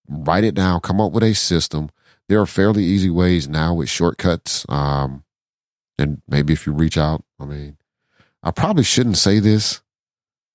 Write 0.08 0.44
it 0.44 0.54
down, 0.54 0.80
come 0.80 1.00
up 1.00 1.12
with 1.12 1.22
a 1.22 1.34
system. 1.34 1.90
There 2.28 2.40
are 2.40 2.46
fairly 2.46 2.84
easy 2.84 3.10
ways 3.10 3.48
now 3.48 3.74
with 3.74 3.88
shortcuts. 3.88 4.64
Um, 4.68 5.24
and 5.98 6.22
maybe 6.28 6.52
if 6.52 6.66
you 6.66 6.72
reach 6.72 6.96
out, 6.96 7.24
I 7.38 7.44
mean, 7.44 7.76
I 8.42 8.50
probably 8.50 8.84
shouldn't 8.84 9.18
say 9.18 9.38
this. 9.38 9.82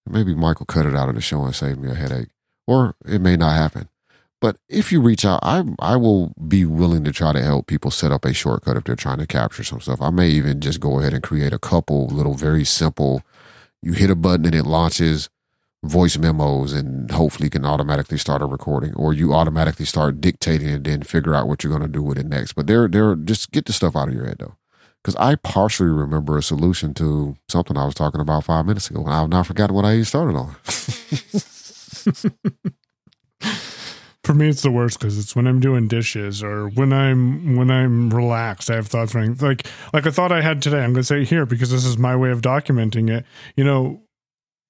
Maybe 0.09 0.33
Michael 0.33 0.65
cut 0.65 0.85
it 0.85 0.95
out 0.95 1.09
of 1.09 1.15
the 1.15 1.21
show 1.21 1.43
and 1.43 1.55
save 1.55 1.77
me 1.77 1.91
a 1.91 1.95
headache, 1.95 2.29
or 2.65 2.95
it 3.05 3.19
may 3.21 3.35
not 3.35 3.55
happen. 3.55 3.89
But 4.39 4.57
if 4.69 4.91
you 4.91 5.01
reach 5.01 5.25
out, 5.25 5.39
I 5.41 5.63
I 5.79 5.95
will 5.95 6.33
be 6.47 6.63
willing 6.63 7.03
to 7.05 7.11
try 7.11 7.33
to 7.33 7.41
help 7.41 7.67
people 7.67 7.91
set 7.91 8.11
up 8.11 8.23
a 8.23 8.33
shortcut 8.33 8.77
if 8.77 8.83
they're 8.83 8.95
trying 8.95 9.17
to 9.17 9.27
capture 9.27 9.63
some 9.63 9.81
stuff. 9.81 10.01
I 10.01 10.11
may 10.11 10.29
even 10.29 10.61
just 10.61 10.79
go 10.79 10.99
ahead 10.99 11.13
and 11.13 11.23
create 11.23 11.53
a 11.53 11.59
couple 11.59 12.07
little 12.07 12.35
very 12.35 12.63
simple. 12.63 13.23
You 13.81 13.93
hit 13.93 14.09
a 14.11 14.15
button 14.15 14.45
and 14.45 14.55
it 14.55 14.65
launches 14.65 15.29
voice 15.83 16.17
memos 16.17 16.73
and 16.73 17.11
hopefully 17.11 17.49
can 17.49 17.65
automatically 17.65 18.17
start 18.17 18.41
a 18.41 18.45
recording 18.45 18.93
or 18.95 19.13
you 19.13 19.33
automatically 19.33 19.85
start 19.85 20.19
dictating 20.19 20.69
and 20.69 20.85
then 20.85 21.01
figure 21.03 21.35
out 21.35 21.47
what 21.47 21.63
you're 21.63 21.71
going 21.71 21.81
to 21.81 21.87
do 21.87 22.01
with 22.01 22.17
it 22.17 22.25
next. 22.25 22.53
But 22.53 22.67
there 22.67 22.87
there 22.87 23.15
just 23.15 23.51
get 23.51 23.65
the 23.65 23.73
stuff 23.73 23.95
out 23.95 24.07
of 24.07 24.13
your 24.13 24.25
head 24.25 24.37
though. 24.39 24.55
Cuz 25.03 25.15
I 25.15 25.35
partially 25.35 25.89
remember 25.89 26.37
a 26.37 26.43
solution 26.43 26.93
to 26.95 27.37
something 27.47 27.77
I 27.77 27.85
was 27.85 27.95
talking 27.95 28.21
about 28.21 28.43
5 28.43 28.65
minutes 28.65 28.89
ago 28.89 29.03
and 29.03 29.13
I've 29.13 29.29
now 29.29 29.43
forgotten 29.43 29.75
what 29.75 29.85
I 29.85 29.93
even 29.93 30.05
started 30.05 30.35
on. 30.35 30.55
For 34.23 34.33
me, 34.33 34.49
it's 34.49 34.61
the 34.61 34.71
worst 34.71 34.99
because 34.99 35.17
it's 35.17 35.37
when 35.37 35.47
I'm 35.47 35.61
doing 35.61 35.87
dishes 35.87 36.43
or 36.43 36.67
when 36.67 36.91
I'm 36.91 37.55
when 37.55 37.71
I'm 37.71 38.09
relaxed. 38.09 38.69
I 38.69 38.75
have 38.75 38.87
thoughts 38.87 39.15
running 39.15 39.37
like 39.37 39.65
like 39.93 40.05
a 40.05 40.11
thought 40.11 40.33
I 40.33 40.41
had 40.41 40.61
today. 40.61 40.83
I'm 40.83 40.91
going 40.91 40.95
to 40.95 41.03
say 41.05 41.21
it 41.21 41.29
here 41.29 41.45
because 41.45 41.71
this 41.71 41.85
is 41.85 41.97
my 41.97 42.13
way 42.13 42.31
of 42.31 42.41
documenting 42.41 43.09
it. 43.09 43.25
You 43.55 43.63
know, 43.63 44.01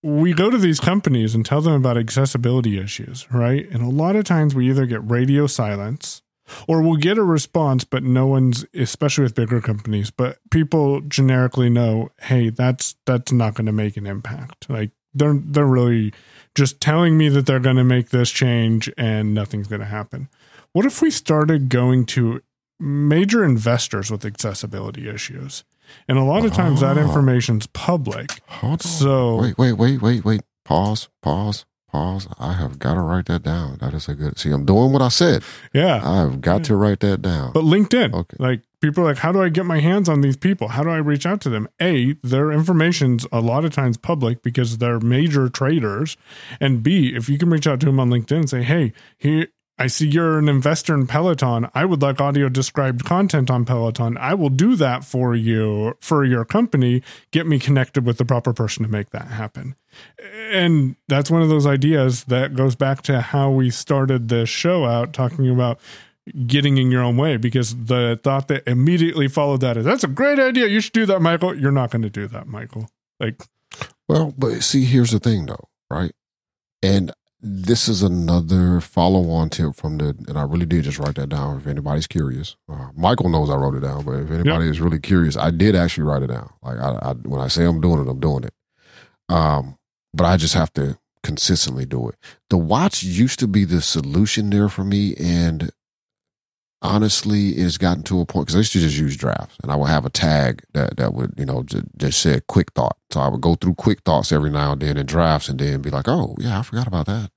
we 0.03 0.33
go 0.33 0.49
to 0.49 0.57
these 0.57 0.79
companies 0.79 1.33
and 1.33 1.45
tell 1.45 1.61
them 1.61 1.73
about 1.73 1.97
accessibility 1.97 2.79
issues, 2.79 3.29
right? 3.31 3.69
And 3.71 3.81
a 3.81 3.89
lot 3.89 4.15
of 4.15 4.25
times 4.25 4.53
we 4.53 4.69
either 4.69 4.85
get 4.85 5.09
radio 5.09 5.47
silence 5.47 6.21
or 6.67 6.81
we'll 6.81 6.97
get 6.97 7.17
a 7.17 7.23
response, 7.23 7.83
but 7.83 8.03
no 8.03 8.27
one's, 8.27 8.65
especially 8.73 9.23
with 9.23 9.35
bigger 9.35 9.59
companies, 9.59 10.11
but 10.11 10.37
people 10.51 11.01
generically 11.01 11.69
know, 11.69 12.09
hey, 12.21 12.49
that's 12.49 12.95
that's 13.05 13.31
not 13.31 13.55
going 13.55 13.65
to 13.65 13.71
make 13.71 13.97
an 13.97 14.07
impact. 14.07 14.69
Like 14.69 14.91
they're 15.13 15.39
they're 15.43 15.65
really 15.65 16.13
just 16.55 16.79
telling 16.79 17.17
me 17.17 17.29
that 17.29 17.45
they're 17.45 17.59
going 17.59 17.75
to 17.75 17.83
make 17.83 18.09
this 18.09 18.31
change 18.31 18.91
and 18.97 19.33
nothing's 19.33 19.67
going 19.67 19.81
to 19.81 19.85
happen. 19.85 20.29
What 20.73 20.85
if 20.85 21.01
we 21.01 21.11
started 21.11 21.69
going 21.69 22.05
to 22.07 22.41
major 22.79 23.43
investors 23.43 24.11
with 24.11 24.25
accessibility 24.25 25.09
issues? 25.09 25.63
And 26.07 26.17
a 26.17 26.23
lot 26.23 26.45
of 26.45 26.53
times 26.53 26.81
that 26.81 26.97
Oh. 26.97 27.01
information's 27.01 27.67
public. 27.67 28.41
Hold 28.47 28.73
on. 28.73 28.79
So 28.79 29.35
Wait, 29.41 29.57
wait, 29.57 29.73
wait, 29.73 30.01
wait, 30.01 30.25
wait. 30.25 30.41
Pause, 30.65 31.07
pause, 31.21 31.65
pause. 31.89 32.27
I 32.39 32.53
have 32.53 32.77
got 32.79 32.95
to 32.95 33.01
write 33.01 33.25
that 33.27 33.43
down. 33.43 33.77
That 33.79 33.93
is 33.93 34.09
a 34.09 34.15
good. 34.15 34.37
See, 34.37 34.51
I'm 34.51 34.65
doing 34.65 34.91
what 34.91 35.01
I 35.01 35.07
said. 35.07 35.43
yeah. 35.73 36.01
I 36.03 36.17
have 36.17 36.41
got 36.41 36.63
to 36.65 36.75
write 36.75 36.99
that 37.01 37.21
down. 37.21 37.51
But 37.53 37.63
LinkedIn, 37.63 38.13
Okay. 38.13 38.35
like 38.39 38.61
people 38.81 39.03
are 39.03 39.07
like, 39.07 39.17
how 39.17 39.31
do 39.31 39.41
I 39.41 39.49
get 39.49 39.65
my 39.65 39.79
hands 39.79 40.07
on 40.09 40.21
these 40.21 40.35
people? 40.37 40.67
How 40.67 40.83
do 40.83 40.89
I 40.89 40.97
reach 40.97 41.25
out 41.25 41.39
to 41.41 41.49
them? 41.49 41.67
A, 41.81 42.13
their 42.21 42.51
information's 42.51 43.25
a 43.31 43.39
lot 43.39 43.63
of 43.65 43.71
times 43.71 43.97
public 43.97 44.43
because 44.43 44.77
they're 44.79 44.99
major 44.99 45.47
traders. 45.49 46.15
And 46.59 46.83
B, 46.83 47.13
if 47.15 47.27
you 47.29 47.37
can 47.37 47.49
reach 47.49 47.65
out 47.65 47.79
to 47.79 47.85
them 47.85 47.99
on 47.99 48.09
LinkedIn 48.09 48.35
and 48.37 48.49
say, 48.49 48.63
hey, 48.63 48.91
here, 49.17 49.47
I 49.79 49.87
see 49.87 50.07
you're 50.07 50.39
an 50.39 50.49
investor 50.49 50.95
in 50.95 51.05
Peloton. 51.05 51.69
I 51.75 51.85
would 51.85 52.01
like 52.01 52.19
audio 52.19 52.49
described 52.49 53.05
content 53.05 53.51
on 53.51 53.63
Peloton. 53.63 54.17
I 54.17 54.33
will 54.33 54.49
do 54.49 54.75
that 54.75 55.03
for 55.03 55.35
you 55.35 55.95
for 55.99 56.25
your 56.25 56.45
company. 56.45 57.03
Get 57.31 57.45
me 57.45 57.59
connected 57.59 58.05
with 58.05 58.17
the 58.17 58.25
proper 58.25 58.53
person 58.53 58.83
to 58.83 58.89
make 58.89 59.11
that 59.11 59.27
happen. 59.27 59.75
And 60.51 60.95
that's 61.07 61.29
one 61.29 61.43
of 61.43 61.49
those 61.49 61.67
ideas 61.67 62.23
that 62.25 62.55
goes 62.55 62.75
back 62.75 63.03
to 63.03 63.21
how 63.21 63.51
we 63.51 63.69
started 63.69 64.29
this 64.29 64.49
show 64.49 64.85
out 64.85 65.13
talking 65.13 65.47
about 65.49 65.79
getting 66.45 66.77
in 66.77 66.91
your 66.91 67.03
own 67.03 67.15
way 67.15 67.37
because 67.37 67.75
the 67.85 68.19
thought 68.23 68.47
that 68.47 68.67
immediately 68.67 69.27
followed 69.27 69.61
that 69.61 69.77
is 69.77 69.85
that's 69.85 70.03
a 70.03 70.07
great 70.07 70.39
idea. 70.39 70.67
You 70.67 70.81
should 70.81 70.93
do 70.93 71.05
that, 71.05 71.21
Michael. 71.21 71.55
You're 71.55 71.71
not 71.71 71.91
going 71.91 72.01
to 72.01 72.09
do 72.09 72.27
that, 72.27 72.47
Michael. 72.47 72.89
Like, 73.19 73.43
Well, 74.07 74.33
but 74.37 74.63
see, 74.63 74.85
here's 74.85 75.11
the 75.11 75.19
thing 75.19 75.45
though, 75.45 75.69
right? 75.89 76.11
And 76.81 77.11
this 77.47 77.87
is 77.87 78.03
another 78.03 78.81
follow 78.81 79.29
on 79.29 79.49
tip 79.49 79.75
from 79.75 79.97
the, 79.97 80.15
and 80.27 80.37
I 80.37 80.43
really 80.43 80.65
did 80.65 80.83
just 80.83 80.99
write 80.99 81.15
that 81.15 81.29
down 81.29 81.57
if 81.57 81.67
anybody's 81.67 82.07
curious. 82.07 82.55
Uh, 82.69 82.89
Michael 82.95 83.29
knows 83.29 83.49
I 83.49 83.55
wrote 83.55 83.75
it 83.75 83.81
down, 83.81 84.03
but 84.03 84.19
if 84.19 84.31
anybody 84.31 84.69
is 84.69 84.81
really 84.81 84.99
curious, 84.99 85.37
I 85.37 85.51
did 85.51 85.75
actually 85.75 86.03
write 86.03 86.23
it 86.23 86.27
down. 86.27 86.51
Like, 86.61 86.77
I, 86.79 86.99
I, 87.01 87.13
when 87.13 87.41
I 87.41 87.47
say 87.47 87.65
I'm 87.65 87.81
doing 87.81 88.05
it, 88.05 88.09
I'm 88.09 88.19
doing 88.19 88.43
it. 88.43 88.53
Um, 89.29 89.77
but 90.13 90.25
I 90.25 90.37
just 90.37 90.53
have 90.53 90.73
to 90.73 90.97
consistently 91.23 91.85
do 91.85 92.09
it. 92.09 92.15
The 92.49 92.57
watch 92.57 93.03
used 93.03 93.39
to 93.39 93.47
be 93.47 93.65
the 93.65 93.81
solution 93.81 94.49
there 94.49 94.69
for 94.69 94.83
me, 94.83 95.15
and 95.15 95.71
honestly, 96.81 97.49
it's 97.49 97.77
gotten 97.77 98.03
to 98.03 98.21
a 98.21 98.25
point 98.25 98.47
because 98.47 98.55
I 98.55 98.59
used 98.59 98.73
to 98.73 98.79
just 98.79 98.97
use 98.97 99.17
drafts, 99.17 99.57
and 99.61 99.71
I 99.71 99.75
would 99.75 99.89
have 99.89 100.05
a 100.05 100.09
tag 100.09 100.63
that 100.73 100.97
that 100.97 101.13
would 101.13 101.33
you 101.37 101.45
know 101.45 101.63
just, 101.63 101.85
just 101.97 102.19
say 102.21 102.39
quick 102.47 102.71
thought. 102.73 102.97
So 103.11 103.19
I 103.19 103.27
would 103.27 103.41
go 103.41 103.55
through 103.55 103.75
quick 103.75 104.01
thoughts 104.01 104.31
every 104.31 104.49
now 104.49 104.73
and 104.73 104.81
then 104.81 104.97
in 104.97 105.05
drafts, 105.05 105.49
and 105.49 105.59
then 105.59 105.81
be 105.81 105.89
like, 105.89 106.07
oh 106.07 106.35
yeah, 106.39 106.59
I 106.59 106.63
forgot 106.63 106.87
about 106.87 107.07
that. 107.07 107.31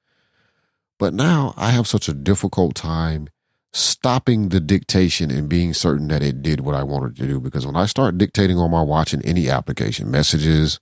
But 1.01 1.15
now 1.15 1.55
I 1.57 1.71
have 1.71 1.89
such 1.89 2.11
a 2.11 2.13
difficult 2.13 2.75
time 2.75 3.29
stopping 3.73 4.51
the 4.51 4.61
dictation 4.61 5.31
and 5.31 5.49
being 5.49 5.73
certain 5.73 6.09
that 6.09 6.23
it 6.23 6.43
did 6.43 6.61
what 6.61 6.75
I 6.75 6.83
wanted 6.83 7.17
to 7.17 7.27
do. 7.27 7.41
Because 7.41 7.67
when 7.67 7.75
I 7.75 7.87
start 7.87 8.19
dictating 8.19 8.59
on 8.59 8.71
my 8.71 8.83
watch 8.83 9.15
in 9.15 9.25
any 9.25 9.49
application, 9.49 10.11
messages, 10.11 10.79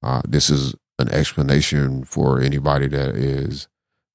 uh, 0.00 0.22
this 0.26 0.48
is 0.48 0.76
an 1.00 1.12
explanation 1.12 2.04
for 2.04 2.40
anybody 2.40 2.86
that 2.86 3.16
is, 3.16 3.66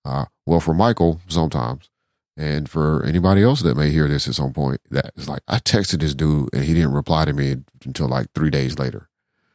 uh, 0.05 0.25
well, 0.45 0.61
for 0.61 0.73
Michael 0.73 1.19
sometimes, 1.27 1.89
and 2.37 2.69
for 2.69 3.03
anybody 3.03 3.43
else 3.43 3.61
that 3.63 3.75
may 3.75 3.89
hear 3.89 4.07
this 4.07 4.29
at 4.29 4.35
some 4.35 4.53
point. 4.53 4.79
That 4.91 5.11
is 5.17 5.27
like 5.27 5.41
I 5.49 5.57
texted 5.57 5.99
this 5.99 6.15
dude 6.15 6.51
and 6.53 6.63
he 6.63 6.73
didn't 6.73 6.93
reply 6.93 7.25
to 7.25 7.33
me 7.33 7.57
until 7.83 8.07
like 8.07 8.27
three 8.33 8.49
days 8.49 8.79
later. 8.79 9.09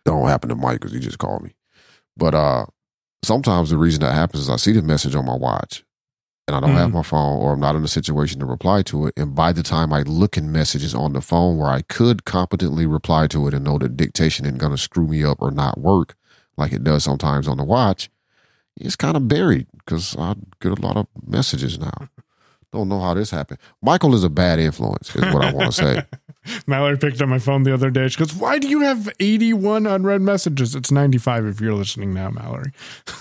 Don't 0.04 0.28
happen 0.28 0.50
to 0.50 0.54
Mike 0.54 0.80
because 0.80 0.92
he 0.92 1.00
just 1.00 1.18
called 1.18 1.42
me. 1.42 1.54
But 2.14 2.34
uh, 2.34 2.66
sometimes 3.22 3.70
the 3.70 3.78
reason 3.78 4.00
that 4.00 4.14
happens 4.14 4.44
is 4.44 4.50
I 4.50 4.56
see 4.56 4.72
the 4.72 4.82
message 4.82 5.14
on 5.14 5.26
my 5.26 5.36
watch 5.36 5.84
and 6.46 6.56
I 6.56 6.60
don't 6.60 6.76
have 6.76 6.90
mm. 6.90 6.94
my 6.94 7.02
phone 7.02 7.38
or 7.40 7.52
I'm 7.52 7.60
not 7.60 7.76
in 7.76 7.84
a 7.84 7.88
situation 7.88 8.40
to 8.40 8.46
reply 8.46 8.82
to 8.82 9.06
it. 9.06 9.14
And 9.16 9.34
by 9.34 9.52
the 9.52 9.62
time 9.62 9.92
I 9.92 10.02
look 10.02 10.36
in 10.36 10.50
messages 10.50 10.94
on 10.94 11.12
the 11.12 11.20
phone 11.20 11.58
where 11.58 11.68
I 11.70 11.82
could 11.82 12.24
competently 12.24 12.86
reply 12.86 13.26
to 13.28 13.46
it 13.48 13.54
and 13.54 13.64
know 13.64 13.78
that 13.78 13.96
dictation 13.96 14.46
isn't 14.46 14.58
going 14.58 14.72
to 14.72 14.78
screw 14.78 15.06
me 15.06 15.22
up 15.24 15.42
or 15.42 15.50
not 15.50 15.78
work 15.78 16.16
like 16.56 16.72
it 16.72 16.84
does 16.84 17.04
sometimes 17.04 17.46
on 17.46 17.56
the 17.56 17.64
watch, 17.64 18.10
it's 18.76 18.96
kind 18.96 19.16
of 19.16 19.28
buried 19.28 19.66
because 19.78 20.16
I 20.16 20.34
get 20.60 20.78
a 20.78 20.82
lot 20.82 20.96
of 20.96 21.06
messages 21.26 21.78
now. 21.78 22.08
Don't 22.72 22.88
know 22.88 23.00
how 23.00 23.14
this 23.14 23.30
happened. 23.30 23.58
Michael 23.80 24.14
is 24.14 24.24
a 24.24 24.28
bad 24.28 24.58
influence, 24.58 25.14
is 25.16 25.22
what 25.34 25.44
I 25.44 25.52
want 25.52 25.72
to 25.72 25.82
say. 25.82 26.06
Mallory 26.66 26.98
picked 26.98 27.20
up 27.22 27.28
my 27.28 27.38
phone 27.38 27.62
the 27.62 27.72
other 27.72 27.90
day. 27.90 28.08
She 28.08 28.18
goes, 28.18 28.34
Why 28.34 28.58
do 28.58 28.68
you 28.68 28.80
have 28.80 29.08
81 29.20 29.86
unread 29.86 30.20
messages? 30.20 30.74
It's 30.74 30.90
95 30.90 31.46
if 31.46 31.60
you're 31.60 31.74
listening 31.74 32.12
now, 32.14 32.30
Mallory. 32.30 32.72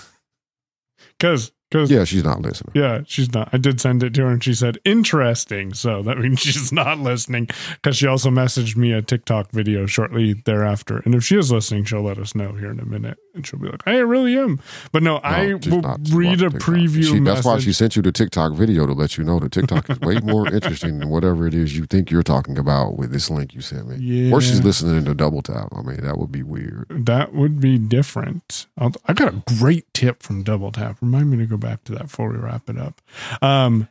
Because 1.18 1.50
Cause, 1.70 1.90
yeah, 1.90 2.04
she's 2.04 2.24
not 2.24 2.40
listening. 2.40 2.72
Yeah, 2.74 3.02
she's 3.06 3.32
not. 3.34 3.50
I 3.52 3.58
did 3.58 3.78
send 3.78 4.02
it 4.02 4.14
to 4.14 4.22
her 4.22 4.28
and 4.28 4.42
she 4.42 4.54
said, 4.54 4.78
interesting. 4.86 5.74
So 5.74 6.02
that 6.02 6.16
means 6.18 6.40
she's 6.40 6.72
not 6.72 6.98
listening 6.98 7.48
because 7.74 7.96
she 7.96 8.06
also 8.06 8.30
messaged 8.30 8.74
me 8.76 8.92
a 8.92 9.02
TikTok 9.02 9.50
video 9.50 9.84
shortly 9.84 10.32
thereafter. 10.32 11.02
And 11.04 11.14
if 11.14 11.24
she 11.24 11.36
is 11.36 11.52
listening, 11.52 11.84
she'll 11.84 12.02
let 12.02 12.18
us 12.18 12.34
know 12.34 12.52
here 12.52 12.70
in 12.70 12.80
a 12.80 12.86
minute. 12.86 13.18
And 13.34 13.46
she'll 13.46 13.60
be 13.60 13.68
like, 13.68 13.82
I 13.86 13.98
really 13.98 14.38
am. 14.38 14.60
But 14.92 15.02
no, 15.02 15.16
no 15.16 15.20
I 15.22 15.54
will 15.54 15.82
read 16.10 16.40
a 16.40 16.48
preview. 16.48 17.04
She, 17.04 17.20
that's 17.20 17.44
why 17.44 17.58
she 17.58 17.74
sent 17.74 17.96
you 17.96 18.02
the 18.02 18.12
TikTok 18.12 18.54
video 18.54 18.86
to 18.86 18.94
let 18.94 19.18
you 19.18 19.24
know 19.24 19.38
that 19.38 19.52
TikTok 19.52 19.90
is 19.90 20.00
way 20.00 20.18
more 20.20 20.48
interesting 20.52 21.00
than 21.00 21.10
whatever 21.10 21.46
it 21.46 21.54
is 21.54 21.76
you 21.76 21.84
think 21.84 22.10
you're 22.10 22.22
talking 22.22 22.56
about 22.56 22.96
with 22.96 23.12
this 23.12 23.28
link 23.28 23.54
you 23.54 23.60
sent 23.60 23.88
me. 23.88 23.96
Yeah. 23.96 24.32
Or 24.34 24.40
she's 24.40 24.64
listening 24.64 25.04
to 25.04 25.14
double 25.14 25.42
tap. 25.42 25.68
I 25.72 25.82
mean, 25.82 26.00
that 26.00 26.16
would 26.16 26.32
be 26.32 26.42
weird. 26.42 26.86
That 26.88 27.34
would 27.34 27.60
be 27.60 27.76
different. 27.76 28.66
I'll, 28.78 28.92
I 29.04 29.12
got 29.12 29.34
a 29.34 29.42
great 29.58 29.92
tip 29.92 30.22
from 30.22 30.42
double 30.42 30.72
tap. 30.72 30.96
Remind 31.02 31.30
me 31.30 31.36
to 31.36 31.46
go 31.46 31.57
back 31.58 31.84
to 31.84 31.92
that 31.92 32.04
before 32.04 32.30
we 32.30 32.38
wrap 32.38 32.68
it 32.68 32.78
up. 32.78 33.00
Um, 33.42 33.88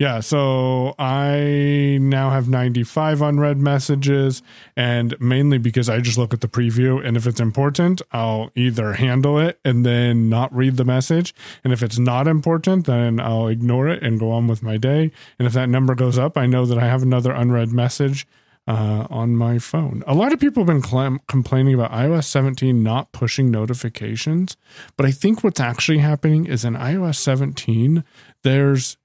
yeah, 0.00 0.18
so 0.18 0.96
I 0.98 1.98
now 2.00 2.30
have 2.30 2.48
95 2.48 3.22
unread 3.22 3.58
messages, 3.58 4.42
and 4.76 5.18
mainly 5.20 5.56
because 5.58 5.88
I 5.88 6.00
just 6.00 6.18
look 6.18 6.34
at 6.34 6.40
the 6.40 6.48
preview, 6.48 7.04
and 7.04 7.16
if 7.16 7.28
it's 7.28 7.38
important, 7.38 8.02
I'll 8.10 8.50
either 8.56 8.94
handle 8.94 9.38
it 9.38 9.60
and 9.64 9.86
then 9.86 10.28
not 10.28 10.52
read 10.52 10.78
the 10.78 10.84
message. 10.84 11.32
And 11.62 11.72
if 11.72 11.80
it's 11.80 11.98
not 11.98 12.26
important, 12.26 12.86
then 12.86 13.20
I'll 13.20 13.46
ignore 13.46 13.86
it 13.88 14.02
and 14.02 14.18
go 14.18 14.32
on 14.32 14.48
with 14.48 14.64
my 14.64 14.78
day. 14.78 15.12
And 15.38 15.46
if 15.46 15.52
that 15.52 15.68
number 15.68 15.94
goes 15.94 16.18
up, 16.18 16.36
I 16.36 16.46
know 16.46 16.66
that 16.66 16.78
I 16.78 16.86
have 16.86 17.02
another 17.02 17.30
unread 17.30 17.70
message 17.70 18.26
uh, 18.66 19.06
on 19.10 19.36
my 19.36 19.58
phone. 19.58 20.02
A 20.06 20.14
lot 20.14 20.32
of 20.32 20.40
people 20.40 20.62
have 20.62 20.68
been 20.68 20.82
cl- 20.82 21.18
complaining 21.28 21.74
about 21.74 21.92
iOS 21.92 22.24
17 22.24 22.82
not 22.82 23.12
pushing 23.12 23.50
notifications, 23.50 24.56
but 24.96 25.06
I 25.06 25.10
think 25.10 25.44
what's 25.44 25.60
actually 25.60 25.98
happening 25.98 26.46
is 26.46 26.64
in 26.64 26.74
iOS 26.74 27.16
17, 27.16 28.04
there's 28.42 28.96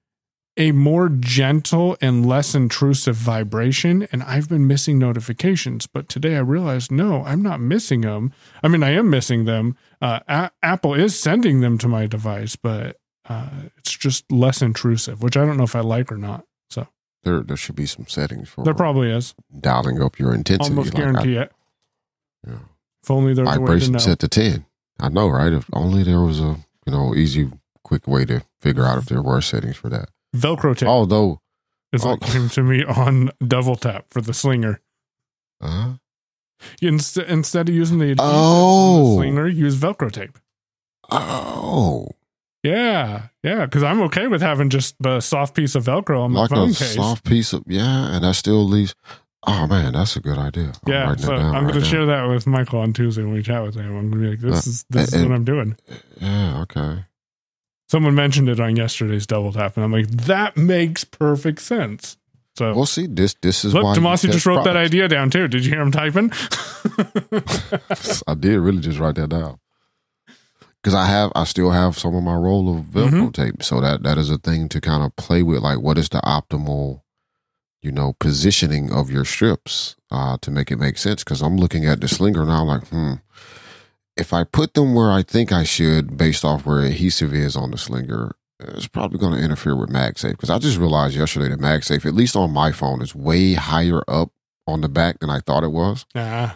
a 0.57 0.72
more 0.74 1.07
gentle 1.07 1.95
and 2.01 2.26
less 2.26 2.53
intrusive 2.53 3.16
vibration, 3.16 4.07
and 4.12 4.22
I've 4.24 4.49
been 4.49 4.68
missing 4.68 4.99
notifications. 4.99 5.88
But 5.88 6.10
today 6.10 6.36
I 6.36 6.39
realized 6.39 6.91
no, 6.91 7.24
I'm 7.24 7.41
not 7.41 7.62
missing 7.62 8.01
them. 8.01 8.34
I 8.62 8.68
mean, 8.68 8.84
I 8.84 8.91
am 8.91 9.10
missing 9.10 9.45
them. 9.45 9.78
Uh, 10.01 10.20
A- 10.28 10.51
Apple 10.62 10.93
is 10.93 11.18
sending 11.18 11.62
them 11.62 11.78
to 11.78 11.88
my 11.88 12.07
device, 12.07 12.57
but 12.57 12.97
uh, 13.30 13.49
it's 13.78 13.95
just 13.95 14.30
less 14.32 14.62
intrusive, 14.62 15.24
which 15.24 15.38
I 15.38 15.45
don't 15.45 15.55
know 15.55 15.64
if 15.64 15.76
I 15.76 15.82
like 15.82 16.12
or 16.12 16.18
not. 16.18 16.45
There, 17.24 17.41
there 17.41 17.57
should 17.57 17.76
be 17.76 17.86
some 17.86 18.07
settings 18.07 18.49
for. 18.49 18.63
There 18.63 18.74
probably 18.74 19.11
is. 19.11 19.36
Dialing 19.59 20.01
up 20.01 20.17
your 20.20 20.34
intensity. 20.34 20.72
Almost 20.72 20.93
like 20.93 21.03
guarantee 21.03 21.38
I, 21.38 21.43
it. 21.43 21.51
Yeah. 22.47 22.59
If 23.03 23.11
only 23.11 23.34
there 23.34 23.45
was 23.45 23.57
vibration 23.57 23.95
a 23.95 23.99
set 23.99 24.20
to 24.20 24.28
ten. 24.28 24.65
I 24.99 25.09
know, 25.09 25.30
right? 25.30 25.51
If 25.51 25.65
only 25.74 26.03
there 26.03 26.22
was 26.22 26.39
a 26.39 26.57
you 26.86 26.93
know 26.93 27.13
easy, 27.15 27.49
quick 27.84 28.07
way 28.07 28.26
to 28.26 28.43
figure 28.61 28.86
out 28.86 28.97
if 28.97 29.05
there 29.05 29.22
were 29.22 29.41
settings 29.41 29.76
for 29.76 29.89
that. 29.89 30.09
Velcro 30.36 30.76
tape. 30.76 30.88
Although, 30.88 31.41
it's 31.91 32.03
like 32.03 32.22
came 32.22 32.49
to 32.49 32.63
me 32.63 32.84
on 32.86 33.32
double 33.45 33.76
tap 33.76 34.05
for 34.09 34.22
the 34.22 34.34
slinger. 34.34 34.80
Uh-huh. 35.61 35.93
Instead, 36.82 37.30
instead 37.30 37.70
of 37.70 37.76
using 37.76 37.99
the, 37.99 38.15
oh. 38.20 39.09
the 39.09 39.15
slinger, 39.15 39.47
use 39.47 39.78
Velcro 39.78 40.11
tape. 40.11 40.38
Oh, 41.11 42.09
yeah, 42.64 43.28
yeah, 43.41 43.66
because 43.66 43.84
I'm 43.84 44.01
okay 44.03 44.28
with 44.28 44.41
having 44.41 44.70
just 44.70 44.95
the 44.99 45.22
soft 45.22 45.55
piece 45.55 45.76
of 45.76 45.86
Velcro 45.86 46.22
on 46.22 46.32
my 46.32 46.41
like 46.41 46.49
phone 46.49 46.72
a 46.72 46.74
case. 46.74 46.95
soft 46.95 47.24
piece 47.24 47.53
of 47.53 47.64
yeah, 47.68 48.14
and 48.14 48.24
that 48.24 48.34
still 48.34 48.66
leaves. 48.66 48.95
Oh 49.47 49.66
man, 49.66 49.93
that's 49.93 50.18
a 50.18 50.20
good 50.20 50.38
idea. 50.38 50.74
I'm 50.86 50.91
yeah, 50.91 51.16
so 51.16 51.34
I'm 51.34 51.53
right 51.66 51.72
going 51.72 51.84
to 51.84 51.89
share 51.89 52.05
that 52.07 52.28
with 52.28 52.45
Michael 52.45 52.80
on 52.80 52.91
Tuesday 52.91 53.24
when 53.24 53.34
we 53.34 53.43
chat 53.43 53.64
with 53.64 53.76
him. 53.76 53.95
I'm 53.95 54.12
going 54.12 54.12
to 54.12 54.18
be 54.18 54.30
like, 54.32 54.39
"This 54.39 54.68
uh, 54.68 54.70
is 54.70 54.86
this 54.89 55.14
and, 55.14 55.22
is 55.22 55.28
what 55.30 55.36
I'm 55.36 55.45
doing." 55.45 55.78
Yeah, 56.20 56.62
okay. 56.64 57.05
Someone 57.88 58.14
mentioned 58.14 58.49
it 58.49 58.60
on 58.60 58.76
yesterday's 58.76 59.26
double 59.26 59.53
tap, 59.53 59.78
and 59.78 59.86
I'm 59.86 59.93
like, 59.93 60.10
"That 60.10 60.57
makes 60.57 61.05
perfect 61.05 61.62
sense." 61.62 62.18
So 62.57 62.74
we'll 62.74 62.86
see. 62.86 63.07
This 63.07 63.36
this 63.41 63.64
is 63.64 63.74
look. 63.74 63.86
why 63.86 63.95
Demasi 63.95 64.30
just 64.30 64.45
wrote 64.45 64.55
products. 64.55 64.74
that 64.74 64.76
idea 64.76 65.07
down 65.07 65.30
too. 65.30 65.47
Did 65.47 65.64
you 65.64 65.72
hear 65.72 65.82
him 65.82 65.93
typing? 65.93 66.30
I 68.28 68.34
did 68.38 68.60
really 68.60 68.82
just 68.82 68.99
write 68.99 69.16
that 69.16 69.30
down 69.30 69.60
because 70.82 70.93
I 70.93 71.05
have 71.05 71.32
I 71.36 71.43
still 71.43 71.71
have 71.71 71.97
some 71.97 72.15
of 72.15 72.23
my 72.23 72.36
roll 72.36 72.75
of 72.75 72.86
Velcro 72.86 73.09
mm-hmm. 73.09 73.30
tape, 73.30 73.63
so 73.63 73.82
that 73.82 74.03
that 74.03 74.17
is 74.17 74.30
a 74.30 74.38
thing 74.38 74.69
to 74.69 74.82
kind 74.82 75.03
of 75.03 75.15
play 75.15 75.43
with. 75.43 75.59
Like, 75.61 75.80
what 75.80 75.97
is 75.97 76.09
the 76.09 76.19
optimal, 76.19 77.01
you 77.82 77.91
know, 77.91 78.15
positioning 78.19 78.91
of 78.91 79.09
your 79.09 79.25
strips 79.25 79.95
uh, 80.11 80.38
to 80.41 80.51
make 80.51 80.71
it 80.71 80.80
make 80.80 80.97
sense? 80.97 81.23
Because 81.23 81.41
I'm 81.41 81.57
looking 81.57 81.86
at 81.86 82.01
the 82.01 82.07
slinger 82.07 82.45
now, 82.45 82.63
like, 82.63 82.88
hmm, 82.88 83.15
if 84.15 84.34
I 84.34 84.43
put 84.43 84.73
them 84.73 84.93
where 84.93 85.11
I 85.11 85.23
think 85.23 85.51
I 85.51 85.63
should, 85.63 86.17
based 86.17 86.45
off 86.45 86.65
where 86.65 86.82
adhesive 86.82 87.34
is 87.34 87.55
on 87.55 87.71
the 87.71 87.77
slinger, 87.77 88.36
it's 88.59 88.88
probably 88.88 89.19
going 89.19 89.34
to 89.34 89.43
interfere 89.43 89.75
with 89.75 89.89
MagSafe. 89.89 90.32
Because 90.32 90.49
I 90.49 90.59
just 90.59 90.77
realized 90.77 91.15
yesterday 91.15 91.49
that 91.49 91.59
MagSafe, 91.59 92.05
at 92.05 92.13
least 92.13 92.36
on 92.36 92.51
my 92.51 92.71
phone, 92.71 93.01
is 93.01 93.15
way 93.15 93.53
higher 93.53 94.01
up 94.07 94.32
on 94.67 94.82
the 94.82 94.89
back 94.89 95.19
than 95.19 95.30
I 95.30 95.39
thought 95.39 95.63
it 95.63 95.71
was. 95.71 96.05
Yeah. 96.13 96.55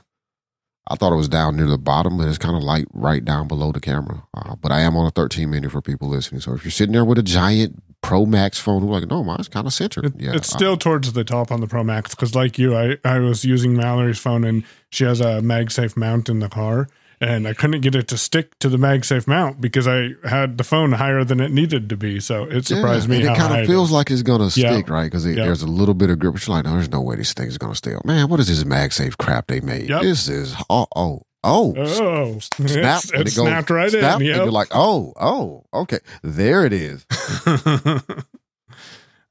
I 0.87 0.95
thought 0.95 1.13
it 1.13 1.17
was 1.17 1.29
down 1.29 1.55
near 1.55 1.67
the 1.67 1.77
bottom, 1.77 2.17
but 2.17 2.27
it's 2.27 2.37
kind 2.37 2.57
of 2.57 2.63
light 2.63 2.87
right 2.93 3.23
down 3.23 3.47
below 3.47 3.71
the 3.71 3.79
camera. 3.79 4.23
Uh, 4.33 4.55
but 4.55 4.71
I 4.71 4.81
am 4.81 4.97
on 4.97 5.05
a 5.05 5.11
13 5.11 5.49
mini 5.49 5.69
for 5.69 5.81
people 5.81 6.09
listening. 6.09 6.41
So 6.41 6.53
if 6.53 6.63
you're 6.65 6.71
sitting 6.71 6.93
there 6.93 7.05
with 7.05 7.17
a 7.17 7.23
giant 7.23 7.81
Pro 8.01 8.25
Max 8.25 8.59
phone, 8.59 8.83
like, 8.83 9.07
no, 9.07 9.23
mine's 9.23 9.47
kind 9.47 9.65
of 9.65 9.71
centered. 9.71 10.05
It, 10.05 10.13
yeah, 10.19 10.35
it's 10.35 10.49
still 10.49 10.73
I, 10.73 10.75
towards 10.75 11.13
the 11.13 11.23
top 11.23 11.51
on 11.51 11.61
the 11.61 11.67
Pro 11.67 11.85
Max 11.85 12.13
because, 12.13 12.35
like 12.35 12.59
you, 12.59 12.75
I, 12.75 12.97
I 13.05 13.19
was 13.19 13.45
using 13.45 13.77
Mallory's 13.77 14.19
phone 14.19 14.43
and 14.43 14.65
she 14.89 15.05
has 15.05 15.21
a 15.21 15.39
MagSafe 15.39 15.95
mount 15.95 16.27
in 16.27 16.39
the 16.39 16.49
car 16.49 16.89
and 17.23 17.47
I 17.47 17.53
couldn't 17.53 17.81
get 17.81 17.95
it 17.95 18.07
to 18.09 18.17
stick 18.17 18.57
to 18.59 18.69
the 18.69 18.77
MagSafe 18.77 19.27
mount 19.27 19.61
because 19.61 19.87
I 19.87 20.11
had 20.27 20.57
the 20.57 20.63
phone 20.63 20.91
higher 20.91 21.23
than 21.23 21.39
it 21.39 21.51
needed 21.51 21.89
to 21.89 21.97
be. 21.97 22.19
So 22.19 22.43
it 22.43 22.65
surprised 22.65 23.09
yeah, 23.09 23.19
me. 23.19 23.25
it 23.25 23.37
kind 23.37 23.61
of 23.61 23.67
feels 23.67 23.91
like 23.91 24.11
it's 24.11 24.21
gonna 24.21 24.49
stick, 24.49 24.89
right? 24.89 25.05
Because 25.05 25.25
yeah. 25.25 25.45
there's 25.45 25.61
a 25.61 25.67
little 25.67 25.93
bit 25.93 26.09
of 26.09 26.19
grip. 26.19 26.33
But 26.33 26.45
you're 26.45 26.55
like, 26.55 26.65
no, 26.65 26.73
there's 26.73 26.91
no 26.91 27.01
way 27.01 27.15
this 27.15 27.33
thing's 27.33 27.57
gonna 27.57 27.75
stay. 27.75 27.93
Up. 27.93 28.05
Man, 28.05 28.29
what 28.29 28.39
is 28.39 28.47
this 28.47 28.63
MagSafe 28.63 29.17
crap 29.17 29.47
they 29.47 29.61
made? 29.61 29.89
Yep. 29.89 30.01
This 30.01 30.27
is 30.27 30.55
oh 30.69 30.87
oh 30.95 31.23
Oh, 31.45 31.73
oh, 31.75 32.39
snap! 32.39 33.03
It's, 33.03 33.11
it, 33.11 33.15
it 33.19 33.23
goes, 33.23 33.33
snapped 33.33 33.69
right 33.69 33.91
snap, 33.91 34.21
in. 34.21 34.27
Yep. 34.27 34.35
And 34.35 34.45
you're 34.45 34.51
like, 34.51 34.69
oh, 34.71 35.11
oh, 35.19 35.65
okay, 35.73 35.99
there 36.21 36.65
it 36.65 36.71
is. 36.71 37.05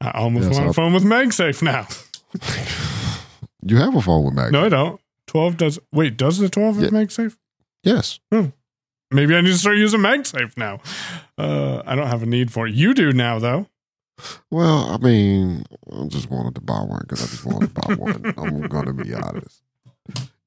I 0.03 0.11
almost 0.14 0.51
want 0.51 0.68
a 0.68 0.72
phone 0.74 0.93
with 0.93 1.05
MagSafe 1.05 1.62
now. 1.62 1.86
you 3.62 3.78
have 3.78 3.95
a 3.95 4.03
phone 4.03 4.24
with 4.26 4.34
MagSafe? 4.34 4.53
No, 4.53 4.64
I 4.66 4.68
don't. 4.68 5.01
Twelve 5.26 5.57
does. 5.57 5.78
Wait, 5.90 6.18
does 6.18 6.36
the 6.36 6.51
twelve 6.51 6.76
have 6.76 6.93
yeah. 6.93 7.01
MagSafe? 7.01 7.34
Yes. 7.83 8.20
Hmm. 8.30 8.47
Maybe 9.11 9.37
I 9.37 9.41
need 9.41 9.51
to 9.51 9.59
start 9.59 9.76
using 9.76 10.01
MagSafe 10.01 10.57
now. 10.57 10.80
Uh, 11.37 11.83
I 11.85 11.95
don't 11.95 12.07
have 12.07 12.22
a 12.22 12.26
need 12.26 12.51
for 12.51 12.66
it. 12.66 12.74
You 12.74 12.95
do 12.95 13.12
now, 13.12 13.39
though. 13.39 13.66
Well, 14.51 14.91
I 14.91 14.99
mean, 14.99 15.64
I 15.93 16.07
just 16.07 16.30
wanted 16.30 16.55
to 16.55 16.61
buy 16.61 16.80
one 16.80 17.01
because 17.03 17.22
I 17.24 17.26
just 17.26 17.45
wanted 17.45 17.74
to 17.74 17.80
buy 17.80 17.95
one. 17.95 18.35
I'm 18.39 18.68
going 18.68 18.87
to 18.87 18.93
be 18.93 19.12
honest 19.12 19.62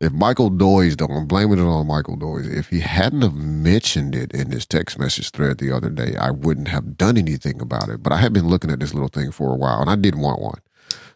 if 0.01 0.11
Michael 0.11 0.49
Doise, 0.49 0.97
though, 0.97 1.05
I'm 1.05 1.25
blaming 1.25 1.59
it 1.59 1.63
on 1.63 1.88
Michael 1.88 2.17
Doise. 2.17 2.47
If 2.47 2.69
he 2.69 2.81
hadn't 2.81 3.21
have 3.21 3.36
mentioned 3.36 4.13
it 4.13 4.33
in 4.33 4.51
his 4.51 4.65
text 4.65 4.99
message 4.99 5.31
thread 5.31 5.57
the 5.57 5.71
other 5.71 5.89
day, 5.89 6.15
I 6.19 6.31
wouldn't 6.31 6.67
have 6.67 6.97
done 6.97 7.17
anything 7.17 7.61
about 7.61 7.89
it. 7.89 8.03
But 8.03 8.11
I 8.11 8.17
had 8.17 8.33
been 8.33 8.47
looking 8.47 8.71
at 8.71 8.79
this 8.79 8.93
little 8.93 9.09
thing 9.09 9.31
for 9.31 9.53
a 9.53 9.55
while, 9.55 9.81
and 9.81 9.89
I 9.89 9.95
did 9.95 10.15
want 10.15 10.41
one. 10.41 10.59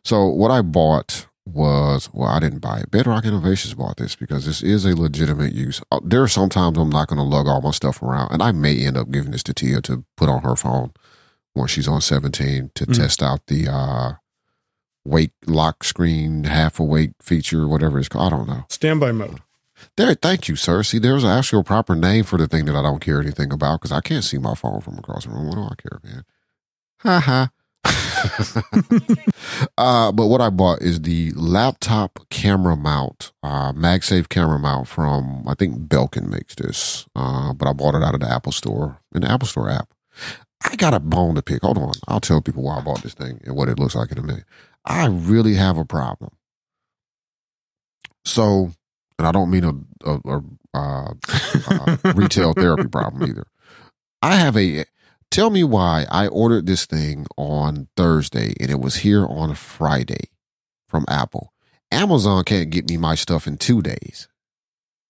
So 0.03 0.27
what 0.27 0.49
I 0.49 0.61
bought 0.61 1.27
was 1.53 2.09
well, 2.13 2.29
I 2.29 2.39
didn't 2.39 2.59
buy 2.59 2.79
it. 2.79 2.91
Bedrock 2.91 3.25
Innovations 3.25 3.73
bought 3.73 3.97
this 3.97 4.15
because 4.15 4.45
this 4.45 4.61
is 4.63 4.85
a 4.85 4.95
legitimate 4.95 5.53
use. 5.53 5.81
Uh, 5.91 5.99
there 6.03 6.23
are 6.23 6.27
sometimes 6.27 6.77
I'm 6.77 6.89
not 6.89 7.07
going 7.07 7.17
to 7.17 7.23
lug 7.23 7.47
all 7.47 7.61
my 7.61 7.71
stuff 7.71 8.01
around, 8.01 8.31
and 8.31 8.41
I 8.41 8.51
may 8.51 8.77
end 8.85 8.97
up 8.97 9.11
giving 9.11 9.31
this 9.31 9.43
to 9.43 9.53
Tia 9.53 9.81
to 9.81 10.03
put 10.17 10.29
on 10.29 10.43
her 10.43 10.55
phone 10.55 10.91
when 11.53 11.67
she's 11.67 11.87
on 11.87 12.01
17 12.01 12.71
to 12.75 12.85
Mhm. 12.85 12.95
test 12.97 13.21
out 13.23 13.47
the 13.47 13.67
uh, 13.67 14.13
wake 15.05 15.31
lock 15.47 15.83
screen 15.83 16.43
half 16.45 16.79
awake 16.79 17.11
feature, 17.21 17.67
whatever 17.67 17.99
it's 17.99 18.09
called. 18.09 18.33
I 18.33 18.37
don't 18.37 18.47
know. 18.47 18.65
Standby 18.69 19.11
mode. 19.13 19.41
There, 19.95 20.13
thank 20.13 20.47
you, 20.49 20.55
sir. 20.57 20.83
See, 20.83 20.99
there's 20.99 21.23
an 21.23 21.29
actual 21.31 21.63
proper 21.63 21.95
name 21.95 22.25
for 22.25 22.37
the 22.37 22.47
thing 22.47 22.65
that 22.65 22.75
I 22.75 22.81
don't 22.81 22.99
care 22.99 23.21
anything 23.21 23.51
about 23.53 23.79
because 23.79 23.93
I 23.93 24.01
can't 24.01 24.23
see 24.25 24.37
my 24.37 24.53
phone 24.53 24.81
from 24.81 24.97
across 24.97 25.23
the 25.23 25.31
room. 25.31 25.47
What 25.47 25.55
do 25.55 25.61
I 25.63 25.75
care, 25.81 25.99
man? 26.03 26.23
Ha 26.99 27.19
ha. 27.21 27.49
uh, 29.77 30.11
but 30.11 30.27
what 30.27 30.41
I 30.41 30.49
bought 30.49 30.81
is 30.81 31.01
the 31.01 31.31
laptop 31.35 32.19
camera 32.29 32.75
mount, 32.75 33.31
uh, 33.43 33.73
MagSafe 33.73 34.29
camera 34.29 34.59
mount 34.59 34.87
from 34.87 35.47
I 35.47 35.53
think 35.55 35.87
Belkin 35.87 36.29
makes 36.29 36.55
this. 36.55 37.07
Uh, 37.15 37.53
but 37.53 37.67
I 37.67 37.73
bought 37.73 37.95
it 37.95 38.03
out 38.03 38.13
of 38.13 38.21
the 38.21 38.31
Apple 38.31 38.51
Store 38.51 38.99
in 39.13 39.21
the 39.21 39.31
Apple 39.31 39.47
Store 39.47 39.69
app. 39.69 39.93
I 40.63 40.75
got 40.75 40.93
a 40.93 40.99
bone 40.99 41.35
to 41.35 41.41
pick. 41.41 41.61
Hold 41.61 41.77
on, 41.77 41.93
I'll 42.07 42.19
tell 42.19 42.41
people 42.41 42.63
why 42.63 42.77
I 42.77 42.81
bought 42.81 43.01
this 43.01 43.13
thing 43.13 43.39
and 43.45 43.55
what 43.55 43.69
it 43.69 43.79
looks 43.79 43.95
like 43.95 44.11
in 44.11 44.17
a 44.17 44.23
minute. 44.23 44.45
I 44.85 45.07
really 45.07 45.55
have 45.55 45.77
a 45.77 45.85
problem. 45.85 46.31
So, 48.25 48.71
and 49.17 49.27
I 49.27 49.31
don't 49.31 49.49
mean 49.49 49.63
a, 49.63 49.73
a, 50.09 50.19
a 50.25 50.43
uh, 50.73 51.13
uh, 51.69 52.13
retail 52.15 52.53
therapy 52.53 52.87
problem 52.87 53.29
either. 53.29 53.45
I 54.21 54.35
have 54.35 54.57
a. 54.57 54.85
Tell 55.31 55.49
me 55.49 55.63
why 55.63 56.05
I 56.09 56.27
ordered 56.27 56.65
this 56.65 56.85
thing 56.85 57.27
on 57.37 57.87
Thursday 57.95 58.53
and 58.59 58.71
it 58.71 58.79
was 58.79 58.97
here 58.97 59.25
on 59.25 59.53
Friday 59.55 60.29
from 60.87 61.05
Apple. 61.07 61.53
Amazon 61.91 62.43
can't 62.43 62.69
get 62.69 62.89
me 62.89 62.97
my 62.97 63.15
stuff 63.15 63.47
in 63.47 63.57
two 63.57 63.81
days. 63.81 64.27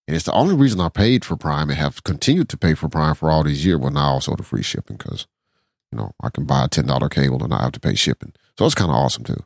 And 0.08 0.16
it's 0.16 0.26
the 0.26 0.34
only 0.34 0.56
reason 0.56 0.82
I 0.82 0.90
paid 0.90 1.24
for 1.24 1.36
Prime 1.38 1.70
and 1.70 1.78
have 1.78 2.04
continued 2.04 2.50
to 2.50 2.58
pay 2.58 2.74
for 2.74 2.90
Prime 2.90 3.16
for 3.16 3.30
all 3.30 3.44
these 3.44 3.66
years. 3.66 3.80
Well, 3.80 3.92
now 3.92 4.12
also 4.14 4.36
the 4.36 4.44
free 4.44 4.64
shipping 4.64 4.98
because, 4.98 5.28
you 5.92 5.98
know, 5.98 6.12
I 6.22 6.30
can 6.30 6.46
buy 6.46 6.66
a 6.66 6.68
$10 6.70 7.12
cable 7.12 7.44
and 7.44 7.54
I 7.54 7.62
have 7.62 7.72
to 7.74 7.80
pay 7.80 7.96
shipping. 7.96 8.34
So 8.58 8.66
it's 8.66 8.76
kind 8.76 8.90
of 8.90 8.96
awesome 8.96 9.24
too. 9.24 9.44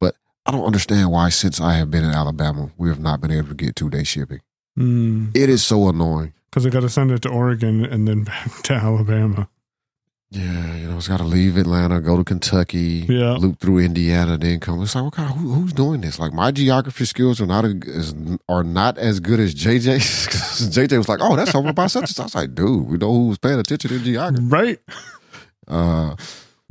But 0.00 0.14
I 0.46 0.52
don't 0.52 0.64
understand 0.64 1.10
why, 1.10 1.28
since 1.30 1.60
I 1.60 1.74
have 1.74 1.90
been 1.90 2.04
in 2.04 2.12
Alabama, 2.12 2.70
we 2.78 2.88
have 2.88 3.00
not 3.00 3.20
been 3.20 3.30
able 3.30 3.48
to 3.48 3.54
get 3.54 3.76
two 3.76 3.90
day 3.90 4.04
shipping. 4.04 4.40
Because 4.76 5.30
It 5.34 5.50
is 5.50 5.64
so 5.64 5.88
annoying. 5.88 6.32
Because 6.50 6.64
I 6.64 6.70
got 6.70 6.80
to 6.80 6.88
send 6.88 7.10
it 7.10 7.22
to 7.22 7.28
Oregon 7.28 7.84
and 7.84 8.06
then 8.08 8.24
back 8.24 8.50
to 8.64 8.74
Alabama. 8.74 9.48
Yeah, 10.34 10.76
you 10.76 10.88
know, 10.88 10.96
it's 10.96 11.06
got 11.06 11.18
to 11.18 11.24
leave 11.24 11.56
Atlanta, 11.56 12.00
go 12.00 12.16
to 12.16 12.24
Kentucky, 12.24 13.06
Yeah. 13.08 13.34
loop 13.34 13.60
through 13.60 13.78
Indiana, 13.78 14.36
then 14.36 14.58
come. 14.58 14.82
It's 14.82 14.94
like, 14.96 15.04
what 15.04 15.12
kind 15.14 15.30
of, 15.30 15.36
who, 15.36 15.52
who's 15.52 15.72
doing 15.72 16.00
this? 16.00 16.18
Like, 16.18 16.32
my 16.32 16.50
geography 16.50 17.04
skills 17.04 17.40
are 17.40 17.46
not 17.46 17.64
as 17.64 18.14
are 18.48 18.64
not 18.64 18.98
as 18.98 19.20
good 19.20 19.38
as 19.38 19.54
JJ's. 19.54 20.26
JJ 20.76 20.98
was 20.98 21.08
like, 21.08 21.20
oh, 21.22 21.36
that's 21.36 21.54
over 21.54 21.72
by 21.72 21.86
such. 21.86 22.18
I 22.18 22.24
was 22.24 22.34
like, 22.34 22.52
dude, 22.54 22.86
we 22.88 22.96
know 22.98 23.12
who's 23.14 23.38
paying 23.38 23.60
attention 23.60 23.90
to 23.90 23.98
geography. 24.00 24.44
Right? 24.46 24.78
Uh, 25.68 26.16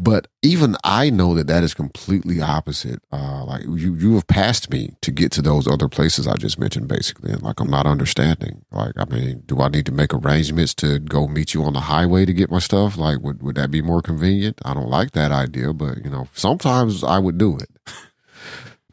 but 0.03 0.27
even 0.41 0.75
I 0.83 1.09
know 1.09 1.33
that 1.35 1.47
that 1.47 1.63
is 1.63 1.73
completely 1.73 2.41
opposite. 2.41 2.99
Uh, 3.11 3.45
like 3.45 3.63
you, 3.63 3.95
you 3.95 4.15
have 4.15 4.27
passed 4.27 4.69
me 4.69 4.95
to 5.01 5.11
get 5.11 5.31
to 5.33 5.41
those 5.41 5.67
other 5.67 5.87
places 5.87 6.27
I 6.27 6.35
just 6.35 6.59
mentioned, 6.59 6.87
basically, 6.87 7.31
and 7.31 7.41
like 7.41 7.59
I'm 7.59 7.69
not 7.69 7.85
understanding. 7.85 8.65
Like, 8.71 8.93
I 8.97 9.05
mean, 9.05 9.43
do 9.45 9.61
I 9.61 9.69
need 9.69 9.85
to 9.85 9.91
make 9.91 10.13
arrangements 10.13 10.73
to 10.75 10.99
go 10.99 11.27
meet 11.27 11.53
you 11.53 11.63
on 11.63 11.73
the 11.73 11.81
highway 11.81 12.25
to 12.25 12.33
get 12.33 12.51
my 12.51 12.59
stuff? 12.59 12.97
Like, 12.97 13.19
would 13.21 13.41
would 13.43 13.55
that 13.55 13.71
be 13.71 13.81
more 13.81 14.01
convenient? 14.01 14.59
I 14.65 14.73
don't 14.73 14.89
like 14.89 15.11
that 15.11 15.31
idea, 15.31 15.73
but 15.73 16.03
you 16.03 16.09
know, 16.09 16.27
sometimes 16.33 17.03
I 17.03 17.19
would 17.19 17.37
do 17.37 17.57
it. 17.57 17.69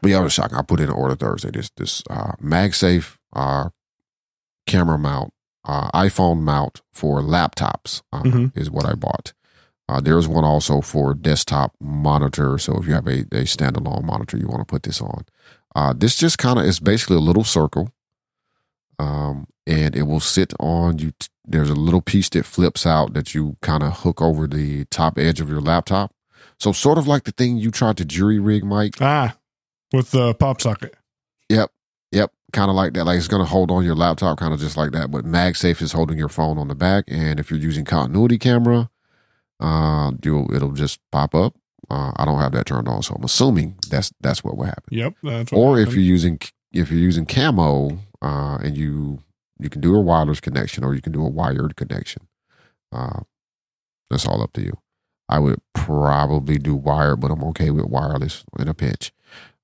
but 0.01 0.09
yeah, 0.11 0.19
I 0.19 0.21
was 0.21 0.33
shocked. 0.33 0.53
I 0.53 0.61
put 0.61 0.79
in 0.79 0.89
an 0.89 0.95
order 0.95 1.15
Thursday. 1.15 1.51
This 1.51 1.69
this 1.77 2.03
uh, 2.09 2.33
MagSafe 2.41 3.17
uh, 3.33 3.69
camera 4.65 4.97
mount, 4.97 5.33
uh, 5.65 5.89
iPhone 5.91 6.41
mount 6.41 6.81
for 6.93 7.21
laptops 7.21 8.01
uh, 8.13 8.23
Mhm. 8.23 8.57
is 8.57 8.69
what 8.71 8.85
I 8.85 8.93
bought. 8.93 9.33
Uh, 9.91 9.99
there's 9.99 10.25
one 10.25 10.45
also 10.45 10.79
for 10.79 11.13
desktop 11.13 11.75
monitor. 11.81 12.57
So 12.57 12.77
if 12.77 12.87
you 12.87 12.93
have 12.93 13.07
a, 13.07 13.21
a 13.23 13.43
standalone 13.43 14.05
monitor, 14.05 14.37
you 14.37 14.47
want 14.47 14.61
to 14.61 14.65
put 14.65 14.83
this 14.83 15.01
on. 15.01 15.25
Uh, 15.75 15.93
this 15.93 16.15
just 16.15 16.37
kind 16.37 16.57
of 16.57 16.63
is 16.63 16.79
basically 16.79 17.17
a 17.17 17.19
little 17.19 17.43
circle, 17.43 17.91
um, 18.99 19.47
and 19.67 19.93
it 19.93 20.03
will 20.03 20.21
sit 20.21 20.53
on 20.61 20.99
you. 20.99 21.11
T- 21.19 21.27
there's 21.45 21.69
a 21.69 21.75
little 21.75 21.99
piece 21.99 22.29
that 22.29 22.45
flips 22.45 22.85
out 22.85 23.13
that 23.15 23.35
you 23.35 23.57
kind 23.61 23.83
of 23.83 23.99
hook 23.99 24.21
over 24.21 24.47
the 24.47 24.85
top 24.85 25.17
edge 25.17 25.41
of 25.41 25.49
your 25.49 25.59
laptop. 25.59 26.13
So 26.57 26.71
sort 26.71 26.97
of 26.97 27.05
like 27.05 27.25
the 27.25 27.33
thing 27.33 27.57
you 27.57 27.69
tried 27.69 27.97
to 27.97 28.05
jury 28.05 28.39
rig, 28.39 28.63
Mike. 28.63 28.95
Ah, 29.01 29.35
with 29.91 30.11
the 30.11 30.33
pop 30.35 30.61
socket. 30.61 30.95
Yep. 31.49 31.69
Yep. 32.13 32.31
Kind 32.53 32.69
of 32.69 32.75
like 32.75 32.93
that. 32.93 33.03
Like 33.03 33.17
it's 33.17 33.27
going 33.27 33.43
to 33.43 33.49
hold 33.49 33.71
on 33.71 33.83
your 33.83 33.95
laptop, 33.95 34.37
kind 34.37 34.53
of 34.53 34.59
just 34.61 34.77
like 34.77 34.91
that. 34.91 35.11
But 35.11 35.25
MagSafe 35.25 35.81
is 35.81 35.91
holding 35.91 36.17
your 36.17 36.29
phone 36.29 36.57
on 36.57 36.69
the 36.69 36.75
back. 36.75 37.05
And 37.07 37.41
if 37.41 37.49
you're 37.49 37.59
using 37.59 37.83
continuity 37.83 38.37
camera, 38.37 38.90
uh, 39.61 40.11
you'll, 40.23 40.53
it'll 40.53 40.71
just 40.71 40.99
pop 41.11 41.33
up. 41.35 41.55
Uh, 41.89 42.11
I 42.15 42.25
don't 42.25 42.39
have 42.39 42.51
that 42.53 42.65
turned 42.65 42.87
on. 42.87 43.03
So 43.03 43.15
I'm 43.15 43.23
assuming 43.23 43.77
that's, 43.89 44.11
that's 44.21 44.43
what 44.43 44.57
will 44.57 44.65
happen. 44.65 44.83
Yep. 44.89 45.15
That's 45.23 45.51
what 45.51 45.57
Or 45.57 45.79
if 45.79 45.93
you're 45.93 46.03
using, 46.03 46.39
if 46.71 46.89
you're 46.89 46.99
using 46.99 47.25
camo, 47.25 47.99
uh, 48.21 48.57
and 48.63 48.77
you, 48.77 49.19
you 49.59 49.69
can 49.69 49.81
do 49.81 49.95
a 49.95 50.01
wireless 50.01 50.39
connection 50.39 50.83
or 50.83 50.95
you 50.95 51.01
can 51.01 51.11
do 51.11 51.23
a 51.23 51.29
wired 51.29 51.75
connection. 51.75 52.27
Uh, 52.91 53.21
that's 54.09 54.25
all 54.25 54.41
up 54.41 54.53
to 54.53 54.61
you. 54.61 54.73
I 55.29 55.39
would 55.39 55.61
probably 55.73 56.57
do 56.57 56.75
wired, 56.75 57.21
but 57.21 57.31
I'm 57.31 57.43
okay 57.45 57.69
with 57.71 57.85
wireless 57.85 58.43
in 58.59 58.67
a 58.67 58.73
pinch. 58.73 59.13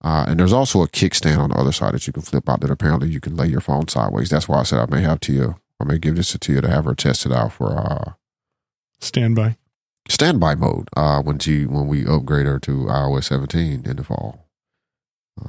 Uh, 0.04 0.26
and 0.28 0.40
there's 0.40 0.54
also 0.54 0.82
a 0.82 0.88
kickstand 0.88 1.40
on 1.40 1.50
the 1.50 1.58
other 1.58 1.72
side 1.72 1.94
that 1.94 2.08
you 2.08 2.14
can 2.14 2.22
flip 2.22 2.48
out 2.48 2.62
that 2.62 2.70
apparently 2.72 3.10
you 3.10 3.20
can 3.20 3.36
lay 3.36 3.48
your 3.48 3.60
phone 3.60 3.88
sideways. 3.88 4.30
That's 4.30 4.48
why 4.48 4.60
I 4.60 4.64
said 4.64 4.80
I 4.80 4.86
may 4.96 5.02
have 5.02 5.20
Tia, 5.20 5.56
I 5.80 5.84
may 5.84 5.98
give 5.98 6.16
this 6.16 6.32
to 6.32 6.40
Tia 6.40 6.62
to 6.62 6.70
have 6.70 6.86
her 6.86 6.96
test 6.96 7.26
it 7.26 7.32
out 7.32 7.54
for 7.54 7.78
uh, 7.78 8.14
standby. 9.00 9.58
Standby 10.10 10.56
mode 10.56 10.88
uh, 10.96 11.22
when 11.22 11.40
she 11.40 11.66
when 11.66 11.88
we 11.88 12.06
upgrade 12.06 12.46
her 12.46 12.60
to 12.60 12.72
iOS 12.86 13.26
17 13.26 13.86
in 13.86 13.96
the 13.98 14.04
fall. 14.04 14.46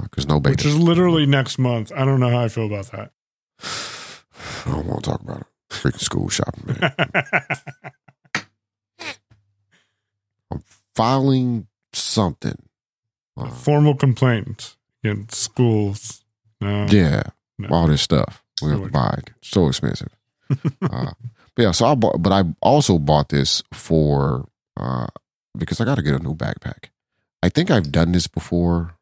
Because 0.02 0.26
no 0.28 0.38
Which 0.38 0.66
is 0.66 0.76
literally 0.76 1.24
next 1.24 1.58
month. 1.58 1.90
I 1.96 2.04
don't 2.04 2.20
know 2.20 2.28
how 2.28 2.40
I 2.44 2.48
feel 2.48 2.66
about 2.66 2.90
that. 2.92 3.12
I 4.66 4.70
don't 4.72 4.86
want 4.86 5.04
to 5.04 5.10
talk 5.10 5.20
about 5.22 5.40
it. 5.40 5.46
Freaking 5.70 6.00
school 6.00 6.28
shopping, 6.28 6.76
man. 6.80 6.94
I'm 10.50 10.62
filing 10.94 11.66
something. 11.92 12.56
Uh, 13.36 13.50
Formal 13.50 13.94
complaints 13.94 14.76
against 15.04 15.34
schools. 15.34 16.24
No. 16.60 16.86
yeah, 16.90 17.22
No. 17.58 17.68
all 17.70 17.86
this 17.86 18.02
stuff 18.02 18.42
we 18.60 18.70
have 18.70 18.78
to 18.78 18.84
Sure. 18.84 18.90
buy. 18.90 19.20
So 19.42 19.68
expensive. 19.68 20.08
uh, 20.82 21.12
yeah, 21.58 21.72
so 21.72 21.86
I 21.86 21.94
bought, 21.94 22.22
but 22.22 22.32
I 22.32 22.44
also 22.62 22.98
bought 22.98 23.28
this 23.28 23.62
for 23.74 24.48
uh, 24.78 25.06
because 25.56 25.80
I 25.80 25.84
got 25.84 25.96
to 25.96 26.02
get 26.02 26.14
a 26.14 26.18
new 26.22 26.34
backpack. 26.34 26.86
I 27.42 27.48
think 27.50 27.70
I've 27.70 27.92
done 27.92 28.12
this 28.12 28.26
before. 28.26 28.94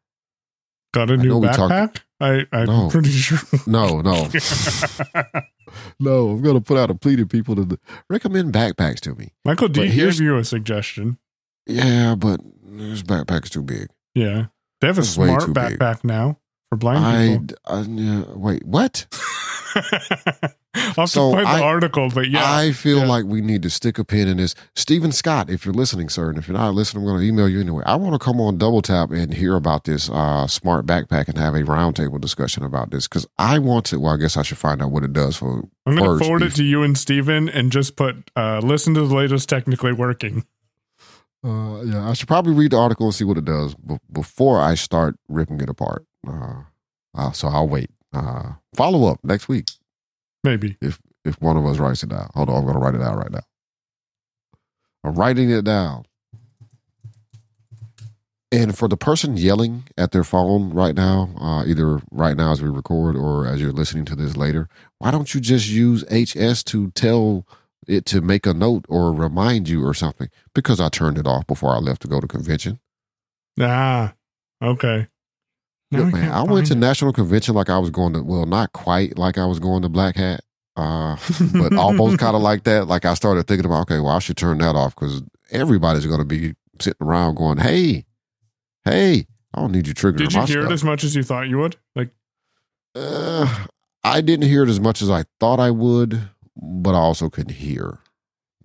Got 0.93 1.09
a 1.09 1.13
I 1.13 1.15
new 1.17 1.29
know 1.29 1.37
we 1.39 1.47
talked- 1.49 1.71
backpack? 1.73 2.01
I, 2.19 2.45
I'm 2.51 2.65
No. 2.65 2.89
pretty 2.89 3.09
sure. 3.11 3.37
No, 3.67 4.01
no, 4.01 4.27
no. 5.99 6.29
I'm 6.31 6.41
gonna 6.41 6.61
put 6.61 6.77
out 6.77 6.89
a 6.89 6.95
plea 6.95 7.15
to 7.17 7.25
people 7.27 7.55
to 7.55 7.79
recommend 8.09 8.53
backpacks 8.53 8.99
to 9.01 9.13
me. 9.15 9.33
Michael 9.45 9.67
D 9.67 9.81
But 9.81 9.89
here's- 9.89 10.17
gave 10.17 10.25
you 10.25 10.37
a 10.37 10.43
suggestion. 10.43 11.17
Yeah, 11.67 12.15
but 12.15 12.39
this 12.63 13.03
backpack's 13.03 13.49
too 13.49 13.61
big. 13.61 13.89
Yeah. 14.15 14.47
They 14.81 14.87
have 14.87 14.97
a 14.97 15.01
way 15.01 15.05
smart 15.05 15.41
too 15.41 15.53
big. 15.53 15.77
backpack 15.79 16.03
now 16.03 16.39
for 16.69 16.77
blind 16.77 17.05
I, 17.05 17.37
people. 17.37 17.57
I 17.67 17.81
yeah, 17.81 18.23
wait, 18.35 18.65
what? 18.65 19.05
I'll 20.97 21.07
So 21.07 21.31
find 21.31 21.47
I- 21.47 21.57
the 21.59 21.63
article, 21.63 22.09
but 22.13 22.29
yeah. 22.29 22.41
I 22.45 22.71
feel 22.71 22.99
yeah. 22.99 23.05
like 23.07 23.25
we 23.25 23.41
need 23.41 23.63
to 23.63 23.69
stick 23.69 23.97
a 23.97 24.03
pin 24.03 24.27
in 24.27 24.37
this. 24.37 24.53
Steven 24.75 25.11
Scott, 25.11 25.49
if 25.49 25.65
you're 25.65 25.73
listening, 25.73 26.09
sir, 26.09 26.29
and 26.29 26.37
if 26.37 26.47
you're 26.47 26.57
not 26.57 26.73
listening, 26.75 27.03
I'm 27.03 27.09
going 27.09 27.21
to 27.21 27.27
email 27.27 27.49
you 27.49 27.59
anyway. 27.61 27.83
I 27.85 27.95
want 27.95 28.13
to 28.13 28.19
come 28.19 28.39
on 28.39 28.57
Double 28.57 28.81
Tap 28.81 29.11
and 29.11 29.33
hear 29.33 29.55
about 29.55 29.85
this 29.85 30.09
uh, 30.09 30.45
smart 30.47 30.85
backpack 30.85 31.27
and 31.27 31.37
have 31.37 31.55
a 31.55 31.63
roundtable 31.63 32.19
discussion 32.21 32.63
about 32.63 32.91
this 32.91 33.07
because 33.07 33.27
I 33.37 33.59
want 33.59 33.85
to. 33.87 33.99
Well, 33.99 34.13
I 34.13 34.17
guess 34.17 34.37
I 34.37 34.43
should 34.43 34.57
find 34.59 34.81
out 34.81 34.91
what 34.91 35.03
it 35.03 35.13
does 35.13 35.37
for. 35.37 35.63
I'm 35.85 35.95
going 35.95 36.19
to 36.19 36.23
forward 36.23 36.43
it 36.43 36.53
to 36.55 36.63
you 36.63 36.83
and 36.83 36.97
Steven 36.97 37.49
and 37.49 37.71
just 37.71 37.95
put 37.95 38.29
uh, 38.35 38.59
listen 38.59 38.93
to 38.95 39.05
the 39.07 39.15
latest 39.15 39.49
technically 39.49 39.93
working. 39.93 40.45
Uh, 41.43 41.81
yeah, 41.83 42.09
I 42.09 42.13
should 42.13 42.27
probably 42.27 42.53
read 42.53 42.71
the 42.71 42.77
article 42.77 43.05
and 43.05 43.15
see 43.15 43.23
what 43.23 43.37
it 43.37 43.45
does 43.45 43.73
b- 43.75 43.97
before 44.11 44.59
I 44.59 44.73
start 44.75 45.15
ripping 45.29 45.61
it 45.61 45.69
apart. 45.69 46.05
Uh, 46.27 46.63
uh, 47.15 47.31
so 47.31 47.47
I'll 47.47 47.67
wait. 47.69 47.89
Uh, 48.17 48.53
follow 48.75 49.07
up 49.11 49.19
next 49.23 49.47
week 49.47 49.69
Maybe. 50.43 50.77
if 50.81 50.99
if 51.23 51.39
one 51.41 51.57
of 51.57 51.65
us 51.65 51.77
writes 51.77 52.03
it 52.03 52.09
down. 52.09 52.29
Hold 52.33 52.49
on, 52.49 52.57
I'm 52.57 52.63
going 52.63 52.73
to 52.75 52.79
write 52.79 52.95
it 52.95 52.99
down 52.99 53.17
right 53.17 53.31
now. 53.31 53.43
I'm 55.03 55.13
writing 55.15 55.49
it 55.49 55.65
down. 55.65 56.05
And 58.49 58.77
for 58.77 58.87
the 58.87 58.95
person 58.95 59.35
yelling 59.35 59.83
at 59.97 60.13
their 60.13 60.23
phone 60.23 60.73
right 60.73 60.95
now, 60.95 61.29
uh, 61.39 61.65
either 61.65 61.99
right 62.11 62.37
now 62.37 62.53
as 62.53 62.61
we 62.61 62.69
record 62.69 63.17
or 63.17 63.45
as 63.45 63.61
you're 63.61 63.73
listening 63.73 64.05
to 64.05 64.15
this 64.15 64.37
later, 64.37 64.69
why 64.99 65.11
don't 65.11 65.33
you 65.33 65.41
just 65.41 65.67
use 65.67 66.03
HS 66.09 66.63
to 66.65 66.91
tell 66.91 67.45
it 67.87 68.05
to 68.05 68.21
make 68.21 68.45
a 68.45 68.53
note 68.53 68.85
or 68.87 69.11
remind 69.11 69.67
you 69.67 69.85
or 69.85 69.93
something? 69.93 70.29
Because 70.55 70.79
I 70.79 70.87
turned 70.87 71.17
it 71.17 71.27
off 71.27 71.45
before 71.45 71.75
I 71.75 71.79
left 71.79 72.01
to 72.03 72.07
go 72.07 72.21
to 72.21 72.27
convention. 72.27 72.79
Ah, 73.59 74.13
okay. 74.63 75.07
Now 75.91 75.99
Look, 76.03 76.13
man, 76.13 76.31
I 76.31 76.43
went 76.43 76.67
to 76.67 76.73
it. 76.73 76.77
national 76.79 77.13
convention 77.13 77.55
like 77.55 77.69
I 77.69 77.77
was 77.79 77.89
going 77.89 78.13
to, 78.13 78.21
well, 78.21 78.45
not 78.45 78.73
quite 78.73 79.17
like 79.17 79.37
I 79.37 79.45
was 79.45 79.59
going 79.59 79.81
to 79.83 79.89
Black 79.89 80.15
Hat, 80.17 80.41
uh, 80.75 81.15
but 81.53 81.73
almost 81.75 82.17
kind 82.19 82.35
of 82.35 82.41
like 82.41 82.63
that. 82.63 82.87
Like 82.87 83.05
I 83.05 83.13
started 83.13 83.47
thinking 83.47 83.65
about, 83.65 83.81
okay, 83.83 83.99
well, 83.99 84.09
I 84.11 84.19
should 84.19 84.35
turn 84.37 84.57
that 84.57 84.75
off 84.75 84.95
because 84.95 85.23
everybody's 85.51 86.05
going 86.05 86.19
to 86.19 86.25
be 86.25 86.55
sitting 86.81 87.05
around 87.07 87.35
going, 87.35 87.57
hey, 87.59 88.05
hey, 88.83 89.27
I 89.53 89.61
don't 89.61 89.71
need 89.71 89.87
you 89.87 89.93
triggering 89.93 90.17
Did 90.17 90.33
you 90.33 90.41
hear 90.43 90.65
it 90.65 90.71
as 90.71 90.83
much 90.83 91.03
as 91.05 91.15
you 91.15 91.23
thought 91.23 91.47
you 91.47 91.57
would? 91.59 91.77
Like, 91.95 92.09
Uh, 92.93 93.65
I 94.03 94.21
didn't 94.21 94.47
hear 94.49 94.63
it 94.63 94.69
as 94.69 94.79
much 94.79 95.01
as 95.01 95.09
I 95.09 95.23
thought 95.39 95.59
I 95.59 95.71
would, 95.71 96.29
but 96.55 96.95
I 96.95 96.99
also 96.99 97.29
couldn't 97.29 97.55
hear. 97.55 97.99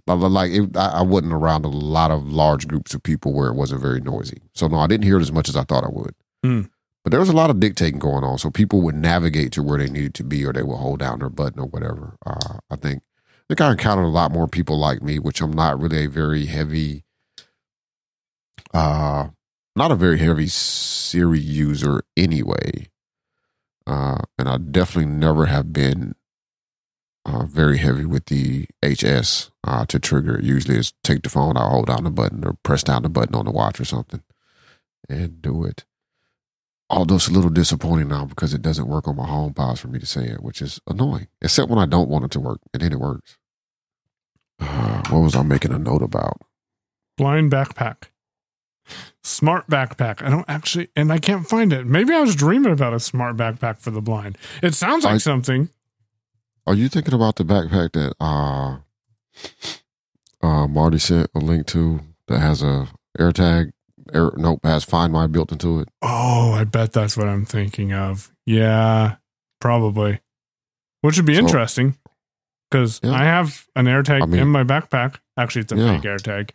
Li- 0.09 0.15
li- 0.15 0.29
Like 0.29 0.51
it, 0.51 0.77
I 0.77 0.87
I 0.99 1.03
wasn't 1.03 1.33
around 1.33 1.65
a 1.65 1.69
lot 1.69 2.11
of 2.11 2.27
large 2.27 2.67
groups 2.67 2.95
of 2.95 3.03
people 3.03 3.33
where 3.33 3.49
it 3.49 3.55
wasn't 3.55 3.81
very 3.81 4.01
noisy. 4.01 4.43
So 4.55 4.67
no, 4.67 4.79
I 4.79 4.87
didn't 4.89 5.05
hear 5.05 5.19
it 5.19 5.23
as 5.23 5.31
much 5.33 5.49
as 5.49 5.57
I 5.57 5.63
thought 5.63 5.85
I 5.85 5.89
would. 5.91 6.15
Hmm. 6.43 6.63
But 7.05 7.11
there 7.11 7.21
was 7.21 7.29
a 7.29 7.37
lot 7.37 7.51
of 7.51 7.59
dictating 7.59 7.99
going 7.99 8.23
on, 8.23 8.39
so 8.39 8.51
people 8.51 8.81
would 8.83 8.95
navigate 8.95 9.53
to 9.53 9.63
where 9.63 9.79
they 9.79 9.91
needed 9.91 10.15
to 10.15 10.25
be, 10.25 10.45
or 10.45 10.53
they 10.53 10.63
would 10.63 10.77
hold 10.77 11.01
down 11.01 11.19
their 11.19 11.29
button 11.29 11.59
or 11.61 11.67
whatever. 11.67 12.17
Uh, 12.25 12.59
I 12.71 12.77
think 12.77 13.03
I 13.05 13.45
think 13.49 13.61
I 13.61 13.73
encountered 13.73 14.05
a 14.05 14.09
lot 14.09 14.31
more 14.31 14.47
people 14.47 14.79
like 14.79 15.03
me, 15.03 15.19
which 15.19 15.41
I'm 15.41 15.53
not 15.53 15.81
really 15.81 16.05
a 16.05 16.09
very 16.09 16.47
heavy, 16.47 17.05
uh, 18.73 19.29
not 19.75 19.91
a 19.91 19.97
very 19.97 20.19
heavy 20.19 20.47
Siri 20.47 21.41
user 21.41 22.03
anyway. 22.17 22.89
Uh, 23.85 24.19
and 24.39 24.49
I 24.49 24.59
definitely 24.59 25.13
never 25.13 25.47
have 25.47 25.73
been 25.73 26.15
uh, 27.25 27.45
very 27.47 27.79
heavy 27.79 28.05
with 28.05 28.27
the 28.27 28.67
HS 28.85 29.51
uh, 29.65 29.85
to 29.87 29.99
trigger 29.99 30.39
it. 30.39 30.45
Usually 30.45 30.79
it's 30.79 30.93
take 31.03 31.23
the 31.23 31.29
phone 31.29 31.57
out, 31.57 31.71
hold 31.71 31.87
down 31.87 32.05
the 32.05 32.11
button, 32.11 32.45
or 32.45 32.55
press 32.63 32.85
down 32.85 33.03
the 33.03 33.09
button 33.09 33.35
on 33.35 33.45
the 33.45 33.51
watch 33.51 33.81
or 33.81 33.85
something 33.85 34.23
and 35.09 35.43
do 35.43 35.65
it. 35.65 35.85
Although 36.93 37.15
it's 37.17 37.29
a 37.29 37.33
little 37.33 37.51
disappointing 37.51 38.09
now 38.09 38.27
because 38.27 38.53
it 38.53 38.61
doesn't 38.63 38.87
work 38.87 39.09
on 39.09 39.17
my 39.17 39.27
HomePods 39.27 39.79
for 39.79 39.89
me 39.89 39.99
to 39.99 40.05
say 40.07 40.27
it, 40.27 40.43
which 40.43 40.61
is 40.61 40.79
annoying. 40.87 41.27
Except 41.41 41.71
when 41.71 41.79
I 41.79 41.87
don't 41.87 42.09
want 42.11 42.27
it 42.27 42.31
to 42.33 42.41
work, 42.41 42.61
and 42.75 42.83
then 42.83 42.93
it 42.93 43.01
works. 43.01 43.39
Uh, 44.61 45.03
what 45.09 45.21
was 45.21 45.35
I 45.35 45.43
making 45.43 45.73
a 45.73 45.79
note 45.79 46.03
about? 46.03 46.41
blind 47.19 47.53
backpack. 47.53 48.05
Smart 49.23 49.69
backpack. 49.69 50.23
I 50.23 50.31
don't 50.31 50.45
actually, 50.49 50.89
and 50.97 51.13
I 51.13 51.19
can't 51.19 51.47
find 51.49 51.73
it. 51.73 51.87
Maybe 51.87 52.13
I 52.13 52.21
was 52.21 52.35
dreaming 52.35 52.73
about 52.73 52.95
a 52.95 53.01
smart 53.01 53.37
backpack 53.37 53.79
for 53.79 53.91
the 53.91 54.01
blind. 54.01 54.37
It 54.63 54.75
sounds 54.75 55.05
like 55.05 55.15
I- 55.15 55.19
something. 55.19 55.69
Are 56.67 56.75
you 56.75 56.89
thinking 56.89 57.15
about 57.15 57.37
the 57.37 57.45
backpack 57.45 57.93
that 57.93 58.15
uh, 58.21 58.79
uh, 60.47 60.67
Marty 60.69 60.99
sent 60.99 61.31
a 61.35 61.39
link 61.39 61.67
to 61.69 62.01
that 62.29 62.39
has 62.41 62.63
a 62.63 62.89
AirTag? 63.19 63.73
Air, 64.15 64.31
nope, 64.37 64.61
has 64.65 64.85
Find 64.85 65.13
My 65.13 65.27
built 65.27 65.53
into 65.53 65.81
it. 65.81 65.89
Oh, 66.03 66.53
I 66.53 66.65
bet 66.65 66.93
that's 66.93 67.17
what 67.17 67.29
I'm 67.29 67.45
thinking 67.45 67.93
of. 67.93 68.33
Yeah, 68.47 69.17
probably. 69.61 70.21
Which 71.01 71.17
would 71.17 71.27
be 71.27 71.35
So- 71.35 71.41
interesting 71.41 71.97
because 72.71 73.01
Yeah. 73.03 73.13
I 73.13 73.25
have 73.25 73.67
an 73.77 73.87
AirTag 73.87 74.23
I 74.23 74.27
mean- 74.27 74.41
in 74.41 74.49
my 74.49 74.65
backpack. 74.65 75.17
Actually, 75.37 75.63
it's 75.63 75.73
a 75.73 75.77
Yeah. 75.77 75.95
fake 75.95 76.03
AirTag. 76.03 76.51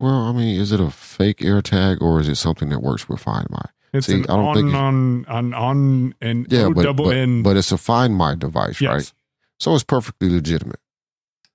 Well, 0.00 0.22
I 0.28 0.32
mean, 0.32 0.60
is 0.60 0.72
it 0.72 0.80
a 0.80 0.90
fake 0.90 1.38
AirTag 1.38 2.00
or 2.02 2.20
is 2.20 2.28
it 2.28 2.34
something 2.36 2.68
that 2.70 2.82
works 2.82 3.08
with 3.08 3.20
Find 3.20 3.46
My? 3.50 3.62
It's 3.92 4.08
See, 4.08 4.14
an 4.14 4.22
I 4.24 4.26
don't 4.36 4.44
on, 4.46 4.54
think 4.56 4.68
it's- 4.68 4.80
on 4.80 5.24
on 5.26 5.54
on 5.54 6.14
and 6.20 6.46
Yeah, 6.50 6.68
but 6.74 6.82
double 6.82 7.04
but, 7.06 7.16
N. 7.16 7.42
but 7.44 7.56
it's 7.56 7.70
a 7.70 7.78
Find 7.78 8.16
My 8.16 8.34
device, 8.34 8.80
yes. 8.80 8.90
right? 8.92 9.12
So 9.60 9.74
it's 9.74 9.84
perfectly 9.84 10.28
legitimate 10.28 10.80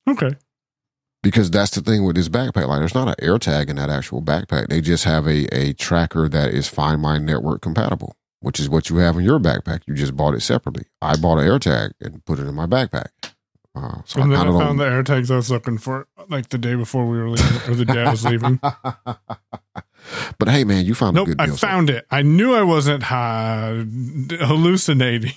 Okay. 0.07 0.31
Because 1.23 1.51
that's 1.51 1.71
the 1.71 1.81
thing 1.81 2.03
with 2.05 2.15
this 2.15 2.29
backpack. 2.29 2.67
Like, 2.67 2.79
there's 2.79 2.95
not 2.95 3.07
an 3.07 3.15
AirTag 3.21 3.69
in 3.69 3.75
that 3.77 3.89
actual 3.89 4.21
backpack. 4.21 4.67
They 4.67 4.81
just 4.81 5.03
have 5.05 5.27
a 5.27 5.45
a 5.55 5.73
tracker 5.73 6.27
that 6.29 6.49
is 6.53 6.67
Find 6.67 7.01
My 7.01 7.17
network 7.17 7.61
compatible, 7.61 8.15
which 8.39 8.59
is 8.59 8.69
what 8.69 8.89
you 8.89 8.97
have 8.97 9.17
in 9.17 9.23
your 9.23 9.39
backpack. 9.39 9.81
You 9.87 9.95
just 9.95 10.15
bought 10.15 10.33
it 10.33 10.41
separately. 10.41 10.85
I 11.01 11.15
bought 11.17 11.39
an 11.39 11.45
AirTag 11.47 11.91
and 12.01 12.23
put 12.25 12.39
it 12.39 12.47
in 12.47 12.53
my 12.55 12.65
backpack. 12.65 13.07
Uh, 13.75 14.01
so 14.03 14.21
and 14.21 14.33
I 14.35 14.37
then 14.45 14.55
I 14.55 14.59
found 14.59 14.79
the 14.79 14.85
AirTags 14.85 15.29
I 15.31 15.35
was 15.35 15.51
looking 15.51 15.77
for 15.77 16.07
like 16.27 16.49
the 16.49 16.57
day 16.57 16.75
before 16.75 17.05
we 17.07 17.17
were 17.19 17.29
leaving, 17.29 17.71
or 17.71 17.75
the 17.75 17.85
day 17.85 18.01
I 18.03 18.09
was 18.11 18.25
leaving. 18.25 18.59
but 20.39 20.47
hey, 20.49 20.63
man, 20.63 20.85
you 20.85 20.95
found 20.95 21.15
Nope, 21.15 21.27
a 21.27 21.29
good 21.31 21.41
I 21.41 21.45
deal. 21.45 21.57
so- 21.57 21.67
found 21.67 21.89
it. 21.89 22.05
I 22.09 22.21
knew 22.23 22.53
I 22.55 22.63
wasn't 22.63 23.09
uh, 23.11 23.83
hallucinating. 24.45 25.33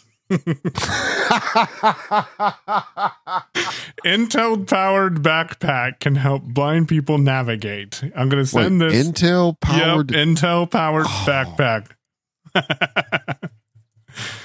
Intel 4.04 4.66
powered 4.68 5.16
backpack 5.22 6.00
can 6.00 6.16
help 6.16 6.42
blind 6.42 6.88
people 6.88 7.18
navigate. 7.18 8.02
I'm 8.16 8.28
going 8.28 8.44
to 8.44 8.56
Wait, 8.56 8.62
send 8.64 8.80
this. 8.80 9.08
Intel 9.08 9.58
powered. 9.60 10.10
Yep, 10.10 10.26
Intel 10.28 10.70
powered 10.70 11.06
Oh. 11.06 11.24
backpack. 11.26 11.88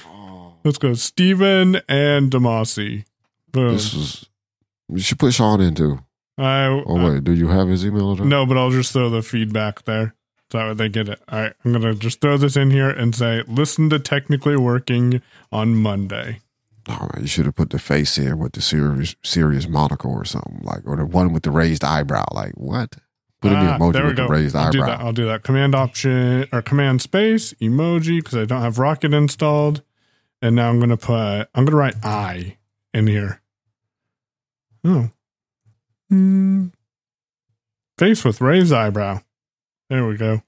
Oh, 0.06 0.54
Let's 0.64 0.78
go, 0.78 0.94
Steven 0.94 1.80
and 1.88 2.30
Demasi. 2.30 3.04
Boom. 3.52 3.74
this 3.74 3.94
was. 3.94 4.28
You 4.90 4.98
should 5.00 5.18
put 5.18 5.34
Shaun 5.34 5.60
into. 5.60 5.98
I, 6.38 6.66
Oh 6.86 7.04
wait, 7.04 7.24
do 7.24 7.34
you 7.34 7.48
have 7.48 7.68
his 7.68 7.84
email 7.84 8.12
address? 8.12 8.26
no, 8.28 8.46
but 8.46 8.56
I'll 8.56 8.70
just 8.70 8.92
throw 8.92 9.10
the 9.10 9.22
feedback 9.22 9.84
there. 9.84 10.14
So 10.50 10.58
that 10.58 10.66
way 10.68 10.74
they 10.74 10.88
get 10.88 11.08
it. 11.08 11.20
All 11.28 11.40
right, 11.42 11.52
I'm 11.64 11.72
gonna 11.72 11.94
just 11.94 12.20
throw 12.20 12.36
this 12.38 12.56
in 12.56 12.70
here 12.70 12.88
and 12.90 13.14
say, 13.14 13.42
listen 13.46 13.90
to 13.90 13.98
technically 13.98 14.56
working 14.56 15.20
on 15.52 15.74
Monday. 15.76 16.40
Oh 16.88 17.06
you 17.20 17.26
should 17.26 17.44
have 17.44 17.54
put 17.54 17.68
the 17.70 17.78
face 17.78 18.16
here 18.16 18.34
with 18.34 18.52
the 18.52 18.62
serious 18.62 19.14
serious 19.22 19.68
monocle 19.68 20.10
or 20.10 20.24
something 20.24 20.60
like, 20.62 20.86
or 20.86 20.96
the 20.96 21.04
one 21.04 21.32
with 21.34 21.42
the 21.42 21.50
raised 21.50 21.84
eyebrow. 21.84 22.24
Like 22.32 22.52
what? 22.54 22.96
Put 23.42 23.52
in 23.52 23.60
the 23.60 23.72
Ah, 23.72 23.78
emoji 23.78 24.04
with 24.06 24.16
the 24.16 24.26
raised 24.26 24.56
I'll 24.56 24.72
do 24.72 24.78
that. 24.80 24.88
eyebrow. 24.88 25.06
I'll 25.06 25.12
do 25.12 25.26
that. 25.26 25.42
Command 25.44 25.74
option 25.74 26.48
or 26.50 26.62
command 26.62 27.02
space 27.02 27.52
emoji 27.60 28.18
because 28.20 28.36
I 28.36 28.46
don't 28.46 28.62
have 28.62 28.78
Rocket 28.78 29.12
installed, 29.12 29.82
and 30.40 30.56
now 30.56 30.70
I'm 30.70 30.80
gonna 30.80 30.96
put 30.96 31.46
I'm 31.54 31.66
gonna 31.66 31.76
write 31.76 31.96
I 32.02 32.56
in 32.94 33.06
here. 33.06 33.42
Oh, 34.82 35.10
Hmm. 36.08 36.68
face 37.98 38.24
with 38.24 38.40
raised 38.40 38.72
eyebrow. 38.72 39.20
There 39.90 40.06
we 40.06 40.16
go. 40.16 40.42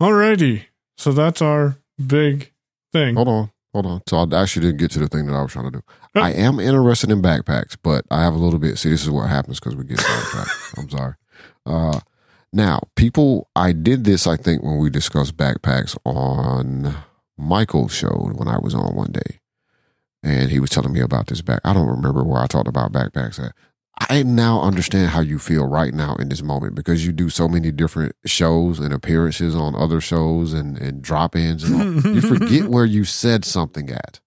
Alrighty, 0.00 0.64
so 0.96 1.12
that's 1.12 1.40
our 1.42 1.76
big 2.04 2.52
thing. 2.92 3.14
Hold 3.14 3.28
on, 3.28 3.50
hold 3.72 3.86
on. 3.86 4.02
So 4.08 4.16
I 4.16 4.42
actually 4.42 4.66
didn't 4.66 4.78
get 4.78 4.90
to 4.92 4.98
the 4.98 5.08
thing 5.08 5.26
that 5.26 5.34
I 5.34 5.42
was 5.42 5.52
trying 5.52 5.66
to 5.66 5.78
do. 5.78 5.82
Oh. 6.16 6.20
I 6.20 6.30
am 6.30 6.58
interested 6.58 7.10
in 7.10 7.22
backpacks, 7.22 7.76
but 7.80 8.04
I 8.10 8.22
have 8.22 8.34
a 8.34 8.38
little 8.38 8.58
bit. 8.58 8.78
See, 8.78 8.90
this 8.90 9.02
is 9.02 9.10
what 9.10 9.28
happens 9.28 9.60
because 9.60 9.76
we 9.76 9.84
get 9.84 10.00
sidetracked. 10.00 10.50
I'm 10.78 10.90
sorry. 10.90 11.14
Uh, 11.64 12.00
now, 12.52 12.80
people, 12.96 13.48
I 13.54 13.72
did 13.72 14.04
this. 14.04 14.26
I 14.26 14.36
think 14.36 14.62
when 14.62 14.78
we 14.78 14.90
discussed 14.90 15.36
backpacks 15.36 15.96
on 16.04 16.96
Michael's 17.38 17.92
show 17.94 18.30
when 18.34 18.48
I 18.48 18.58
was 18.58 18.74
on 18.74 18.94
one 18.94 19.12
day, 19.12 19.40
and 20.22 20.50
he 20.50 20.60
was 20.60 20.70
telling 20.70 20.92
me 20.92 21.00
about 21.00 21.28
this 21.28 21.42
back. 21.42 21.60
I 21.64 21.72
don't 21.72 21.88
remember 21.88 22.22
where 22.24 22.42
I 22.42 22.46
talked 22.46 22.68
about 22.68 22.92
backpacks 22.92 23.42
at. 23.44 23.52
I 23.98 24.22
now 24.22 24.60
understand 24.62 25.10
how 25.10 25.20
you 25.20 25.38
feel 25.38 25.66
right 25.66 25.92
now 25.92 26.16
in 26.16 26.28
this 26.28 26.42
moment 26.42 26.74
because 26.74 27.04
you 27.06 27.12
do 27.12 27.28
so 27.28 27.46
many 27.46 27.70
different 27.70 28.16
shows 28.24 28.78
and 28.78 28.92
appearances 28.92 29.54
on 29.54 29.74
other 29.74 30.00
shows 30.00 30.52
and, 30.52 30.78
and 30.78 31.02
drop 31.02 31.36
ins 31.36 31.68
you 31.68 32.20
forget 32.22 32.68
where 32.68 32.86
you 32.86 33.04
said 33.04 33.44
something 33.44 33.90
at. 33.90 34.20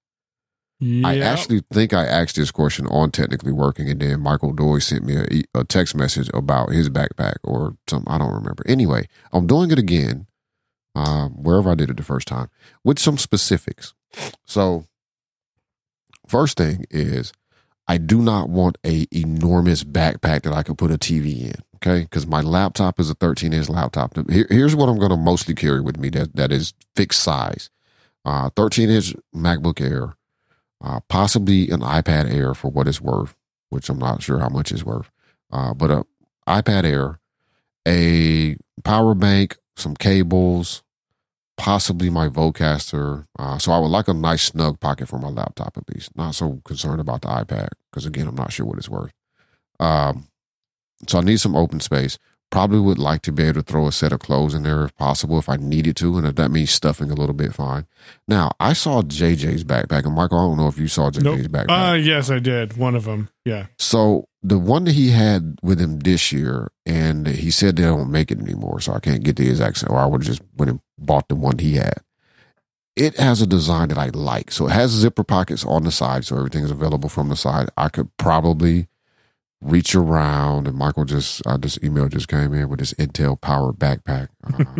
I 1.06 1.20
actually 1.20 1.62
think 1.72 1.94
I 1.94 2.06
asked 2.06 2.36
this 2.36 2.52
question 2.52 2.86
on 2.88 3.10
technically 3.10 3.54
working, 3.54 3.90
and 3.90 4.00
then 4.00 4.20
Michael 4.20 4.52
Doy 4.52 4.80
sent 4.80 5.06
me 5.06 5.44
a 5.54 5.64
text 5.64 5.96
message 5.96 6.30
about 6.34 6.72
his 6.72 6.90
backpack 6.90 7.38
or 7.44 7.78
something. 7.90 8.14
I 8.14 8.18
don't 8.18 8.34
remember. 8.34 8.64
Anyway, 8.68 9.08
I'm 9.32 9.48
doing 9.48 9.72
it 9.72 9.80
again, 9.80 10.28
um, 10.94 11.32
wherever 11.42 11.72
I 11.72 11.76
did 11.76 11.90
it 11.90 11.98
the 11.98 12.04
first 12.04 12.28
time, 12.28 12.50
with 12.84 13.00
some 13.00 13.18
specifics. 13.18 13.94
So, 14.46 14.86
first 16.28 16.58
thing 16.58 16.86
is, 16.92 17.32
I 17.88 17.98
do 17.98 18.22
not 18.22 18.50
want 18.50 18.78
a 18.86 19.08
enormous 19.12 19.84
backpack 19.84 20.42
that 20.42 20.54
I 20.54 20.64
can 20.64 20.76
put 20.76 20.92
a 20.92 20.98
TV 20.98 21.42
in. 21.42 21.56
Okay, 21.76 22.02
because 22.02 22.26
my 22.26 22.42
laptop 22.42 23.00
is 23.00 23.10
a 23.10 23.14
13 23.16 23.54
inch 23.54 23.70
laptop. 23.70 24.16
Here, 24.30 24.48
here's 24.50 24.76
what 24.76 24.90
I'm 24.90 24.98
going 24.98 25.12
to 25.12 25.18
mostly 25.18 25.54
carry 25.54 25.82
with 25.82 25.98
me 25.98 26.10
that 26.10 26.36
that 26.36 26.52
is 26.52 26.74
fixed 26.96 27.22
size: 27.22 27.70
uh, 28.24 28.50
13 28.56 28.90
inch 28.90 29.16
MacBook 29.36 29.80
Air 29.82 30.16
uh, 30.86 31.00
possibly 31.10 31.70
an 31.70 31.82
iPad 31.82 32.32
Air 32.32 32.54
for 32.54 32.70
what 32.70 32.88
it's 32.88 33.02
worth, 33.02 33.36
which 33.70 33.90
I'm 33.90 34.00
not 34.00 34.22
sure 34.22 34.40
how 34.40 34.50
much 34.50 34.72
it's 34.72 34.84
worth. 34.84 35.10
Uh, 35.52 35.74
but 35.74 35.92
a 35.92 36.06
iPad 36.48 36.84
Air, 36.86 37.20
a 37.88 38.58
power 38.84 39.16
bank, 39.16 39.58
some 39.76 39.96
cables, 39.96 40.84
possibly 41.58 42.10
my 42.10 42.28
Vocaster. 42.28 43.26
Uh, 43.38 43.58
so 43.58 43.72
I 43.72 43.80
would 43.80 43.88
like 43.88 44.08
a 44.08 44.14
nice 44.14 44.44
snug 44.44 44.80
pocket 44.80 45.08
for 45.08 45.20
my 45.20 45.30
laptop 45.30 45.78
at 45.78 45.94
least. 45.94 46.16
Not 46.16 46.36
so 46.36 46.62
concerned 46.66 47.02
about 47.02 47.22
the 47.22 47.30
iPad 47.30 47.70
because 47.92 48.06
again, 48.06 48.28
I'm 48.28 48.36
not 48.36 48.52
sure 48.54 48.66
what 48.66 48.78
it's 48.78 48.90
worth. 48.90 49.12
Um, 49.80 50.28
so 51.08 51.20
I 51.20 51.22
need 51.22 51.40
some 51.40 51.56
open 51.56 51.80
space. 51.80 52.18
Probably 52.56 52.80
would 52.80 52.98
like 52.98 53.22
to 53.22 53.34
be 53.34 53.44
able 53.44 53.62
to 53.62 53.62
throw 53.62 53.86
a 53.86 53.92
set 53.92 54.14
of 54.14 54.20
clothes 54.22 54.54
in 54.54 54.64
there 54.64 54.86
if 54.86 54.96
possible, 54.96 55.38
if 55.38 55.50
I 55.50 55.58
needed 55.58 55.98
to, 55.98 56.18
and 56.18 56.26
if 56.26 56.36
that 56.36 56.52
means 56.52 56.72
stuffing 56.72 57.12
a 57.12 57.14
little 57.14 57.36
bit, 57.36 57.54
fine. 57.54 57.86
Now, 58.30 58.54
I 58.62 58.72
saw 58.72 59.02
JJ's 59.02 59.66
backpack, 59.66 60.06
and 60.06 60.16
Michael, 60.16 60.38
I 60.38 60.44
don't 60.44 60.56
know 60.56 60.70
if 60.70 60.78
you 60.78 60.88
saw 60.88 61.12
JJ's 61.12 61.50
Nope. 61.50 61.68
backpack. 61.68 61.92
Uh, 61.92 61.96
yes, 61.96 62.32
I 62.32 62.40
did. 62.40 62.78
One 62.78 62.96
of 62.96 63.04
them. 63.04 63.28
Yeah. 63.44 63.66
So 63.78 64.30
the 64.42 64.58
one 64.58 64.86
that 64.86 64.94
he 64.94 65.10
had 65.10 65.60
with 65.62 65.82
him 65.82 66.00
this 66.00 66.32
year, 66.32 66.72
and 66.86 67.28
he 67.28 67.52
said 67.52 67.76
they 67.76 67.84
don't 67.84 68.10
make 68.10 68.32
it 68.32 68.40
anymore, 68.40 68.80
so 68.80 68.94
I 68.94 69.02
can't 69.02 69.22
get 69.22 69.36
the 69.36 69.50
exact 69.50 69.80
same. 69.80 69.90
Or 69.92 70.00
I 70.00 70.06
would 70.06 70.22
have 70.22 70.28
just 70.28 70.42
went 70.56 70.70
and 70.70 70.80
bought 70.98 71.28
the 71.28 71.36
one 71.36 71.58
he 71.58 71.74
had. 71.76 72.00
It 72.96 73.20
has 73.20 73.42
a 73.42 73.48
design 73.48 73.90
that 73.90 73.98
I 73.98 74.12
like. 74.14 74.54
So 74.54 74.68
it 74.68 74.72
has 74.72 74.92
zipper 74.92 75.26
pockets 75.26 75.66
on 75.66 75.84
the 75.84 75.92
side, 75.92 76.24
so 76.24 76.38
everything 76.38 76.64
is 76.64 76.72
available 76.72 77.10
from 77.10 77.28
the 77.28 77.36
side. 77.36 77.68
I 77.76 77.90
could 77.90 78.16
probably 78.16 78.88
reach 79.66 79.96
around, 79.96 80.68
and 80.68 80.78
Michael 80.78 81.06
just 81.06 81.46
uh, 81.46 81.58
this 81.58 81.80
email 81.84 82.08
just 82.08 82.28
came 82.28 82.54
in 82.54 82.70
with 82.70 82.80
this 82.80 82.94
Intel 82.94 83.40
Power 83.40 83.74
backpack. 83.74 84.30
Uh, 84.44 84.76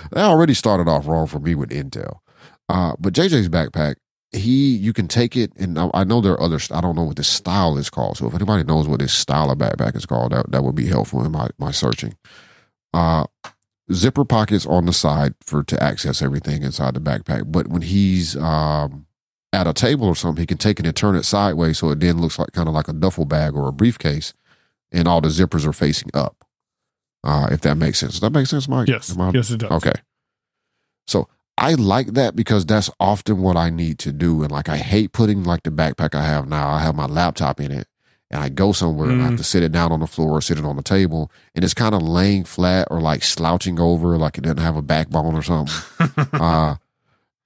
that 0.10 0.24
already 0.24 0.54
started 0.54 0.88
off 0.88 1.06
wrong 1.06 1.26
for 1.26 1.38
me 1.38 1.54
with 1.54 1.70
Intel. 1.70 2.18
Uh, 2.68 2.94
but 2.98 3.14
JJ's 3.14 3.48
backpack, 3.48 3.96
he 4.32 4.74
you 4.74 4.92
can 4.92 5.06
take 5.08 5.36
it, 5.36 5.52
and 5.56 5.78
I, 5.78 5.90
I 5.94 6.04
know 6.04 6.20
there 6.20 6.32
are 6.32 6.42
other. 6.42 6.58
I 6.70 6.80
don't 6.80 6.96
know 6.96 7.04
what 7.04 7.16
this 7.16 7.28
style 7.28 7.78
is 7.78 7.88
called. 7.88 8.18
So 8.18 8.26
if 8.26 8.34
anybody 8.34 8.64
knows 8.64 8.88
what 8.88 8.98
this 8.98 9.12
style 9.12 9.50
of 9.50 9.58
backpack 9.58 9.96
is 9.96 10.06
called, 10.06 10.32
that 10.32 10.50
that 10.50 10.64
would 10.64 10.74
be 10.74 10.86
helpful 10.86 11.24
in 11.24 11.32
my 11.32 11.48
my 11.58 11.70
searching. 11.70 12.16
Uh, 12.92 13.26
zipper 13.92 14.24
pockets 14.24 14.66
on 14.66 14.86
the 14.86 14.92
side 14.92 15.34
for 15.40 15.62
to 15.62 15.82
access 15.82 16.22
everything 16.22 16.62
inside 16.62 16.94
the 16.94 17.00
backpack. 17.00 17.52
But 17.52 17.68
when 17.68 17.82
he's 17.82 18.36
um, 18.36 19.06
at 19.54 19.66
a 19.66 19.72
table 19.72 20.06
or 20.06 20.14
something, 20.14 20.42
he 20.42 20.46
can 20.46 20.58
take 20.58 20.78
it 20.80 20.86
and 20.86 20.94
turn 20.96 21.14
it 21.16 21.24
sideways 21.24 21.78
so 21.78 21.90
it 21.90 22.00
then 22.00 22.20
looks 22.20 22.38
like 22.38 22.52
kind 22.52 22.68
of 22.68 22.74
like 22.74 22.88
a 22.88 22.92
duffel 22.92 23.24
bag 23.24 23.54
or 23.54 23.68
a 23.68 23.72
briefcase, 23.72 24.34
and 24.92 25.08
all 25.08 25.20
the 25.20 25.28
zippers 25.28 25.64
are 25.66 25.72
facing 25.72 26.10
up. 26.14 26.44
Uh, 27.22 27.48
if 27.50 27.60
that 27.62 27.76
makes 27.76 27.98
sense. 28.00 28.12
Does 28.12 28.20
that 28.20 28.32
make 28.32 28.46
sense, 28.46 28.68
Mike? 28.68 28.86
Yes. 28.88 29.16
I- 29.18 29.30
Yes, 29.30 29.50
it 29.50 29.58
does. 29.60 29.70
Okay. 29.70 29.94
So 31.06 31.28
I 31.56 31.74
like 31.74 32.08
that 32.14 32.34
because 32.36 32.66
that's 32.66 32.90
often 33.00 33.38
what 33.40 33.56
I 33.56 33.70
need 33.70 33.98
to 34.00 34.12
do. 34.12 34.42
And 34.42 34.50
like 34.52 34.68
I 34.68 34.76
hate 34.76 35.12
putting 35.12 35.42
like 35.44 35.62
the 35.62 35.70
backpack 35.70 36.14
I 36.14 36.22
have 36.22 36.48
now. 36.48 36.68
I 36.68 36.80
have 36.80 36.94
my 36.94 37.06
laptop 37.06 37.60
in 37.60 37.70
it 37.70 37.86
and 38.30 38.42
I 38.42 38.48
go 38.48 38.72
somewhere 38.72 39.08
and 39.10 39.20
I 39.22 39.24
have 39.26 39.34
Mm. 39.34 39.38
to 39.38 39.44
sit 39.44 39.62
it 39.62 39.70
down 39.72 39.92
on 39.92 40.00
the 40.00 40.06
floor 40.06 40.32
or 40.32 40.40
sit 40.40 40.58
it 40.58 40.64
on 40.64 40.76
the 40.76 40.82
table 40.82 41.30
and 41.54 41.64
it's 41.64 41.74
kind 41.74 41.94
of 41.94 42.02
laying 42.02 42.44
flat 42.44 42.88
or 42.90 43.00
like 43.00 43.22
slouching 43.22 43.78
over 43.78 44.18
like 44.18 44.36
it 44.36 44.42
doesn't 44.42 44.58
have 44.58 44.76
a 44.76 44.82
backbone 44.82 45.34
or 45.34 45.42
something. 45.42 45.74
uh, 46.32 46.76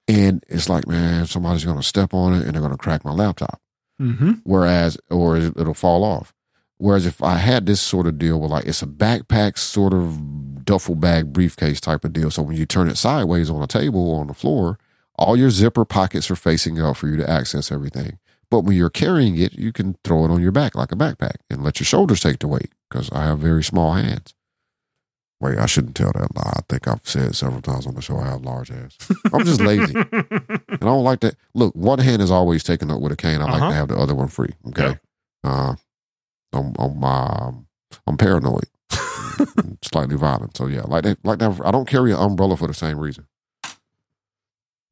and 0.09 0.43
it's 0.49 0.67
like, 0.67 0.87
man, 0.87 1.25
somebody's 1.25 1.63
going 1.63 1.77
to 1.77 1.83
step 1.83 2.13
on 2.13 2.33
it 2.33 2.43
and 2.43 2.53
they're 2.53 2.61
going 2.61 2.71
to 2.71 2.77
crack 2.77 3.05
my 3.05 3.13
laptop 3.13 3.61
mm-hmm. 3.99 4.31
whereas 4.43 4.97
or 5.09 5.37
it'll 5.37 5.73
fall 5.73 6.03
off. 6.03 6.33
Whereas 6.77 7.05
if 7.05 7.21
I 7.21 7.35
had 7.35 7.65
this 7.65 7.81
sort 7.81 8.07
of 8.07 8.17
deal 8.17 8.39
where 8.39 8.49
like 8.49 8.65
it's 8.65 8.81
a 8.81 8.87
backpack 8.87 9.57
sort 9.57 9.93
of 9.93 10.63
duffel 10.63 10.95
bag 10.95 11.33
briefcase 11.33 11.81
type 11.81 12.05
of 12.05 12.13
deal, 12.13 12.31
so 12.31 12.41
when 12.41 12.55
you 12.55 12.65
turn 12.65 12.87
it 12.87 12.97
sideways 12.97 13.49
on 13.49 13.61
a 13.61 13.67
table 13.67 14.11
or 14.11 14.21
on 14.21 14.27
the 14.27 14.33
floor, 14.33 14.79
all 15.15 15.35
your 15.35 15.49
zipper 15.49 15.83
pockets 15.83 16.31
are 16.31 16.37
facing 16.37 16.81
up 16.81 16.95
for 16.95 17.07
you 17.07 17.17
to 17.17 17.29
access 17.29 17.71
everything. 17.71 18.17
But 18.49 18.61
when 18.61 18.77
you're 18.77 18.89
carrying 18.89 19.37
it, 19.37 19.53
you 19.53 19.73
can 19.73 19.97
throw 20.03 20.25
it 20.25 20.31
on 20.31 20.41
your 20.41 20.53
back 20.53 20.73
like 20.73 20.91
a 20.91 20.95
backpack 20.95 21.35
and 21.49 21.63
let 21.63 21.79
your 21.79 21.85
shoulders 21.85 22.21
take 22.21 22.39
the 22.39 22.47
weight 22.47 22.71
because 22.89 23.11
I 23.11 23.25
have 23.25 23.39
very 23.39 23.63
small 23.63 23.93
hands. 23.93 24.33
Wait, 25.41 25.57
I 25.57 25.65
shouldn't 25.67 25.95
tell 25.95 26.11
that 26.13 26.35
lie. 26.35 26.53
I 26.57 26.61
think 26.67 26.87
I've 26.87 26.99
said 27.03 27.33
several 27.35 27.61
times 27.61 27.87
on 27.87 27.95
the 27.95 28.01
show 28.01 28.17
I 28.17 28.25
have 28.25 28.41
large 28.41 28.71
ass. 28.71 28.97
I'm 29.33 29.45
just 29.45 29.61
lazy. 29.61 29.93
And 30.81 30.83
I 30.83 30.85
don't 30.85 31.03
like 31.03 31.21
that. 31.21 31.35
Look, 31.53 31.73
one 31.75 31.99
hand 31.99 32.21
is 32.21 32.29
always 32.31 32.63
taken 32.63 32.91
up 32.91 32.99
with 33.01 33.11
a 33.11 33.15
cane. 33.15 33.41
I 33.41 33.45
like 33.45 33.53
Uh-huh. 33.61 33.69
to 33.69 33.75
have 33.75 33.87
the 33.89 33.97
other 33.97 34.15
one 34.15 34.27
free. 34.27 34.53
Okay. 34.67 34.97
Uh, 35.43 35.75
I'm, 36.53 36.73
I'm, 36.77 37.03
um, 37.03 37.67
I'm 38.07 38.17
paranoid, 38.17 38.65
slightly 39.81 40.15
violent. 40.17 40.55
So 40.57 40.67
yeah, 40.67 40.81
like 40.81 41.03
that, 41.03 41.23
like 41.23 41.39
that. 41.39 41.61
I 41.63 41.71
don't 41.71 41.87
carry 41.87 42.11
an 42.11 42.19
umbrella 42.19 42.57
for 42.57 42.67
the 42.67 42.73
same 42.73 42.99
reason. 42.99 43.25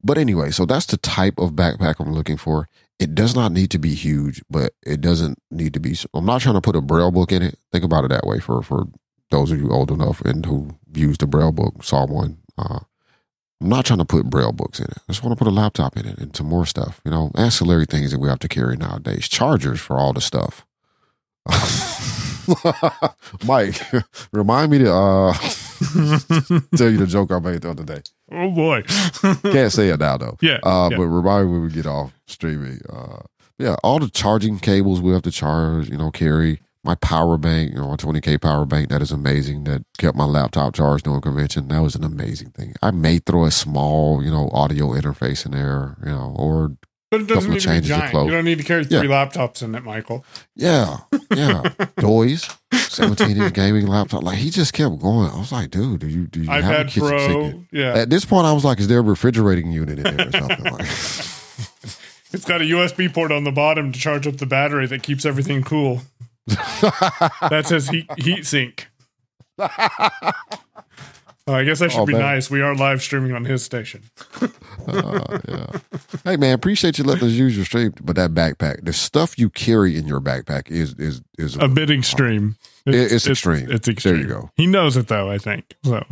But 0.02 0.16
anyway, 0.18 0.50
so 0.50 0.64
that's 0.64 0.86
the 0.86 0.96
type 0.96 1.34
of 1.38 1.52
backpack 1.52 1.96
I'm 1.98 2.12
looking 2.12 2.36
for. 2.36 2.68
It 2.98 3.14
does 3.14 3.34
not 3.34 3.52
need 3.52 3.70
to 3.72 3.78
be 3.78 3.94
huge, 3.94 4.42
but 4.48 4.72
it 4.86 5.00
doesn't 5.00 5.38
need 5.50 5.74
to 5.74 5.80
be. 5.80 5.96
I'm 6.14 6.24
not 6.26 6.40
trying 6.40 6.54
to 6.54 6.60
put 6.60 6.76
a 6.76 6.80
braille 6.80 7.10
book 7.10 7.32
in 7.32 7.42
it. 7.42 7.58
Think 7.72 7.84
about 7.84 8.04
it 8.04 8.08
that 8.08 8.26
way 8.26 8.38
for 8.40 8.62
for 8.62 8.86
those 9.30 9.50
of 9.50 9.58
you 9.60 9.70
old 9.70 9.90
enough 9.90 10.20
and 10.22 10.46
who 10.46 10.76
used 10.92 11.20
the 11.20 11.26
braille 11.26 11.52
book, 11.52 11.82
saw 11.82 12.06
one. 12.06 12.38
Uh, 12.56 12.80
I'm 13.60 13.68
not 13.68 13.86
trying 13.86 13.98
to 13.98 14.04
put 14.04 14.30
braille 14.30 14.52
books 14.52 14.78
in 14.78 14.86
it. 14.86 14.98
I 15.08 15.12
just 15.12 15.24
want 15.24 15.36
to 15.36 15.44
put 15.44 15.50
a 15.50 15.54
laptop 15.54 15.96
in 15.96 16.06
it 16.06 16.18
and 16.18 16.34
some 16.34 16.46
more 16.46 16.64
stuff. 16.66 17.00
You 17.04 17.10
know, 17.10 17.30
ancillary 17.34 17.86
things 17.86 18.12
that 18.12 18.20
we 18.20 18.28
have 18.28 18.38
to 18.40 18.48
carry 18.48 18.76
nowadays. 18.76 19.28
Chargers 19.28 19.80
for 19.80 19.98
all 19.98 20.12
the 20.12 20.20
stuff. 20.20 20.64
Mike, 23.44 23.80
remind 24.32 24.70
me 24.70 24.78
to 24.78 24.92
uh, 24.92 25.32
tell 26.76 26.90
you 26.90 26.98
the 26.98 27.06
joke 27.08 27.32
I 27.32 27.38
made 27.40 27.62
the 27.62 27.70
other 27.70 27.84
day. 27.84 28.02
oh 28.32 28.50
boy. 28.50 28.82
Can't 29.42 29.72
say 29.72 29.88
it 29.88 30.00
now 30.00 30.16
though. 30.18 30.36
yeah. 30.40 30.58
Uh, 30.62 30.88
yeah. 30.90 30.96
But 30.96 31.06
remind 31.06 31.46
me 31.46 31.52
when 31.52 31.62
we 31.64 31.72
get 31.72 31.86
off 31.86 32.12
streaming. 32.26 32.80
Uh, 32.88 33.22
yeah, 33.58 33.76
all 33.82 33.98
the 33.98 34.08
charging 34.08 34.58
cables 34.60 35.00
we 35.00 35.12
have 35.12 35.22
to 35.22 35.32
charge, 35.32 35.88
you 35.90 35.96
know, 35.96 36.10
carry 36.10 36.60
my 36.88 36.94
power 36.96 37.36
bank, 37.36 37.70
you 37.72 37.76
know, 37.78 37.88
my 37.88 37.96
20K 37.96 38.40
power 38.40 38.64
bank. 38.64 38.88
That 38.88 39.02
is 39.02 39.12
amazing. 39.12 39.64
That 39.64 39.84
kept 39.98 40.16
my 40.16 40.24
laptop 40.24 40.74
charged 40.74 41.04
during 41.04 41.20
convention. 41.20 41.68
That 41.68 41.82
was 41.82 41.94
an 41.94 42.02
amazing 42.02 42.50
thing. 42.50 42.74
I 42.82 42.90
may 42.90 43.18
throw 43.18 43.44
a 43.44 43.50
small, 43.50 44.24
you 44.24 44.30
know, 44.30 44.48
audio 44.54 44.88
interface 44.94 45.44
in 45.44 45.52
there, 45.52 45.96
you 46.02 46.10
know, 46.10 46.34
or 46.36 46.72
But 47.10 47.20
it 47.20 47.26
doesn't 47.26 47.50
need 47.50 47.60
to 47.60 47.68
be 47.68 47.80
giant. 47.82 48.14
You 48.14 48.30
don't 48.30 48.44
need 48.46 48.56
to 48.58 48.64
carry 48.64 48.86
Yeah. 48.88 49.00
three 49.00 49.08
laptops 49.08 49.62
in 49.62 49.74
it, 49.74 49.84
Michael. 49.84 50.24
yeah, 50.56 50.98
yeah, 51.34 51.62
toys, 52.00 52.48
17 52.72 53.36
inch 53.36 53.52
gaming 53.54 53.86
laptop. 53.86 54.22
Like 54.22 54.38
he 54.38 54.48
just 54.48 54.72
kept 54.72 54.98
going. 54.98 55.30
I 55.30 55.38
was 55.38 55.52
like, 55.52 55.70
dude, 55.70 56.00
do 56.00 56.08
you, 56.08 56.26
do 56.26 56.40
you 56.42 56.50
have 56.50 56.64
a 56.80 56.84
kitchen 56.84 57.02
Pro. 57.08 57.18
sink? 57.50 57.66
Yeah. 57.70 57.94
At 57.98 58.08
this 58.10 58.24
point, 58.24 58.46
I 58.46 58.52
was 58.52 58.64
like, 58.64 58.80
is 58.80 58.88
there 58.88 59.00
a 59.00 59.02
refrigerating 59.02 59.70
unit 59.72 59.98
in 59.98 60.16
there 60.16 60.28
or 60.28 60.32
something? 60.32 60.64
Like, 60.64 60.86
It's 62.30 62.44
got 62.44 62.60
a 62.60 62.64
USB 62.64 63.12
port 63.12 63.32
on 63.32 63.44
the 63.44 63.52
bottom 63.52 63.90
to 63.90 63.98
charge 63.98 64.26
up 64.26 64.36
the 64.36 64.44
battery 64.44 64.86
that 64.86 65.02
keeps 65.02 65.24
everything 65.24 65.62
cool. 65.62 66.02
That's 67.50 67.70
his 67.70 67.88
heat 67.88 68.06
heat 68.18 68.44
sink. 68.46 68.88
Oh, 71.46 71.54
I 71.54 71.64
guess 71.64 71.80
I 71.80 71.88
should 71.88 72.00
Oh, 72.00 72.06
be 72.06 72.12
man. 72.12 72.20
nice. 72.20 72.50
We 72.50 72.60
are 72.60 72.74
live 72.74 73.00
streaming 73.00 73.32
on 73.32 73.46
his 73.46 73.64
station. 73.64 74.02
Uh, 74.86 75.38
yeah. 75.48 75.66
Hey 76.22 76.36
man, 76.36 76.52
appreciate 76.52 76.98
you 76.98 77.04
letting 77.04 77.26
us 77.26 77.32
use 77.32 77.56
your 77.56 77.64
stream, 77.64 77.94
but 78.02 78.16
that 78.16 78.32
backpack, 78.32 78.84
the 78.84 78.92
stuff 78.92 79.38
you 79.38 79.48
carry 79.48 79.96
in 79.96 80.06
your 80.06 80.20
backpack 80.20 80.70
is 80.70 80.92
is 80.98 81.22
is 81.38 81.56
A 81.56 81.66
bit 81.68 81.90
extreme. 81.90 82.56
It- 82.84 83.12
it's 83.12 83.26
extreme. 83.26 83.70
It's 83.70 83.88
extreme. 83.88 84.14
There 84.16 84.22
you 84.22 84.28
go. 84.28 84.50
He 84.56 84.66
knows 84.66 84.96
it 84.98 85.08
though. 85.08 85.30
I 85.30 85.38
think 85.38 85.74
so. 85.84 86.04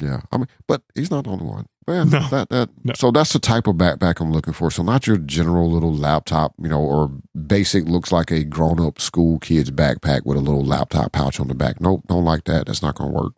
Yeah. 0.00 0.20
I 0.32 0.36
mean, 0.38 0.48
but 0.66 0.82
he's 0.94 1.10
not 1.10 1.24
the 1.24 1.30
only 1.30 1.44
one. 1.46 1.66
Man, 1.86 2.08
No. 2.08 2.26
that 2.30 2.48
that 2.48 2.70
No. 2.82 2.92
so 2.96 3.10
that's 3.10 3.32
the 3.34 3.38
type 3.38 3.66
of 3.66 3.76
backpack 3.76 4.20
I'm 4.20 4.32
looking 4.32 4.54
for. 4.54 4.70
So 4.70 4.82
not 4.82 5.06
your 5.06 5.18
general 5.18 5.70
little 5.70 5.92
laptop, 5.94 6.54
you 6.60 6.68
know, 6.68 6.80
or 6.80 7.10
basic 7.46 7.84
looks 7.84 8.10
like 8.10 8.30
a 8.30 8.42
grown 8.44 8.80
up 8.80 9.00
school 9.00 9.38
kid's 9.38 9.70
backpack 9.70 10.22
with 10.24 10.38
a 10.38 10.40
little 10.40 10.64
laptop 10.64 11.12
pouch 11.12 11.38
on 11.40 11.48
the 11.48 11.54
back. 11.54 11.80
Nope, 11.80 12.04
don't 12.08 12.24
like 12.24 12.44
that. 12.44 12.66
That's 12.66 12.80
not 12.82 12.94
gonna 12.94 13.10
work. 13.12 13.34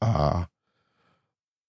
Uh 0.00 0.44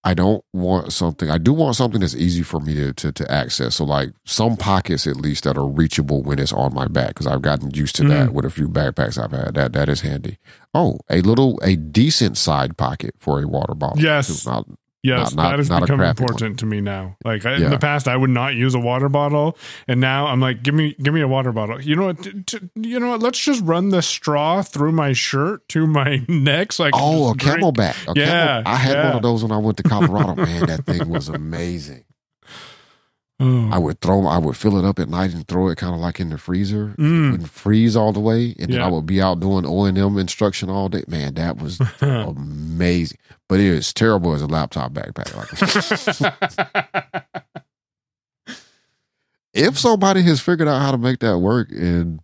I 0.05 0.13
don't 0.13 0.43
want 0.51 0.91
something. 0.91 1.29
I 1.29 1.37
do 1.37 1.53
want 1.53 1.77
something 1.77 2.01
that's 2.01 2.15
easy 2.15 2.43
for 2.43 2.59
me 2.59 2.73
to, 2.75 2.93
to 2.93 3.11
to 3.13 3.31
access. 3.31 3.75
So 3.75 3.85
like 3.85 4.11
some 4.25 4.57
pockets 4.57 5.07
at 5.07 5.15
least 5.15 5.45
that 5.45 5.57
are 5.57 5.67
reachable 5.67 6.21
when 6.23 6.39
it's 6.39 6.51
on 6.51 6.73
my 6.73 6.87
back 6.87 7.09
because 7.09 7.27
I've 7.27 7.41
gotten 7.41 7.71
used 7.71 7.95
to 7.97 8.07
that 8.09 8.27
mm-hmm. 8.27 8.35
with 8.35 8.45
a 8.45 8.49
few 8.49 8.67
backpacks 8.67 9.17
I've 9.17 9.31
had. 9.31 9.53
That 9.55 9.71
that 9.73 9.87
is 9.87 10.01
handy. 10.01 10.39
Oh, 10.73 10.99
a 11.09 11.21
little 11.21 11.57
a 11.63 11.77
decent 11.77 12.37
side 12.37 12.77
pocket 12.77 13.15
for 13.17 13.41
a 13.41 13.47
water 13.47 13.75
bottle. 13.75 14.01
Yes. 14.01 14.45
Yes, 15.03 15.35
Not- 15.35 15.43
not- 15.43 15.49
that 15.51 15.59
has 15.59 15.67
become 15.69 15.97
crappy 15.99 16.23
one. 16.23 16.31
important 16.31 16.59
to 16.59 16.65
me 16.65 16.79
now. 16.79 17.17
Like 17.25 17.45
I, 17.45 17.55
in 17.55 17.69
the 17.69 17.77
past, 17.77 18.07
I 18.07 18.15
would 18.15 18.29
not 18.29 18.55
use 18.55 18.73
a 18.73 18.79
water 18.79 19.09
bottle, 19.09 19.57
and 19.87 19.99
now 19.99 20.27
I'm 20.27 20.39
like, 20.39 20.63
give 20.63 20.73
me, 20.73 20.95
give 21.01 21.13
me 21.13 21.19
a 21.19 21.27
water 21.27 21.51
bottle. 21.51 21.81
You 21.81 21.97
know 21.97 22.05
what? 22.05 22.23
T- 22.23 22.41
t- 22.43 22.59
you 22.75 22.99
know 23.01 23.09
what? 23.09 23.19
Let's 23.21 23.39
just 23.39 23.61
run 23.63 23.89
the 23.89 24.01
straw 24.01 24.61
through 24.61 24.93
my 24.93 25.11
shirt 25.11 25.67
to 25.69 25.85
my 25.85 26.23
neck, 26.29 26.71
so 26.71 26.85
I 26.85 26.91
can 26.91 27.01
oh, 27.03 27.31
a 27.31 27.35
drink. 27.35 27.59
CamelBak. 27.59 28.07
A 28.15 28.19
Yeah, 28.19 28.25
camel, 28.25 28.63
I 28.65 28.75
had 28.77 28.93
yeah. 28.95 29.07
one 29.07 29.15
of 29.17 29.21
those 29.23 29.43
when 29.43 29.51
I 29.51 29.57
went 29.57 29.75
to 29.77 29.83
Colorado. 29.83 30.35
Man, 30.35 30.65
that 30.67 30.85
thing 30.85 31.09
was 31.09 31.27
amazing. 31.27 32.05
Oh. 33.39 33.69
I 33.71 33.79
would 33.79 33.99
throw, 33.99 34.27
I 34.27 34.37
would 34.37 34.55
fill 34.55 34.77
it 34.77 34.85
up 34.85 34.99
at 34.99 35.09
night 35.09 35.33
and 35.33 35.47
throw 35.47 35.67
it 35.69 35.77
kind 35.77 35.93
of 35.93 35.99
like 35.99 36.19
in 36.19 36.29
the 36.29 36.37
freezer. 36.37 36.93
Mm. 36.97 37.27
It 37.27 37.31
wouldn't 37.31 37.49
freeze 37.49 37.95
all 37.95 38.13
the 38.13 38.19
way, 38.19 38.55
and 38.59 38.71
then 38.71 38.81
I 38.81 38.87
would 38.87 39.05
be 39.05 39.21
out 39.21 39.39
doing 39.39 39.65
O 39.65 39.85
and 39.85 39.97
M 39.97 40.17
instruction 40.17 40.69
all 40.69 40.87
day. 40.87 41.03
Man, 41.07 41.33
that 41.33 41.57
was 41.57 41.81
amazing. 42.01 43.17
But 43.49 43.59
it 43.59 43.65
is 43.65 43.91
terrible 43.91 44.33
as 44.33 44.41
a 44.41 44.47
laptop 44.47 44.93
backpack. 44.93 45.35
Like, 48.45 48.55
if 49.53 49.77
somebody 49.77 50.21
has 50.23 50.39
figured 50.39 50.67
out 50.67 50.81
how 50.81 50.91
to 50.91 50.97
make 50.97 51.19
that 51.19 51.39
work 51.39 51.69
and 51.71 52.19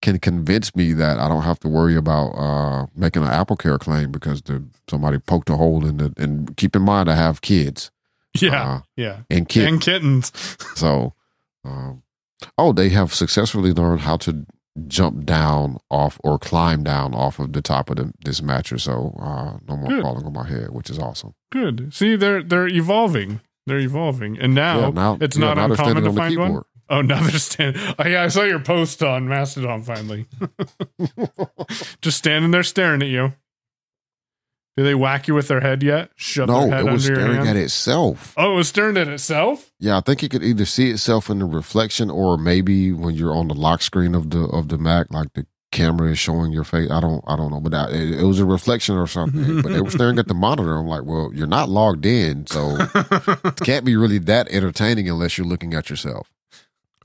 can 0.00 0.18
convince 0.18 0.76
me 0.76 0.92
that 0.92 1.18
I 1.18 1.28
don't 1.28 1.42
have 1.42 1.58
to 1.60 1.68
worry 1.68 1.96
about 1.96 2.30
uh, 2.30 2.86
making 2.94 3.22
an 3.22 3.28
Apple 3.28 3.56
Care 3.56 3.78
claim 3.78 4.12
because 4.12 4.42
the, 4.42 4.64
somebody 4.88 5.18
poked 5.18 5.50
a 5.50 5.56
hole 5.56 5.84
in 5.84 6.00
it, 6.00 6.18
and 6.18 6.56
keep 6.56 6.76
in 6.76 6.82
mind 6.82 7.10
I 7.10 7.16
have 7.16 7.40
kids 7.40 7.90
yeah, 8.42 8.74
uh, 8.74 8.80
yeah, 8.96 9.20
and 9.30 9.48
kids, 9.48 9.66
and 9.66 9.80
kittens. 9.80 10.32
so 10.74 11.14
um, 11.64 12.02
oh, 12.58 12.72
they 12.72 12.88
have 12.90 13.14
successfully 13.14 13.72
learned 13.72 14.00
how 14.02 14.16
to 14.18 14.46
jump 14.86 15.24
down 15.24 15.78
off 15.90 16.20
or 16.22 16.38
climb 16.38 16.82
down 16.82 17.14
off 17.14 17.38
of 17.38 17.52
the 17.52 17.62
top 17.62 17.90
of 17.90 17.96
the, 17.96 18.12
this 18.24 18.42
mattress. 18.42 18.84
So 18.84 19.16
uh, 19.18 19.58
no 19.68 19.76
more 19.76 19.88
Good. 19.88 20.02
falling 20.02 20.26
on 20.26 20.32
my 20.32 20.46
head, 20.46 20.70
which 20.70 20.90
is 20.90 20.98
awesome. 20.98 21.34
Good. 21.50 21.94
See, 21.94 22.16
they're 22.16 22.42
they're 22.42 22.68
evolving. 22.68 23.40
They're 23.66 23.80
evolving, 23.80 24.38
and 24.38 24.54
now, 24.54 24.78
yeah, 24.78 24.90
now 24.90 25.18
it's 25.20 25.36
yeah, 25.36 25.44
not 25.46 25.56
now 25.56 25.64
uncommon 25.64 26.04
to 26.04 26.10
on 26.10 26.16
find 26.16 26.38
one. 26.38 26.62
Oh, 26.88 27.02
now 27.02 27.20
they're 27.26 27.38
standing. 27.38 27.82
Oh, 27.98 28.06
yeah, 28.06 28.22
I 28.22 28.28
saw 28.28 28.42
your 28.42 28.60
post 28.60 29.02
on 29.02 29.28
Mastodon 29.28 29.82
finally. 29.82 30.26
Just 32.00 32.18
standing 32.18 32.52
there 32.52 32.62
staring 32.62 33.02
at 33.02 33.08
you. 33.08 33.32
Do 34.76 34.84
they 34.84 34.94
whack 34.94 35.26
you 35.26 35.34
with 35.34 35.48
their 35.48 35.60
head 35.60 35.82
yet? 35.82 36.10
Shove 36.16 36.48
No, 36.48 36.68
their 36.68 36.76
head 36.78 36.86
it 36.86 36.92
was 36.92 37.04
staring 37.04 37.46
at 37.46 37.56
itself. 37.56 38.34
Oh, 38.36 38.52
it 38.52 38.56
was 38.56 38.68
staring 38.68 38.98
at 38.98 39.08
itself. 39.08 39.72
Yeah, 39.78 39.96
I 39.96 40.00
think 40.02 40.22
it 40.22 40.30
could 40.30 40.42
either 40.42 40.66
see 40.66 40.90
itself 40.90 41.30
in 41.30 41.38
the 41.38 41.46
reflection, 41.46 42.10
or 42.10 42.36
maybe 42.36 42.92
when 42.92 43.14
you're 43.14 43.34
on 43.34 43.48
the 43.48 43.54
lock 43.54 43.80
screen 43.80 44.14
of 44.14 44.30
the 44.30 44.40
of 44.44 44.68
the 44.68 44.76
Mac, 44.76 45.06
like 45.10 45.32
the 45.32 45.46
camera 45.72 46.10
is 46.10 46.18
showing 46.18 46.52
your 46.52 46.64
face. 46.64 46.90
I 46.90 47.00
don't, 47.00 47.24
I 47.26 47.36
don't 47.36 47.50
know, 47.50 47.60
but 47.60 47.72
that, 47.72 47.90
it, 47.90 48.20
it 48.20 48.24
was 48.24 48.38
a 48.38 48.44
reflection 48.44 48.96
or 48.96 49.06
something. 49.06 49.62
but 49.62 49.72
they 49.72 49.80
were 49.80 49.90
staring 49.98 50.18
at 50.18 50.28
the 50.28 50.34
monitor. 50.34 50.76
I'm 50.76 50.86
like, 50.86 51.04
well, 51.04 51.30
you're 51.34 51.46
not 51.46 51.68
logged 51.70 52.04
in, 52.04 52.46
so 52.46 52.76
it 52.78 53.56
can't 53.60 53.84
be 53.84 53.96
really 53.96 54.18
that 54.18 54.46
entertaining 54.50 55.08
unless 55.08 55.38
you're 55.38 55.46
looking 55.46 55.72
at 55.72 55.88
yourself. 55.88 56.30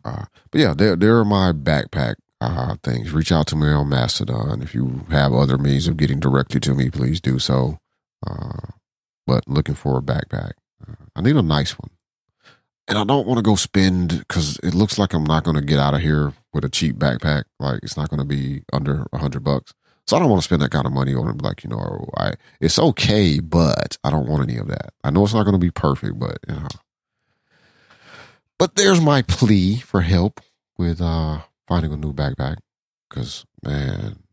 Uh, 0.04 0.26
but 0.52 0.60
yeah, 0.60 0.74
there 0.74 0.98
there 0.98 1.18
are 1.20 1.26
my 1.26 1.54
backpack 1.54 2.16
uh, 2.42 2.76
things. 2.84 3.12
Reach 3.12 3.32
out 3.32 3.48
to 3.48 3.56
me 3.56 3.68
on 3.68 3.88
Mastodon 3.88 4.62
if 4.62 4.74
you 4.74 5.06
have 5.12 5.32
other 5.32 5.58
means 5.58 5.88
of 5.88 5.96
getting 5.96 6.20
directly 6.20 6.60
to 6.62 6.74
me. 6.74 6.90
Please 6.90 7.22
do 7.22 7.40
so. 7.40 7.80
Uh, 8.28 8.72
but 9.28 9.48
looking 9.48 9.76
for 9.76 9.98
a 9.98 10.02
backpack. 10.02 10.54
Uh, 10.86 10.96
I 11.16 11.22
need 11.22 11.36
a 11.36 11.44
nice 11.44 11.78
one, 11.78 11.92
and 12.88 12.98
I 12.98 13.04
don't 13.04 13.28
want 13.28 13.38
to 13.38 13.44
go 13.44 13.56
spend 13.56 14.20
because 14.20 14.58
it 14.64 14.74
looks 14.74 14.98
like 14.98 15.14
I'm 15.14 15.24
not 15.24 15.44
going 15.44 15.56
to 15.56 15.62
get 15.62 15.80
out 15.80 15.94
of 15.94 16.02
here 16.02 16.34
with 16.52 16.66
a 16.66 16.70
cheap 16.70 16.96
backpack. 16.98 17.44
Like 17.60 17.80
it's 17.84 17.96
not 17.96 18.10
going 18.10 18.20
to 18.20 18.26
be 18.26 18.64
under 18.74 19.06
a 19.14 19.20
hundred 19.20 19.44
bucks. 19.44 19.74
So 20.08 20.18
I 20.18 20.20
don't 20.20 20.30
want 20.30 20.42
to 20.42 20.46
spend 20.46 20.64
that 20.64 20.72
kind 20.72 20.88
of 20.88 20.92
money 20.92 21.14
on 21.14 21.30
it. 21.30 21.42
Like 21.42 21.64
you 21.64 21.70
know, 21.70 22.10
I 22.18 22.34
it's 22.60 22.80
okay, 22.80 23.40
but 23.40 23.98
I 24.04 24.10
don't 24.10 24.28
want 24.28 24.50
any 24.50 24.58
of 24.58 24.68
that. 24.68 24.94
I 25.04 25.12
know 25.12 25.24
it's 25.24 25.34
not 25.34 25.44
going 25.44 25.54
to 25.54 25.60
be 25.60 25.72
perfect, 25.72 26.20
but 26.20 26.40
you 26.50 26.56
know. 26.56 26.68
But 28.58 28.76
there's 28.76 29.00
my 29.00 29.22
plea 29.22 29.78
for 29.78 30.02
help 30.02 30.42
with 30.78 31.02
uh 31.02 31.42
finding 31.72 31.94
a 31.94 31.98
new 31.98 32.12
backpack. 32.12 32.58
Cause 33.10 33.46
man, 33.64 34.24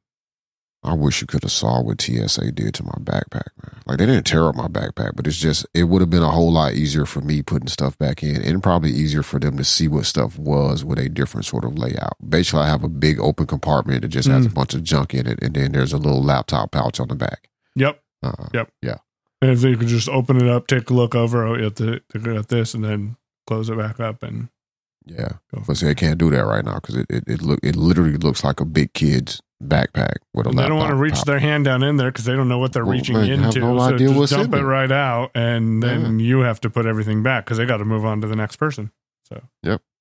I 0.82 0.94
wish 0.94 1.20
you 1.20 1.26
could 1.28 1.44
have 1.44 1.52
saw 1.52 1.80
what 1.80 2.00
TSA 2.00 2.50
did 2.50 2.74
to 2.74 2.84
my 2.84 2.96
backpack, 3.00 3.50
man. 3.62 3.80
Like 3.86 3.98
they 3.98 4.06
didn't 4.06 4.26
tear 4.26 4.48
up 4.48 4.56
my 4.56 4.66
backpack, 4.66 5.14
but 5.14 5.24
it's 5.26 5.36
just 5.36 5.64
it 5.72 5.84
would 5.84 6.00
have 6.00 6.10
been 6.10 6.22
a 6.24 6.30
whole 6.32 6.52
lot 6.52 6.74
easier 6.74 7.06
for 7.06 7.20
me 7.20 7.42
putting 7.42 7.68
stuff 7.68 7.96
back 7.96 8.24
in, 8.24 8.42
and 8.42 8.60
probably 8.62 8.90
easier 8.90 9.22
for 9.22 9.38
them 9.38 9.56
to 9.56 9.62
see 9.62 9.86
what 9.86 10.06
stuff 10.06 10.36
was 10.36 10.84
with 10.84 10.98
a 10.98 11.08
different 11.08 11.46
sort 11.46 11.64
of 11.64 11.78
layout. 11.78 12.16
Basically, 12.28 12.60
I 12.60 12.68
have 12.68 12.82
a 12.82 12.88
big 12.88 13.20
open 13.20 13.46
compartment 13.46 14.02
that 14.02 14.08
just 14.08 14.28
has 14.28 14.46
a 14.46 14.50
bunch 14.50 14.74
of 14.74 14.82
junk 14.82 15.14
in 15.14 15.28
it, 15.28 15.38
and 15.40 15.54
then 15.54 15.72
there's 15.72 15.92
a 15.92 15.98
little 15.98 16.22
laptop 16.22 16.72
pouch 16.72 16.98
on 16.98 17.06
the 17.08 17.14
back. 17.14 17.48
Yep. 17.76 18.00
Uh, 18.22 18.48
Yep. 18.52 18.72
Yeah. 18.82 18.96
And 19.40 19.52
if 19.52 19.60
they 19.60 19.76
could 19.76 19.86
just 19.86 20.08
open 20.08 20.36
it 20.38 20.48
up, 20.48 20.66
take 20.66 20.90
a 20.90 20.94
look 20.94 21.14
over 21.14 21.56
at 21.56 21.76
the 21.76 22.02
at 22.36 22.48
this, 22.48 22.74
and 22.74 22.84
then 22.84 23.16
close 23.46 23.70
it 23.70 23.78
back 23.78 24.00
up, 24.00 24.24
and 24.24 24.48
Yeah, 25.08 25.32
but 25.66 25.76
see, 25.76 25.88
I 25.88 25.94
can't 25.94 26.18
do 26.18 26.30
that 26.30 26.44
right 26.44 26.64
now 26.64 26.74
because 26.74 26.96
it, 26.96 27.06
it 27.08 27.24
it 27.26 27.42
look 27.42 27.60
it 27.62 27.76
literally 27.76 28.16
looks 28.16 28.44
like 28.44 28.60
a 28.60 28.64
big 28.64 28.92
kid's 28.94 29.40
backpack 29.62 30.16
with 30.34 30.46
a 30.46 30.50
they 30.50 30.68
don't 30.68 30.76
want 30.76 30.90
to 30.90 30.94
reach 30.94 31.22
their 31.22 31.40
hand 31.40 31.64
down 31.64 31.82
in 31.82 31.96
there 31.96 32.10
because 32.12 32.24
they 32.24 32.34
don't 32.36 32.48
know 32.48 32.58
what 32.58 32.72
they're 32.72 32.84
Well, 32.84 32.92
reaching 32.92 33.16
they 33.16 33.30
into. 33.30 33.58
no 33.60 33.76
so 33.78 33.94
idea 33.94 34.08
just 34.14 34.32
dump 34.32 34.54
it 34.54 34.62
right 34.62 34.92
out, 34.92 35.30
and 35.34 35.82
then 35.82 36.20
you 36.20 36.40
have 36.40 36.60
to 36.60 36.70
put 36.70 36.86
everything 36.86 37.22
back 37.22 37.44
because 37.44 37.58
they 37.58 37.66
got 37.66 37.78
to 37.78 37.84
move 37.84 38.04
on 38.04 38.20
to 38.20 38.26
the 38.28 38.36
next 38.36 38.56
person. 38.56 38.92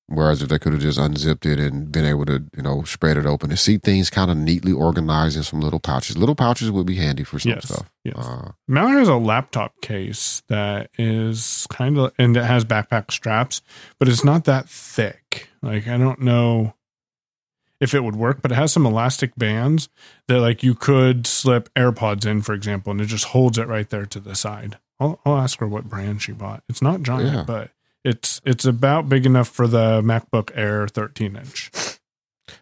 Whereas 0.10 0.42
if 0.42 0.48
they 0.48 0.58
could 0.58 0.72
have 0.72 0.82
just 0.82 0.98
unzipped 0.98 1.46
it 1.46 1.60
and 1.60 1.92
been 1.92 2.06
able 2.06 2.26
to, 2.28 2.42
you 2.56 2.64
know, 2.64 2.84
spread 2.84 3.18
it 3.18 3.26
open 3.26 3.50
and 3.50 3.60
see 3.60 3.78
things 3.78 4.10
kind 4.10 4.32
of 4.32 4.38
neatly 4.38 4.72
organized 4.72 5.36
in 5.36 5.44
some 5.44 5.60
little 5.60 5.82
pouches. 5.82 6.18
Little 6.18 6.34
pouches 6.36 6.72
would 6.72 6.86
be 6.88 6.96
handy 6.96 7.26
for 7.26 7.40
some 7.40 7.52
yes, 7.52 7.66
stuff. 7.66 7.92
yes. 8.06 8.16
Uh, 8.18 8.52
Mallard 8.70 9.00
has 9.00 9.10
a 9.10 9.16
laptop 9.18 9.74
case 9.82 10.44
that 10.48 10.90
is 10.98 11.68
kind 11.70 11.98
of 11.98 12.14
and 12.18 12.38
it 12.38 12.46
has 12.46 12.64
backpack 12.64 13.12
straps, 13.12 13.62
but 14.00 14.08
it's 14.08 14.24
not 14.24 14.46
that 14.46 14.70
thick. 14.70 15.50
Like 15.62 15.88
I 15.90 15.98
don't 15.98 16.22
know 16.22 16.74
if 17.82 17.94
it 17.94 18.04
would 18.04 18.16
work, 18.16 18.42
but 18.42 18.52
it 18.54 18.56
has 18.56 18.72
some 18.72 18.86
elastic 18.86 19.36
bands 19.36 19.90
that 20.30 20.40
like 20.40 20.64
you 20.64 20.74
could 20.74 21.28
slip 21.28 21.68
AirPods 21.74 22.26
in, 22.26 22.42
for 22.42 22.54
example, 22.54 22.92
and 22.92 23.02
it 23.02 23.06
just 23.08 23.26
holds 23.26 23.58
it 23.58 23.68
right 23.68 23.90
there 23.90 24.06
to 24.06 24.20
the 24.22 24.36
side. 24.36 24.78
I'll, 25.02 25.20
I'll 25.26 25.38
ask 25.38 25.60
her 25.60 25.68
what 25.68 25.84
brand 25.90 26.22
she 26.22 26.32
bought. 26.32 26.64
It's 26.70 26.82
not 26.82 27.04
giant, 27.04 27.34
Yeah. 27.34 27.44
but 27.46 27.72
it's 28.08 28.42
it's 28.46 28.66
about 28.66 29.10
big 29.10 29.26
enough 29.26 29.48
for 29.50 29.68
the 29.68 30.02
MacBook 30.02 30.52
Air 30.56 30.88
13 30.88 31.36
inch. 31.36 31.72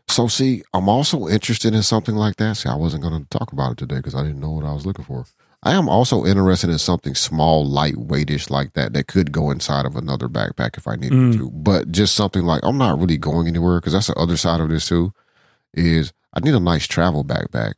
so 0.08 0.28
see, 0.28 0.64
I'm 0.74 0.89
also 0.89 1.28
interested 1.28 1.74
in 1.76 1.84
something 1.84 2.16
like 2.16 2.36
that. 2.38 2.58
See, 2.58 2.70
I 2.70 2.76
wasn't 2.76 3.04
going 3.04 3.22
to 3.24 3.30
talk 3.38 3.52
about 3.52 3.74
it 3.74 3.78
today 3.78 3.98
because 3.98 4.16
I 4.16 4.24
didn't 4.24 4.39
know 4.39 4.52
what 4.52 4.66
I 4.66 4.74
was 4.74 4.86
looking 4.86 5.06
for. 5.06 5.26
I 5.64 5.74
am 5.74 5.89
also 5.89 6.26
interested 6.26 6.70
in 6.70 6.78
something 6.78 7.16
small, 7.16 7.66
lightweightish 7.68 8.50
like 8.52 8.74
that 8.74 8.93
that 8.93 9.08
could 9.08 9.32
go 9.32 9.50
inside 9.50 9.86
of 9.88 9.96
another 9.96 10.30
backpack 10.30 10.78
if 10.78 10.88
I 10.88 10.96
needed 10.96 11.18
Mm. 11.18 11.34
to. 11.38 11.50
But 11.52 11.91
just 11.91 12.14
something 12.16 12.43
like 12.43 12.62
I'm 12.64 12.78
not 12.78 13.00
really 13.00 13.18
going 13.18 13.48
anywhere 13.48 13.80
because 13.80 13.93
that's 13.93 14.08
the 14.08 14.16
other 14.16 14.38
side 14.38 14.62
of 14.62 14.70
this 14.70 14.88
too. 14.88 15.12
Is 15.74 16.14
I 16.34 16.39
need 16.39 16.54
a 16.54 16.60
nice 16.60 16.86
travel 16.88 17.24
backpack, 17.26 17.74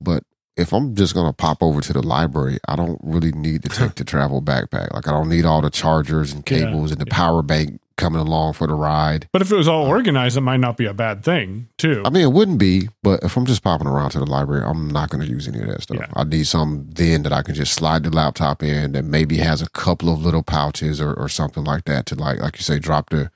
but 0.00 0.22
if 0.56 0.72
I'm 0.72 0.94
just 0.94 1.14
gonna 1.14 1.32
pop 1.32 1.62
over 1.62 1.80
to 1.80 1.92
the 1.92 2.02
library, 2.02 2.58
I 2.68 2.76
don't 2.76 3.00
really 3.02 3.32
need 3.32 3.62
to 3.62 3.68
take 3.68 3.94
the 3.94 4.04
travel 4.12 4.42
backpack. 4.42 4.92
Like 4.92 5.08
I 5.08 5.12
don't 5.12 5.28
need 5.28 5.44
all 5.44 5.62
the 5.62 5.70
chargers 5.70 6.32
and 6.32 6.48
Yeah, 6.50 6.58
cables 6.58 6.90
and 6.92 7.00
the 7.00 7.06
power 7.06 7.42
bank 7.42 7.80
coming 7.96 8.20
along 8.20 8.54
for 8.54 8.66
the 8.66 8.74
ride. 8.74 9.28
But 9.32 9.42
if 9.42 9.52
it 9.52 9.56
was 9.56 9.68
all 9.68 9.84
uh, 9.86 9.88
organized, 9.88 10.36
it 10.36 10.40
might 10.40 10.58
not 10.60 10.76
be 10.76 10.86
a 10.86 10.94
bad 10.94 11.22
thing 11.22 11.68
too. 11.78 12.02
I 12.04 12.10
mean, 12.10 12.22
it 12.22 12.32
wouldn't 12.32 12.58
be, 12.58 12.88
but 13.02 13.22
if 13.22 13.36
I'm 13.36 13.46
just 13.46 13.62
popping 13.62 13.86
around 13.86 14.10
to 14.10 14.18
the 14.18 14.26
library, 14.26 14.64
I'm 14.64 14.88
not 14.88 15.10
going 15.10 15.24
to 15.24 15.30
use 15.30 15.46
any 15.46 15.60
of 15.60 15.68
that 15.68 15.82
stuff. 15.82 15.98
Yeah. 16.00 16.06
I 16.14 16.24
need 16.24 16.46
some 16.46 16.88
then 16.90 17.22
that 17.22 17.32
I 17.32 17.42
can 17.42 17.54
just 17.54 17.74
slide 17.74 18.02
the 18.02 18.10
laptop 18.10 18.62
in 18.62 18.92
that 18.92 19.04
maybe 19.04 19.36
has 19.38 19.62
a 19.62 19.68
couple 19.70 20.12
of 20.12 20.22
little 20.22 20.42
pouches 20.42 21.00
or, 21.00 21.14
or 21.14 21.28
something 21.28 21.64
like 21.64 21.84
that 21.84 22.06
to 22.06 22.14
like, 22.14 22.40
like 22.40 22.56
you 22.56 22.62
say, 22.62 22.78
drop 22.78 23.10
the 23.10 23.30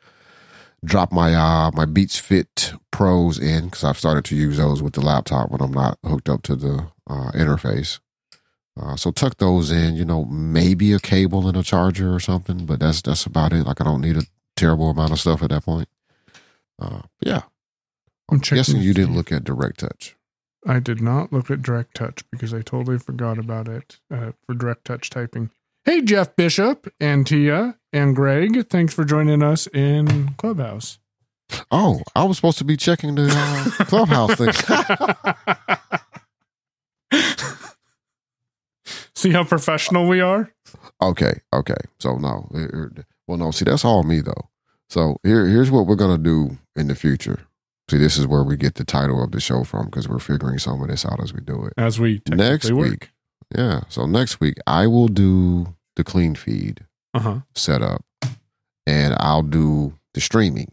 drop 0.86 1.12
my 1.12 1.34
uh 1.34 1.70
my 1.74 1.84
Beats 1.84 2.18
Fit 2.18 2.72
Pros 2.90 3.38
in 3.38 3.66
because 3.66 3.84
I've 3.84 3.98
started 3.98 4.24
to 4.26 4.36
use 4.36 4.56
those 4.56 4.82
with 4.82 4.94
the 4.94 5.00
laptop 5.02 5.50
when 5.50 5.60
I'm 5.60 5.72
not 5.72 5.98
hooked 6.04 6.28
up 6.28 6.42
to 6.42 6.56
the 6.56 6.86
uh, 7.08 7.30
interface. 7.32 8.00
Uh, 8.78 8.94
so 8.94 9.10
tuck 9.10 9.38
those 9.38 9.70
in, 9.70 9.96
you 9.96 10.04
know, 10.04 10.24
maybe 10.26 10.92
a 10.92 10.98
cable 10.98 11.48
and 11.48 11.56
a 11.56 11.62
charger 11.62 12.14
or 12.14 12.20
something, 12.20 12.66
but 12.66 12.80
that's 12.80 13.02
that's 13.02 13.26
about 13.26 13.52
it. 13.52 13.66
Like 13.66 13.80
I 13.80 13.84
don't 13.84 14.00
need 14.00 14.16
a 14.16 14.24
terrible 14.56 14.90
amount 14.90 15.12
of 15.12 15.20
stuff 15.20 15.42
at 15.42 15.50
that 15.50 15.64
point. 15.64 15.88
Uh, 16.78 17.02
yeah, 17.20 17.42
I'm 18.28 18.36
I'm 18.36 18.40
checking 18.40 18.58
guessing 18.58 18.80
you 18.80 18.94
didn't 18.94 19.14
look 19.14 19.32
at 19.32 19.44
Direct 19.44 19.80
Touch. 19.80 20.16
I 20.66 20.80
did 20.80 21.00
not 21.00 21.32
look 21.32 21.50
at 21.50 21.62
Direct 21.62 21.94
Touch 21.94 22.22
because 22.30 22.52
I 22.52 22.60
totally 22.60 22.98
forgot 22.98 23.38
about 23.38 23.68
it 23.68 23.98
uh, 24.12 24.32
for 24.44 24.54
Direct 24.54 24.84
Touch 24.84 25.08
typing. 25.10 25.50
Hey, 25.84 26.02
Jeff 26.02 26.34
Bishop 26.34 26.92
and 27.00 27.26
Tia 27.26 27.78
and 27.96 28.14
Greg, 28.14 28.68
thanks 28.68 28.92
for 28.94 29.04
joining 29.04 29.42
us 29.42 29.66
in 29.68 30.34
Clubhouse. 30.34 30.98
Oh, 31.70 32.00
I 32.14 32.24
was 32.24 32.36
supposed 32.36 32.58
to 32.58 32.64
be 32.64 32.76
checking 32.76 33.14
the 33.14 33.28
uh, 33.30 33.84
clubhouse 33.86 34.34
thing. 34.34 34.52
See 39.14 39.32
how 39.32 39.44
professional 39.44 40.06
we 40.08 40.20
are? 40.20 40.52
okay, 41.02 41.40
okay. 41.52 41.74
So 41.98 42.16
no, 42.16 42.48
it- 42.52 42.70
it- 42.98 43.04
well, 43.26 43.38
no. 43.38 43.50
See, 43.50 43.64
that's 43.64 43.84
all 43.84 44.02
me 44.04 44.20
though. 44.20 44.50
So 44.88 45.16
here, 45.24 45.46
here's 45.46 45.70
what 45.70 45.86
we're 45.86 45.96
gonna 45.96 46.18
do 46.18 46.58
in 46.76 46.86
the 46.88 46.94
future. 46.94 47.40
See, 47.90 47.98
this 47.98 48.18
is 48.18 48.26
where 48.26 48.42
we 48.44 48.56
get 48.56 48.74
the 48.74 48.84
title 48.84 49.22
of 49.22 49.30
the 49.32 49.40
show 49.40 49.64
from 49.64 49.86
because 49.86 50.08
we're 50.08 50.18
figuring 50.18 50.58
some 50.58 50.80
of 50.82 50.88
this 50.88 51.04
out 51.06 51.20
as 51.22 51.32
we 51.32 51.40
do 51.40 51.64
it. 51.64 51.72
As 51.76 51.98
we 51.98 52.20
Next 52.28 52.70
work. 52.70 52.90
week. 52.90 53.10
Yeah. 53.56 53.82
So 53.88 54.06
next 54.06 54.40
week, 54.40 54.58
I 54.66 54.86
will 54.86 55.08
do 55.08 55.74
the 55.96 56.04
clean 56.04 56.34
feed 56.34 56.84
Uh 57.16 57.20
huh. 57.20 57.40
setup, 57.54 58.04
and 58.86 59.14
I'll 59.18 59.42
do 59.42 59.94
the 60.14 60.20
streaming. 60.20 60.72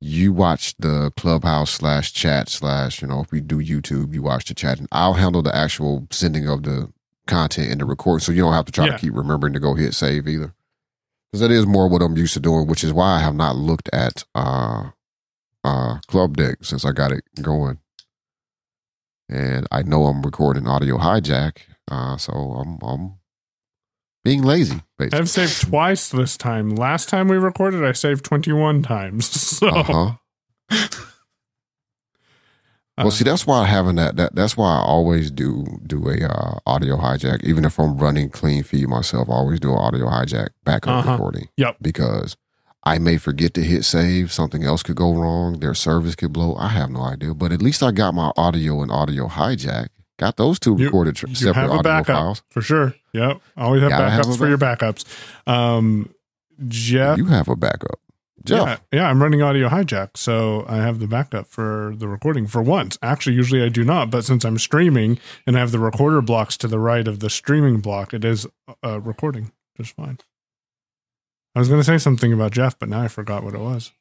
You 0.00 0.32
watch 0.32 0.76
the 0.78 1.12
clubhouse 1.16 1.70
slash 1.72 2.12
chat 2.12 2.48
slash, 2.48 3.02
you 3.02 3.08
know, 3.08 3.20
if 3.20 3.32
we 3.32 3.40
do 3.40 3.58
YouTube, 3.58 4.14
you 4.14 4.22
watch 4.22 4.44
the 4.46 4.54
chat, 4.54 4.78
and 4.78 4.88
I'll 4.92 5.14
handle 5.14 5.42
the 5.42 5.54
actual 5.54 6.06
sending 6.10 6.48
of 6.48 6.62
the 6.64 6.92
content 7.26 7.70
and 7.72 7.80
the 7.80 7.84
recording, 7.84 8.22
so 8.24 8.32
you 8.32 8.42
don't 8.42 8.52
have 8.54 8.64
to 8.66 8.72
try 8.72 8.86
Yeah. 8.86 8.92
to 8.92 8.98
keep 8.98 9.14
remembering 9.14 9.52
to 9.54 9.60
go 9.60 9.74
hit 9.74 9.94
save 9.94 10.28
either. 10.28 10.54
Because 11.32 11.40
that 11.40 11.50
is 11.50 11.66
more 11.66 11.88
what 11.88 12.02
I'm 12.02 12.16
used 12.16 12.34
to 12.34 12.40
doing, 12.40 12.66
which 12.66 12.84
is 12.84 12.92
why 12.92 13.16
I 13.16 13.20
have 13.20 13.34
not 13.34 13.56
looked 13.56 13.90
at 13.92 14.24
uh 14.34 14.90
uh 15.64 15.98
Clubdeck 16.08 16.64
since 16.64 16.84
I 16.84 16.92
got 16.92 17.12
it 17.12 17.24
going. 17.42 17.78
And 19.28 19.66
I 19.70 19.82
know 19.82 20.06
I'm 20.06 20.22
recording 20.22 20.66
audio 20.66 20.96
hijack, 20.98 21.58
uh, 21.90 22.16
so 22.16 22.32
I'm 22.32 22.78
I'm 22.82 23.17
being 24.28 24.42
lazy. 24.42 24.80
Basically. 24.98 25.18
I've 25.18 25.30
saved 25.30 25.60
twice 25.68 26.10
this 26.10 26.36
time. 26.36 26.70
Last 26.70 27.08
time 27.08 27.28
we 27.28 27.36
recorded, 27.38 27.82
I 27.84 27.92
saved 27.92 28.24
21 28.24 28.82
times. 28.82 29.26
So, 29.58 29.68
Uh 29.68 29.82
huh. 29.82 30.88
Well, 32.98 33.12
see, 33.12 33.22
that's 33.24 33.46
why 33.46 33.64
having 33.64 33.94
that, 33.94 34.16
that 34.16 34.34
that's 34.34 34.56
why 34.56 34.66
I 34.76 34.80
always 34.80 35.30
do 35.30 35.64
do 35.86 36.08
a 36.08 36.28
uh, 36.28 36.58
audio 36.66 36.96
hijack. 36.96 37.44
Even 37.44 37.64
if 37.64 37.78
I'm 37.78 37.96
running 37.96 38.28
clean 38.28 38.64
feed 38.64 38.88
myself, 38.88 39.28
I 39.30 39.34
always 39.34 39.60
do 39.60 39.70
an 39.70 39.78
audio 39.78 40.06
hijack 40.06 40.48
backup 40.64 40.96
Uh-huh. 41.04 41.12
recording. 41.12 41.48
Yep. 41.56 41.76
Because 41.80 42.36
I 42.82 42.98
may 42.98 43.16
forget 43.16 43.54
to 43.54 43.62
hit 43.62 43.84
save. 43.84 44.32
Something 44.32 44.64
else 44.64 44.82
could 44.82 44.96
go 44.96 45.14
wrong. 45.14 45.60
Their 45.60 45.74
service 45.74 46.16
could 46.16 46.32
blow. 46.32 46.56
I 46.56 46.68
have 46.68 46.90
no 46.90 47.02
idea. 47.02 47.34
But 47.34 47.52
at 47.52 47.62
least 47.62 47.84
I 47.84 47.92
got 47.92 48.14
my 48.14 48.32
audio 48.36 48.82
and 48.82 48.90
audio 48.90 49.28
hijack. 49.28 49.88
Got 50.18 50.36
those 50.36 50.58
two 50.58 50.76
recorded 50.76 51.16
tr- 51.16 51.28
You 51.28 51.34
separate 51.36 51.54
have 51.62 51.70
a 51.70 51.72
audio 51.74 51.82
backup 51.82 52.06
files. 52.16 52.42
for 52.50 52.60
sure. 52.60 52.94
Yep. 53.12 53.40
Always 53.56 53.82
have 53.82 53.90
Gotta 53.90 54.10
have 54.10 54.24
backups 54.26 54.34
a 54.34 54.38
for 54.38 54.48
your 54.48 54.58
backups. 54.58 55.04
Um, 55.46 56.12
Jeff. 56.66 57.18
You 57.18 57.26
have 57.26 57.48
a 57.48 57.56
backup. 57.56 58.00
Jeff. 58.44 58.82
Yeah, 58.92 59.00
yeah, 59.00 59.10
I'm 59.10 59.20
running 59.22 59.42
audio 59.42 59.68
hijack, 59.68 60.16
so 60.16 60.64
I 60.68 60.76
have 60.76 61.00
the 61.00 61.06
backup 61.08 61.46
for 61.48 61.92
the 61.96 62.08
recording 62.08 62.46
for 62.46 62.62
once. 62.62 62.96
Actually, 63.02 63.36
usually 63.36 63.62
I 63.62 63.68
do 63.68 63.84
not, 63.84 64.10
but 64.10 64.24
since 64.24 64.44
I'm 64.44 64.58
streaming 64.58 65.18
and 65.46 65.56
I 65.56 65.60
have 65.60 65.72
the 65.72 65.78
recorder 65.78 66.22
blocks 66.22 66.56
to 66.58 66.68
the 66.68 66.78
right 66.78 67.06
of 67.06 67.18
the 67.20 67.30
streaming 67.30 67.80
block, 67.80 68.14
it 68.14 68.24
is 68.24 68.46
uh, 68.84 69.00
recording 69.00 69.52
just 69.76 69.94
fine. 69.94 70.18
I 71.54 71.58
was 71.58 71.68
going 71.68 71.80
to 71.80 71.84
say 71.84 71.98
something 71.98 72.32
about 72.32 72.52
Jeff, 72.52 72.78
but 72.78 72.88
now 72.88 73.02
I 73.02 73.08
forgot 73.08 73.42
what 73.42 73.54
it 73.54 73.60
was. 73.60 73.92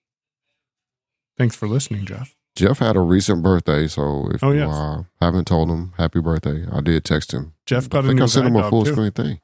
Thanks 1.37 1.55
for 1.55 1.67
listening, 1.67 2.05
Jeff. 2.05 2.36
Jeff 2.57 2.79
had 2.79 2.95
a 2.95 2.99
recent 3.01 3.43
birthday, 3.43 3.87
so 3.87 4.29
if 4.33 4.43
Oh, 4.43 4.51
you 4.51 4.63
uh, 4.63 5.03
haven't 5.21 5.45
told 5.45 5.69
him 5.69 5.93
happy 5.97 6.19
birthday, 6.19 6.65
I 6.71 6.81
did 6.81 7.05
text 7.05 7.31
him. 7.31 7.53
Jeff 7.65 7.87
got 7.87 7.99
I 7.99 8.01
a 8.01 8.07
think 8.09 8.17
new 8.17 8.23
I 8.23 8.27
sent 8.27 8.47
him 8.47 8.55
a 8.55 8.69
full 8.69 8.83
too. 8.83 8.91
screen 8.93 9.11
thing. 9.11 9.39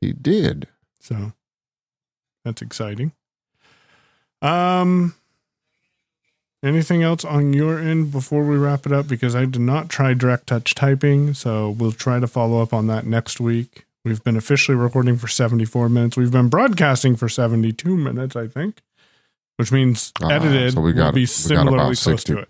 He 0.00 0.12
did. 0.12 0.68
So 1.00 1.32
that's 2.44 2.60
exciting. 2.62 3.12
Um 4.42 5.14
anything 6.62 7.02
else 7.02 7.24
on 7.24 7.52
your 7.52 7.78
end 7.78 8.10
before 8.12 8.44
we 8.44 8.56
wrap 8.56 8.84
it 8.84 8.92
up 8.92 9.06
because 9.08 9.34
I 9.34 9.44
did 9.44 9.60
not 9.60 9.88
try 9.88 10.12
direct 10.14 10.48
touch 10.48 10.74
typing, 10.74 11.32
so 11.34 11.70
we'll 11.70 11.92
try 11.92 12.20
to 12.20 12.26
follow 12.26 12.60
up 12.62 12.72
on 12.74 12.86
that 12.88 13.06
next 13.06 13.40
week. 13.40 13.86
We've 14.04 14.22
been 14.22 14.36
officially 14.36 14.76
recording 14.76 15.16
for 15.16 15.28
74 15.28 15.88
minutes. 15.88 16.16
We've 16.16 16.30
been 16.30 16.48
broadcasting 16.48 17.16
for 17.16 17.28
72 17.28 17.96
minutes, 17.96 18.36
I 18.36 18.46
think, 18.46 18.80
which 19.56 19.70
means 19.72 20.12
Uh, 20.22 20.28
edited 20.28 20.74
so 20.74 20.80
we 20.80 20.92
will 20.92 20.98
got- 20.98 21.14
be 21.14 21.20
we 21.20 21.26
got 21.26 21.30
similarly 21.30 21.74
about 21.74 21.84
close 21.86 22.00
60. 22.00 22.32
to 22.34 22.38
it. 22.40 22.48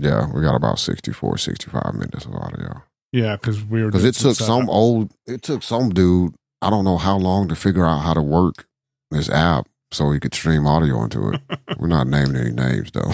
Yeah, 0.00 0.26
we 0.32 0.42
got 0.42 0.54
about 0.54 0.78
64, 0.78 1.38
65 1.38 1.94
minutes 1.94 2.24
of 2.24 2.34
audio. 2.34 2.82
Yeah, 3.12 3.36
because 3.36 3.64
we 3.64 3.82
were 3.82 3.90
Because 3.90 4.04
it 4.04 4.14
took 4.14 4.36
some 4.36 4.68
old, 4.68 5.12
it 5.26 5.42
took 5.42 5.62
some 5.62 5.90
dude, 5.90 6.34
I 6.60 6.70
don't 6.70 6.84
know 6.84 6.98
how 6.98 7.16
long 7.16 7.48
to 7.48 7.56
figure 7.56 7.86
out 7.86 8.00
how 8.00 8.14
to 8.14 8.22
work 8.22 8.66
this 9.10 9.30
app 9.30 9.66
so 9.90 10.10
he 10.12 10.20
could 10.20 10.34
stream 10.34 10.66
audio 10.66 11.02
into 11.04 11.30
it. 11.30 11.40
We're 11.78 11.88
not 11.88 12.06
naming 12.06 12.36
any 12.36 12.50
names 12.50 12.90
though. 12.92 13.12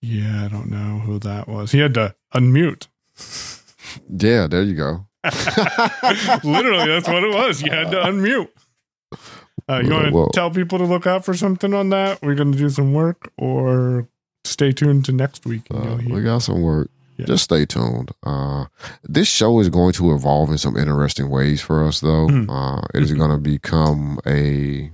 Yeah, 0.00 0.44
I 0.44 0.48
don't 0.48 0.70
know 0.70 1.00
who 1.00 1.18
that 1.20 1.48
was. 1.48 1.72
He 1.72 1.78
had 1.80 1.94
to 1.94 2.14
unmute. 2.34 2.86
yeah, 4.08 4.46
there 4.46 4.62
you 4.62 4.74
go. 4.74 5.06
Literally, 6.44 6.86
that's 6.86 7.08
what 7.08 7.24
it 7.24 7.34
was. 7.34 7.60
You 7.60 7.70
had 7.70 7.90
to 7.90 7.96
unmute. 7.98 8.48
Uh, 9.68 9.82
you 9.84 9.90
want 9.90 10.32
to 10.32 10.38
tell 10.38 10.50
people 10.50 10.78
to 10.78 10.84
look 10.84 11.06
out 11.06 11.24
for 11.24 11.34
something 11.34 11.74
on 11.74 11.90
that? 11.90 12.22
We're 12.22 12.36
going 12.36 12.52
to 12.52 12.58
do 12.58 12.70
some 12.70 12.94
work, 12.94 13.30
or 13.36 14.08
stay 14.50 14.72
tuned 14.72 15.04
to 15.06 15.12
next 15.12 15.44
week. 15.46 15.62
Uh, 15.70 15.98
we 16.08 16.22
got 16.22 16.38
some 16.42 16.60
work. 16.62 16.90
Yeah. 17.16 17.26
Just 17.26 17.44
stay 17.44 17.66
tuned. 17.66 18.10
Uh, 18.24 18.66
this 19.02 19.26
show 19.28 19.58
is 19.58 19.68
going 19.68 19.92
to 19.94 20.14
evolve 20.14 20.50
in 20.50 20.58
some 20.58 20.76
interesting 20.76 21.28
ways 21.30 21.60
for 21.60 21.84
us, 21.84 22.00
though. 22.00 22.28
Mhm. 22.28 22.48
Uh, 22.48 22.86
it 22.94 23.02
is 23.02 23.12
going 23.12 23.30
to 23.30 23.38
become 23.38 24.20
a. 24.26 24.90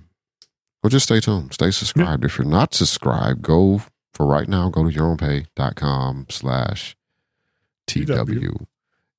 Well, 0.83 0.91
just 0.91 1.05
stay 1.07 1.21
tuned. 1.21 1.53
Stay 1.53 1.71
subscribed. 1.71 2.25
If 2.25 2.39
you're 2.39 2.47
not 2.47 2.75
subscribed, 2.75 3.43
go 3.43 3.83
for 4.13 4.27
right 4.27 4.49
now. 4.49 4.69
Go 4.71 4.85
to 4.85 4.91
your 4.91 5.07
own 5.07 5.17
yourownpay.com 5.19 6.27
slash 6.31 6.97
TW 7.87 8.67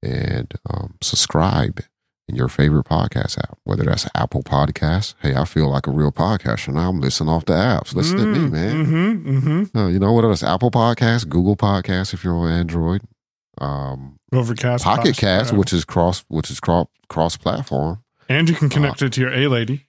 and 0.02 0.54
um, 0.70 0.96
subscribe 1.02 1.82
in 2.28 2.36
your 2.36 2.48
favorite 2.48 2.86
podcast 2.86 3.38
app, 3.38 3.58
whether 3.66 3.84
that's 3.84 4.08
Apple 4.16 4.42
Podcasts. 4.44 5.14
Hey, 5.22 5.36
I 5.36 5.46
feel 5.46 5.70
like 5.70 5.86
a 5.88 5.92
real 5.92 6.12
podcaster 6.12 6.74
now. 6.74 6.90
I'm 6.90 7.00
listening 7.00 7.30
off 7.30 7.46
the 7.46 7.54
apps. 7.54 7.94
Listen 7.94 8.18
to 8.18 8.26
me, 8.26 8.50
man. 8.50 8.86
Mm-hmm, 8.86 9.38
mm-hmm. 9.38 9.78
Uh, 9.78 9.88
you 9.90 10.00
know 10.00 10.12
what 10.12 10.24
else? 10.26 10.42
Apple 10.44 10.72
Podcasts, 10.72 11.28
Google 11.28 11.56
Podcasts 11.56 12.14
if 12.14 12.24
you're 12.24 12.36
on 12.36 12.52
Android, 12.52 13.02
um, 13.60 14.18
Overcast, 14.34 14.84
Pocket 14.84 15.16
Cast, 15.18 15.54
Spotify. 15.54 15.58
which 15.58 15.74
is 15.74 15.86
cross, 15.86 16.26
which 16.28 16.50
is 16.50 16.60
cross 16.60 16.88
cross 17.10 17.38
platform. 17.38 18.04
and 18.28 18.50
you 18.50 18.56
can 18.56 18.70
connect 18.70 19.02
it 19.02 19.14
to 19.14 19.22
your 19.22 19.32
A 19.34 19.48
lady. 19.48 19.86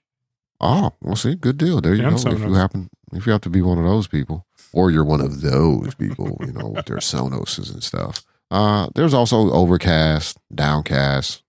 Oh, 0.61 0.93
well, 1.03 1.17
see, 1.17 1.35
good 1.35 1.59
deal. 1.59 1.81
There 1.81 1.95
you 1.95 2.03
Yeah, 2.03 2.11
go. 2.11 2.31
If 2.31 2.39
you 2.41 2.55
happen, 2.55 2.89
if 3.13 3.27
you 3.27 3.33
have 3.33 3.43
to 3.43 3.51
be 3.51 3.61
one 3.63 3.79
of 3.79 3.85
those 3.85 4.07
people, 4.07 4.47
or 4.73 4.91
you're 4.91 5.05
one 5.05 5.21
of 5.21 5.41
those 5.43 5.95
people, 5.95 6.37
you 6.41 6.53
know, 6.53 6.69
with 6.69 6.87
their 6.87 6.97
Sonoses 6.99 7.73
and 7.73 7.83
stuff. 7.83 8.25
Uh, 8.51 8.89
there's 8.95 9.13
also 9.15 9.51
Overcast, 9.51 10.39
Downcast. 10.55 11.43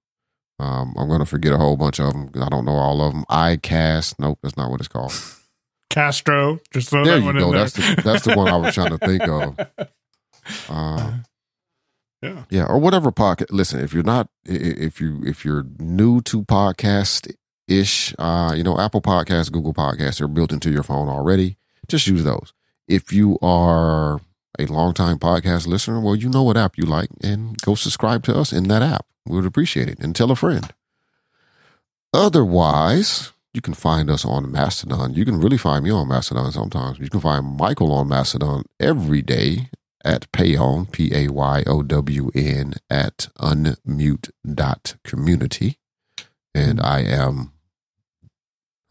Um, 0.59 0.93
I'm 0.97 1.07
gonna 1.07 1.25
forget 1.25 1.53
a 1.53 1.57
whole 1.57 1.77
bunch 1.77 1.99
of 1.99 2.13
them. 2.13 2.31
I 2.41 2.49
don't 2.49 2.65
know 2.65 2.71
all 2.73 3.01
of 3.01 3.13
them. 3.13 3.25
iCast. 3.29 4.15
Nope, 4.19 4.39
that's 4.41 4.57
not 4.57 4.71
what 4.71 4.79
it's 4.79 4.87
called. 4.87 5.13
Castro, 5.89 6.59
just 6.71 6.89
throw 6.89 7.03
There 7.05 7.15
that 7.15 7.19
you 7.21 7.25
one 7.25 7.37
go. 7.37 7.45
in 7.47 7.51
there. 7.53 7.59
That's 7.63 7.73
the 7.73 8.01
that's 8.03 8.25
the 8.25 8.35
one 8.35 8.47
I 8.49 8.57
was 8.57 8.73
trying 8.73 8.97
to 8.97 8.97
think 8.97 9.23
of. 9.27 9.57
Uh, 10.69 11.11
yeah. 12.21 12.43
Yeah, 12.49 12.65
or 12.67 12.79
whatever 12.79 13.11
podcast. 13.11 13.47
Listen, 13.51 13.81
if 13.81 13.93
you're 13.93 14.01
not, 14.01 14.29
i- 14.47 14.53
i- 14.53 14.55
if 14.55 15.01
you 15.01 15.21
if 15.25 15.43
you're 15.43 15.65
new 15.77 16.21
to 16.21 16.43
podcast 16.43 17.29
ish, 17.67 18.15
uh, 18.17 18.53
you 18.55 18.63
know, 18.63 18.79
Apple 18.79 19.01
Podcasts, 19.01 19.51
Google 19.51 19.73
Podcasts, 19.73 20.19
they're 20.19 20.27
built 20.29 20.53
into 20.53 20.71
your 20.71 20.83
phone 20.83 21.09
already. 21.09 21.57
Just 21.89 22.07
use 22.07 22.23
those. 22.23 22.53
If 22.87 23.11
you 23.11 23.37
are 23.41 24.21
a 24.57 24.65
longtime 24.67 25.19
podcast 25.19 25.67
listener, 25.67 25.99
well, 25.99 26.15
you 26.15 26.29
know 26.29 26.43
what 26.43 26.55
app 26.57 26.77
you 26.77 26.85
like, 26.85 27.09
and 27.21 27.57
go 27.61 27.75
subscribe 27.75 28.23
to 28.23 28.35
us 28.39 28.53
in 28.53 28.69
that 28.69 28.81
app. 28.81 29.05
We 29.29 29.35
would 29.37 29.45
appreciate 29.45 29.89
it, 29.89 29.99
and 29.99 30.15
tell 30.15 30.31
a 30.31 30.35
friend. 30.35 30.73
Otherwise, 32.13 33.33
you 33.53 33.61
can 33.61 33.73
find 33.73 34.09
us 34.09 34.23
on 34.23 34.51
Mastodon. 34.51 35.13
You 35.13 35.25
can 35.25 35.39
really 35.39 35.57
find 35.57 35.83
me 35.83 35.89
on 35.91 36.07
Mastodon 36.07 36.51
sometimes. 36.51 36.99
You 36.99 37.09
can 37.09 37.19
find 37.19 37.57
Michael 37.57 37.91
on 37.91 38.07
Mastodon 38.07 38.63
every 38.79 39.21
day 39.21 39.69
at 40.05 40.31
payon, 40.31 40.91
P 40.91 41.11
A 41.13 41.27
Y 41.27 41.63
O 41.67 41.81
W 41.83 42.31
N, 42.33 42.75
at 42.89 43.27
unmute 43.39 44.29
dot 44.53 44.95
community. 45.03 45.79
And 46.55 46.79
I 46.79 47.01
am, 47.01 47.51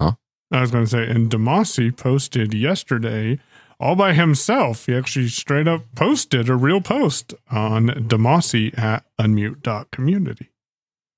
Huh? 0.00 0.12
I 0.52 0.60
was 0.60 0.70
going 0.70 0.84
to 0.84 0.90
say, 0.90 1.08
and 1.08 1.30
Demasi 1.30 1.96
posted 1.96 2.52
yesterday 2.52 3.38
all 3.78 3.96
by 3.96 4.12
himself. 4.12 4.86
He 4.86 4.94
actually 4.94 5.28
straight 5.28 5.68
up 5.68 5.82
posted 5.94 6.48
a 6.48 6.56
real 6.56 6.80
post 6.80 7.34
on 7.50 7.88
Demasi 7.88 8.76
at 8.78 9.04
unmute.community. 9.20 10.50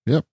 Yep. 0.06 0.24